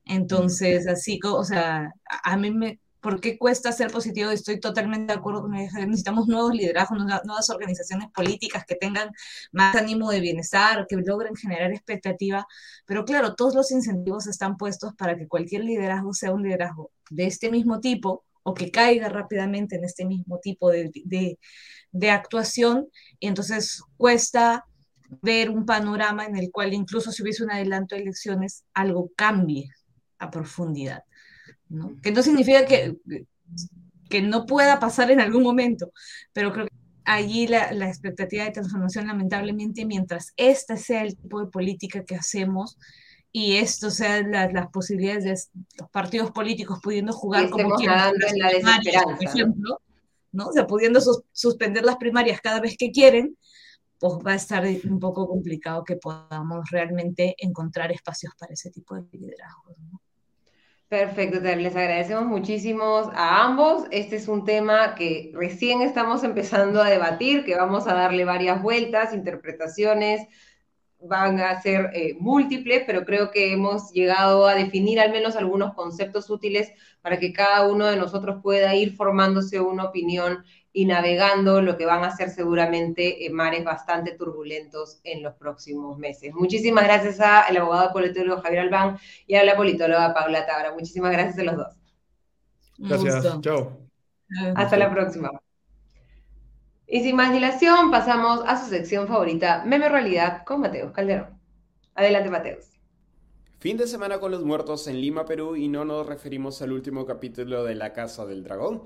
Entonces, 0.05 0.89
así, 0.89 1.21
o 1.23 1.45
sea, 1.45 1.93
a 2.25 2.37
mí 2.39 2.51
me, 2.51 2.81
¿por 3.01 3.21
qué 3.21 3.39
cuesta 3.39 3.73
ser 3.73 3.91
positivo? 3.91 4.31
Estoy 4.31 4.61
totalmente 4.61 5.13
de 5.13 5.19
acuerdo 5.19 5.43
con 5.43 5.55
eso. 5.55 5.79
Necesitamos 5.79 6.29
nuevos 6.29 6.55
liderazgos, 6.55 6.99
nuevas 6.99 7.51
organizaciones 7.51 8.09
políticas 8.15 8.65
que 8.67 8.75
tengan 8.75 9.11
más 9.53 9.77
ánimo 9.77 10.11
de 10.11 10.21
bienestar, 10.21 10.87
que 10.89 10.97
logren 10.97 11.37
generar 11.37 11.73
expectativa. 11.73 12.47
Pero 12.87 13.05
claro, 13.05 13.35
todos 13.35 13.55
los 13.55 13.71
incentivos 13.71 14.27
están 14.27 14.57
puestos 14.57 14.95
para 14.95 15.17
que 15.17 15.29
cualquier 15.29 15.65
liderazgo 15.65 16.13
sea 16.13 16.33
un 16.33 16.43
liderazgo 16.43 16.91
de 17.11 17.27
este 17.27 17.51
mismo 17.51 17.81
tipo 17.81 18.25
o 18.43 18.55
que 18.55 18.71
caiga 18.71 19.09
rápidamente 19.09 19.77
en 19.77 19.85
este 19.85 20.05
mismo 20.05 20.39
tipo 20.39 20.71
de, 20.71 20.91
de, 21.05 21.39
de 21.93 22.11
actuación. 22.11 22.89
Y 23.21 23.29
entonces 23.29 23.83
cuesta 23.97 24.65
ver 25.23 25.51
un 25.51 25.65
panorama 25.65 26.25
en 26.27 26.37
el 26.37 26.51
cual 26.51 26.75
incluso 26.75 27.13
si 27.13 27.23
hubiese 27.23 27.45
un 27.45 27.51
adelanto 27.51 27.95
de 27.95 28.03
elecciones, 28.03 28.65
algo 28.75 29.11
cambie 29.17 29.71
a 30.19 30.31
profundidad. 30.31 31.05
¿No? 31.69 31.97
Que 32.03 32.13
no 32.13 32.23
significa 32.23 32.67
que, 32.67 32.97
que 34.09 34.23
no 34.23 34.47
pueda 34.47 34.81
pasar 34.81 35.11
en 35.11 35.21
algún 35.21 35.43
momento, 35.43 35.93
pero 36.33 36.53
creo 36.53 36.67
que 36.67 36.73
allí 37.05 37.47
la, 37.47 37.73
la 37.73 37.89
expectativa 37.89 38.45
de 38.45 38.51
transformación, 38.51 39.07
lamentablemente, 39.07 39.85
mientras 39.87 40.33
este 40.37 40.77
sea 40.77 41.03
el 41.03 41.17
tipo 41.17 41.41
de 41.41 41.51
política 41.51 42.05
que 42.05 42.17
hacemos, 42.17 42.79
y 43.33 43.57
esto 43.57 43.91
sea 43.91 44.23
las 44.23 44.69
posibilidades 44.69 45.25
de 45.25 45.63
los 45.79 45.91
partidos 45.91 46.31
políticos 46.31 46.81
pudiendo 46.83 47.13
jugar 47.13 47.51
como 47.51 47.77
quieran 47.77 48.15
en 48.27 48.39
la 48.39 48.49
primarias, 48.49 49.05
por 49.05 49.23
ejemplo, 49.23 49.81
¿no? 50.33 50.47
O 50.49 50.53
sea, 50.53 50.67
pudiendo 50.67 51.01
suspender 51.33 51.85
las 51.85 51.97
primarias 51.97 52.41
cada 52.41 52.61
vez 52.61 52.77
que 52.77 52.91
quieren, 52.91 53.37
pues 53.99 54.15
va 54.27 54.33
a 54.33 54.37
estar 54.37 54.65
un 54.65 54.99
poco 54.99 55.29
complicado 55.29 55.85
que 55.85 55.97
podamos 55.97 56.71
realmente 56.71 57.35
encontrar 57.39 57.93
espacios 57.93 58.33
para 58.39 58.55
ese 58.55 58.71
tipo 58.71 58.95
de 58.95 59.05
liderazgo. 59.13 59.75
¿no? 59.91 60.01
Perfecto, 60.89 61.39
les 61.41 61.77
agradecemos 61.77 62.25
muchísimo 62.25 63.11
a 63.15 63.45
ambos. 63.45 63.85
Este 63.91 64.17
es 64.17 64.27
un 64.27 64.47
tema 64.47 64.95
que 64.95 65.31
recién 65.35 65.83
estamos 65.83 66.25
empezando 66.25 66.81
a 66.83 66.89
debatir, 66.89 67.45
que 67.45 67.57
vamos 67.57 67.87
a 67.87 67.93
darle 67.93 68.25
varias 68.25 68.63
vueltas, 68.63 69.13
interpretaciones, 69.13 70.27
van 71.01 71.41
a 71.41 71.61
ser 71.61 71.91
eh, 71.93 72.17
múltiples, 72.19 72.85
pero 72.87 73.05
creo 73.05 73.31
que 73.31 73.53
hemos 73.53 73.93
llegado 73.93 74.47
a 74.47 74.55
definir 74.55 74.99
al 74.99 75.13
menos 75.13 75.37
algunos 75.37 75.75
conceptos 75.75 76.31
útiles 76.31 76.73
para 77.03 77.19
que 77.19 77.35
cada 77.35 77.69
uno 77.69 77.87
de 77.87 77.97
nosotros 77.97 78.41
pueda 78.43 78.75
ir 78.75 78.97
formándose 78.97 79.61
una 79.61 79.85
opinión 79.85 80.43
y 80.73 80.85
navegando 80.85 81.63
lo 81.63 81.77
que 81.77 81.87
van 81.87 82.05
a 82.05 82.15
ser 82.15 82.31
seguramente 82.31 83.27
eh, 83.27 83.31
mares 83.31 83.65
bastante 83.65 84.13
turbulentos 84.13 85.01
en 85.05 85.23
los 85.23 85.35
próximos 85.35 85.99
meses. 85.99 86.35
Muchísimas 86.35 86.85
gracias 86.85 87.21
al 87.21 87.57
abogado 87.57 87.93
politólogo 87.93 88.43
Javier 88.43 88.63
Albán 88.63 88.99
y 89.27 89.35
a 89.35 89.45
la 89.45 89.57
politóloga 89.57 90.15
Paula 90.15 90.47
Tabra. 90.47 90.73
Muchísimas 90.73 91.13
gracias 91.13 91.39
a 91.39 91.45
los 91.45 91.57
dos. 91.57 91.77
Gracias, 92.79 93.41
chao. 93.41 93.79
Hasta 94.55 94.77
la 94.77 94.91
próxima. 94.91 95.31
Y 96.87 97.03
sin 97.03 97.17
más 97.17 97.33
dilación, 97.33 97.91
pasamos 97.91 98.43
a 98.47 98.63
su 98.63 98.71
sección 98.71 99.09
favorita, 99.09 99.63
Meme 99.67 99.89
Realidad, 99.89 100.45
con 100.45 100.61
Mateus 100.61 100.93
Calderón. 100.93 101.39
Adelante, 101.95 102.31
Mateus. 102.31 102.65
Fin 103.59 103.77
de 103.77 103.87
semana 103.87 104.21
con 104.21 104.31
los 104.31 104.45
muertos 104.45 104.87
en 104.87 105.01
Lima, 105.01 105.25
Perú, 105.27 105.57
y 105.57 105.69
no 105.69 105.85
nos 105.85 106.07
referimos 106.07 106.63
al 106.63 106.73
último 106.73 107.05
capítulo 107.05 107.65
de 107.65 107.75
La 107.75 107.93
Casa 107.93 108.25
del 108.25 108.45
Dragón, 108.45 108.85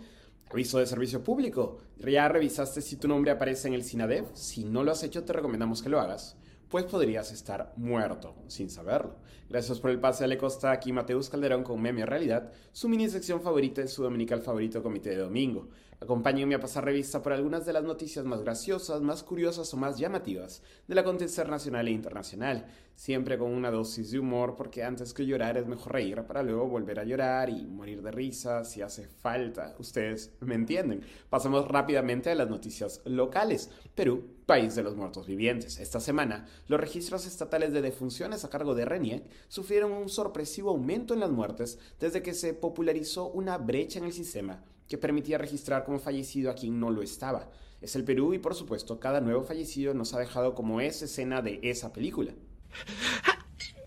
Aviso 0.51 0.79
de 0.79 0.87
servicio 0.87 1.23
público. 1.25 1.79
¿Ya 1.99 2.29
revisaste 2.29 2.83
si 2.83 2.97
tu 2.97 3.09
nombre 3.09 3.31
aparece 3.31 3.69
en 3.69 3.75
el 3.75 3.85
SINADEV? 3.85 4.27
Si 4.35 4.65
no 4.65 4.85
lo 4.85 4.93
has 4.93 5.03
hecho, 5.03 5.25
te 5.25 5.33
recomendamos 5.33 5.83
que 5.83 5.89
lo 5.89 6.01
hagas, 6.01 6.37
pues 6.69 6.85
podrías 6.85 7.33
estar 7.33 7.73
muerto 7.77 8.35
sin 8.49 8.69
saberlo. 8.71 9.17
Gracias 9.49 9.81
por 9.81 9.91
el 9.91 10.01
pase 10.01 10.25
a 10.25 10.27
Le 10.27 10.39
Costa, 10.39 10.71
aquí 10.71 10.93
Mateus 10.93 11.29
Calderón 11.29 11.63
con 11.63 11.81
Meme 11.81 12.07
Realidad, 12.07 12.51
su 12.73 12.89
mini 12.89 13.09
sección 13.09 13.41
favorita 13.41 13.81
en 13.81 13.89
su 13.89 14.03
dominical 14.03 14.41
favorito 14.41 14.83
Comité 14.83 15.11
de 15.11 15.17
Domingo. 15.17 15.69
Acompáñenme 16.03 16.57
a 16.57 16.61
pasar 16.61 16.85
revista 16.85 17.23
por 17.23 17.33
algunas 17.33 17.65
de 17.65 17.73
las 17.73 17.85
noticias 17.85 18.25
más 18.25 18.43
graciosas, 18.43 19.03
más 19.03 19.23
curiosas 19.23 19.73
o 19.73 19.77
más 19.77 19.99
llamativas 19.99 20.61
del 20.89 20.99
acontecer 20.99 21.49
nacional 21.49 21.87
e 21.87 21.93
internacional, 21.93 22.67
siempre 22.97 23.39
con 23.39 23.53
una 23.53 23.71
dosis 23.71 24.11
de 24.11 24.19
humor 24.19 24.57
porque 24.57 24.83
antes 24.83 25.15
que 25.15 25.25
llorar 25.25 25.57
es 25.59 25.69
mejor 25.69 25.93
reír 25.93 26.21
para 26.25 26.43
luego 26.43 26.67
volver 26.67 26.99
a 26.99 27.05
llorar 27.05 27.51
y 27.51 27.69
morir 27.69 28.03
de 28.03 28.11
risa 28.11 28.65
si 28.65 28.83
hace 28.83 29.07
falta. 29.07 29.77
Ustedes 29.79 30.33
me 30.41 30.57
entienden. 30.57 31.03
Pasamos 31.31 31.69
rápidamente 31.69 32.31
a 32.31 32.35
las 32.35 32.51
noticias 32.51 33.01
locales. 33.05 33.71
Perú, 33.95 34.25
país 34.45 34.75
de 34.75 34.83
los 34.83 34.97
muertos 34.97 35.29
vivientes. 35.29 35.79
Esta 35.79 36.01
semana, 36.01 36.49
los 36.67 36.81
registros 36.81 37.27
estatales 37.27 37.73
de 37.73 37.81
defunciones 37.81 38.45
a 38.45 38.51
cargo 38.51 38.75
de 38.75 38.87
RENIEC 38.87 39.23
sufrieron 39.47 39.93
un 39.93 40.09
sorpresivo 40.09 40.71
aumento 40.71 41.15
en 41.15 41.21
las 41.21 41.31
muertes 41.31 41.79
desde 42.01 42.23
que 42.23 42.35
se 42.35 42.55
popularizó 42.55 43.29
una 43.29 43.57
brecha 43.57 44.01
en 44.01 44.07
el 44.07 44.13
sistema 44.13 44.65
que 44.93 44.99
permitía 44.99 45.39
registrar 45.39 45.85
como 45.85 45.99
fallecido 45.99 46.51
a 46.51 46.55
quien 46.55 46.79
no 46.79 46.91
lo 46.91 47.01
estaba. 47.01 47.49
Es 47.81 47.97
el 47.97 48.05
Perú 48.05 48.35
y 48.35 48.39
por 48.39 48.55
supuesto 48.55 49.01
cada 49.01 49.23
nuevo 49.23 49.43
fallecido 49.43 49.95
nos 49.95 50.13
ha 50.13 50.19
dejado 50.19 50.55
como 50.55 50.83
esa 50.83 51.07
escena 51.07 51.41
de 51.41 51.61
esa 51.63 51.95
película. 51.95 52.35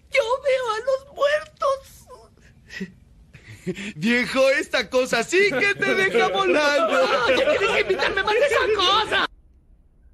Yo 0.09 0.23
veo 0.43 0.65
a 0.73 0.79
los 0.79 1.05
muertos. 1.13 2.07
Viejo, 3.97 4.49
esta 4.49 4.89
cosa 4.89 5.21
sí 5.21 5.37
que 5.51 5.75
te 5.75 5.93
deja 5.93 6.27
volando. 6.33 7.01
¿Ya 7.37 7.55
quieres 7.55 7.81
invitarme 7.81 8.23
más 8.23 8.33
de 8.33 8.45
esa 8.47 8.57
cosa? 8.75 9.25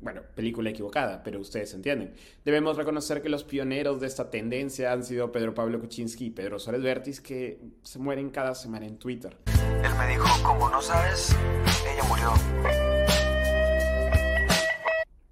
Bueno, 0.02 0.24
película 0.36 0.72
equivocada, 0.72 1.24
pero 1.24 1.40
ustedes 1.40 1.74
entienden. 1.74 2.16
Debemos 2.44 2.76
reconocer 2.76 3.22
que 3.22 3.30
los 3.30 3.46
pioneros 3.46 4.02
de 4.02 4.08
esta 4.08 4.30
tendencia 4.30 4.92
han 4.92 5.06
sido 5.06 5.32
Pedro 5.32 5.54
Pablo 5.54 5.80
Kuczynski 5.80 6.26
y 6.26 6.30
Pedro 6.32 6.60
Suárez 6.60 6.82
Vértiz, 6.82 7.22
que 7.22 7.62
se 7.82 7.98
mueren 7.98 8.30
cada 8.30 8.56
semana 8.56 8.88
en 8.88 8.98
Twitter. 8.98 9.38
Me 10.02 10.08
dijo, 10.08 10.28
como 10.42 10.68
no 10.68 10.82
sabes, 10.82 11.36
ella 11.86 12.04
murió. 12.06 12.34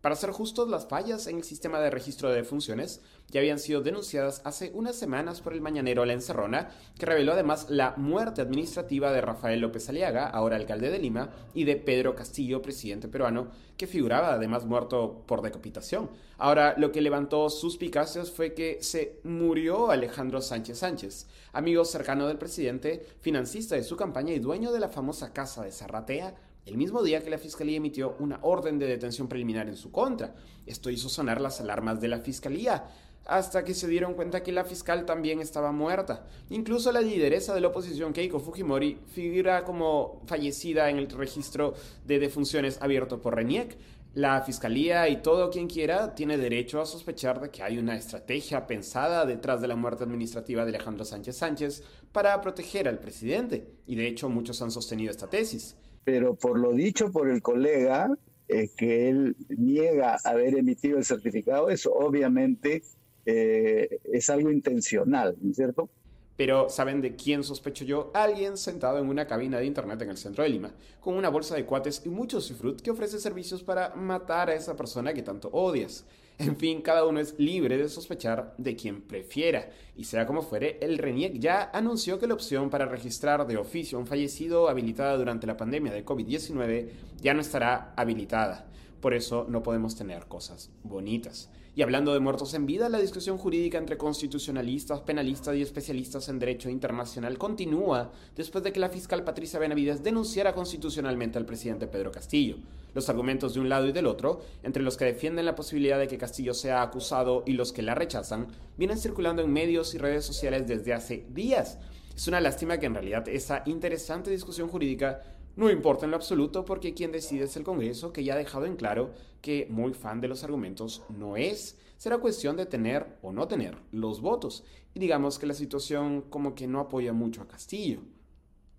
Para 0.01 0.15
ser 0.15 0.31
justos, 0.31 0.69
las 0.69 0.87
fallas 0.87 1.27
en 1.27 1.37
el 1.37 1.43
sistema 1.43 1.81
de 1.81 1.89
registro 1.89 2.29
de 2.29 2.37
defunciones 2.37 3.01
ya 3.27 3.41
habían 3.41 3.59
sido 3.59 3.81
denunciadas 3.81 4.41
hace 4.45 4.71
unas 4.73 4.95
semanas 4.95 5.41
por 5.41 5.51
el 5.51 5.59
mañanero 5.59 6.05
La 6.05 6.13
Encerrona, 6.13 6.69
que 6.97 7.05
reveló 7.05 7.33
además 7.33 7.65
la 7.69 7.95
muerte 7.97 8.41
administrativa 8.41 9.11
de 9.11 9.19
Rafael 9.19 9.59
López 9.59 9.89
Aliaga, 9.89 10.27
ahora 10.29 10.55
alcalde 10.55 10.89
de 10.89 10.99
Lima, 10.99 11.31
y 11.53 11.65
de 11.65 11.75
Pedro 11.75 12.15
Castillo, 12.15 12.61
presidente 12.61 13.09
peruano, 13.09 13.49
que 13.75 13.87
figuraba 13.87 14.33
además 14.33 14.65
muerto 14.65 15.23
por 15.27 15.41
decapitación. 15.41 16.09
Ahora, 16.37 16.75
lo 16.77 16.93
que 16.93 17.01
levantó 17.01 17.49
suspicacias 17.49 18.31
fue 18.31 18.53
que 18.53 18.77
se 18.81 19.19
murió 19.23 19.91
Alejandro 19.91 20.41
Sánchez 20.41 20.79
Sánchez, 20.79 21.27
amigo 21.51 21.83
cercano 21.83 22.25
del 22.27 22.37
presidente, 22.37 23.05
financista 23.19 23.75
de 23.75 23.83
su 23.83 23.97
campaña 23.97 24.33
y 24.33 24.39
dueño 24.39 24.71
de 24.71 24.79
la 24.79 24.87
famosa 24.87 25.33
casa 25.33 25.63
de 25.63 25.73
Zarratea, 25.73 26.35
el 26.65 26.77
mismo 26.77 27.01
día 27.01 27.23
que 27.23 27.29
la 27.29 27.37
Fiscalía 27.37 27.77
emitió 27.77 28.15
una 28.19 28.39
orden 28.43 28.77
de 28.79 28.87
detención 28.87 29.27
preliminar 29.27 29.67
en 29.67 29.77
su 29.77 29.91
contra. 29.91 30.35
Esto 30.65 30.89
hizo 30.89 31.09
sonar 31.09 31.41
las 31.41 31.59
alarmas 31.61 31.99
de 31.99 32.07
la 32.07 32.19
Fiscalía, 32.19 32.85
hasta 33.29 33.63
que 33.63 33.75
se 33.75 33.87
dieron 33.87 34.15
cuenta 34.15 34.41
que 34.41 34.51
la 34.51 34.65
fiscal 34.65 35.05
también 35.05 35.39
estaba 35.39 35.71
muerta. 35.71 36.25
Incluso 36.49 36.91
la 36.91 37.01
lideresa 37.01 37.53
de 37.53 37.61
la 37.61 37.67
oposición, 37.67 38.11
Keiko 38.11 38.39
Fujimori, 38.39 38.99
figura 39.13 39.63
como 39.63 40.23
fallecida 40.25 40.89
en 40.89 40.97
el 40.97 41.09
registro 41.09 41.75
de 42.05 42.19
defunciones 42.19 42.81
abierto 42.81 43.21
por 43.21 43.35
RENIEC. 43.35 43.77
La 44.15 44.41
fiscalía 44.41 45.07
y 45.07 45.21
todo 45.21 45.51
quien 45.51 45.67
quiera 45.67 46.15
tiene 46.15 46.39
derecho 46.39 46.81
a 46.81 46.87
sospechar 46.87 47.39
de 47.39 47.51
que 47.51 47.61
hay 47.61 47.77
una 47.77 47.95
estrategia 47.95 48.65
pensada 48.65 49.25
detrás 49.27 49.61
de 49.61 49.67
la 49.67 49.75
muerte 49.75 50.03
administrativa 50.03 50.65
de 50.65 50.69
Alejandro 50.69 51.05
Sánchez 51.05 51.37
Sánchez 51.37 51.83
para 52.11 52.41
proteger 52.41 52.87
al 52.87 52.97
presidente. 52.97 53.75
Y 53.85 53.95
de 53.95 54.07
hecho 54.07 54.27
muchos 54.27 54.59
han 54.63 54.71
sostenido 54.71 55.11
esta 55.11 55.29
tesis 55.29 55.75
pero 56.09 56.33
por 56.33 56.57
lo 56.57 56.73
dicho 56.73 57.11
por 57.11 57.29
el 57.29 57.43
colega, 57.43 58.09
eh, 58.47 58.71
que 58.75 59.09
él 59.09 59.35
niega 59.47 60.17
haber 60.23 60.57
emitido 60.57 60.97
el 60.97 61.05
certificado, 61.05 61.69
eso 61.69 61.93
obviamente 61.93 62.81
eh, 63.27 63.99
es 64.11 64.27
algo 64.31 64.49
intencional, 64.49 65.37
¿no 65.39 65.51
es 65.51 65.57
cierto? 65.57 65.87
Pero 66.35 66.67
¿saben 66.67 66.99
de 67.01 67.15
quién 67.15 67.43
sospecho 67.43 67.85
yo? 67.85 68.09
Alguien 68.15 68.57
sentado 68.57 68.97
en 68.97 69.07
una 69.07 69.27
cabina 69.27 69.59
de 69.59 69.67
internet 69.67 70.01
en 70.01 70.09
el 70.09 70.17
centro 70.17 70.43
de 70.43 70.49
Lima, 70.49 70.73
con 70.99 71.13
una 71.13 71.29
bolsa 71.29 71.53
de 71.53 71.65
cuates 71.65 72.01
y 72.03 72.09
mucho 72.09 72.41
cifrut 72.41 72.81
que 72.81 72.89
ofrece 72.89 73.19
servicios 73.19 73.61
para 73.61 73.93
matar 73.93 74.49
a 74.49 74.55
esa 74.55 74.75
persona 74.75 75.13
que 75.13 75.21
tanto 75.21 75.49
odias. 75.51 76.07
En 76.39 76.55
fin, 76.55 76.81
cada 76.81 77.05
uno 77.05 77.19
es 77.19 77.37
libre 77.37 77.77
de 77.77 77.89
sospechar 77.89 78.55
de 78.57 78.77
quien 78.77 79.01
prefiera. 79.01 79.71
Y 79.97 80.05
sea 80.05 80.25
como 80.25 80.41
fuere, 80.41 80.77
el 80.79 80.97
RENIEC 80.97 81.37
ya 81.37 81.69
anunció 81.73 82.17
que 82.17 82.27
la 82.27 82.33
opción 82.33 82.69
para 82.69 82.85
registrar 82.85 83.45
de 83.45 83.57
oficio 83.57 83.97
a 83.97 84.01
un 84.01 84.07
fallecido 84.07 84.69
habilitada 84.69 85.17
durante 85.17 85.47
la 85.47 85.57
pandemia 85.57 85.91
de 85.91 86.05
COVID-19 86.05 86.91
ya 87.21 87.33
no 87.33 87.41
estará 87.41 87.93
habilitada. 87.97 88.69
Por 89.01 89.13
eso 89.13 89.47
no 89.49 89.63
podemos 89.63 89.97
tener 89.97 90.27
cosas 90.27 90.71
bonitas. 90.81 91.49
Y 91.79 91.81
hablando 91.81 92.13
de 92.13 92.19
muertos 92.19 92.53
en 92.55 92.65
vida, 92.65 92.89
la 92.89 92.99
discusión 92.99 93.37
jurídica 93.37 93.77
entre 93.77 93.97
constitucionalistas, 93.97 94.99
penalistas 94.99 95.55
y 95.55 95.61
especialistas 95.61 96.27
en 96.27 96.37
derecho 96.37 96.69
internacional 96.69 97.37
continúa 97.37 98.11
después 98.35 98.65
de 98.65 98.73
que 98.73 98.81
la 98.81 98.89
fiscal 98.89 99.23
Patricia 99.23 99.59
Benavides 99.59 100.03
denunciara 100.03 100.53
constitucionalmente 100.53 101.37
al 101.37 101.45
presidente 101.45 101.87
Pedro 101.87 102.11
Castillo. 102.11 102.57
Los 102.93 103.07
argumentos 103.07 103.53
de 103.53 103.61
un 103.61 103.69
lado 103.69 103.87
y 103.87 103.93
del 103.93 104.07
otro, 104.07 104.41
entre 104.61 104.83
los 104.83 104.97
que 104.97 105.05
defienden 105.05 105.45
la 105.45 105.55
posibilidad 105.55 105.97
de 105.97 106.09
que 106.09 106.17
Castillo 106.17 106.53
sea 106.53 106.81
acusado 106.81 107.43
y 107.45 107.53
los 107.53 107.71
que 107.71 107.81
la 107.81 107.95
rechazan, 107.95 108.47
vienen 108.75 108.97
circulando 108.97 109.41
en 109.41 109.53
medios 109.53 109.93
y 109.93 109.99
redes 109.99 110.25
sociales 110.25 110.67
desde 110.67 110.93
hace 110.93 111.27
días. 111.29 111.77
Es 112.13 112.27
una 112.27 112.41
lástima 112.41 112.77
que 112.77 112.87
en 112.87 112.95
realidad 112.95 113.29
esa 113.29 113.63
interesante 113.65 114.29
discusión 114.29 114.67
jurídica 114.67 115.21
no 115.55 115.69
importa 115.69 116.05
en 116.05 116.11
lo 116.11 116.17
absoluto 116.17 116.65
porque 116.65 116.93
quien 116.93 117.11
decide 117.11 117.45
es 117.45 117.55
el 117.57 117.63
Congreso, 117.63 118.13
que 118.13 118.23
ya 118.23 118.33
ha 118.33 118.37
dejado 118.37 118.65
en 118.65 118.75
claro 118.75 119.11
que 119.41 119.67
muy 119.69 119.93
fan 119.93 120.21
de 120.21 120.27
los 120.27 120.43
argumentos 120.43 121.03
no 121.09 121.37
es. 121.37 121.77
Será 121.97 122.17
cuestión 122.17 122.55
de 122.55 122.65
tener 122.65 123.17
o 123.21 123.31
no 123.31 123.47
tener 123.47 123.77
los 123.91 124.21
votos. 124.21 124.63
Y 124.93 124.99
digamos 124.99 125.37
que 125.37 125.47
la 125.47 125.53
situación 125.53 126.21
como 126.29 126.55
que 126.55 126.67
no 126.67 126.79
apoya 126.79 127.13
mucho 127.13 127.41
a 127.41 127.47
Castillo 127.47 128.01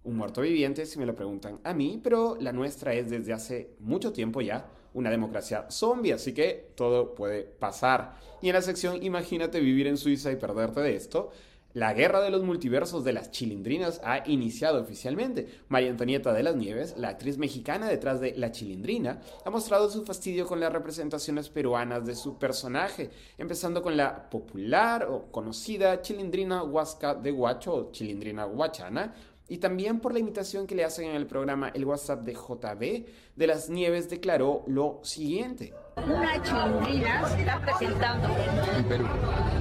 un 0.02 0.16
muerto 0.16 0.40
viviente, 0.40 0.86
si 0.86 0.98
me 0.98 1.06
lo 1.06 1.14
preguntan 1.14 1.60
a 1.64 1.74
mí, 1.74 2.00
pero 2.02 2.36
la 2.40 2.52
nuestra 2.52 2.94
es 2.94 3.10
desde 3.10 3.32
hace 3.32 3.74
mucho 3.80 4.12
tiempo 4.12 4.40
ya 4.40 4.66
una 4.94 5.10
democracia 5.10 5.66
zombie, 5.70 6.12
así 6.12 6.32
que 6.32 6.72
todo 6.74 7.14
puede 7.14 7.42
pasar. 7.42 8.16
Y 8.42 8.48
en 8.48 8.54
la 8.54 8.62
sección 8.62 9.02
Imagínate 9.02 9.60
vivir 9.60 9.86
en 9.86 9.96
Suiza 9.96 10.32
y 10.32 10.36
perderte 10.36 10.80
de 10.80 10.96
esto, 10.96 11.30
la 11.72 11.94
guerra 11.94 12.20
de 12.20 12.30
los 12.30 12.42
multiversos 12.42 13.04
de 13.04 13.12
las 13.12 13.30
chilindrinas 13.30 14.00
ha 14.04 14.28
iniciado 14.28 14.80
oficialmente. 14.80 15.46
María 15.68 15.90
Antonieta 15.90 16.32
de 16.32 16.42
las 16.42 16.56
Nieves, 16.56 16.94
la 16.96 17.10
actriz 17.10 17.38
mexicana 17.38 17.88
detrás 17.88 18.20
de 18.20 18.34
La 18.36 18.50
Chilindrina, 18.50 19.20
ha 19.44 19.50
mostrado 19.50 19.88
su 19.88 20.04
fastidio 20.04 20.46
con 20.46 20.58
las 20.58 20.72
representaciones 20.72 21.48
peruanas 21.48 22.04
de 22.04 22.16
su 22.16 22.38
personaje, 22.38 23.10
empezando 23.38 23.82
con 23.82 23.96
la 23.96 24.28
popular 24.30 25.04
o 25.04 25.30
conocida 25.30 26.02
Chilindrina 26.02 26.64
Huasca 26.64 27.14
de 27.14 27.30
Huacho 27.30 27.74
o 27.74 27.92
Chilindrina 27.92 28.46
Huachana, 28.46 29.14
y 29.50 29.58
también 29.58 29.98
por 29.98 30.12
la 30.12 30.20
imitación 30.20 30.66
que 30.66 30.76
le 30.76 30.84
hacen 30.84 31.10
en 31.10 31.16
el 31.16 31.26
programa 31.26 31.70
El 31.74 31.84
WhatsApp 31.84 32.22
de 32.22 32.34
JB, 32.34 33.06
de 33.34 33.46
las 33.48 33.68
Nieves 33.68 34.08
declaró 34.08 34.62
lo 34.68 35.00
siguiente. 35.02 35.74
Una 35.96 36.40
chilindrina 36.40 37.28
se 37.28 37.40
está 37.40 37.60
presentando 37.60 38.28
en 38.76 38.84
Perú. 38.84 39.06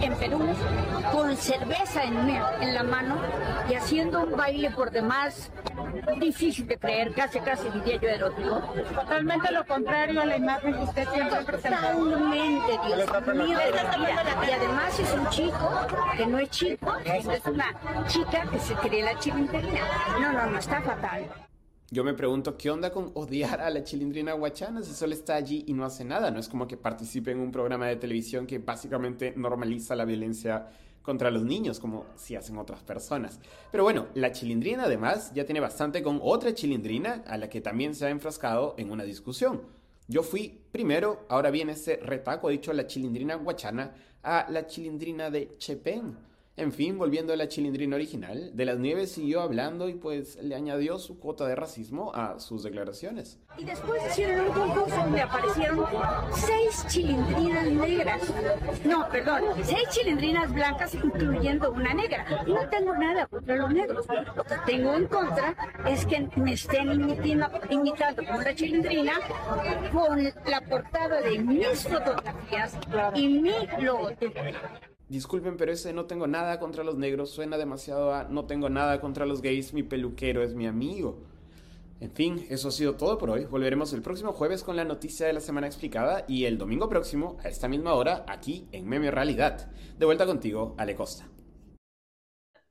En 0.02 0.16
Perú 0.16 0.40
con 1.12 1.36
cerveza 1.36 2.04
en, 2.04 2.18
en 2.62 2.74
la 2.74 2.84
mano 2.84 3.18
y 3.70 3.76
haciendo 3.76 4.24
un 4.24 4.36
baile 4.36 4.72
por 4.72 4.92
demás 4.92 5.52
difícil 6.20 6.68
de 6.68 6.78
creer, 6.78 7.14
casi 7.14 7.40
casi 7.40 7.70
diría 7.70 8.00
yo 8.00 8.10
erótico. 8.10 8.62
Totalmente 8.96 9.52
lo 9.52 9.66
contrario 9.66 10.22
a 10.22 10.26
la 10.26 10.38
imagen 10.38 10.74
que 10.74 10.84
usted 10.84 11.08
siempre 11.14 11.42
presenta. 11.42 11.92
Totalmente, 11.92 12.80
Dios 12.86 13.36
mío 13.36 13.58
Y 14.48 14.52
además 14.52 15.00
es 15.00 15.14
un 15.14 15.30
chico 15.30 15.88
que 16.16 16.26
no 16.26 16.40
es 16.40 16.50
chico, 16.50 16.94
es 17.06 17.46
una 17.46 17.74
chica 18.08 18.44
que 18.52 18.60
se 18.60 18.74
cree 18.76 19.04
la 19.04 19.18
chilindrina. 19.20 19.82
No, 20.20 20.34
no, 20.34 20.46
no, 20.48 20.60
está 20.60 20.82
fatal. 20.82 21.49
Yo 21.92 22.04
me 22.04 22.14
pregunto, 22.14 22.56
¿qué 22.56 22.70
onda 22.70 22.92
con 22.92 23.10
odiar 23.16 23.62
a 23.62 23.70
la 23.72 23.84
chilindrina 23.84 24.34
guachana 24.34 24.84
si 24.84 24.94
solo 24.94 25.14
está 25.14 25.34
allí 25.34 25.64
y 25.66 25.74
no 25.74 25.86
hace 25.86 26.06
nada? 26.06 26.30
No 26.30 26.40
es 26.40 26.48
como 26.48 26.68
que 26.68 26.78
participe 26.78 27.32
en 27.32 27.40
un 27.40 27.52
programa 27.52 27.88
de 27.88 27.96
televisión 27.96 28.46
que 28.46 28.60
básicamente 28.60 29.34
normaliza 29.36 29.96
la 29.96 30.06
violencia 30.06 30.68
contra 31.02 31.32
los 31.32 31.44
niños, 31.44 31.80
como 31.80 32.06
si 32.16 32.36
hacen 32.36 32.60
otras 32.60 32.84
personas. 32.84 33.40
Pero 33.72 33.84
bueno, 33.84 34.06
la 34.14 34.32
chilindrina 34.32 34.84
además 34.84 35.34
ya 35.34 35.46
tiene 35.46 35.62
bastante 35.62 36.04
con 36.04 36.20
otra 36.22 36.54
chilindrina 36.54 37.24
a 37.26 37.40
la 37.40 37.50
que 37.50 37.60
también 37.60 37.96
se 37.96 38.06
ha 38.06 38.12
enfrascado 38.12 38.76
en 38.78 38.92
una 38.92 39.04
discusión. 39.04 39.64
Yo 40.08 40.22
fui 40.22 40.62
primero, 40.72 41.26
ahora 41.28 41.50
viene 41.50 41.72
ese 41.72 41.96
retaco, 41.96 42.50
dicho 42.50 42.72
la 42.72 42.86
chilindrina 42.86 43.34
guachana, 43.34 43.96
a 44.22 44.46
la 44.52 44.68
chilindrina 44.68 45.32
de 45.32 45.56
Chepén 45.58 46.29
en 46.60 46.74
fin, 46.74 46.98
volviendo 46.98 47.34
a 47.34 47.36
la 47.36 47.48
chilindrina 47.48 47.96
original, 47.96 48.52
De 48.54 48.66
las 48.66 48.78
Nieves 48.80 49.12
siguió 49.12 49.42
hablando 49.42 49.88
y 49.90 49.94
pues 49.94 50.38
le 50.42 50.56
añadió 50.56 51.00
su 51.00 51.20
cuota 51.20 51.48
de 51.48 51.56
racismo 51.56 52.12
a 52.14 52.40
sus 52.40 52.64
declaraciones. 52.64 53.40
Y 53.58 53.64
después 53.64 54.02
hicieron 54.10 54.48
un 54.48 54.54
concurso 54.54 54.96
donde 54.96 55.22
aparecieron 55.22 55.86
seis 56.34 56.86
chilindrinas 56.88 57.66
negras. 57.68 58.22
No, 58.86 59.08
perdón, 59.10 59.44
seis 59.64 59.84
chilindrinas 59.90 60.54
blancas 60.54 60.94
incluyendo 60.96 61.72
una 61.72 61.94
negra. 61.94 62.26
No 62.48 62.68
tengo 62.70 62.96
nada 62.96 63.26
contra 63.28 63.56
los 63.56 63.72
negros. 63.72 64.06
Lo 64.36 64.44
que 64.44 64.56
tengo 64.66 64.94
en 64.94 65.08
contra 65.08 65.56
es 65.88 66.06
que 66.06 66.28
me 66.36 66.54
estén 66.54 66.92
imitando, 66.92 67.60
imitando 67.70 68.26
como 68.26 68.40
una 68.40 68.54
chilindrina 68.54 69.14
con 69.92 70.24
la 70.46 70.62
portada 70.62 71.22
de 71.22 71.40
mis 71.40 71.88
fotografías 71.88 72.78
y 73.16 73.28
mi 73.28 73.54
logotipo. 73.80 74.42
Disculpen, 75.10 75.58
pero 75.58 75.72
ese 75.72 75.92
no 75.92 76.06
tengo 76.06 76.28
nada 76.28 76.60
contra 76.60 76.84
los 76.84 76.96
negros 76.96 77.32
suena 77.32 77.58
demasiado 77.58 78.14
a 78.14 78.26
no 78.26 78.46
tengo 78.46 78.70
nada 78.70 79.02
contra 79.02 79.26
los 79.26 79.42
gays, 79.42 79.74
mi 79.74 79.82
peluquero 79.82 80.44
es 80.44 80.54
mi 80.54 80.68
amigo. 80.68 81.18
En 82.00 82.12
fin, 82.12 82.46
eso 82.50 82.68
ha 82.68 82.72
sido 82.72 82.96
todo 82.96 83.18
por 83.18 83.32
hoy. 83.32 83.46
Volveremos 83.46 83.92
el 83.94 84.04
próximo 84.04 84.34
jueves 84.34 84.64
con 84.64 84.76
la 84.76 84.86
noticia 84.86 85.26
de 85.26 85.34
la 85.34 85.40
semana 85.40 85.66
explicada 85.66 86.26
y 86.28 86.46
el 86.46 86.60
domingo 86.60 86.88
próximo, 86.90 87.38
a 87.44 87.50
esta 87.50 87.68
misma 87.68 87.96
hora, 87.96 88.24
aquí 88.28 88.68
en 88.72 88.88
Meme 88.88 89.10
Realidad. 89.10 89.72
De 89.98 90.06
vuelta 90.06 90.28
contigo, 90.28 90.76
Ale 90.78 90.94
Costa. 90.96 91.28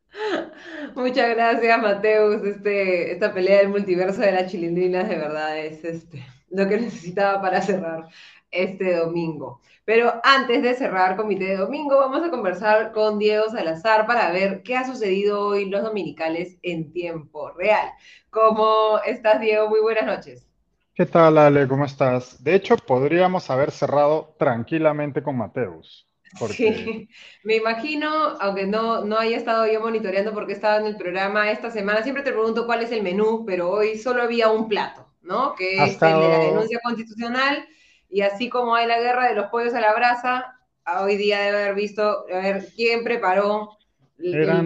Muchas 0.95 1.31
gracias, 1.31 1.83
Mateus. 1.83 2.43
Este, 2.45 3.13
esta 3.13 3.35
pelea 3.35 3.59
del 3.59 3.69
multiverso 3.71 4.21
de 4.21 4.31
las 4.31 4.51
chilindrinas 4.51 5.09
de 5.09 5.17
verdad 5.17 5.59
es 5.59 5.85
este 5.85 6.25
lo 6.51 6.69
que 6.69 6.79
necesitaba 6.79 7.41
para 7.41 7.61
cerrar 7.61 8.09
este 8.51 8.97
domingo. 8.97 9.61
Pero 9.85 10.21
antes 10.23 10.63
de 10.63 10.75
cerrar 10.75 11.17
comité 11.17 11.45
de 11.45 11.57
domingo, 11.57 11.97
vamos 11.97 12.23
a 12.23 12.31
conversar 12.31 12.93
con 12.93 13.19
Diego 13.19 13.49
Salazar 13.49 14.07
para 14.07 14.31
ver 14.33 14.63
qué 14.63 14.77
ha 14.77 14.85
sucedido 14.85 15.41
hoy 15.41 15.71
los 15.71 15.83
dominicales 15.83 16.59
en 16.63 16.93
tiempo 16.93 17.51
real. 17.53 17.89
¿Cómo 18.31 19.01
estás, 19.07 19.41
Diego? 19.41 19.69
Muy 19.69 19.81
buenas 19.81 20.05
noches. 20.05 20.47
¿Qué 20.95 21.07
tal, 21.07 21.39
Ale? 21.39 21.67
¿Cómo 21.69 21.85
estás? 21.85 22.43
De 22.43 22.55
hecho, 22.55 22.77
podríamos 22.77 23.49
haber 23.51 23.71
cerrado 23.71 24.35
tranquilamente 24.39 25.23
con 25.23 25.39
Mateus. 25.39 26.07
Sí, 26.51 27.09
me 27.45 27.57
imagino, 27.57 28.11
aunque 28.41 28.67
no, 28.67 29.05
no 29.05 29.17
haya 29.17 29.37
estado 29.37 29.67
yo 29.67 29.81
monitoreando 29.81 30.35
porque 30.35 30.53
estaba 30.53 30.79
en 30.79 30.87
el 30.87 30.97
programa 30.97 31.51
esta 31.51 31.71
semana, 31.71 32.03
siempre 32.03 32.23
te 32.23 32.33
pregunto 32.33 32.67
cuál 32.67 32.83
es 32.83 32.93
el 32.93 33.03
menú, 33.03 33.45
pero 33.47 33.71
hoy 33.71 33.97
solo 33.97 34.23
había 34.23 34.51
un 34.51 34.69
plato, 34.69 35.07
¿no? 35.23 35.55
Que 35.55 35.83
es 35.83 36.03
el 36.03 36.21
de 36.21 36.29
la 36.29 36.39
denuncia 36.39 36.81
constitucional 36.83 37.67
y 38.09 38.23
así 38.23 38.49
como 38.49 38.75
hay 38.75 38.87
la 38.87 38.99
guerra 39.01 39.29
de 39.29 39.35
los 39.35 39.47
pollos 39.47 39.75
a 39.75 39.81
la 39.81 39.95
brasa, 39.95 40.59
hoy 41.01 41.17
día 41.17 41.41
debe 41.41 41.63
haber 41.63 41.75
visto, 41.75 42.25
a 42.33 42.39
ver, 42.39 42.69
quién 42.75 43.05
preparó 43.05 43.77
la 44.19 44.63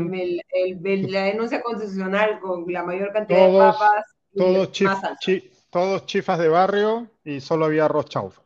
denuncia 1.25 1.63
constitucional 1.63 2.41
con 2.41 2.65
la 2.73 2.85
mayor 2.85 3.13
cantidad 3.13 3.49
de 3.49 3.59
papas. 3.59 4.07
Todos, 4.35 4.71
todos 5.71 6.07
chifas 6.07 6.39
de 6.39 6.49
barrio 6.49 7.11
y 7.25 7.41
solo 7.41 7.67
había 7.67 7.85
arroz 7.85 8.07
chaufa. 8.07 8.41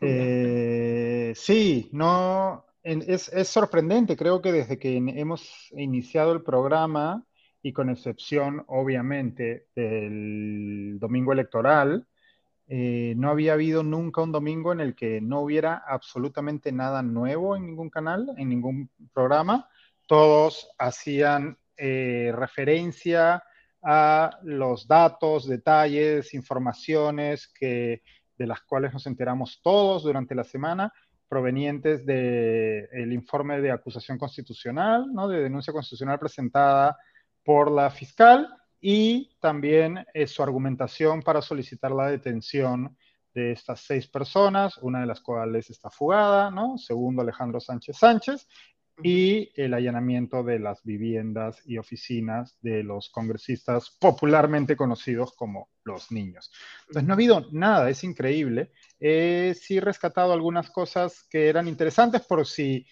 Eh, 0.00 1.32
sí, 1.34 1.88
no, 1.92 2.66
es, 2.82 3.28
es, 3.32 3.48
sorprendente, 3.48 4.16
creo 4.16 4.42
que 4.42 4.52
desde 4.52 4.78
que 4.78 4.96
hemos 4.96 5.72
iniciado 5.72 6.32
el 6.32 6.42
programa, 6.42 7.24
y 7.62 7.72
con 7.72 7.90
excepción, 7.90 8.64
obviamente, 8.68 9.66
del 9.74 10.98
domingo 11.00 11.32
electoral, 11.32 12.06
eh, 12.70 13.14
no 13.16 13.30
había 13.30 13.54
habido 13.54 13.82
nunca 13.82 14.20
un 14.20 14.30
domingo 14.30 14.72
en 14.72 14.80
el 14.80 14.94
que 14.94 15.22
no 15.22 15.40
hubiera 15.40 15.82
absolutamente 15.86 16.70
nada 16.70 17.02
nuevo 17.02 17.56
en 17.56 17.64
ningún 17.64 17.88
canal, 17.88 18.34
en 18.36 18.50
ningún 18.50 18.90
programa. 19.14 19.68
Todos 20.06 20.68
hacían 20.78 21.56
eh, 21.78 22.30
referencia 22.34 23.42
a 23.82 24.38
los 24.42 24.86
datos, 24.86 25.48
detalles, 25.48 26.34
informaciones 26.34 27.48
que, 27.48 28.02
de 28.36 28.46
las 28.46 28.60
cuales 28.60 28.92
nos 28.92 29.06
enteramos 29.06 29.60
todos 29.62 30.02
durante 30.02 30.34
la 30.34 30.44
semana, 30.44 30.92
provenientes 31.26 32.04
del 32.04 33.12
informe 33.12 33.62
de 33.62 33.70
acusación 33.70 34.18
constitucional, 34.18 35.06
¿no? 35.12 35.28
de 35.28 35.42
denuncia 35.42 35.72
constitucional 35.72 36.18
presentada 36.18 36.98
por 37.44 37.70
la 37.70 37.88
fiscal 37.90 38.48
y 38.80 39.36
también 39.40 40.04
eh, 40.14 40.26
su 40.26 40.42
argumentación 40.42 41.22
para 41.22 41.42
solicitar 41.42 41.90
la 41.90 42.06
detención 42.06 42.96
de 43.34 43.52
estas 43.52 43.80
seis 43.80 44.06
personas, 44.08 44.78
una 44.78 45.00
de 45.00 45.06
las 45.06 45.20
cuales 45.20 45.70
está 45.70 45.90
fugada, 45.90 46.50
¿no? 46.50 46.78
Segundo, 46.78 47.22
Alejandro 47.22 47.60
Sánchez 47.60 47.96
Sánchez, 47.96 48.46
y 49.02 49.52
el 49.54 49.74
allanamiento 49.74 50.42
de 50.42 50.58
las 50.58 50.82
viviendas 50.82 51.62
y 51.64 51.78
oficinas 51.78 52.56
de 52.62 52.82
los 52.82 53.10
congresistas 53.10 53.90
popularmente 54.00 54.76
conocidos 54.76 55.34
como 55.34 55.70
los 55.84 56.10
niños. 56.10 56.50
Entonces 56.88 57.04
no 57.04 57.12
ha 57.12 57.14
habido 57.14 57.46
nada, 57.52 57.88
es 57.90 58.02
increíble. 58.02 58.72
Eh, 58.98 59.54
sí 59.60 59.76
he 59.76 59.80
rescatado 59.80 60.32
algunas 60.32 60.70
cosas 60.70 61.24
que 61.30 61.48
eran 61.48 61.68
interesantes 61.68 62.22
por 62.22 62.46
si 62.46 62.86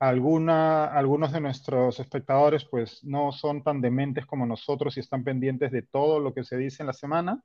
alguna, 0.00 0.86
algunos 0.86 1.30
de 1.30 1.40
nuestros 1.40 2.00
espectadores 2.00 2.64
pues 2.64 3.04
no 3.04 3.32
son 3.32 3.62
tan 3.62 3.82
dementes 3.82 4.24
como 4.24 4.46
nosotros 4.46 4.96
y 4.96 5.00
están 5.00 5.22
pendientes 5.22 5.70
de 5.70 5.82
todo 5.82 6.18
lo 6.18 6.32
que 6.32 6.42
se 6.42 6.56
dice 6.56 6.82
en 6.82 6.86
la 6.86 6.94
semana. 6.94 7.44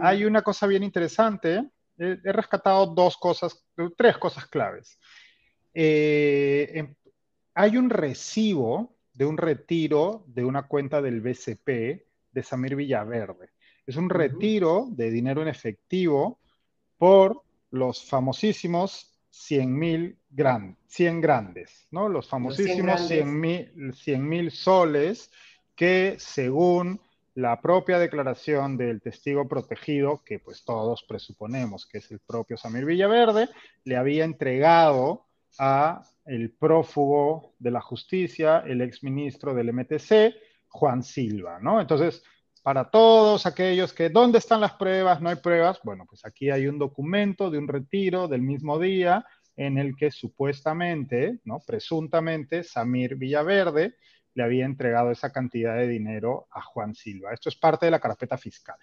Hay 0.00 0.24
una 0.24 0.42
cosa 0.42 0.66
bien 0.66 0.82
interesante. 0.82 1.70
He, 1.96 2.32
rescatado 2.32 2.86
dos 2.86 3.16
cosas, 3.16 3.64
tres 3.96 4.18
cosas 4.18 4.46
claves. 4.46 4.98
Eh, 5.72 6.70
em, 6.74 6.94
hay 7.54 7.76
un 7.76 7.90
recibo 7.90 8.96
de 9.12 9.24
un 9.24 9.36
retiro 9.36 10.24
de 10.26 10.44
una 10.44 10.66
cuenta 10.66 11.00
del 11.00 11.20
BCP 11.20 12.06
de 12.32 12.42
Samir 12.42 12.74
Villaverde. 12.74 13.50
Es 13.86 13.94
un 13.96 14.10
retiro 14.10 14.88
de 14.90 15.10
dinero 15.10 15.42
en 15.42 15.48
efectivo 15.48 16.40
por 16.98 17.42
los 17.70 18.04
famosísimos 18.04 19.07
100 19.30 19.78
mil 19.78 20.18
100 20.86 21.20
grandes, 21.20 21.86
¿no? 21.90 22.08
Los 22.08 22.28
famosísimos 22.28 23.08
100 23.08 24.28
mil 24.28 24.50
soles 24.50 25.30
que 25.74 26.16
según 26.18 27.00
la 27.34 27.60
propia 27.60 27.98
declaración 27.98 28.76
del 28.76 29.00
testigo 29.00 29.46
protegido, 29.46 30.24
que 30.24 30.40
pues 30.40 30.64
todos 30.64 31.04
presuponemos 31.04 31.86
que 31.86 31.98
es 31.98 32.10
el 32.10 32.18
propio 32.18 32.56
Samir 32.56 32.84
Villaverde, 32.84 33.48
le 33.84 33.96
había 33.96 34.24
entregado 34.24 35.26
a 35.58 36.02
el 36.24 36.50
prófugo 36.50 37.54
de 37.58 37.70
la 37.70 37.80
justicia, 37.80 38.64
el 38.66 38.80
exministro 38.80 39.54
del 39.54 39.72
MTC, 39.72 40.34
Juan 40.68 41.02
Silva, 41.02 41.58
¿no? 41.60 41.80
Entonces, 41.80 42.22
para 42.68 42.84
todos 42.84 43.46
aquellos 43.46 43.94
que, 43.94 44.10
¿dónde 44.10 44.36
están 44.36 44.60
las 44.60 44.74
pruebas? 44.74 45.22
No 45.22 45.30
hay 45.30 45.36
pruebas. 45.36 45.80
Bueno, 45.82 46.04
pues 46.06 46.26
aquí 46.26 46.50
hay 46.50 46.66
un 46.66 46.78
documento 46.78 47.50
de 47.50 47.56
un 47.56 47.66
retiro 47.66 48.28
del 48.28 48.42
mismo 48.42 48.78
día 48.78 49.24
en 49.56 49.78
el 49.78 49.96
que 49.96 50.10
supuestamente, 50.10 51.40
¿no? 51.44 51.60
presuntamente, 51.66 52.62
Samir 52.62 53.16
Villaverde 53.16 53.96
le 54.34 54.42
había 54.42 54.66
entregado 54.66 55.10
esa 55.10 55.32
cantidad 55.32 55.76
de 55.76 55.88
dinero 55.88 56.46
a 56.50 56.60
Juan 56.60 56.94
Silva. 56.94 57.32
Esto 57.32 57.48
es 57.48 57.56
parte 57.56 57.86
de 57.86 57.92
la 57.92 58.00
carpeta 58.00 58.36
fiscal. 58.36 58.76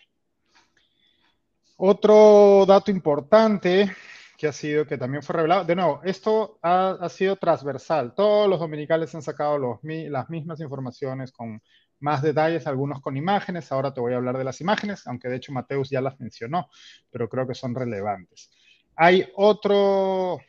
Otro 1.78 2.66
dato 2.68 2.90
importante 2.90 3.92
que 4.36 4.48
ha 4.48 4.52
sido, 4.52 4.88
que 4.88 4.98
también 4.98 5.22
fue 5.22 5.36
revelado, 5.36 5.64
de 5.64 5.76
nuevo, 5.76 6.02
esto 6.04 6.58
ha, 6.64 7.08
sido 7.10 7.36
transversal. 7.36 8.16
Todos 8.16 8.50
los 8.50 8.60
dominicales 8.60 9.14
han 9.14 9.22
sacado 9.22 9.80
las 9.84 10.30
mismas 10.32 10.60
informaciones 10.60 11.32
con 11.32 11.62
más 12.00 12.22
detalles, 12.22 12.68
algunos 12.68 13.02
con 13.02 13.18
imágenes. 13.18 13.72
Ahora 13.72 13.94
te 13.94 14.02
voy 14.02 14.14
a 14.14 14.18
hablar 14.18 14.38
de 14.38 14.44
las 14.44 14.62
imágenes, 14.62 15.08
aunque 15.08 15.30
de 15.30 15.38
hecho 15.38 15.52
Mateus 15.52 15.90
ya 15.90 16.02
las 16.02 16.20
mencionó, 16.20 16.70
pero 17.12 17.30
creo 17.30 17.48
que 17.48 17.56
son 17.56 17.76
relevantes. 17.76 18.52
Hay 18.96 19.28
otro, 19.36 20.40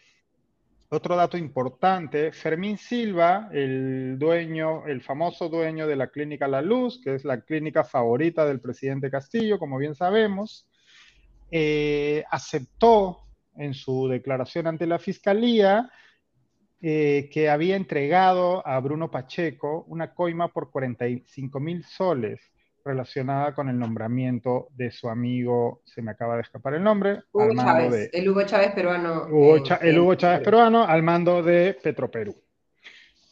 otro 0.88 1.16
dato 1.16 1.36
importante, 1.36 2.32
Fermín 2.32 2.78
Silva, 2.78 3.48
el 3.52 4.16
dueño, 4.18 4.86
el 4.86 5.02
famoso 5.02 5.48
dueño 5.48 5.86
de 5.86 5.96
la 5.96 6.08
clínica 6.08 6.46
La 6.46 6.62
Luz, 6.62 7.00
que 7.02 7.14
es 7.14 7.24
la 7.24 7.40
clínica 7.40 7.84
favorita 7.84 8.44
del 8.44 8.60
presidente 8.60 9.10
Castillo, 9.10 9.58
como 9.58 9.78
bien 9.78 9.94
sabemos, 9.94 10.68
eh, 11.50 12.24
aceptó 12.30 13.22
en 13.56 13.74
su 13.74 14.08
declaración 14.08 14.66
ante 14.66 14.86
la 14.86 14.98
fiscalía 14.98 15.90
eh, 16.82 17.28
que 17.32 17.48
había 17.48 17.76
entregado 17.76 18.66
a 18.66 18.78
Bruno 18.80 19.10
Pacheco 19.10 19.84
una 19.88 20.12
coima 20.12 20.52
por 20.52 20.70
45 20.70 21.58
mil 21.58 21.84
soles 21.84 22.40
relacionada 22.84 23.54
con 23.54 23.68
el 23.68 23.78
nombramiento 23.78 24.68
de 24.72 24.90
su 24.90 25.08
amigo, 25.08 25.82
se 25.84 26.02
me 26.02 26.12
acaba 26.12 26.36
de 26.36 26.42
escapar 26.42 26.74
el 26.74 26.84
nombre, 26.84 27.22
Hugo 27.32 27.54
Chávez, 27.54 28.10
el 28.12 28.28
Hugo 28.28 28.44
Chávez 28.44 28.72
peruano. 28.72 29.26
el 29.80 29.98
Hugo 29.98 30.14
Chávez 30.14 30.40
peruano 30.40 30.84
al 30.84 31.02
mando 31.02 31.42
de 31.42 31.76
Petroperú. 31.82 32.34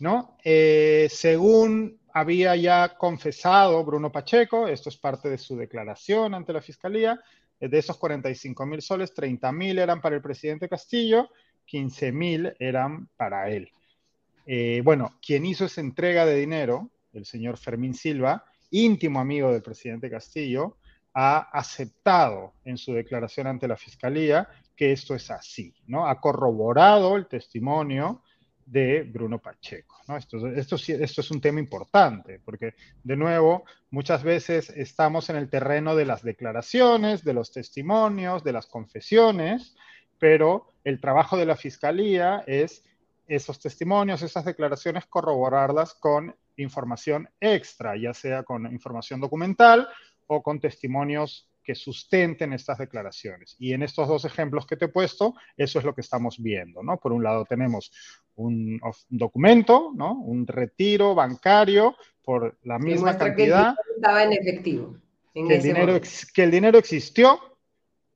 ¿no? 0.01 0.37
Eh, 0.45 1.09
según 1.11 2.01
había 2.13 2.57
ya 2.57 2.97
confesado 2.97 3.85
Bruno 3.85 4.11
Pacheco, 4.11 4.69
esto 4.69 4.89
es 4.89 4.97
parte 4.97 5.29
de 5.29 5.39
su 5.39 5.57
declaración 5.57 6.35
ante 6.35 6.53
la 6.53 6.61
fiscalía, 6.61 7.21
de 7.61 7.79
esos 7.79 7.97
45 7.97 8.67
mil 8.67 8.83
soles, 8.83 9.15
30 9.15 9.51
mil 9.53 9.79
eran 9.79 10.01
para 10.01 10.17
el 10.17 10.23
presidente 10.23 10.69
Castillo, 10.69 11.31
15 11.67 12.13
mil 12.13 12.55
eran 12.59 13.09
para 13.17 13.51
él. 13.51 13.71
Eh, 14.47 14.83
bueno, 14.85 15.19
quien 15.25 15.47
hizo 15.47 15.65
esa 15.65 15.81
entrega 15.81 16.27
de 16.27 16.37
dinero, 16.37 16.91
el 17.13 17.25
señor 17.25 17.57
Fermín 17.57 17.95
Silva, 17.95 18.45
íntimo 18.71 19.21
amigo 19.21 19.53
del 19.53 19.63
presidente 19.63 20.11
Castillo, 20.11 20.77
ha 21.15 21.39
aceptado 21.53 22.55
en 22.65 22.77
su 22.77 22.93
declaración 22.93 23.47
ante 23.47 23.69
la 23.69 23.77
Fiscalía 23.77 24.49
que 24.77 24.93
esto 24.93 25.15
es 25.15 25.31
así, 25.31 25.73
¿no? 25.87 26.09
Ha 26.09 26.21
corroborado 26.21 27.17
el 27.17 27.27
testimonio 27.27 28.23
de 28.67 29.03
Bruno 29.03 29.39
Pacheco, 29.39 29.97
¿no? 30.09 30.17
Esto, 30.17 30.49
esto, 30.49 30.77
esto 30.77 31.21
es 31.21 31.31
un 31.31 31.41
tema 31.41 31.61
importante, 31.61 32.41
porque, 32.45 32.75
de 33.03 33.17
nuevo, 33.17 33.65
muchas 33.91 34.25
veces 34.25 34.71
estamos 34.71 35.31
en 35.31 35.37
el 35.37 35.49
terreno 35.49 35.95
de 35.95 36.07
las 36.07 36.23
declaraciones, 36.23 37.23
de 37.23 37.35
los 37.35 37.53
testimonios, 37.53 38.43
de 38.43 38.53
las 38.53 38.67
confesiones, 38.67 39.77
pero 40.19 40.73
el 40.85 41.01
trabajo 41.01 41.37
de 41.37 41.47
la 41.47 41.57
Fiscalía 41.57 42.45
es 42.47 42.85
esos 43.27 43.59
testimonios, 43.59 44.23
esas 44.23 44.45
declaraciones, 44.45 45.07
corroborarlas 45.07 45.95
con 45.95 46.35
información 46.57 47.29
extra, 47.41 47.97
ya 47.97 48.15
sea 48.15 48.43
con 48.43 48.67
información 48.67 49.21
documental 49.21 49.89
o 50.27 50.43
con 50.43 50.61
testimonios 50.61 51.49
que 51.65 51.75
sustenten 51.75 52.53
estas 52.53 52.79
declaraciones. 52.79 53.57
Y 53.59 53.73
en 53.73 53.83
estos 53.83 54.07
dos 54.07 54.25
ejemplos 54.27 54.67
que 54.67 54.77
te 54.77 54.85
he 54.85 54.89
puesto, 54.89 55.35
eso 55.57 55.79
es 55.79 55.85
lo 55.85 55.95
que 55.95 56.03
estamos 56.03 56.41
viendo, 56.41 56.83
¿no? 56.83 56.99
Por 56.99 57.13
un 57.13 57.25
lado 57.25 57.47
tenemos 57.47 57.91
un, 58.37 58.81
documento, 59.09 59.93
¿no? 59.95 60.13
Un 60.13 60.47
retiro 60.47 61.15
bancario 61.15 61.97
por 62.23 62.59
la 62.65 62.79
misma 62.79 63.17
cantidad. 63.17 63.75
Que 63.75 63.95
estaba 63.97 64.25
en 64.25 64.33
efectivo. 64.35 64.97
que, 65.33 65.41
el 65.41 65.63
dinero, 65.63 66.01
que 66.35 66.43
el 66.45 66.51
dinero 66.51 66.79
existió, 66.79 67.54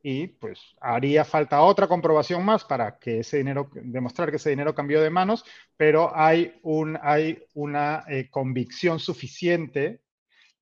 y 0.02 0.28
pues 0.28 0.60
haría 0.80 1.24
falta 1.24 1.62
otra 1.62 1.88
comprobación 1.88 2.44
más 2.44 2.64
para 2.64 2.98
que 2.98 3.20
ese 3.20 3.38
dinero, 3.38 3.70
demostrar 3.74 4.30
que 4.30 4.36
ese 4.36 4.50
dinero 4.50 4.74
cambió 4.74 5.02
de 5.02 5.10
manos, 5.10 5.44
pero 5.76 6.12
hay, 6.14 6.58
un, 6.62 6.98
hay 7.02 7.44
una 7.54 8.04
eh, 8.08 8.28
convicción 8.30 8.98
suficiente 9.00 10.00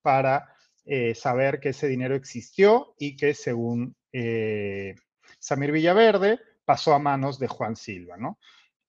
para 0.01 0.55
eh, 0.85 1.15
saber 1.15 1.61
que 1.61 1.71
ese 1.71 1.89
dinero 1.89 2.15
existió 2.15 2.95
y 2.99 3.17
que 3.17 3.35
según 3.35 3.95
eh, 4.13 4.95
Samir 5.39 5.73
Villaverde 5.73 6.41
pasó 6.65 6.95
a 6.95 6.99
manos 6.99 7.39
de 7.39 7.49
Juan 7.49 7.77
Silva, 7.77 8.17
¿no? 8.17 8.39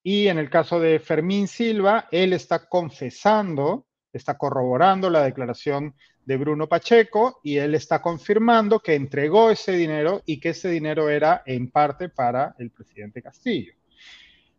Y 0.04 0.28
en 0.28 0.38
el 0.38 0.50
caso 0.50 0.80
de 0.80 1.00
Fermín 1.00 1.48
Silva, 1.48 2.08
él 2.12 2.32
está 2.32 2.70
confesando, 2.70 3.88
está 4.14 4.38
corroborando 4.38 5.10
la 5.10 5.24
declaración 5.24 5.96
de 6.28 6.36
Bruno 6.36 6.68
Pacheco 6.68 7.40
y 7.42 7.56
él 7.56 7.74
está 7.74 8.02
confirmando 8.02 8.82
que 8.82 8.96
entregó 8.96 9.50
ese 9.50 9.72
dinero 9.72 10.22
y 10.26 10.42
que 10.42 10.50
ese 10.50 10.70
dinero 10.70 11.10
era 11.10 11.42
en 11.46 11.72
parte 11.72 12.10
para 12.10 12.54
el 12.60 12.70
presidente 12.70 13.22
Castillo. 13.22 13.72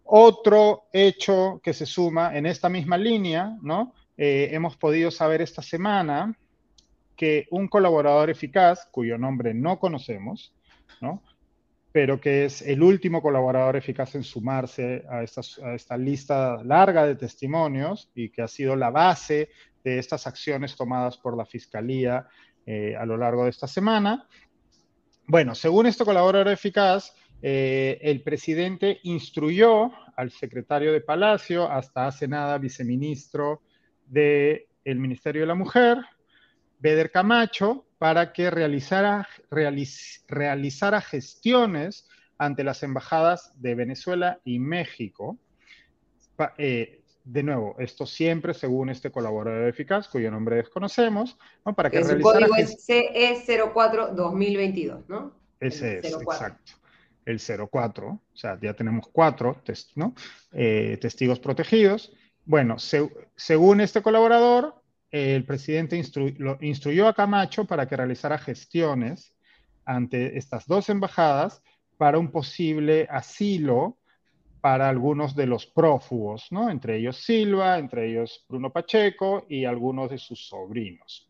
Otro 0.05 0.85
hecho 0.95 1.61
que 1.63 1.75
se 1.75 1.85
suma 1.85 2.35
en 2.35 2.47
esta 2.47 2.71
misma 2.71 2.97
línea, 2.97 3.55
¿no? 3.61 3.93
Eh, 4.17 4.49
hemos 4.53 4.79
podido 4.79 5.11
saber 5.11 5.43
esta 5.43 5.61
semana 5.61 6.35
que 7.15 7.47
un 7.51 7.69
colaborador 7.69 8.31
eficaz, 8.31 8.89
cuyo 8.91 9.19
nombre 9.19 9.53
no 9.53 9.79
conocemos, 9.79 10.55
¿no? 11.03 11.23
pero 11.93 12.21
que 12.21 12.45
es 12.45 12.63
el 12.63 12.83
último 12.83 13.23
colaborador 13.23 13.77
eficaz 13.77 14.15
en 14.15 14.23
sumarse 14.23 15.05
a, 15.09 15.23
esta 15.23 15.97
lista 15.97 16.63
larga 16.63 17.07
de 17.07 17.17
testimonios 17.17 18.11
y 18.15 18.29
que 18.31 18.43
ha 18.43 18.49
sido 18.49 18.77
la 18.77 18.91
base 18.91 19.49
de 19.85 19.99
estas 19.99 20.27
acciones 20.27 20.77
tomadas 20.77 21.17
por 21.17 21.37
la 21.37 21.47
Fiscalía 21.47 22.27
eh, 22.67 22.95
a 22.97 23.07
lo 23.07 23.17
largo 23.17 23.45
de 23.45 23.51
esta 23.51 23.67
semana. 23.67 24.29
Bueno, 25.27 25.55
según 25.55 25.87
este 25.87 26.05
colaborador 26.05 26.49
eficaz, 26.49 27.15
eh, 27.43 27.99
el 28.03 28.23
presidente 28.23 28.99
instruyó 29.05 29.93
al 30.17 30.31
secretario 30.31 30.93
de 30.93 31.01
Palacio, 31.01 31.71
hasta 31.71 32.07
hace 32.07 32.27
nada 32.27 32.59
viceministro 32.59 33.63
del 34.07 34.67
Ministerio 34.85 35.43
de 35.43 35.47
la 35.47 35.55
Mujer, 35.55 35.99
Beder 36.79 37.11
Camacho, 37.11 37.87
para 37.99 38.33
que 38.33 38.51
realizara, 38.51 39.29
realizara 39.51 41.01
gestiones 41.01 42.09
ante 42.39 42.65
las 42.65 42.83
embajadas 42.83 43.53
de 43.57 43.75
Venezuela 43.75 44.41
y 44.45 44.59
México. 44.59 45.39
Eh, 46.57 47.03
de 47.31 47.43
nuevo, 47.43 47.77
esto 47.79 48.07
siempre 48.07 48.55
según 48.55 48.89
este 48.89 49.11
colaborador 49.11 49.69
eficaz, 49.69 50.09
cuyo 50.09 50.31
nombre 50.31 50.57
desconocemos, 50.57 51.37
¿no? 51.65 51.75
para 51.75 51.91
que 51.91 51.99
el 51.99 52.23
código 52.23 52.57
es 52.57 52.89
CE04-2022, 52.89 55.05
¿no? 55.09 55.35
Ese 55.61 55.99
es, 55.99 56.07
exacto. 56.07 56.73
El 57.27 57.39
04, 57.39 58.09
o 58.09 58.21
sea, 58.33 58.59
ya 58.61 58.73
tenemos 58.73 59.09
cuatro 59.13 59.61
¿no? 59.95 60.15
Eh, 60.53 60.97
testigos 60.99 61.39
protegidos. 61.39 62.15
Bueno, 62.47 62.77
según 62.79 63.83
este 63.83 64.01
colaborador, 64.01 64.83
el 65.11 65.45
presidente 65.45 66.03
instruyó 66.61 67.09
a 67.09 67.15
Camacho 67.15 67.67
para 67.67 67.87
que 67.87 67.97
realizara 67.97 68.39
gestiones 68.39 69.35
ante 69.85 70.39
estas 70.39 70.67
dos 70.67 70.89
embajadas 70.89 71.63
para 71.99 72.19
un 72.19 72.31
posible 72.31 73.07
asilo 73.11 73.98
para 74.69 74.91
algunos 74.91 75.35
de 75.35 75.47
los 75.47 75.65
prófugos, 75.65 76.53
¿no? 76.53 76.69
Entre 76.69 76.99
ellos 76.99 77.17
Silva, 77.17 77.79
entre 77.79 78.11
ellos 78.11 78.45
Bruno 78.51 78.71
Pacheco 78.71 79.47
y 79.49 79.65
algunos 79.65 80.11
de 80.11 80.19
sus 80.19 80.47
sobrinos. 80.47 81.27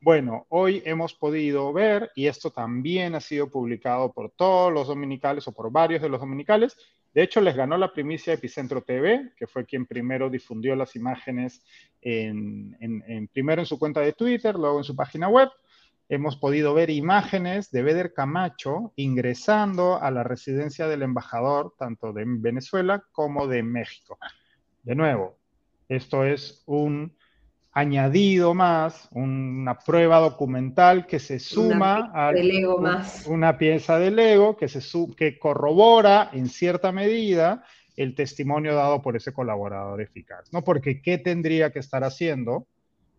Bueno, 0.00 0.46
hoy 0.48 0.82
hemos 0.84 1.14
podido 1.14 1.72
ver, 1.72 2.10
y 2.16 2.26
esto 2.26 2.50
también 2.50 3.14
ha 3.14 3.20
sido 3.20 3.48
publicado 3.48 4.12
por 4.12 4.32
todos 4.32 4.72
los 4.72 4.88
dominicales 4.88 5.46
o 5.46 5.52
por 5.52 5.70
varios 5.70 6.02
de 6.02 6.08
los 6.08 6.18
dominicales, 6.18 6.76
de 7.14 7.22
hecho, 7.22 7.40
les 7.40 7.54
ganó 7.54 7.78
la 7.78 7.92
primicia 7.92 8.32
Epicentro 8.32 8.82
TV, 8.82 9.30
que 9.36 9.46
fue 9.46 9.64
quien 9.64 9.86
primero 9.86 10.28
difundió 10.28 10.74
las 10.74 10.96
imágenes 10.96 11.62
en, 12.00 13.28
primero 13.32 13.62
en 13.62 13.66
su 13.66 13.78
cuenta 13.78 14.00
de 14.00 14.14
Twitter, 14.14 14.56
luego 14.56 14.78
en 14.78 14.84
su 14.84 14.96
página 14.96 15.28
web. 15.28 15.50
Hemos 16.08 16.36
podido 16.36 16.74
ver 16.74 16.90
imágenes 16.90 17.70
de 17.70 17.82
Beder 17.82 18.12
Camacho 18.12 18.92
ingresando 18.96 20.00
a 20.02 20.10
la 20.10 20.22
residencia 20.22 20.88
del 20.88 21.02
embajador, 21.02 21.74
tanto 21.78 22.12
de 22.12 22.24
Venezuela 22.26 23.02
como 23.12 23.46
de 23.46 23.62
México. 23.62 24.18
De 24.82 24.94
nuevo, 24.94 25.38
esto 25.88 26.24
es 26.24 26.62
un 26.66 27.16
añadido 27.72 28.52
más, 28.52 29.08
una 29.12 29.78
prueba 29.78 30.18
documental 30.18 31.06
que 31.06 31.18
se 31.18 31.38
suma 31.38 32.10
a 32.14 32.32
una 33.26 33.56
pieza 33.56 33.98
del 33.98 34.18
ego 34.18 34.56
que, 34.56 34.68
se 34.68 34.80
que 35.16 35.38
corrobora 35.38 36.28
en 36.32 36.48
cierta 36.48 36.92
medida 36.92 37.64
el 37.96 38.14
testimonio 38.14 38.74
dado 38.74 39.00
por 39.00 39.16
ese 39.16 39.32
colaborador 39.32 40.00
eficaz. 40.02 40.52
¿no? 40.52 40.62
Porque 40.62 41.00
¿qué 41.00 41.18
tendría 41.18 41.70
que 41.72 41.78
estar 41.78 42.04
haciendo 42.04 42.66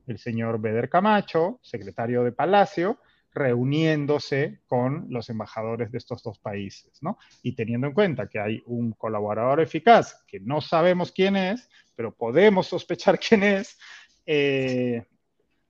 el 0.07 0.17
señor 0.17 0.59
Beder 0.59 0.89
Camacho, 0.89 1.59
secretario 1.61 2.23
de 2.23 2.31
Palacio, 2.31 2.99
reuniéndose 3.33 4.59
con 4.67 5.07
los 5.09 5.29
embajadores 5.29 5.91
de 5.91 5.97
estos 5.97 6.21
dos 6.21 6.39
países, 6.39 7.01
¿no? 7.01 7.17
Y 7.41 7.55
teniendo 7.55 7.87
en 7.87 7.93
cuenta 7.93 8.27
que 8.27 8.39
hay 8.39 8.61
un 8.67 8.91
colaborador 8.91 9.59
eficaz 9.59 10.23
que 10.27 10.39
no 10.39 10.61
sabemos 10.61 11.11
quién 11.11 11.35
es, 11.35 11.69
pero 11.95 12.15
podemos 12.15 12.67
sospechar 12.67 13.19
quién 13.19 13.43
es, 13.43 13.79
eh, 14.25 15.03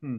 hmm. 0.02 0.18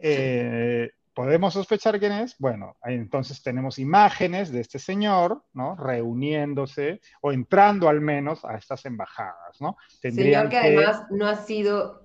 eh, 0.00 0.90
¿Podemos 1.14 1.54
sospechar 1.54 2.00
quién 2.00 2.10
es? 2.10 2.34
Bueno, 2.40 2.76
entonces 2.82 3.40
tenemos 3.40 3.78
imágenes 3.78 4.50
de 4.50 4.60
este 4.60 4.80
señor, 4.80 5.44
¿no? 5.52 5.76
Reuniéndose 5.76 7.00
o 7.20 7.30
entrando 7.30 7.88
al 7.88 8.00
menos 8.00 8.44
a 8.44 8.56
estas 8.56 8.84
embajadas, 8.84 9.60
¿no? 9.60 9.76
señor 10.00 10.48
que, 10.48 10.58
además 10.58 11.06
no 11.10 11.28
ha 11.28 11.36
sido 11.36 12.03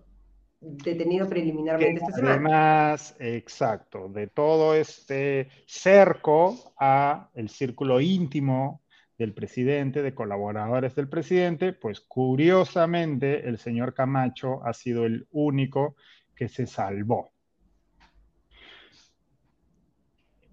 detenido 0.62 1.28
preliminarmente 1.28 2.02
esta 2.02 2.12
semana. 2.12 2.34
Además, 2.34 3.16
exacto, 3.20 4.10
de 4.10 4.28
todo 4.28 4.76
este 4.76 5.50
cerco 5.66 6.74
a 6.80 7.30
el 7.34 7.50
círculo 7.50 8.02
íntimo 8.02 8.82
del 9.18 9.34
presidente, 9.34 10.02
de 10.02 10.16
colaboradores 10.16 10.96
del 10.96 11.10
presidente, 11.10 11.74
pues 11.74 12.00
curiosamente 12.00 13.48
el 13.48 13.58
señor 13.58 13.94
Camacho 13.94 14.66
ha 14.66 14.74
sido 14.74 15.06
el 15.06 15.28
único 15.32 15.96
que 16.36 16.48
se 16.48 16.66
salvó. 16.66 17.32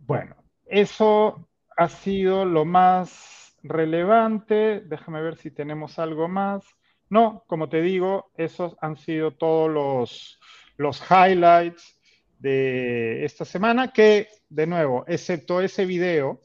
Bueno, 0.06 0.36
eso 0.66 1.48
ha 1.76 1.88
sido 1.88 2.44
lo 2.44 2.64
más 2.64 3.56
relevante. 3.62 4.80
Déjame 4.80 5.20
ver 5.20 5.36
si 5.36 5.50
tenemos 5.50 5.98
algo 5.98 6.28
más. 6.28 6.64
No, 7.08 7.44
como 7.46 7.68
te 7.68 7.82
digo, 7.82 8.32
esos 8.36 8.76
han 8.80 8.96
sido 8.96 9.32
todos 9.32 9.70
los, 9.70 10.40
los 10.76 11.02
highlights 11.10 11.98
de 12.38 13.24
esta 13.24 13.44
semana, 13.44 13.92
que 13.92 14.28
de 14.48 14.66
nuevo, 14.66 15.04
excepto 15.06 15.60
ese 15.60 15.86
video 15.86 16.40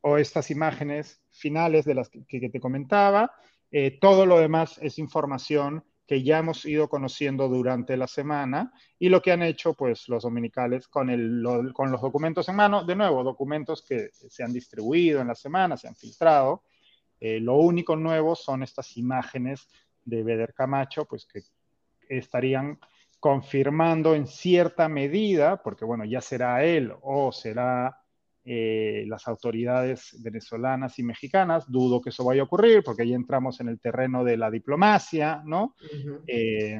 o 0.00 0.18
estas 0.18 0.50
imágenes, 0.50 1.22
finales 1.30 1.84
de 1.84 1.94
las 1.94 2.10
que, 2.10 2.50
te 2.50 2.60
comentaba. 2.60 3.32
Eh, 3.70 3.98
todo 4.00 4.26
lo 4.26 4.38
demás 4.38 4.78
es 4.82 4.98
información 4.98 5.82
que 6.06 6.22
ya 6.22 6.38
hemos 6.38 6.64
ido 6.66 6.88
conociendo 6.88 7.48
durante 7.48 7.96
la 7.96 8.06
semana 8.06 8.72
y 8.98 9.08
lo 9.08 9.22
que 9.22 9.32
han 9.32 9.42
hecho 9.42 9.72
pues 9.72 10.06
los 10.08 10.22
dominicales 10.22 10.86
con, 10.88 11.08
el, 11.08 11.42
con 11.72 11.90
los 11.90 12.02
documentos 12.02 12.48
en 12.48 12.56
mano, 12.56 12.84
de 12.84 12.94
nuevo, 12.94 13.24
documentos 13.24 13.82
que 13.82 14.10
se 14.12 14.42
han 14.42 14.52
distribuido 14.52 15.22
en 15.22 15.28
la 15.28 15.34
semana, 15.34 15.76
se 15.76 15.88
han 15.88 15.96
filtrado. 15.96 16.64
Eh, 17.18 17.40
lo 17.40 17.56
único 17.56 17.96
nuevo 17.96 18.34
son 18.34 18.62
estas 18.62 18.98
imágenes 18.98 19.66
de 20.04 20.22
Beder 20.22 20.54
Camacho, 20.54 21.04
pues 21.04 21.26
que 21.26 21.42
estarían 22.08 22.78
confirmando 23.20 24.14
en 24.14 24.26
cierta 24.26 24.88
medida, 24.88 25.62
porque 25.62 25.84
bueno, 25.84 26.04
ya 26.04 26.20
será 26.20 26.64
él 26.64 26.92
o 27.00 27.32
será 27.32 27.98
eh, 28.44 29.04
las 29.08 29.26
autoridades 29.26 30.14
venezolanas 30.22 30.98
y 30.98 31.02
mexicanas. 31.02 31.64
Dudo 31.66 32.02
que 32.02 32.10
eso 32.10 32.24
vaya 32.24 32.42
a 32.42 32.44
ocurrir 32.44 32.82
porque 32.84 33.02
ahí 33.02 33.14
entramos 33.14 33.58
en 33.60 33.68
el 33.68 33.80
terreno 33.80 34.22
de 34.22 34.36
la 34.36 34.50
diplomacia, 34.50 35.42
¿no? 35.46 35.74
Eh, 36.26 36.78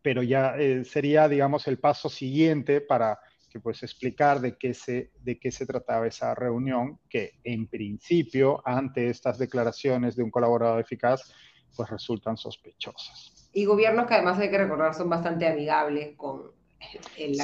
pero 0.00 0.22
ya 0.22 0.56
eh, 0.56 0.86
sería, 0.86 1.28
digamos, 1.28 1.68
el 1.68 1.78
paso 1.78 2.08
siguiente 2.08 2.80
para 2.80 3.18
que, 3.50 3.60
pues, 3.60 3.82
explicar 3.82 4.40
de 4.40 4.56
qué, 4.56 4.72
se, 4.72 5.10
de 5.20 5.38
qué 5.38 5.50
se 5.50 5.66
trataba 5.66 6.06
esa 6.06 6.34
reunión, 6.34 7.00
que 7.10 7.32
en 7.44 7.66
principio, 7.66 8.62
ante 8.64 9.10
estas 9.10 9.36
declaraciones 9.36 10.16
de 10.16 10.22
un 10.22 10.30
colaborador 10.30 10.80
eficaz, 10.80 11.30
pues 11.76 11.90
resultan 11.90 12.36
sospechosas. 12.36 13.50
Y 13.52 13.64
gobiernos 13.64 14.06
que 14.06 14.14
además 14.14 14.38
hay 14.38 14.50
que 14.50 14.58
recordar 14.58 14.94
son 14.94 15.08
bastante 15.10 15.46
amigables 15.46 16.16
con, 16.16 16.52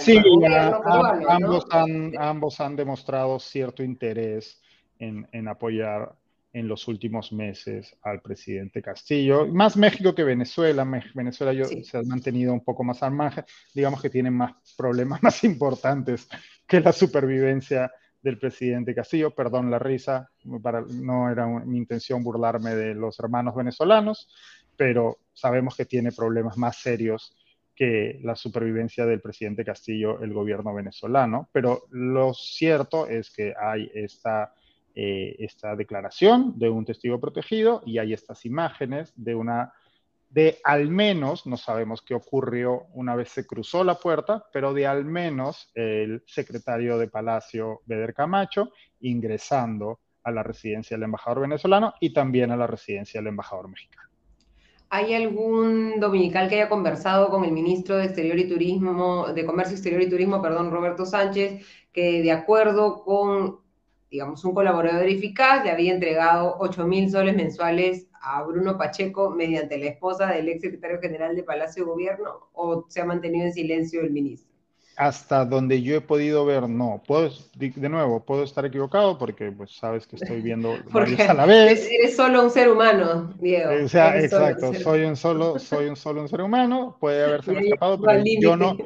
sí, 0.00 0.20
ambos, 1.28 1.66
han, 1.70 2.12
ambos 2.18 2.60
han 2.60 2.76
demostrado 2.76 3.38
cierto 3.38 3.82
interés 3.82 4.60
en, 4.98 5.28
en, 5.32 5.48
apoyar 5.48 6.12
en 6.52 6.66
los 6.66 6.88
últimos 6.88 7.32
meses 7.32 7.96
al 8.02 8.20
presidente 8.20 8.82
Castillo. 8.82 9.46
Más 9.46 9.76
México 9.76 10.14
que 10.14 10.24
Venezuela. 10.24 10.86
Venezuela 11.14 11.52
yo, 11.52 11.64
se 11.64 11.98
ha 11.98 12.02
mantenido 12.02 12.52
un 12.52 12.64
poco 12.64 12.84
más 12.84 13.02
al 13.02 13.12
margen. 13.12 13.44
Digamos 13.74 14.02
que 14.02 14.10
tienen 14.10 14.34
más 14.34 14.52
problemas 14.76 15.22
más 15.22 15.44
importantes 15.44 16.28
que 16.66 16.80
la 16.80 16.92
supervivencia 16.92 17.90
del 18.22 18.38
presidente 18.38 18.94
Castillo. 18.94 19.30
Perdón 19.30 19.70
la 19.70 19.78
risa, 19.78 20.30
no 20.44 21.30
era 21.30 21.46
mi 21.46 21.78
intención 21.78 22.22
burlarme 22.22 22.74
de 22.74 22.94
los 22.94 23.18
hermanos 23.20 23.54
venezolanos, 23.54 24.28
pero 24.76 25.18
sabemos 25.32 25.76
que 25.76 25.84
tiene 25.84 26.12
problemas 26.12 26.56
más 26.56 26.76
serios 26.76 27.36
que 27.78 28.18
la 28.24 28.34
supervivencia 28.34 29.06
del 29.06 29.20
presidente 29.20 29.64
Castillo, 29.64 30.20
el 30.20 30.32
gobierno 30.32 30.74
venezolano. 30.74 31.48
Pero 31.52 31.84
lo 31.90 32.34
cierto 32.34 33.06
es 33.06 33.30
que 33.30 33.54
hay 33.56 33.88
esta, 33.94 34.52
eh, 34.96 35.36
esta 35.38 35.76
declaración 35.76 36.58
de 36.58 36.68
un 36.70 36.84
testigo 36.84 37.20
protegido 37.20 37.82
y 37.86 37.98
hay 37.98 38.12
estas 38.12 38.44
imágenes 38.44 39.12
de 39.14 39.36
una 39.36 39.72
de 40.30 40.58
al 40.62 40.90
menos, 40.90 41.46
no 41.46 41.56
sabemos 41.56 42.02
qué 42.02 42.14
ocurrió 42.14 42.86
una 42.92 43.16
vez 43.16 43.30
se 43.30 43.46
cruzó 43.46 43.82
la 43.82 43.94
puerta, 43.94 44.44
pero 44.52 44.74
de 44.74 44.86
al 44.86 45.04
menos 45.04 45.70
el 45.74 46.22
secretario 46.26 46.98
de 46.98 47.08
Palacio, 47.08 47.80
Beder 47.86 48.12
Camacho, 48.12 48.72
ingresando 49.00 50.00
a 50.22 50.30
la 50.30 50.42
residencia 50.42 50.96
del 50.96 51.04
embajador 51.04 51.40
venezolano 51.40 51.94
y 52.00 52.12
también 52.12 52.50
a 52.50 52.56
la 52.56 52.66
residencia 52.66 53.20
del 53.20 53.28
embajador 53.28 53.68
mexicano. 53.68 54.08
¿Hay 54.90 55.14
algún 55.14 56.00
dominical 56.00 56.48
que 56.48 56.56
haya 56.56 56.68
conversado 56.68 57.28
con 57.28 57.44
el 57.44 57.52
ministro 57.52 57.96
de 57.96 58.06
Exterior 58.06 58.38
y 58.38 58.48
Turismo, 58.48 59.28
de 59.28 59.44
Comercio 59.44 59.74
Exterior 59.74 60.00
y 60.00 60.08
Turismo, 60.08 60.40
perdón, 60.40 60.70
Roberto 60.70 61.04
Sánchez, 61.04 61.66
que 61.92 62.22
de 62.22 62.32
acuerdo 62.32 63.02
con, 63.04 63.60
digamos, 64.10 64.44
un 64.44 64.54
colaborador 64.54 65.06
eficaz 65.06 65.62
le 65.64 65.70
había 65.70 65.92
entregado 65.92 66.56
8 66.58 66.86
mil 66.86 67.10
soles 67.10 67.36
mensuales 67.36 68.07
a 68.20 68.42
Bruno 68.42 68.76
Pacheco 68.76 69.30
mediante 69.30 69.78
la 69.78 69.86
esposa 69.86 70.26
del 70.26 70.48
ex 70.48 70.62
secretario 70.62 71.00
general 71.00 71.36
de 71.36 71.42
Palacio 71.42 71.84
de 71.84 71.90
Gobierno 71.90 72.48
o 72.52 72.86
se 72.88 73.00
ha 73.00 73.04
mantenido 73.04 73.46
en 73.46 73.52
silencio 73.52 74.00
el 74.00 74.10
ministro? 74.10 74.48
Hasta 74.96 75.44
donde 75.44 75.80
yo 75.80 75.94
he 75.94 76.00
podido 76.00 76.44
ver, 76.44 76.68
no. 76.68 77.00
Puedo, 77.06 77.30
de 77.54 77.88
nuevo, 77.88 78.24
puedo 78.24 78.42
estar 78.42 78.66
equivocado 78.66 79.16
porque 79.16 79.52
pues 79.52 79.76
sabes 79.76 80.08
que 80.08 80.16
estoy 80.16 80.42
viendo 80.42 80.76
varios 80.92 81.20
a 81.20 81.34
la 81.34 81.46
vez. 81.46 81.88
Eres 81.88 82.16
solo 82.16 82.42
un 82.42 82.50
ser 82.50 82.68
humano, 82.68 83.32
Diego. 83.38 83.84
O 83.84 83.88
sea, 83.88 84.18
exacto, 84.18 84.74
soy 84.74 85.04
un 85.04 85.14
solo, 85.14 85.60
soy 85.60 85.86
un 85.86 85.94
solo 85.94 86.22
un 86.22 86.28
ser 86.28 86.40
humano, 86.40 86.96
puede 86.98 87.22
haberse 87.22 87.52
escapado, 87.58 88.00
pero 88.00 88.24
yo 88.40 88.56
no, 88.56 88.76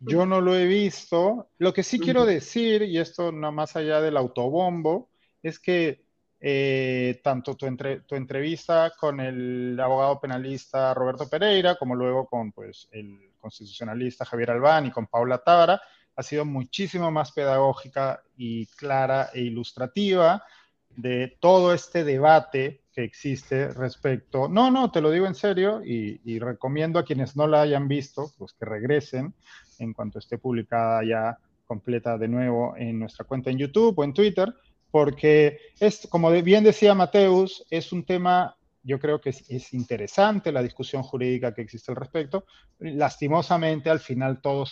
yo 0.00 0.26
no 0.26 0.42
lo 0.42 0.54
he 0.54 0.66
visto. 0.66 1.48
Lo 1.56 1.72
que 1.72 1.82
sí 1.82 1.98
quiero 1.98 2.26
decir, 2.26 2.82
y 2.82 2.98
esto 2.98 3.32
no 3.32 3.50
más 3.50 3.74
allá 3.74 4.02
del 4.02 4.18
autobombo, 4.18 5.08
es 5.42 5.58
que 5.58 6.03
eh, 6.46 7.22
tanto 7.22 7.54
tu, 7.54 7.74
tu, 8.06 8.14
entrevista 8.14 8.92
con 9.00 9.18
el 9.18 9.80
abogado 9.80 10.20
penalista 10.20 10.92
Roberto 10.92 11.26
Pereira, 11.26 11.76
como 11.76 11.94
luego 11.94 12.26
con 12.26 12.52
pues, 12.52 12.86
el 12.92 13.30
constitucionalista 13.40 14.26
Javier 14.26 14.50
Albán 14.50 14.84
y 14.84 14.90
con 14.90 15.06
Paula 15.06 15.38
Tábara, 15.38 15.80
ha 16.14 16.22
sido 16.22 16.44
muchísimo 16.44 17.10
más 17.10 17.32
pedagógica 17.32 18.22
y 18.36 18.66
clara 18.66 19.30
e 19.32 19.40
ilustrativa 19.40 20.44
de 20.90 21.34
todo 21.40 21.72
este 21.72 22.04
debate 22.04 22.82
que 22.92 23.04
existe 23.04 23.68
respecto, 23.68 24.46
no, 24.46 24.70
no, 24.70 24.90
te 24.90 25.00
lo 25.00 25.10
digo 25.10 25.26
en 25.26 25.34
serio 25.34 25.80
y, 25.82 26.20
y, 26.30 26.40
recomiendo 26.40 26.98
a 26.98 27.06
quienes 27.06 27.36
no 27.36 27.46
la 27.46 27.62
hayan 27.62 27.88
visto, 27.88 28.32
pues 28.36 28.52
que 28.52 28.66
regresen 28.66 29.32
en 29.78 29.94
cuanto 29.94 30.18
esté 30.18 30.36
publicada 30.36 31.02
ya 31.04 31.38
completa 31.66 32.18
de 32.18 32.28
nuevo 32.28 32.74
en 32.76 32.98
nuestra 32.98 33.24
cuenta 33.24 33.48
en 33.48 33.56
YouTube 33.56 33.98
o 33.98 34.04
en 34.04 34.12
Twitter, 34.12 34.54
porque 34.94 35.58
es, 35.80 36.06
como 36.08 36.30
bien 36.30 36.62
decía 36.62 36.94
Mateus, 36.94 37.66
es 37.68 37.90
un 37.90 38.04
tema, 38.04 38.56
yo 38.84 39.00
creo 39.00 39.20
que 39.20 39.30
es, 39.30 39.74
interesante 39.74 40.52
la 40.52 40.62
discusión 40.62 41.02
jurídica 41.02 41.52
que 41.52 41.62
existe 41.62 41.90
al 41.90 41.96
respecto. 41.96 42.44
Lastimosamente, 42.78 43.90
al 43.90 43.98
final 43.98 44.40
todo 44.40 44.66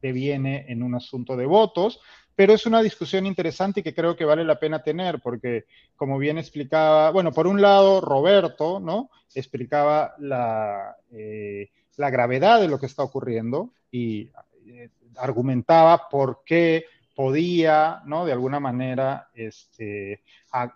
deviene 0.00 0.64
en 0.68 0.82
un 0.82 0.94
asunto 0.94 1.36
de 1.36 1.44
votos, 1.44 2.00
pero 2.34 2.54
es 2.54 2.64
una 2.64 2.80
discusión 2.80 3.26
interesante 3.26 3.80
y 3.80 3.82
que 3.82 3.94
creo 3.94 4.16
que 4.16 4.24
vale 4.24 4.44
la 4.44 4.58
pena 4.58 4.82
tener, 4.82 5.20
porque 5.20 5.66
como 5.94 6.16
bien 6.16 6.38
explicaba, 6.38 7.10
bueno, 7.10 7.30
por 7.30 7.46
un 7.46 7.60
lado, 7.60 8.00
Roberto, 8.00 8.80
¿no? 8.80 9.10
Explicaba 9.34 10.14
la, 10.20 10.96
eh, 11.12 11.68
gravedad 11.98 12.62
de 12.62 12.68
lo 12.68 12.78
que 12.78 12.86
está 12.86 13.02
ocurriendo 13.02 13.74
y 13.90 14.30
eh, 14.66 14.88
argumentaba 15.18 16.08
por 16.08 16.44
qué 16.46 16.86
podía, 17.14 18.02
¿no? 18.06 18.24
De 18.24 18.32
alguna 18.32 18.60
manera, 18.60 19.28
este, 19.34 20.22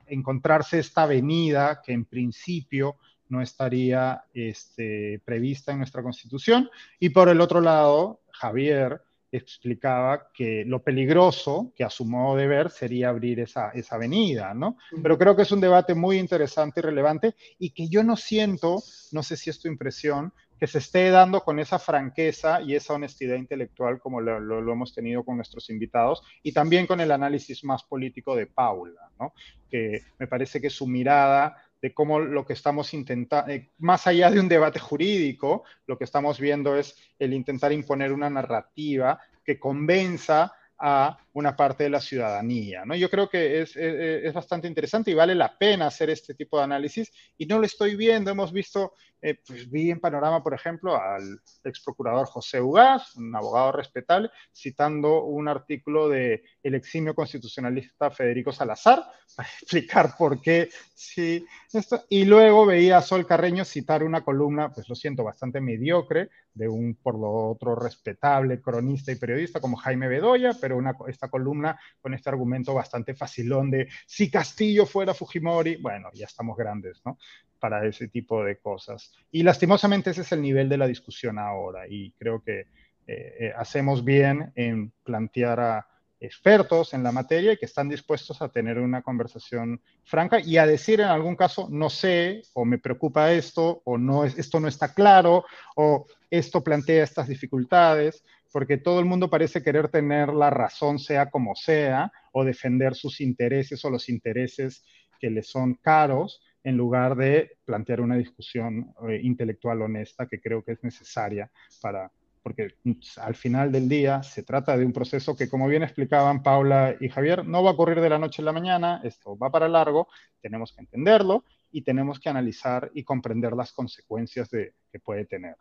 encontrarse 0.07 0.79
esta 0.79 1.05
avenida 1.05 1.81
que 1.85 1.93
en 1.93 2.05
principio 2.05 2.97
no 3.29 3.41
estaría 3.41 4.25
este, 4.33 5.21
prevista 5.25 5.73
en 5.73 5.79
nuestra 5.79 6.03
constitución. 6.03 6.71
Y 6.99 7.11
por 7.11 7.29
el 7.29 7.41
otro 7.41 7.61
lado, 7.61 8.21
Javier 8.33 9.01
explicaba 9.37 10.29
que 10.33 10.65
lo 10.65 10.83
peligroso, 10.83 11.73
que 11.75 11.83
a 11.83 11.91
su 11.91 12.05
modo 12.05 12.37
de 12.37 12.47
ver, 12.47 12.71
sería 12.71 13.09
abrir 13.09 13.41
esa, 13.41 13.71
esa 13.71 13.97
avenida, 13.97 14.55
¿no? 14.55 14.79
Pero 15.03 15.19
creo 15.19 15.35
que 15.35 15.43
es 15.43 15.51
un 15.51 15.61
debate 15.61 15.95
muy 15.95 16.19
interesante 16.19 16.79
y 16.79 16.83
relevante 16.85 17.35
y 17.59 17.71
que 17.71 17.89
yo 17.89 18.05
no 18.05 18.17
siento, 18.17 18.81
no 19.11 19.23
sé 19.25 19.37
si 19.37 19.51
es 19.51 19.59
tu 19.59 19.67
impresión, 19.67 20.33
que 20.59 20.67
se 20.67 20.79
esté 20.79 21.11
dando 21.11 21.41
con 21.43 21.59
esa 21.59 21.79
franqueza 21.79 22.61
y 22.63 22.75
esa 22.75 22.95
honestidad 22.95 23.37
intelectual 23.37 23.99
como 23.99 24.21
lo, 24.21 24.73
hemos 24.73 24.95
tenido 24.95 25.25
con 25.25 25.37
nuestros 25.37 25.69
invitados 25.71 26.23
y 26.43 26.53
también 26.53 26.87
con 26.87 27.01
el 27.01 27.11
análisis 27.11 27.65
más 27.65 27.83
político 27.83 28.37
de 28.37 28.47
Paula, 28.47 29.11
¿no? 29.19 29.35
que 29.71 30.03
me 30.19 30.27
parece 30.27 30.61
que 30.61 30.71
su 30.71 30.87
mirada 30.87 31.57
de 31.83 31.93
cómo 31.93 32.19
lo 32.19 32.47
que 32.47 32.55
estamos 32.55 32.95
intentando, 32.95 33.53
eh, 33.53 33.71
más 33.79 34.07
allá 34.07 34.31
de 34.31 34.41
un 34.41 34.49
debate 34.49 34.79
jurídico, 34.79 35.65
lo 35.87 35.99
que 35.99 36.05
estamos 36.05 36.41
viendo 36.41 36.77
es 36.77 36.97
el 37.19 37.35
intentar 37.35 37.73
imponer 37.73 38.13
una 38.13 38.31
narrativa 38.31 39.21
que 39.45 39.59
convenza 39.59 40.53
a 40.79 41.19
una 41.35 41.57
parte 41.57 41.85
de 41.85 41.91
la 41.91 42.01
ciudadanía. 42.01 42.85
¿no? 42.85 42.95
Yo 42.95 43.11
creo 43.11 43.29
que 43.29 43.61
es, 43.61 43.77
es, 43.77 44.33
bastante 44.33 44.69
interesante 44.69 45.11
y 45.11 45.15
vale 45.15 45.35
la 45.35 45.59
pena 45.59 45.89
hacer 45.89 46.11
este 46.11 46.35
tipo 46.35 46.59
de 46.59 46.65
análisis 46.65 47.13
y 47.37 47.47
no 47.47 47.59
lo 47.59 47.67
estoy 47.67 47.97
viendo. 47.97 48.31
Hemos 48.31 48.53
visto, 48.53 48.95
eh, 49.21 49.41
pues 49.47 49.69
vi 49.69 49.91
en 49.91 50.01
Panorama, 50.01 50.43
por 50.43 50.55
ejemplo, 50.55 50.97
al 50.97 51.41
ex 51.65 51.83
procurador 51.83 52.27
José 52.27 52.61
Ugaz, 52.61 53.17
un 53.17 53.35
abogado 53.35 53.73
respetable, 53.73 54.31
citando 54.55 55.25
un 55.25 55.49
artículo 55.49 56.09
de 56.09 56.45
el 56.63 56.77
eximio 56.77 57.15
constitucionalista 57.15 58.11
Federico 58.11 58.53
Salazar 58.53 59.05
para 59.37 59.49
explicar 59.49 60.15
por 60.17 60.41
qué 60.41 60.69
sí 60.95 61.45
esto. 61.73 62.05
Y 62.09 62.25
luego 62.27 62.65
veía 62.65 62.99
a 62.99 63.03
Sol 63.03 63.27
Carreño 63.27 63.65
citar 63.65 64.05
una 64.05 64.23
columna, 64.23 64.73
pues 64.73 64.89
lo 64.89 64.95
siento, 64.95 65.25
bastante 65.25 65.61
mediocre, 65.61 66.31
de 66.55 66.69
un 66.69 66.95
por 66.95 67.19
lo 67.19 67.51
otro 67.51 67.75
respetable 67.75 68.61
cronista 68.61 69.11
y 69.11 69.17
periodista 69.17 69.61
como 69.61 69.77
Jaime 69.77 70.09
Bedoya, 70.09 70.53
pero 70.61 70.77
una, 70.77 70.95
esta 71.09 71.24
columna 71.29 71.79
con 72.01 72.15
este 72.15 72.29
argumento 72.29 72.75
bastante 72.75 73.15
facilón 73.15 73.71
de 73.71 73.89
si 74.07 74.31
Castillo 74.31 74.87
fuera 74.87 75.15
Fujimori, 75.15 75.77
bueno, 75.77 76.11
ya 76.15 76.27
estamos 76.27 76.57
grandes, 76.57 77.01
¿no? 77.05 77.19
Para 77.59 77.87
ese 77.87 78.09
tipo 78.09 78.45
de 78.45 78.59
cosas. 78.59 79.13
Y 79.31 79.43
lastimosamente 79.43 80.11
ese 80.11 80.23
es 80.23 80.33
el 80.33 80.43
nivel 80.43 80.69
de 80.69 80.79
la 80.79 80.87
discusión 80.87 81.39
ahora 81.39 81.87
y 81.89 82.13
creo 82.13 82.43
que 82.43 82.61
eh, 82.61 82.67
eh, 83.07 83.53
hacemos 83.57 84.05
bien 84.05 84.53
en 84.55 84.93
plantear 85.03 85.61
a 85.61 85.89
expertos 86.21 86.95
en 86.95 87.03
la 87.03 87.13
materia 87.13 87.53
y 87.53 87.57
que 87.57 87.67
están 87.67 87.89
dispuestos 87.89 88.41
a 88.41 88.49
tener 88.49 88.79
una 88.79 89.03
conversación 89.03 89.81
franca 90.05 90.41
y 90.41 90.57
a 90.57 90.67
decir 90.67 91.01
en 91.01 91.09
algún 91.09 91.37
caso 91.37 91.69
no 91.71 91.91
sé 91.91 92.43
o 92.55 92.65
me 92.65 92.79
preocupa 92.79 93.33
esto 93.33 93.83
o 93.85 93.99
no 93.99 94.25
esto 94.25 94.59
no 94.61 94.69
está 94.69 94.95
claro 94.95 95.45
o 95.77 96.07
esto 96.31 96.65
plantea 96.65 97.05
estas 97.05 97.29
dificultades 97.29 98.25
porque 98.55 98.79
todo 98.79 99.01
el 99.01 99.05
mundo 99.05 99.29
parece 99.29 99.65
querer 99.65 99.89
tener 99.89 100.29
la 100.29 100.49
razón 100.49 101.01
sea 101.01 101.29
como 101.29 101.57
sea, 101.57 102.13
o 102.31 102.45
defender 102.45 102.95
sus 102.95 103.21
intereses 103.21 103.85
o 103.85 103.91
los 103.91 104.09
intereses 104.09 104.85
que 105.19 105.29
le 105.29 105.43
son 105.43 105.75
caros, 105.75 106.41
en 106.63 106.77
lugar 106.77 107.17
de 107.17 107.59
plantear 107.65 108.01
una 108.01 108.17
discusión 108.17 108.95
eh, 109.09 109.19
intelectual 109.25 109.83
honesta 109.83 110.29
que 110.29 110.41
creo 110.41 110.63
que 110.63 110.71
es 110.71 110.85
necesaria 110.85 111.51
para, 111.83 112.13
porque 112.45 112.77
al 113.17 113.35
final 113.35 113.73
del 113.73 113.89
día 113.89 114.23
se 114.23 114.45
trata 114.45 114.77
de 114.77 114.87
un 114.87 114.93
proceso 114.93 115.35
que, 115.35 115.49
como 115.49 115.67
bien 115.67 115.83
explicaban 115.83 116.45
Paula 116.45 116.95
y 117.01 117.09
Javier, 117.09 117.45
no 117.45 117.65
va 117.65 117.71
a 117.71 117.73
ocurrir 117.75 118.01
de 118.01 118.09
la 118.09 118.21
noche 118.21 118.41
a 118.41 118.45
la 118.45 118.53
mañana, 118.53 119.01
esto 119.03 119.37
va 119.37 119.51
para 119.51 119.67
largo, 119.67 120.07
tenemos 120.41 120.73
que 120.73 120.83
entenderlo 120.83 121.43
y 121.73 121.83
tenemos 121.83 122.21
que 122.21 122.29
analizar 122.29 122.89
y 122.95 123.03
comprender 123.03 123.55
las 123.55 123.73
consecuencias 123.73 124.49
de, 124.49 124.75
que 124.93 125.01
puede 125.01 125.25
tener. 125.25 125.57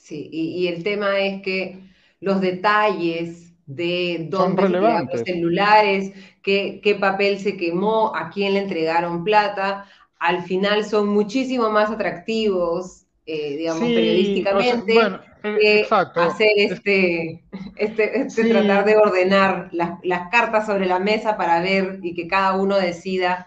Sí, 0.00 0.28
y, 0.32 0.66
el 0.66 0.82
tema 0.82 1.20
es 1.20 1.42
que 1.42 1.78
los 2.20 2.40
detalles 2.40 3.52
de 3.66 4.26
dónde 4.28 4.68
los 4.68 5.20
celulares, 5.24 6.12
qué, 6.42 6.80
qué 6.82 6.94
papel 6.96 7.38
se 7.38 7.56
quemó, 7.56 8.16
a 8.16 8.30
quién 8.30 8.54
le 8.54 8.60
entregaron 8.60 9.22
plata, 9.22 9.86
al 10.18 10.42
final 10.42 10.84
son 10.84 11.08
muchísimo 11.08 11.70
más 11.70 11.90
atractivos, 11.90 13.04
eh, 13.26 13.58
digamos, 13.58 13.82
periodísticamente, 13.82 14.94
que 15.42 15.86
hacer 15.90 16.52
este, 16.56 17.44
este, 17.76 18.20
este 18.22 18.48
tratar 18.50 18.84
de 18.86 18.96
ordenar 18.96 19.68
las, 19.72 20.00
las, 20.02 20.30
cartas 20.30 20.66
sobre 20.66 20.86
la 20.86 20.98
mesa 20.98 21.36
para 21.36 21.60
ver 21.60 22.00
y 22.02 22.14
que 22.14 22.26
cada 22.26 22.56
uno 22.56 22.76
decida 22.76 23.46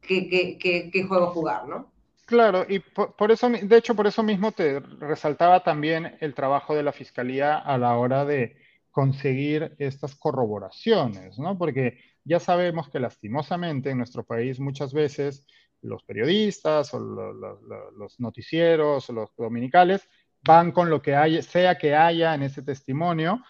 qué, 0.00 0.28
qué, 0.28 0.58
qué, 0.58 0.90
qué 0.90 1.04
juego 1.04 1.28
jugar, 1.28 1.68
¿no? 1.68 1.89
Claro, 2.30 2.64
y 2.68 2.78
por, 2.78 3.32
eso, 3.32 3.50
de 3.50 3.76
hecho, 3.76 3.96
por 3.96 4.06
eso 4.06 4.22
mismo 4.22 4.52
te 4.52 4.78
resaltaba 4.78 5.64
también 5.64 6.16
el 6.20 6.32
trabajo 6.32 6.76
de 6.76 6.84
la 6.84 6.92
Fiscalía 6.92 7.58
a 7.58 7.76
la 7.76 7.96
hora 7.96 8.24
de 8.24 8.56
conseguir 8.92 9.74
estas 9.80 10.14
corroboraciones, 10.14 11.40
¿no? 11.40 11.58
Porque 11.58 11.98
ya 12.22 12.38
sabemos 12.38 12.88
que 12.88 13.00
lastimosamente 13.00 13.90
en 13.90 13.98
nuestro 13.98 14.22
país 14.22 14.60
muchas 14.60 14.92
veces 14.94 15.44
los 15.82 16.04
periodistas 16.04 16.94
o 16.94 17.00
los 17.00 18.20
noticieros 18.20 19.10
o 19.10 19.12
los 19.12 19.34
dominicales 19.36 20.08
van 20.46 20.70
con 20.70 20.88
lo 20.88 21.02
que 21.02 21.16
haya, 21.16 21.42
sea 21.42 21.78
que 21.78 21.96
haya 21.96 22.32
en 22.36 22.44
ese 22.44 22.62
testimonio 22.62 23.42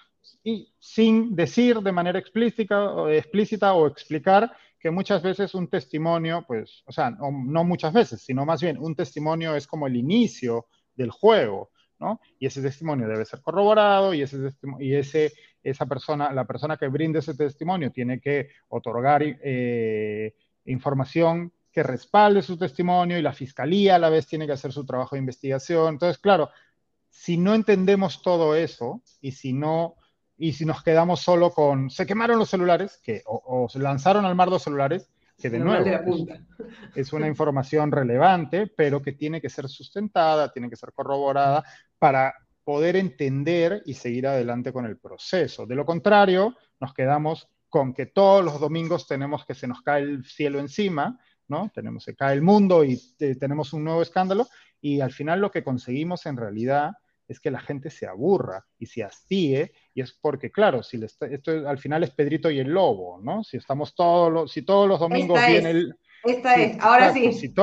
y 0.43 0.73
sin 0.79 1.37
decir 1.37 1.81
de 1.81 1.93
manera 1.93 2.19
explícita 2.19 2.95
o, 2.95 3.11
explícita 3.11 3.75
o 3.75 3.87
explicar 3.87 4.51
que 4.81 4.91
muchas 4.91 5.23
veces 5.23 5.55
un 5.55 5.69
testimonio, 5.69 6.45
pues, 6.47 6.83
o 6.87 6.93
sea, 6.93 7.11
no, 7.11 7.65
muchas 7.65 7.93
veces, 7.93 8.23
sino 8.23 8.47
más 8.47 8.63
bien 8.63 8.79
un 8.79 8.97
testimonio 8.97 9.55
es 9.55 9.67
como 9.67 9.87
el 9.87 9.97
inicio 9.97 10.67
del 10.97 11.11
juego, 11.11 11.71
¿no? 11.99 12.21
Y 12.39 12.47
ese 12.47 12.63
testimonio 12.63 13.07
debe 13.07 13.27
ser 13.27 13.43
corroborado 13.43 14.15
y, 14.15 14.23
ese, 14.23 14.55
y 14.79 14.95
ese, 14.95 15.33
esa 15.63 15.85
persona, 15.85 16.33
la 16.33 16.47
persona 16.47 16.79
que 16.79 16.89
brinde 16.89 17.19
ese 17.19 17.35
testimonio 17.35 17.93
tiene 17.93 18.21
que 18.21 18.49
otorgar 18.69 19.23
eh, 19.23 20.35
información 20.65 21.53
que 21.71 21.83
respalde 21.83 22.43
su 22.43 22.57
testimonio 22.57 23.19
y 23.19 23.23
la 23.23 23.35
fiscalía 23.35 23.97
a 23.97 23.99
la 23.99 24.09
vez 24.09 24.27
tiene 24.27 24.47
que 24.47 24.53
hacer 24.53 24.73
su 24.73 24.87
trabajo 24.87 25.15
de 25.15 25.21
investigación. 25.21 25.95
Entonces, 25.95 26.19
claro, 26.19 26.49
si 27.11 27.37
no 27.37 27.55
entendemos 27.55 28.23
todo 28.23 28.57
eso 28.57 29.03
y 29.21 29.33
si 29.33 29.53
no 29.53 29.97
y 30.41 30.55
si 30.55 30.65
nos 30.65 30.83
quedamos 30.83 31.21
solo 31.21 31.51
con 31.51 31.91
se 31.91 32.07
quemaron 32.07 32.39
los 32.39 32.49
celulares 32.49 32.99
que 33.03 33.23
o, 33.27 33.69
se 33.69 33.79
lanzaron 33.79 34.25
al 34.25 34.35
mar 34.35 34.49
los 34.49 34.63
celulares 34.63 35.11
que 35.37 35.51
de 35.51 35.59
nuevo 35.59 35.85
es, 36.95 37.13
una 37.13 37.27
información 37.27 37.93
relevante 37.93 38.67
pero 38.67 39.03
que 39.03 39.13
tiene 39.13 39.43
que 39.43 39.51
ser 39.51 39.69
sustentada 39.69 40.51
tiene 40.51 40.71
que 40.71 40.77
ser 40.77 40.93
corroborada 40.95 41.63
para 41.99 42.35
poder 42.65 42.97
entender 42.97 43.83
y 43.85 43.93
seguir 43.93 44.27
adelante 44.27 44.73
con 44.73 44.87
el 44.87 44.97
proceso 44.97 45.67
de 45.67 45.75
lo 45.75 45.85
contrario 45.85 46.57
nos 46.81 46.95
quedamos 46.95 47.49
con 47.69 47.93
que 47.93 48.07
todos 48.07 48.43
los 48.43 48.59
domingos 48.59 49.07
tenemos 49.07 49.45
que 49.45 49.55
se 49.55 49.69
nos 49.69 49.83
cae 49.83 50.03
el 50.03 50.25
cielo 50.25 50.59
encima 50.59 51.19
¿no? 51.49 51.69
Tenemos, 51.75 52.05
se 52.05 52.15
cae 52.15 52.35
el 52.35 52.43
mundo 52.43 52.85
y 52.85 52.97
tenemos 53.19 53.73
un 53.73 53.83
nuevo 53.83 54.03
escándalo 54.03 54.47
y 54.81 55.01
al 55.01 55.13
final 55.13 55.41
lo 55.41 55.51
que 55.51 55.65
conseguimos 55.65 56.25
en 56.27 56.37
realidad 56.37 56.93
es 57.31 57.39
que 57.39 57.51
la 57.53 57.61
gente 57.61 57.91
se 57.91 58.07
aburra 58.07 58.67
y 58.77 58.87
se 58.87 59.05
hastíe, 59.05 59.73
y 59.95 60.01
es 60.01 60.13
porque, 60.21 60.51
claro, 60.51 60.83
si 60.83 61.01
esto 61.03 61.69
al 61.69 61.79
final 61.79 62.03
es 62.03 62.11
Pedrito 62.11 62.51
y 62.51 62.59
el 62.59 62.71
Lobo, 62.71 63.21
¿no? 63.23 63.45
Si 63.45 63.57
estamos 63.57 63.95
todos 63.95 64.33
los, 64.33 64.53
si 64.53 64.63
todos 64.63 64.89
los 64.89 64.99
domingos 64.99 65.41
viene 65.47 65.71
el... 65.71 65.97
Esta 66.25 66.55
es, 66.57 66.79
ahora 66.81 67.13
sí. 67.13 67.33
Si, 67.33 67.55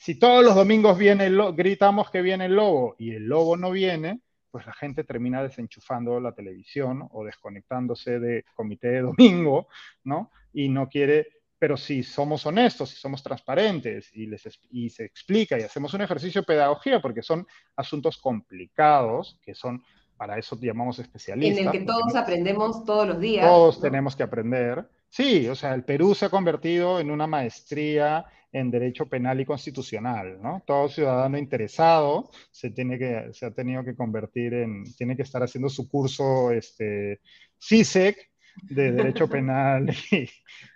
si 0.00 0.18
todos 0.18 0.44
los 0.44 0.54
domingos 0.56 0.98
viene 0.98 1.26
el 1.26 1.40
gritamos 1.54 2.10
que 2.10 2.20
viene 2.20 2.46
el 2.46 2.54
lobo 2.54 2.94
y 2.98 3.14
el 3.14 3.24
lobo 3.26 3.56
no 3.56 3.70
viene, 3.70 4.20
pues 4.50 4.66
la 4.66 4.74
gente 4.74 5.04
termina 5.04 5.42
desenchufando 5.42 6.20
la 6.20 6.32
televisión 6.32 7.08
o 7.12 7.24
desconectándose 7.24 8.18
de 8.18 8.44
comité 8.54 8.88
de 8.88 9.00
domingo, 9.02 9.68
¿no? 10.04 10.30
Y 10.52 10.68
no 10.68 10.88
quiere 10.88 11.28
pero 11.58 11.76
si 11.76 12.02
somos 12.02 12.44
honestos, 12.46 12.90
si 12.90 12.96
somos 12.96 13.22
transparentes 13.22 14.10
y, 14.14 14.26
les, 14.26 14.42
y 14.70 14.90
se 14.90 15.04
explica 15.04 15.58
y 15.58 15.62
hacemos 15.62 15.94
un 15.94 16.02
ejercicio 16.02 16.42
de 16.42 16.46
pedagogía, 16.46 17.00
porque 17.00 17.22
son 17.22 17.46
asuntos 17.76 18.18
complicados, 18.18 19.38
que 19.42 19.54
son, 19.54 19.82
para 20.16 20.38
eso 20.38 20.58
llamamos 20.60 20.98
especialistas. 20.98 21.60
En 21.60 21.66
el 21.66 21.72
que 21.72 21.80
todos 21.80 22.14
aprendemos 22.14 22.84
todos 22.84 23.08
los 23.08 23.20
días. 23.20 23.46
Todos 23.46 23.80
tenemos 23.80 24.14
que 24.14 24.22
aprender. 24.22 24.86
Sí, 25.08 25.48
o 25.48 25.54
sea, 25.54 25.74
el 25.74 25.84
Perú 25.84 26.14
se 26.14 26.26
ha 26.26 26.30
convertido 26.30 27.00
en 27.00 27.10
una 27.10 27.26
maestría 27.26 28.26
en 28.52 28.70
derecho 28.70 29.06
penal 29.06 29.40
y 29.40 29.44
constitucional, 29.44 30.40
¿no? 30.40 30.62
Todo 30.66 30.88
ciudadano 30.88 31.36
interesado 31.36 32.30
se 32.50 32.70
tiene 32.70 32.98
que, 32.98 33.28
se 33.32 33.46
ha 33.46 33.50
tenido 33.50 33.84
que 33.84 33.94
convertir 33.94 34.54
en, 34.54 34.84
tiene 34.96 35.16
que 35.16 35.22
estar 35.22 35.42
haciendo 35.42 35.68
su 35.68 35.88
curso, 35.88 36.50
este, 36.50 37.20
CISEC, 37.60 38.30
de 38.62 38.92
derecho 38.92 39.28
penal. 39.28 39.94
Y, 40.10 40.28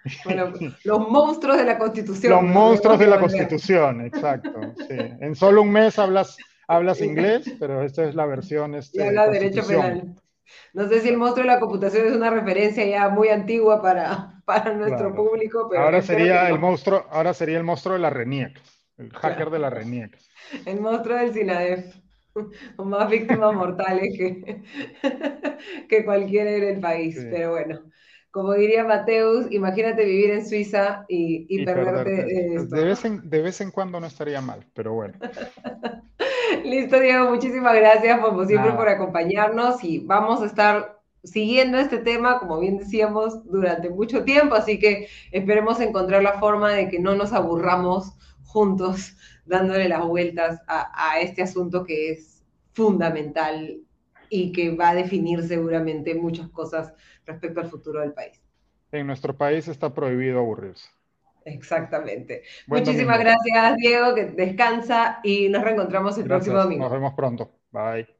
bueno, 0.24 0.52
los 0.84 1.08
monstruos 1.08 1.58
de 1.58 1.64
la 1.64 1.78
Constitución. 1.78 2.32
Los 2.32 2.42
monstruos 2.42 2.98
de 2.98 3.06
la 3.06 3.20
Constitución, 3.20 4.00
exacto. 4.02 4.74
Sí. 4.88 4.96
En 5.20 5.34
solo 5.34 5.62
un 5.62 5.72
mes 5.72 5.98
hablas, 5.98 6.36
hablas 6.68 7.00
inglés, 7.00 7.52
pero 7.58 7.82
esta 7.82 8.04
es 8.04 8.14
la 8.14 8.26
versión. 8.26 8.74
Este, 8.74 8.98
y 8.98 9.06
habla 9.06 9.28
de 9.28 9.38
derecho 9.38 9.66
penal. 9.66 10.14
No 10.72 10.88
sé 10.88 11.00
si 11.00 11.08
el 11.08 11.16
monstruo 11.16 11.44
de 11.44 11.52
la 11.52 11.60
computación 11.60 12.06
es 12.06 12.12
una 12.12 12.30
referencia 12.30 12.84
ya 12.84 13.08
muy 13.08 13.28
antigua 13.28 13.80
para, 13.80 14.40
para 14.44 14.74
nuestro 14.74 15.14
público, 15.14 15.68
pero 15.70 15.82
ahora 15.82 16.02
sería 16.02 16.48
el 16.48 16.58
monstruo, 16.58 17.06
ahora 17.10 17.34
sería 17.34 17.58
el 17.58 17.64
monstruo 17.64 17.94
de 17.94 18.00
la 18.00 18.10
RENIEC, 18.10 18.60
el 18.98 19.12
hacker 19.12 19.50
de 19.50 19.58
la 19.58 19.70
RENIEC. 19.70 20.18
El 20.66 20.80
monstruo 20.80 21.16
del 21.16 21.32
SINADEF. 21.32 21.94
o 22.76 22.84
más 22.84 23.10
víctimas 23.10 23.54
mortales 23.54 24.16
que, 24.16 24.62
que 25.88 26.04
cualquiera 26.04 26.50
en 26.50 26.64
el 26.64 26.80
país. 26.80 27.18
Pero 27.30 27.50
bueno, 27.52 27.80
como 28.30 28.54
diría 28.54 28.84
Mateus, 28.84 29.46
imagínate 29.50 30.04
vivir 30.04 30.30
en 30.30 30.46
Suiza 30.46 31.04
y, 31.08 31.64
perderte. 31.64 32.24
De, 32.68 32.84
vez 32.84 33.04
en, 33.04 33.28
de 33.28 33.42
vez 33.42 33.60
en 33.60 33.70
cuando 33.70 33.98
no 33.98 34.06
estaría 34.06 34.40
mal, 34.40 34.64
pero 34.74 34.94
bueno. 34.94 35.14
Listo, 36.64 37.00
Diego, 37.00 37.30
muchísimas 37.30 37.74
gracias 37.74 38.20
como 38.20 38.44
siempre 38.44 38.72
por 38.72 38.88
acompañarnos 38.88 39.82
y 39.82 40.00
vamos 40.00 40.42
a 40.42 40.46
estar 40.46 41.00
siguiendo 41.24 41.78
este 41.78 41.98
tema, 41.98 42.38
como 42.38 42.60
bien 42.60 42.78
decíamos, 42.78 43.44
durante 43.44 43.90
mucho 43.90 44.24
tiempo, 44.24 44.54
así 44.54 44.78
que 44.78 45.08
esperemos 45.32 45.80
encontrar 45.80 46.22
la 46.22 46.38
forma 46.40 46.72
de 46.72 46.88
que 46.88 46.98
no 46.98 47.14
nos 47.14 47.32
aburramos 47.32 48.14
juntos 48.44 49.16
dándole 49.50 49.88
las 49.88 50.06
vueltas 50.06 50.62
a, 50.66 51.20
este 51.20 51.42
asunto 51.42 51.84
que 51.84 52.12
es 52.12 52.42
fundamental 52.72 53.80
y 54.30 54.52
que 54.52 54.74
va 54.74 54.90
a 54.90 54.94
definir 54.94 55.42
seguramente 55.42 56.14
muchas 56.14 56.48
cosas 56.48 56.94
respecto 57.26 57.60
al 57.60 57.68
futuro 57.68 58.00
del 58.00 58.12
país. 58.12 58.40
En 58.92 59.06
nuestro 59.06 59.36
país 59.36 59.68
está 59.68 59.92
prohibido 59.92 60.38
aburrirse. 60.38 60.88
Exactamente. 61.44 62.42
Muchísimas 62.66 63.18
gracias, 63.18 63.76
Diego, 63.76 64.14
que 64.14 64.26
descansa 64.26 65.20
y 65.22 65.48
nos 65.48 65.62
reencontramos 65.62 66.16
el 66.18 66.24
próximo 66.24 66.58
domingo. 66.58 66.84
Nos 66.84 66.92
vemos 66.92 67.14
pronto. 67.14 67.50
Bye. 67.70 68.19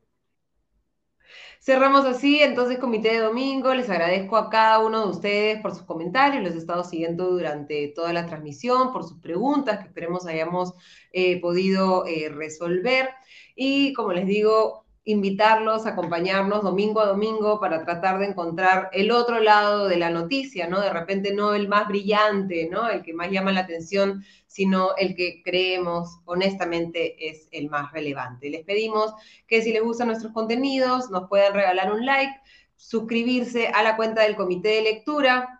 Cerramos 1.62 2.06
así 2.06 2.40
entonces 2.40 2.78
comité 2.78 3.10
de 3.10 3.18
domingo. 3.18 3.74
Les 3.74 3.90
agradezco 3.90 4.38
a 4.38 4.48
cada 4.48 4.78
uno 4.78 5.04
de 5.04 5.10
ustedes 5.10 5.60
por 5.60 5.74
sus 5.74 5.82
comentarios. 5.82 6.42
Los 6.42 6.54
he 6.54 6.58
estado 6.58 6.82
siguiendo 6.84 7.30
durante 7.30 7.88
toda 7.88 8.14
la 8.14 8.24
transmisión, 8.24 8.92
por 8.94 9.04
sus 9.04 9.18
preguntas 9.20 9.78
que 9.78 9.88
esperemos 9.88 10.26
hayamos 10.26 10.72
eh, 11.12 11.38
podido 11.38 12.06
eh, 12.06 12.30
resolver. 12.30 13.10
Y 13.54 13.92
como 13.92 14.14
les 14.14 14.26
digo, 14.26 14.86
invitarlos 15.10 15.86
a 15.86 15.90
acompañarnos 15.90 16.62
domingo 16.62 17.00
a 17.00 17.06
domingo 17.06 17.60
para 17.60 17.84
tratar 17.84 18.18
de 18.18 18.26
encontrar 18.26 18.90
el 18.92 19.10
otro 19.10 19.40
lado 19.40 19.88
de 19.88 19.96
la 19.96 20.10
noticia, 20.10 20.66
¿no? 20.66 20.80
De 20.80 20.90
repente 20.90 21.32
no 21.34 21.54
el 21.54 21.68
más 21.68 21.88
brillante, 21.88 22.68
¿no? 22.70 22.88
El 22.88 23.02
que 23.02 23.12
más 23.12 23.30
llama 23.30 23.52
la 23.52 23.60
atención, 23.60 24.24
sino 24.46 24.96
el 24.96 25.14
que 25.14 25.42
creemos 25.44 26.18
honestamente 26.24 27.28
es 27.28 27.48
el 27.52 27.68
más 27.70 27.92
relevante. 27.92 28.50
Les 28.50 28.64
pedimos 28.64 29.12
que 29.46 29.62
si 29.62 29.72
les 29.72 29.82
gustan 29.82 30.08
nuestros 30.08 30.32
contenidos, 30.32 31.10
nos 31.10 31.28
puedan 31.28 31.54
regalar 31.54 31.92
un 31.92 32.04
like, 32.04 32.34
suscribirse 32.76 33.68
a 33.68 33.82
la 33.82 33.96
cuenta 33.96 34.22
del 34.22 34.36
comité 34.36 34.70
de 34.70 34.82
lectura, 34.82 35.59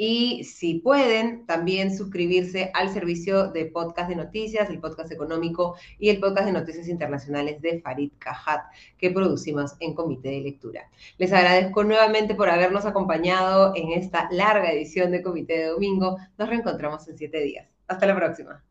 y 0.00 0.44
si 0.44 0.76
pueden, 0.76 1.44
también 1.44 1.94
suscribirse 1.94 2.70
al 2.72 2.90
servicio 2.90 3.48
de 3.48 3.66
podcast 3.66 4.08
de 4.08 4.14
noticias, 4.14 4.70
el 4.70 4.78
podcast 4.78 5.10
económico 5.10 5.74
y 5.98 6.08
el 6.10 6.20
podcast 6.20 6.46
de 6.46 6.52
noticias 6.52 6.86
internacionales 6.86 7.60
de 7.60 7.80
Farid 7.80 8.12
Cajat, 8.18 8.62
que 8.96 9.10
producimos 9.10 9.74
en 9.80 9.94
Comité 9.94 10.30
de 10.30 10.40
Lectura. 10.40 10.88
Les 11.18 11.32
agradezco 11.32 11.82
nuevamente 11.82 12.36
por 12.36 12.48
habernos 12.48 12.86
acompañado 12.86 13.72
en 13.74 13.90
esta 13.90 14.28
larga 14.30 14.70
edición 14.70 15.10
de 15.10 15.20
Comité 15.20 15.58
de 15.58 15.66
Domingo. 15.66 16.16
Nos 16.38 16.48
reencontramos 16.48 17.08
en 17.08 17.18
siete 17.18 17.40
días. 17.40 17.66
Hasta 17.88 18.06
la 18.06 18.14
próxima. 18.14 18.62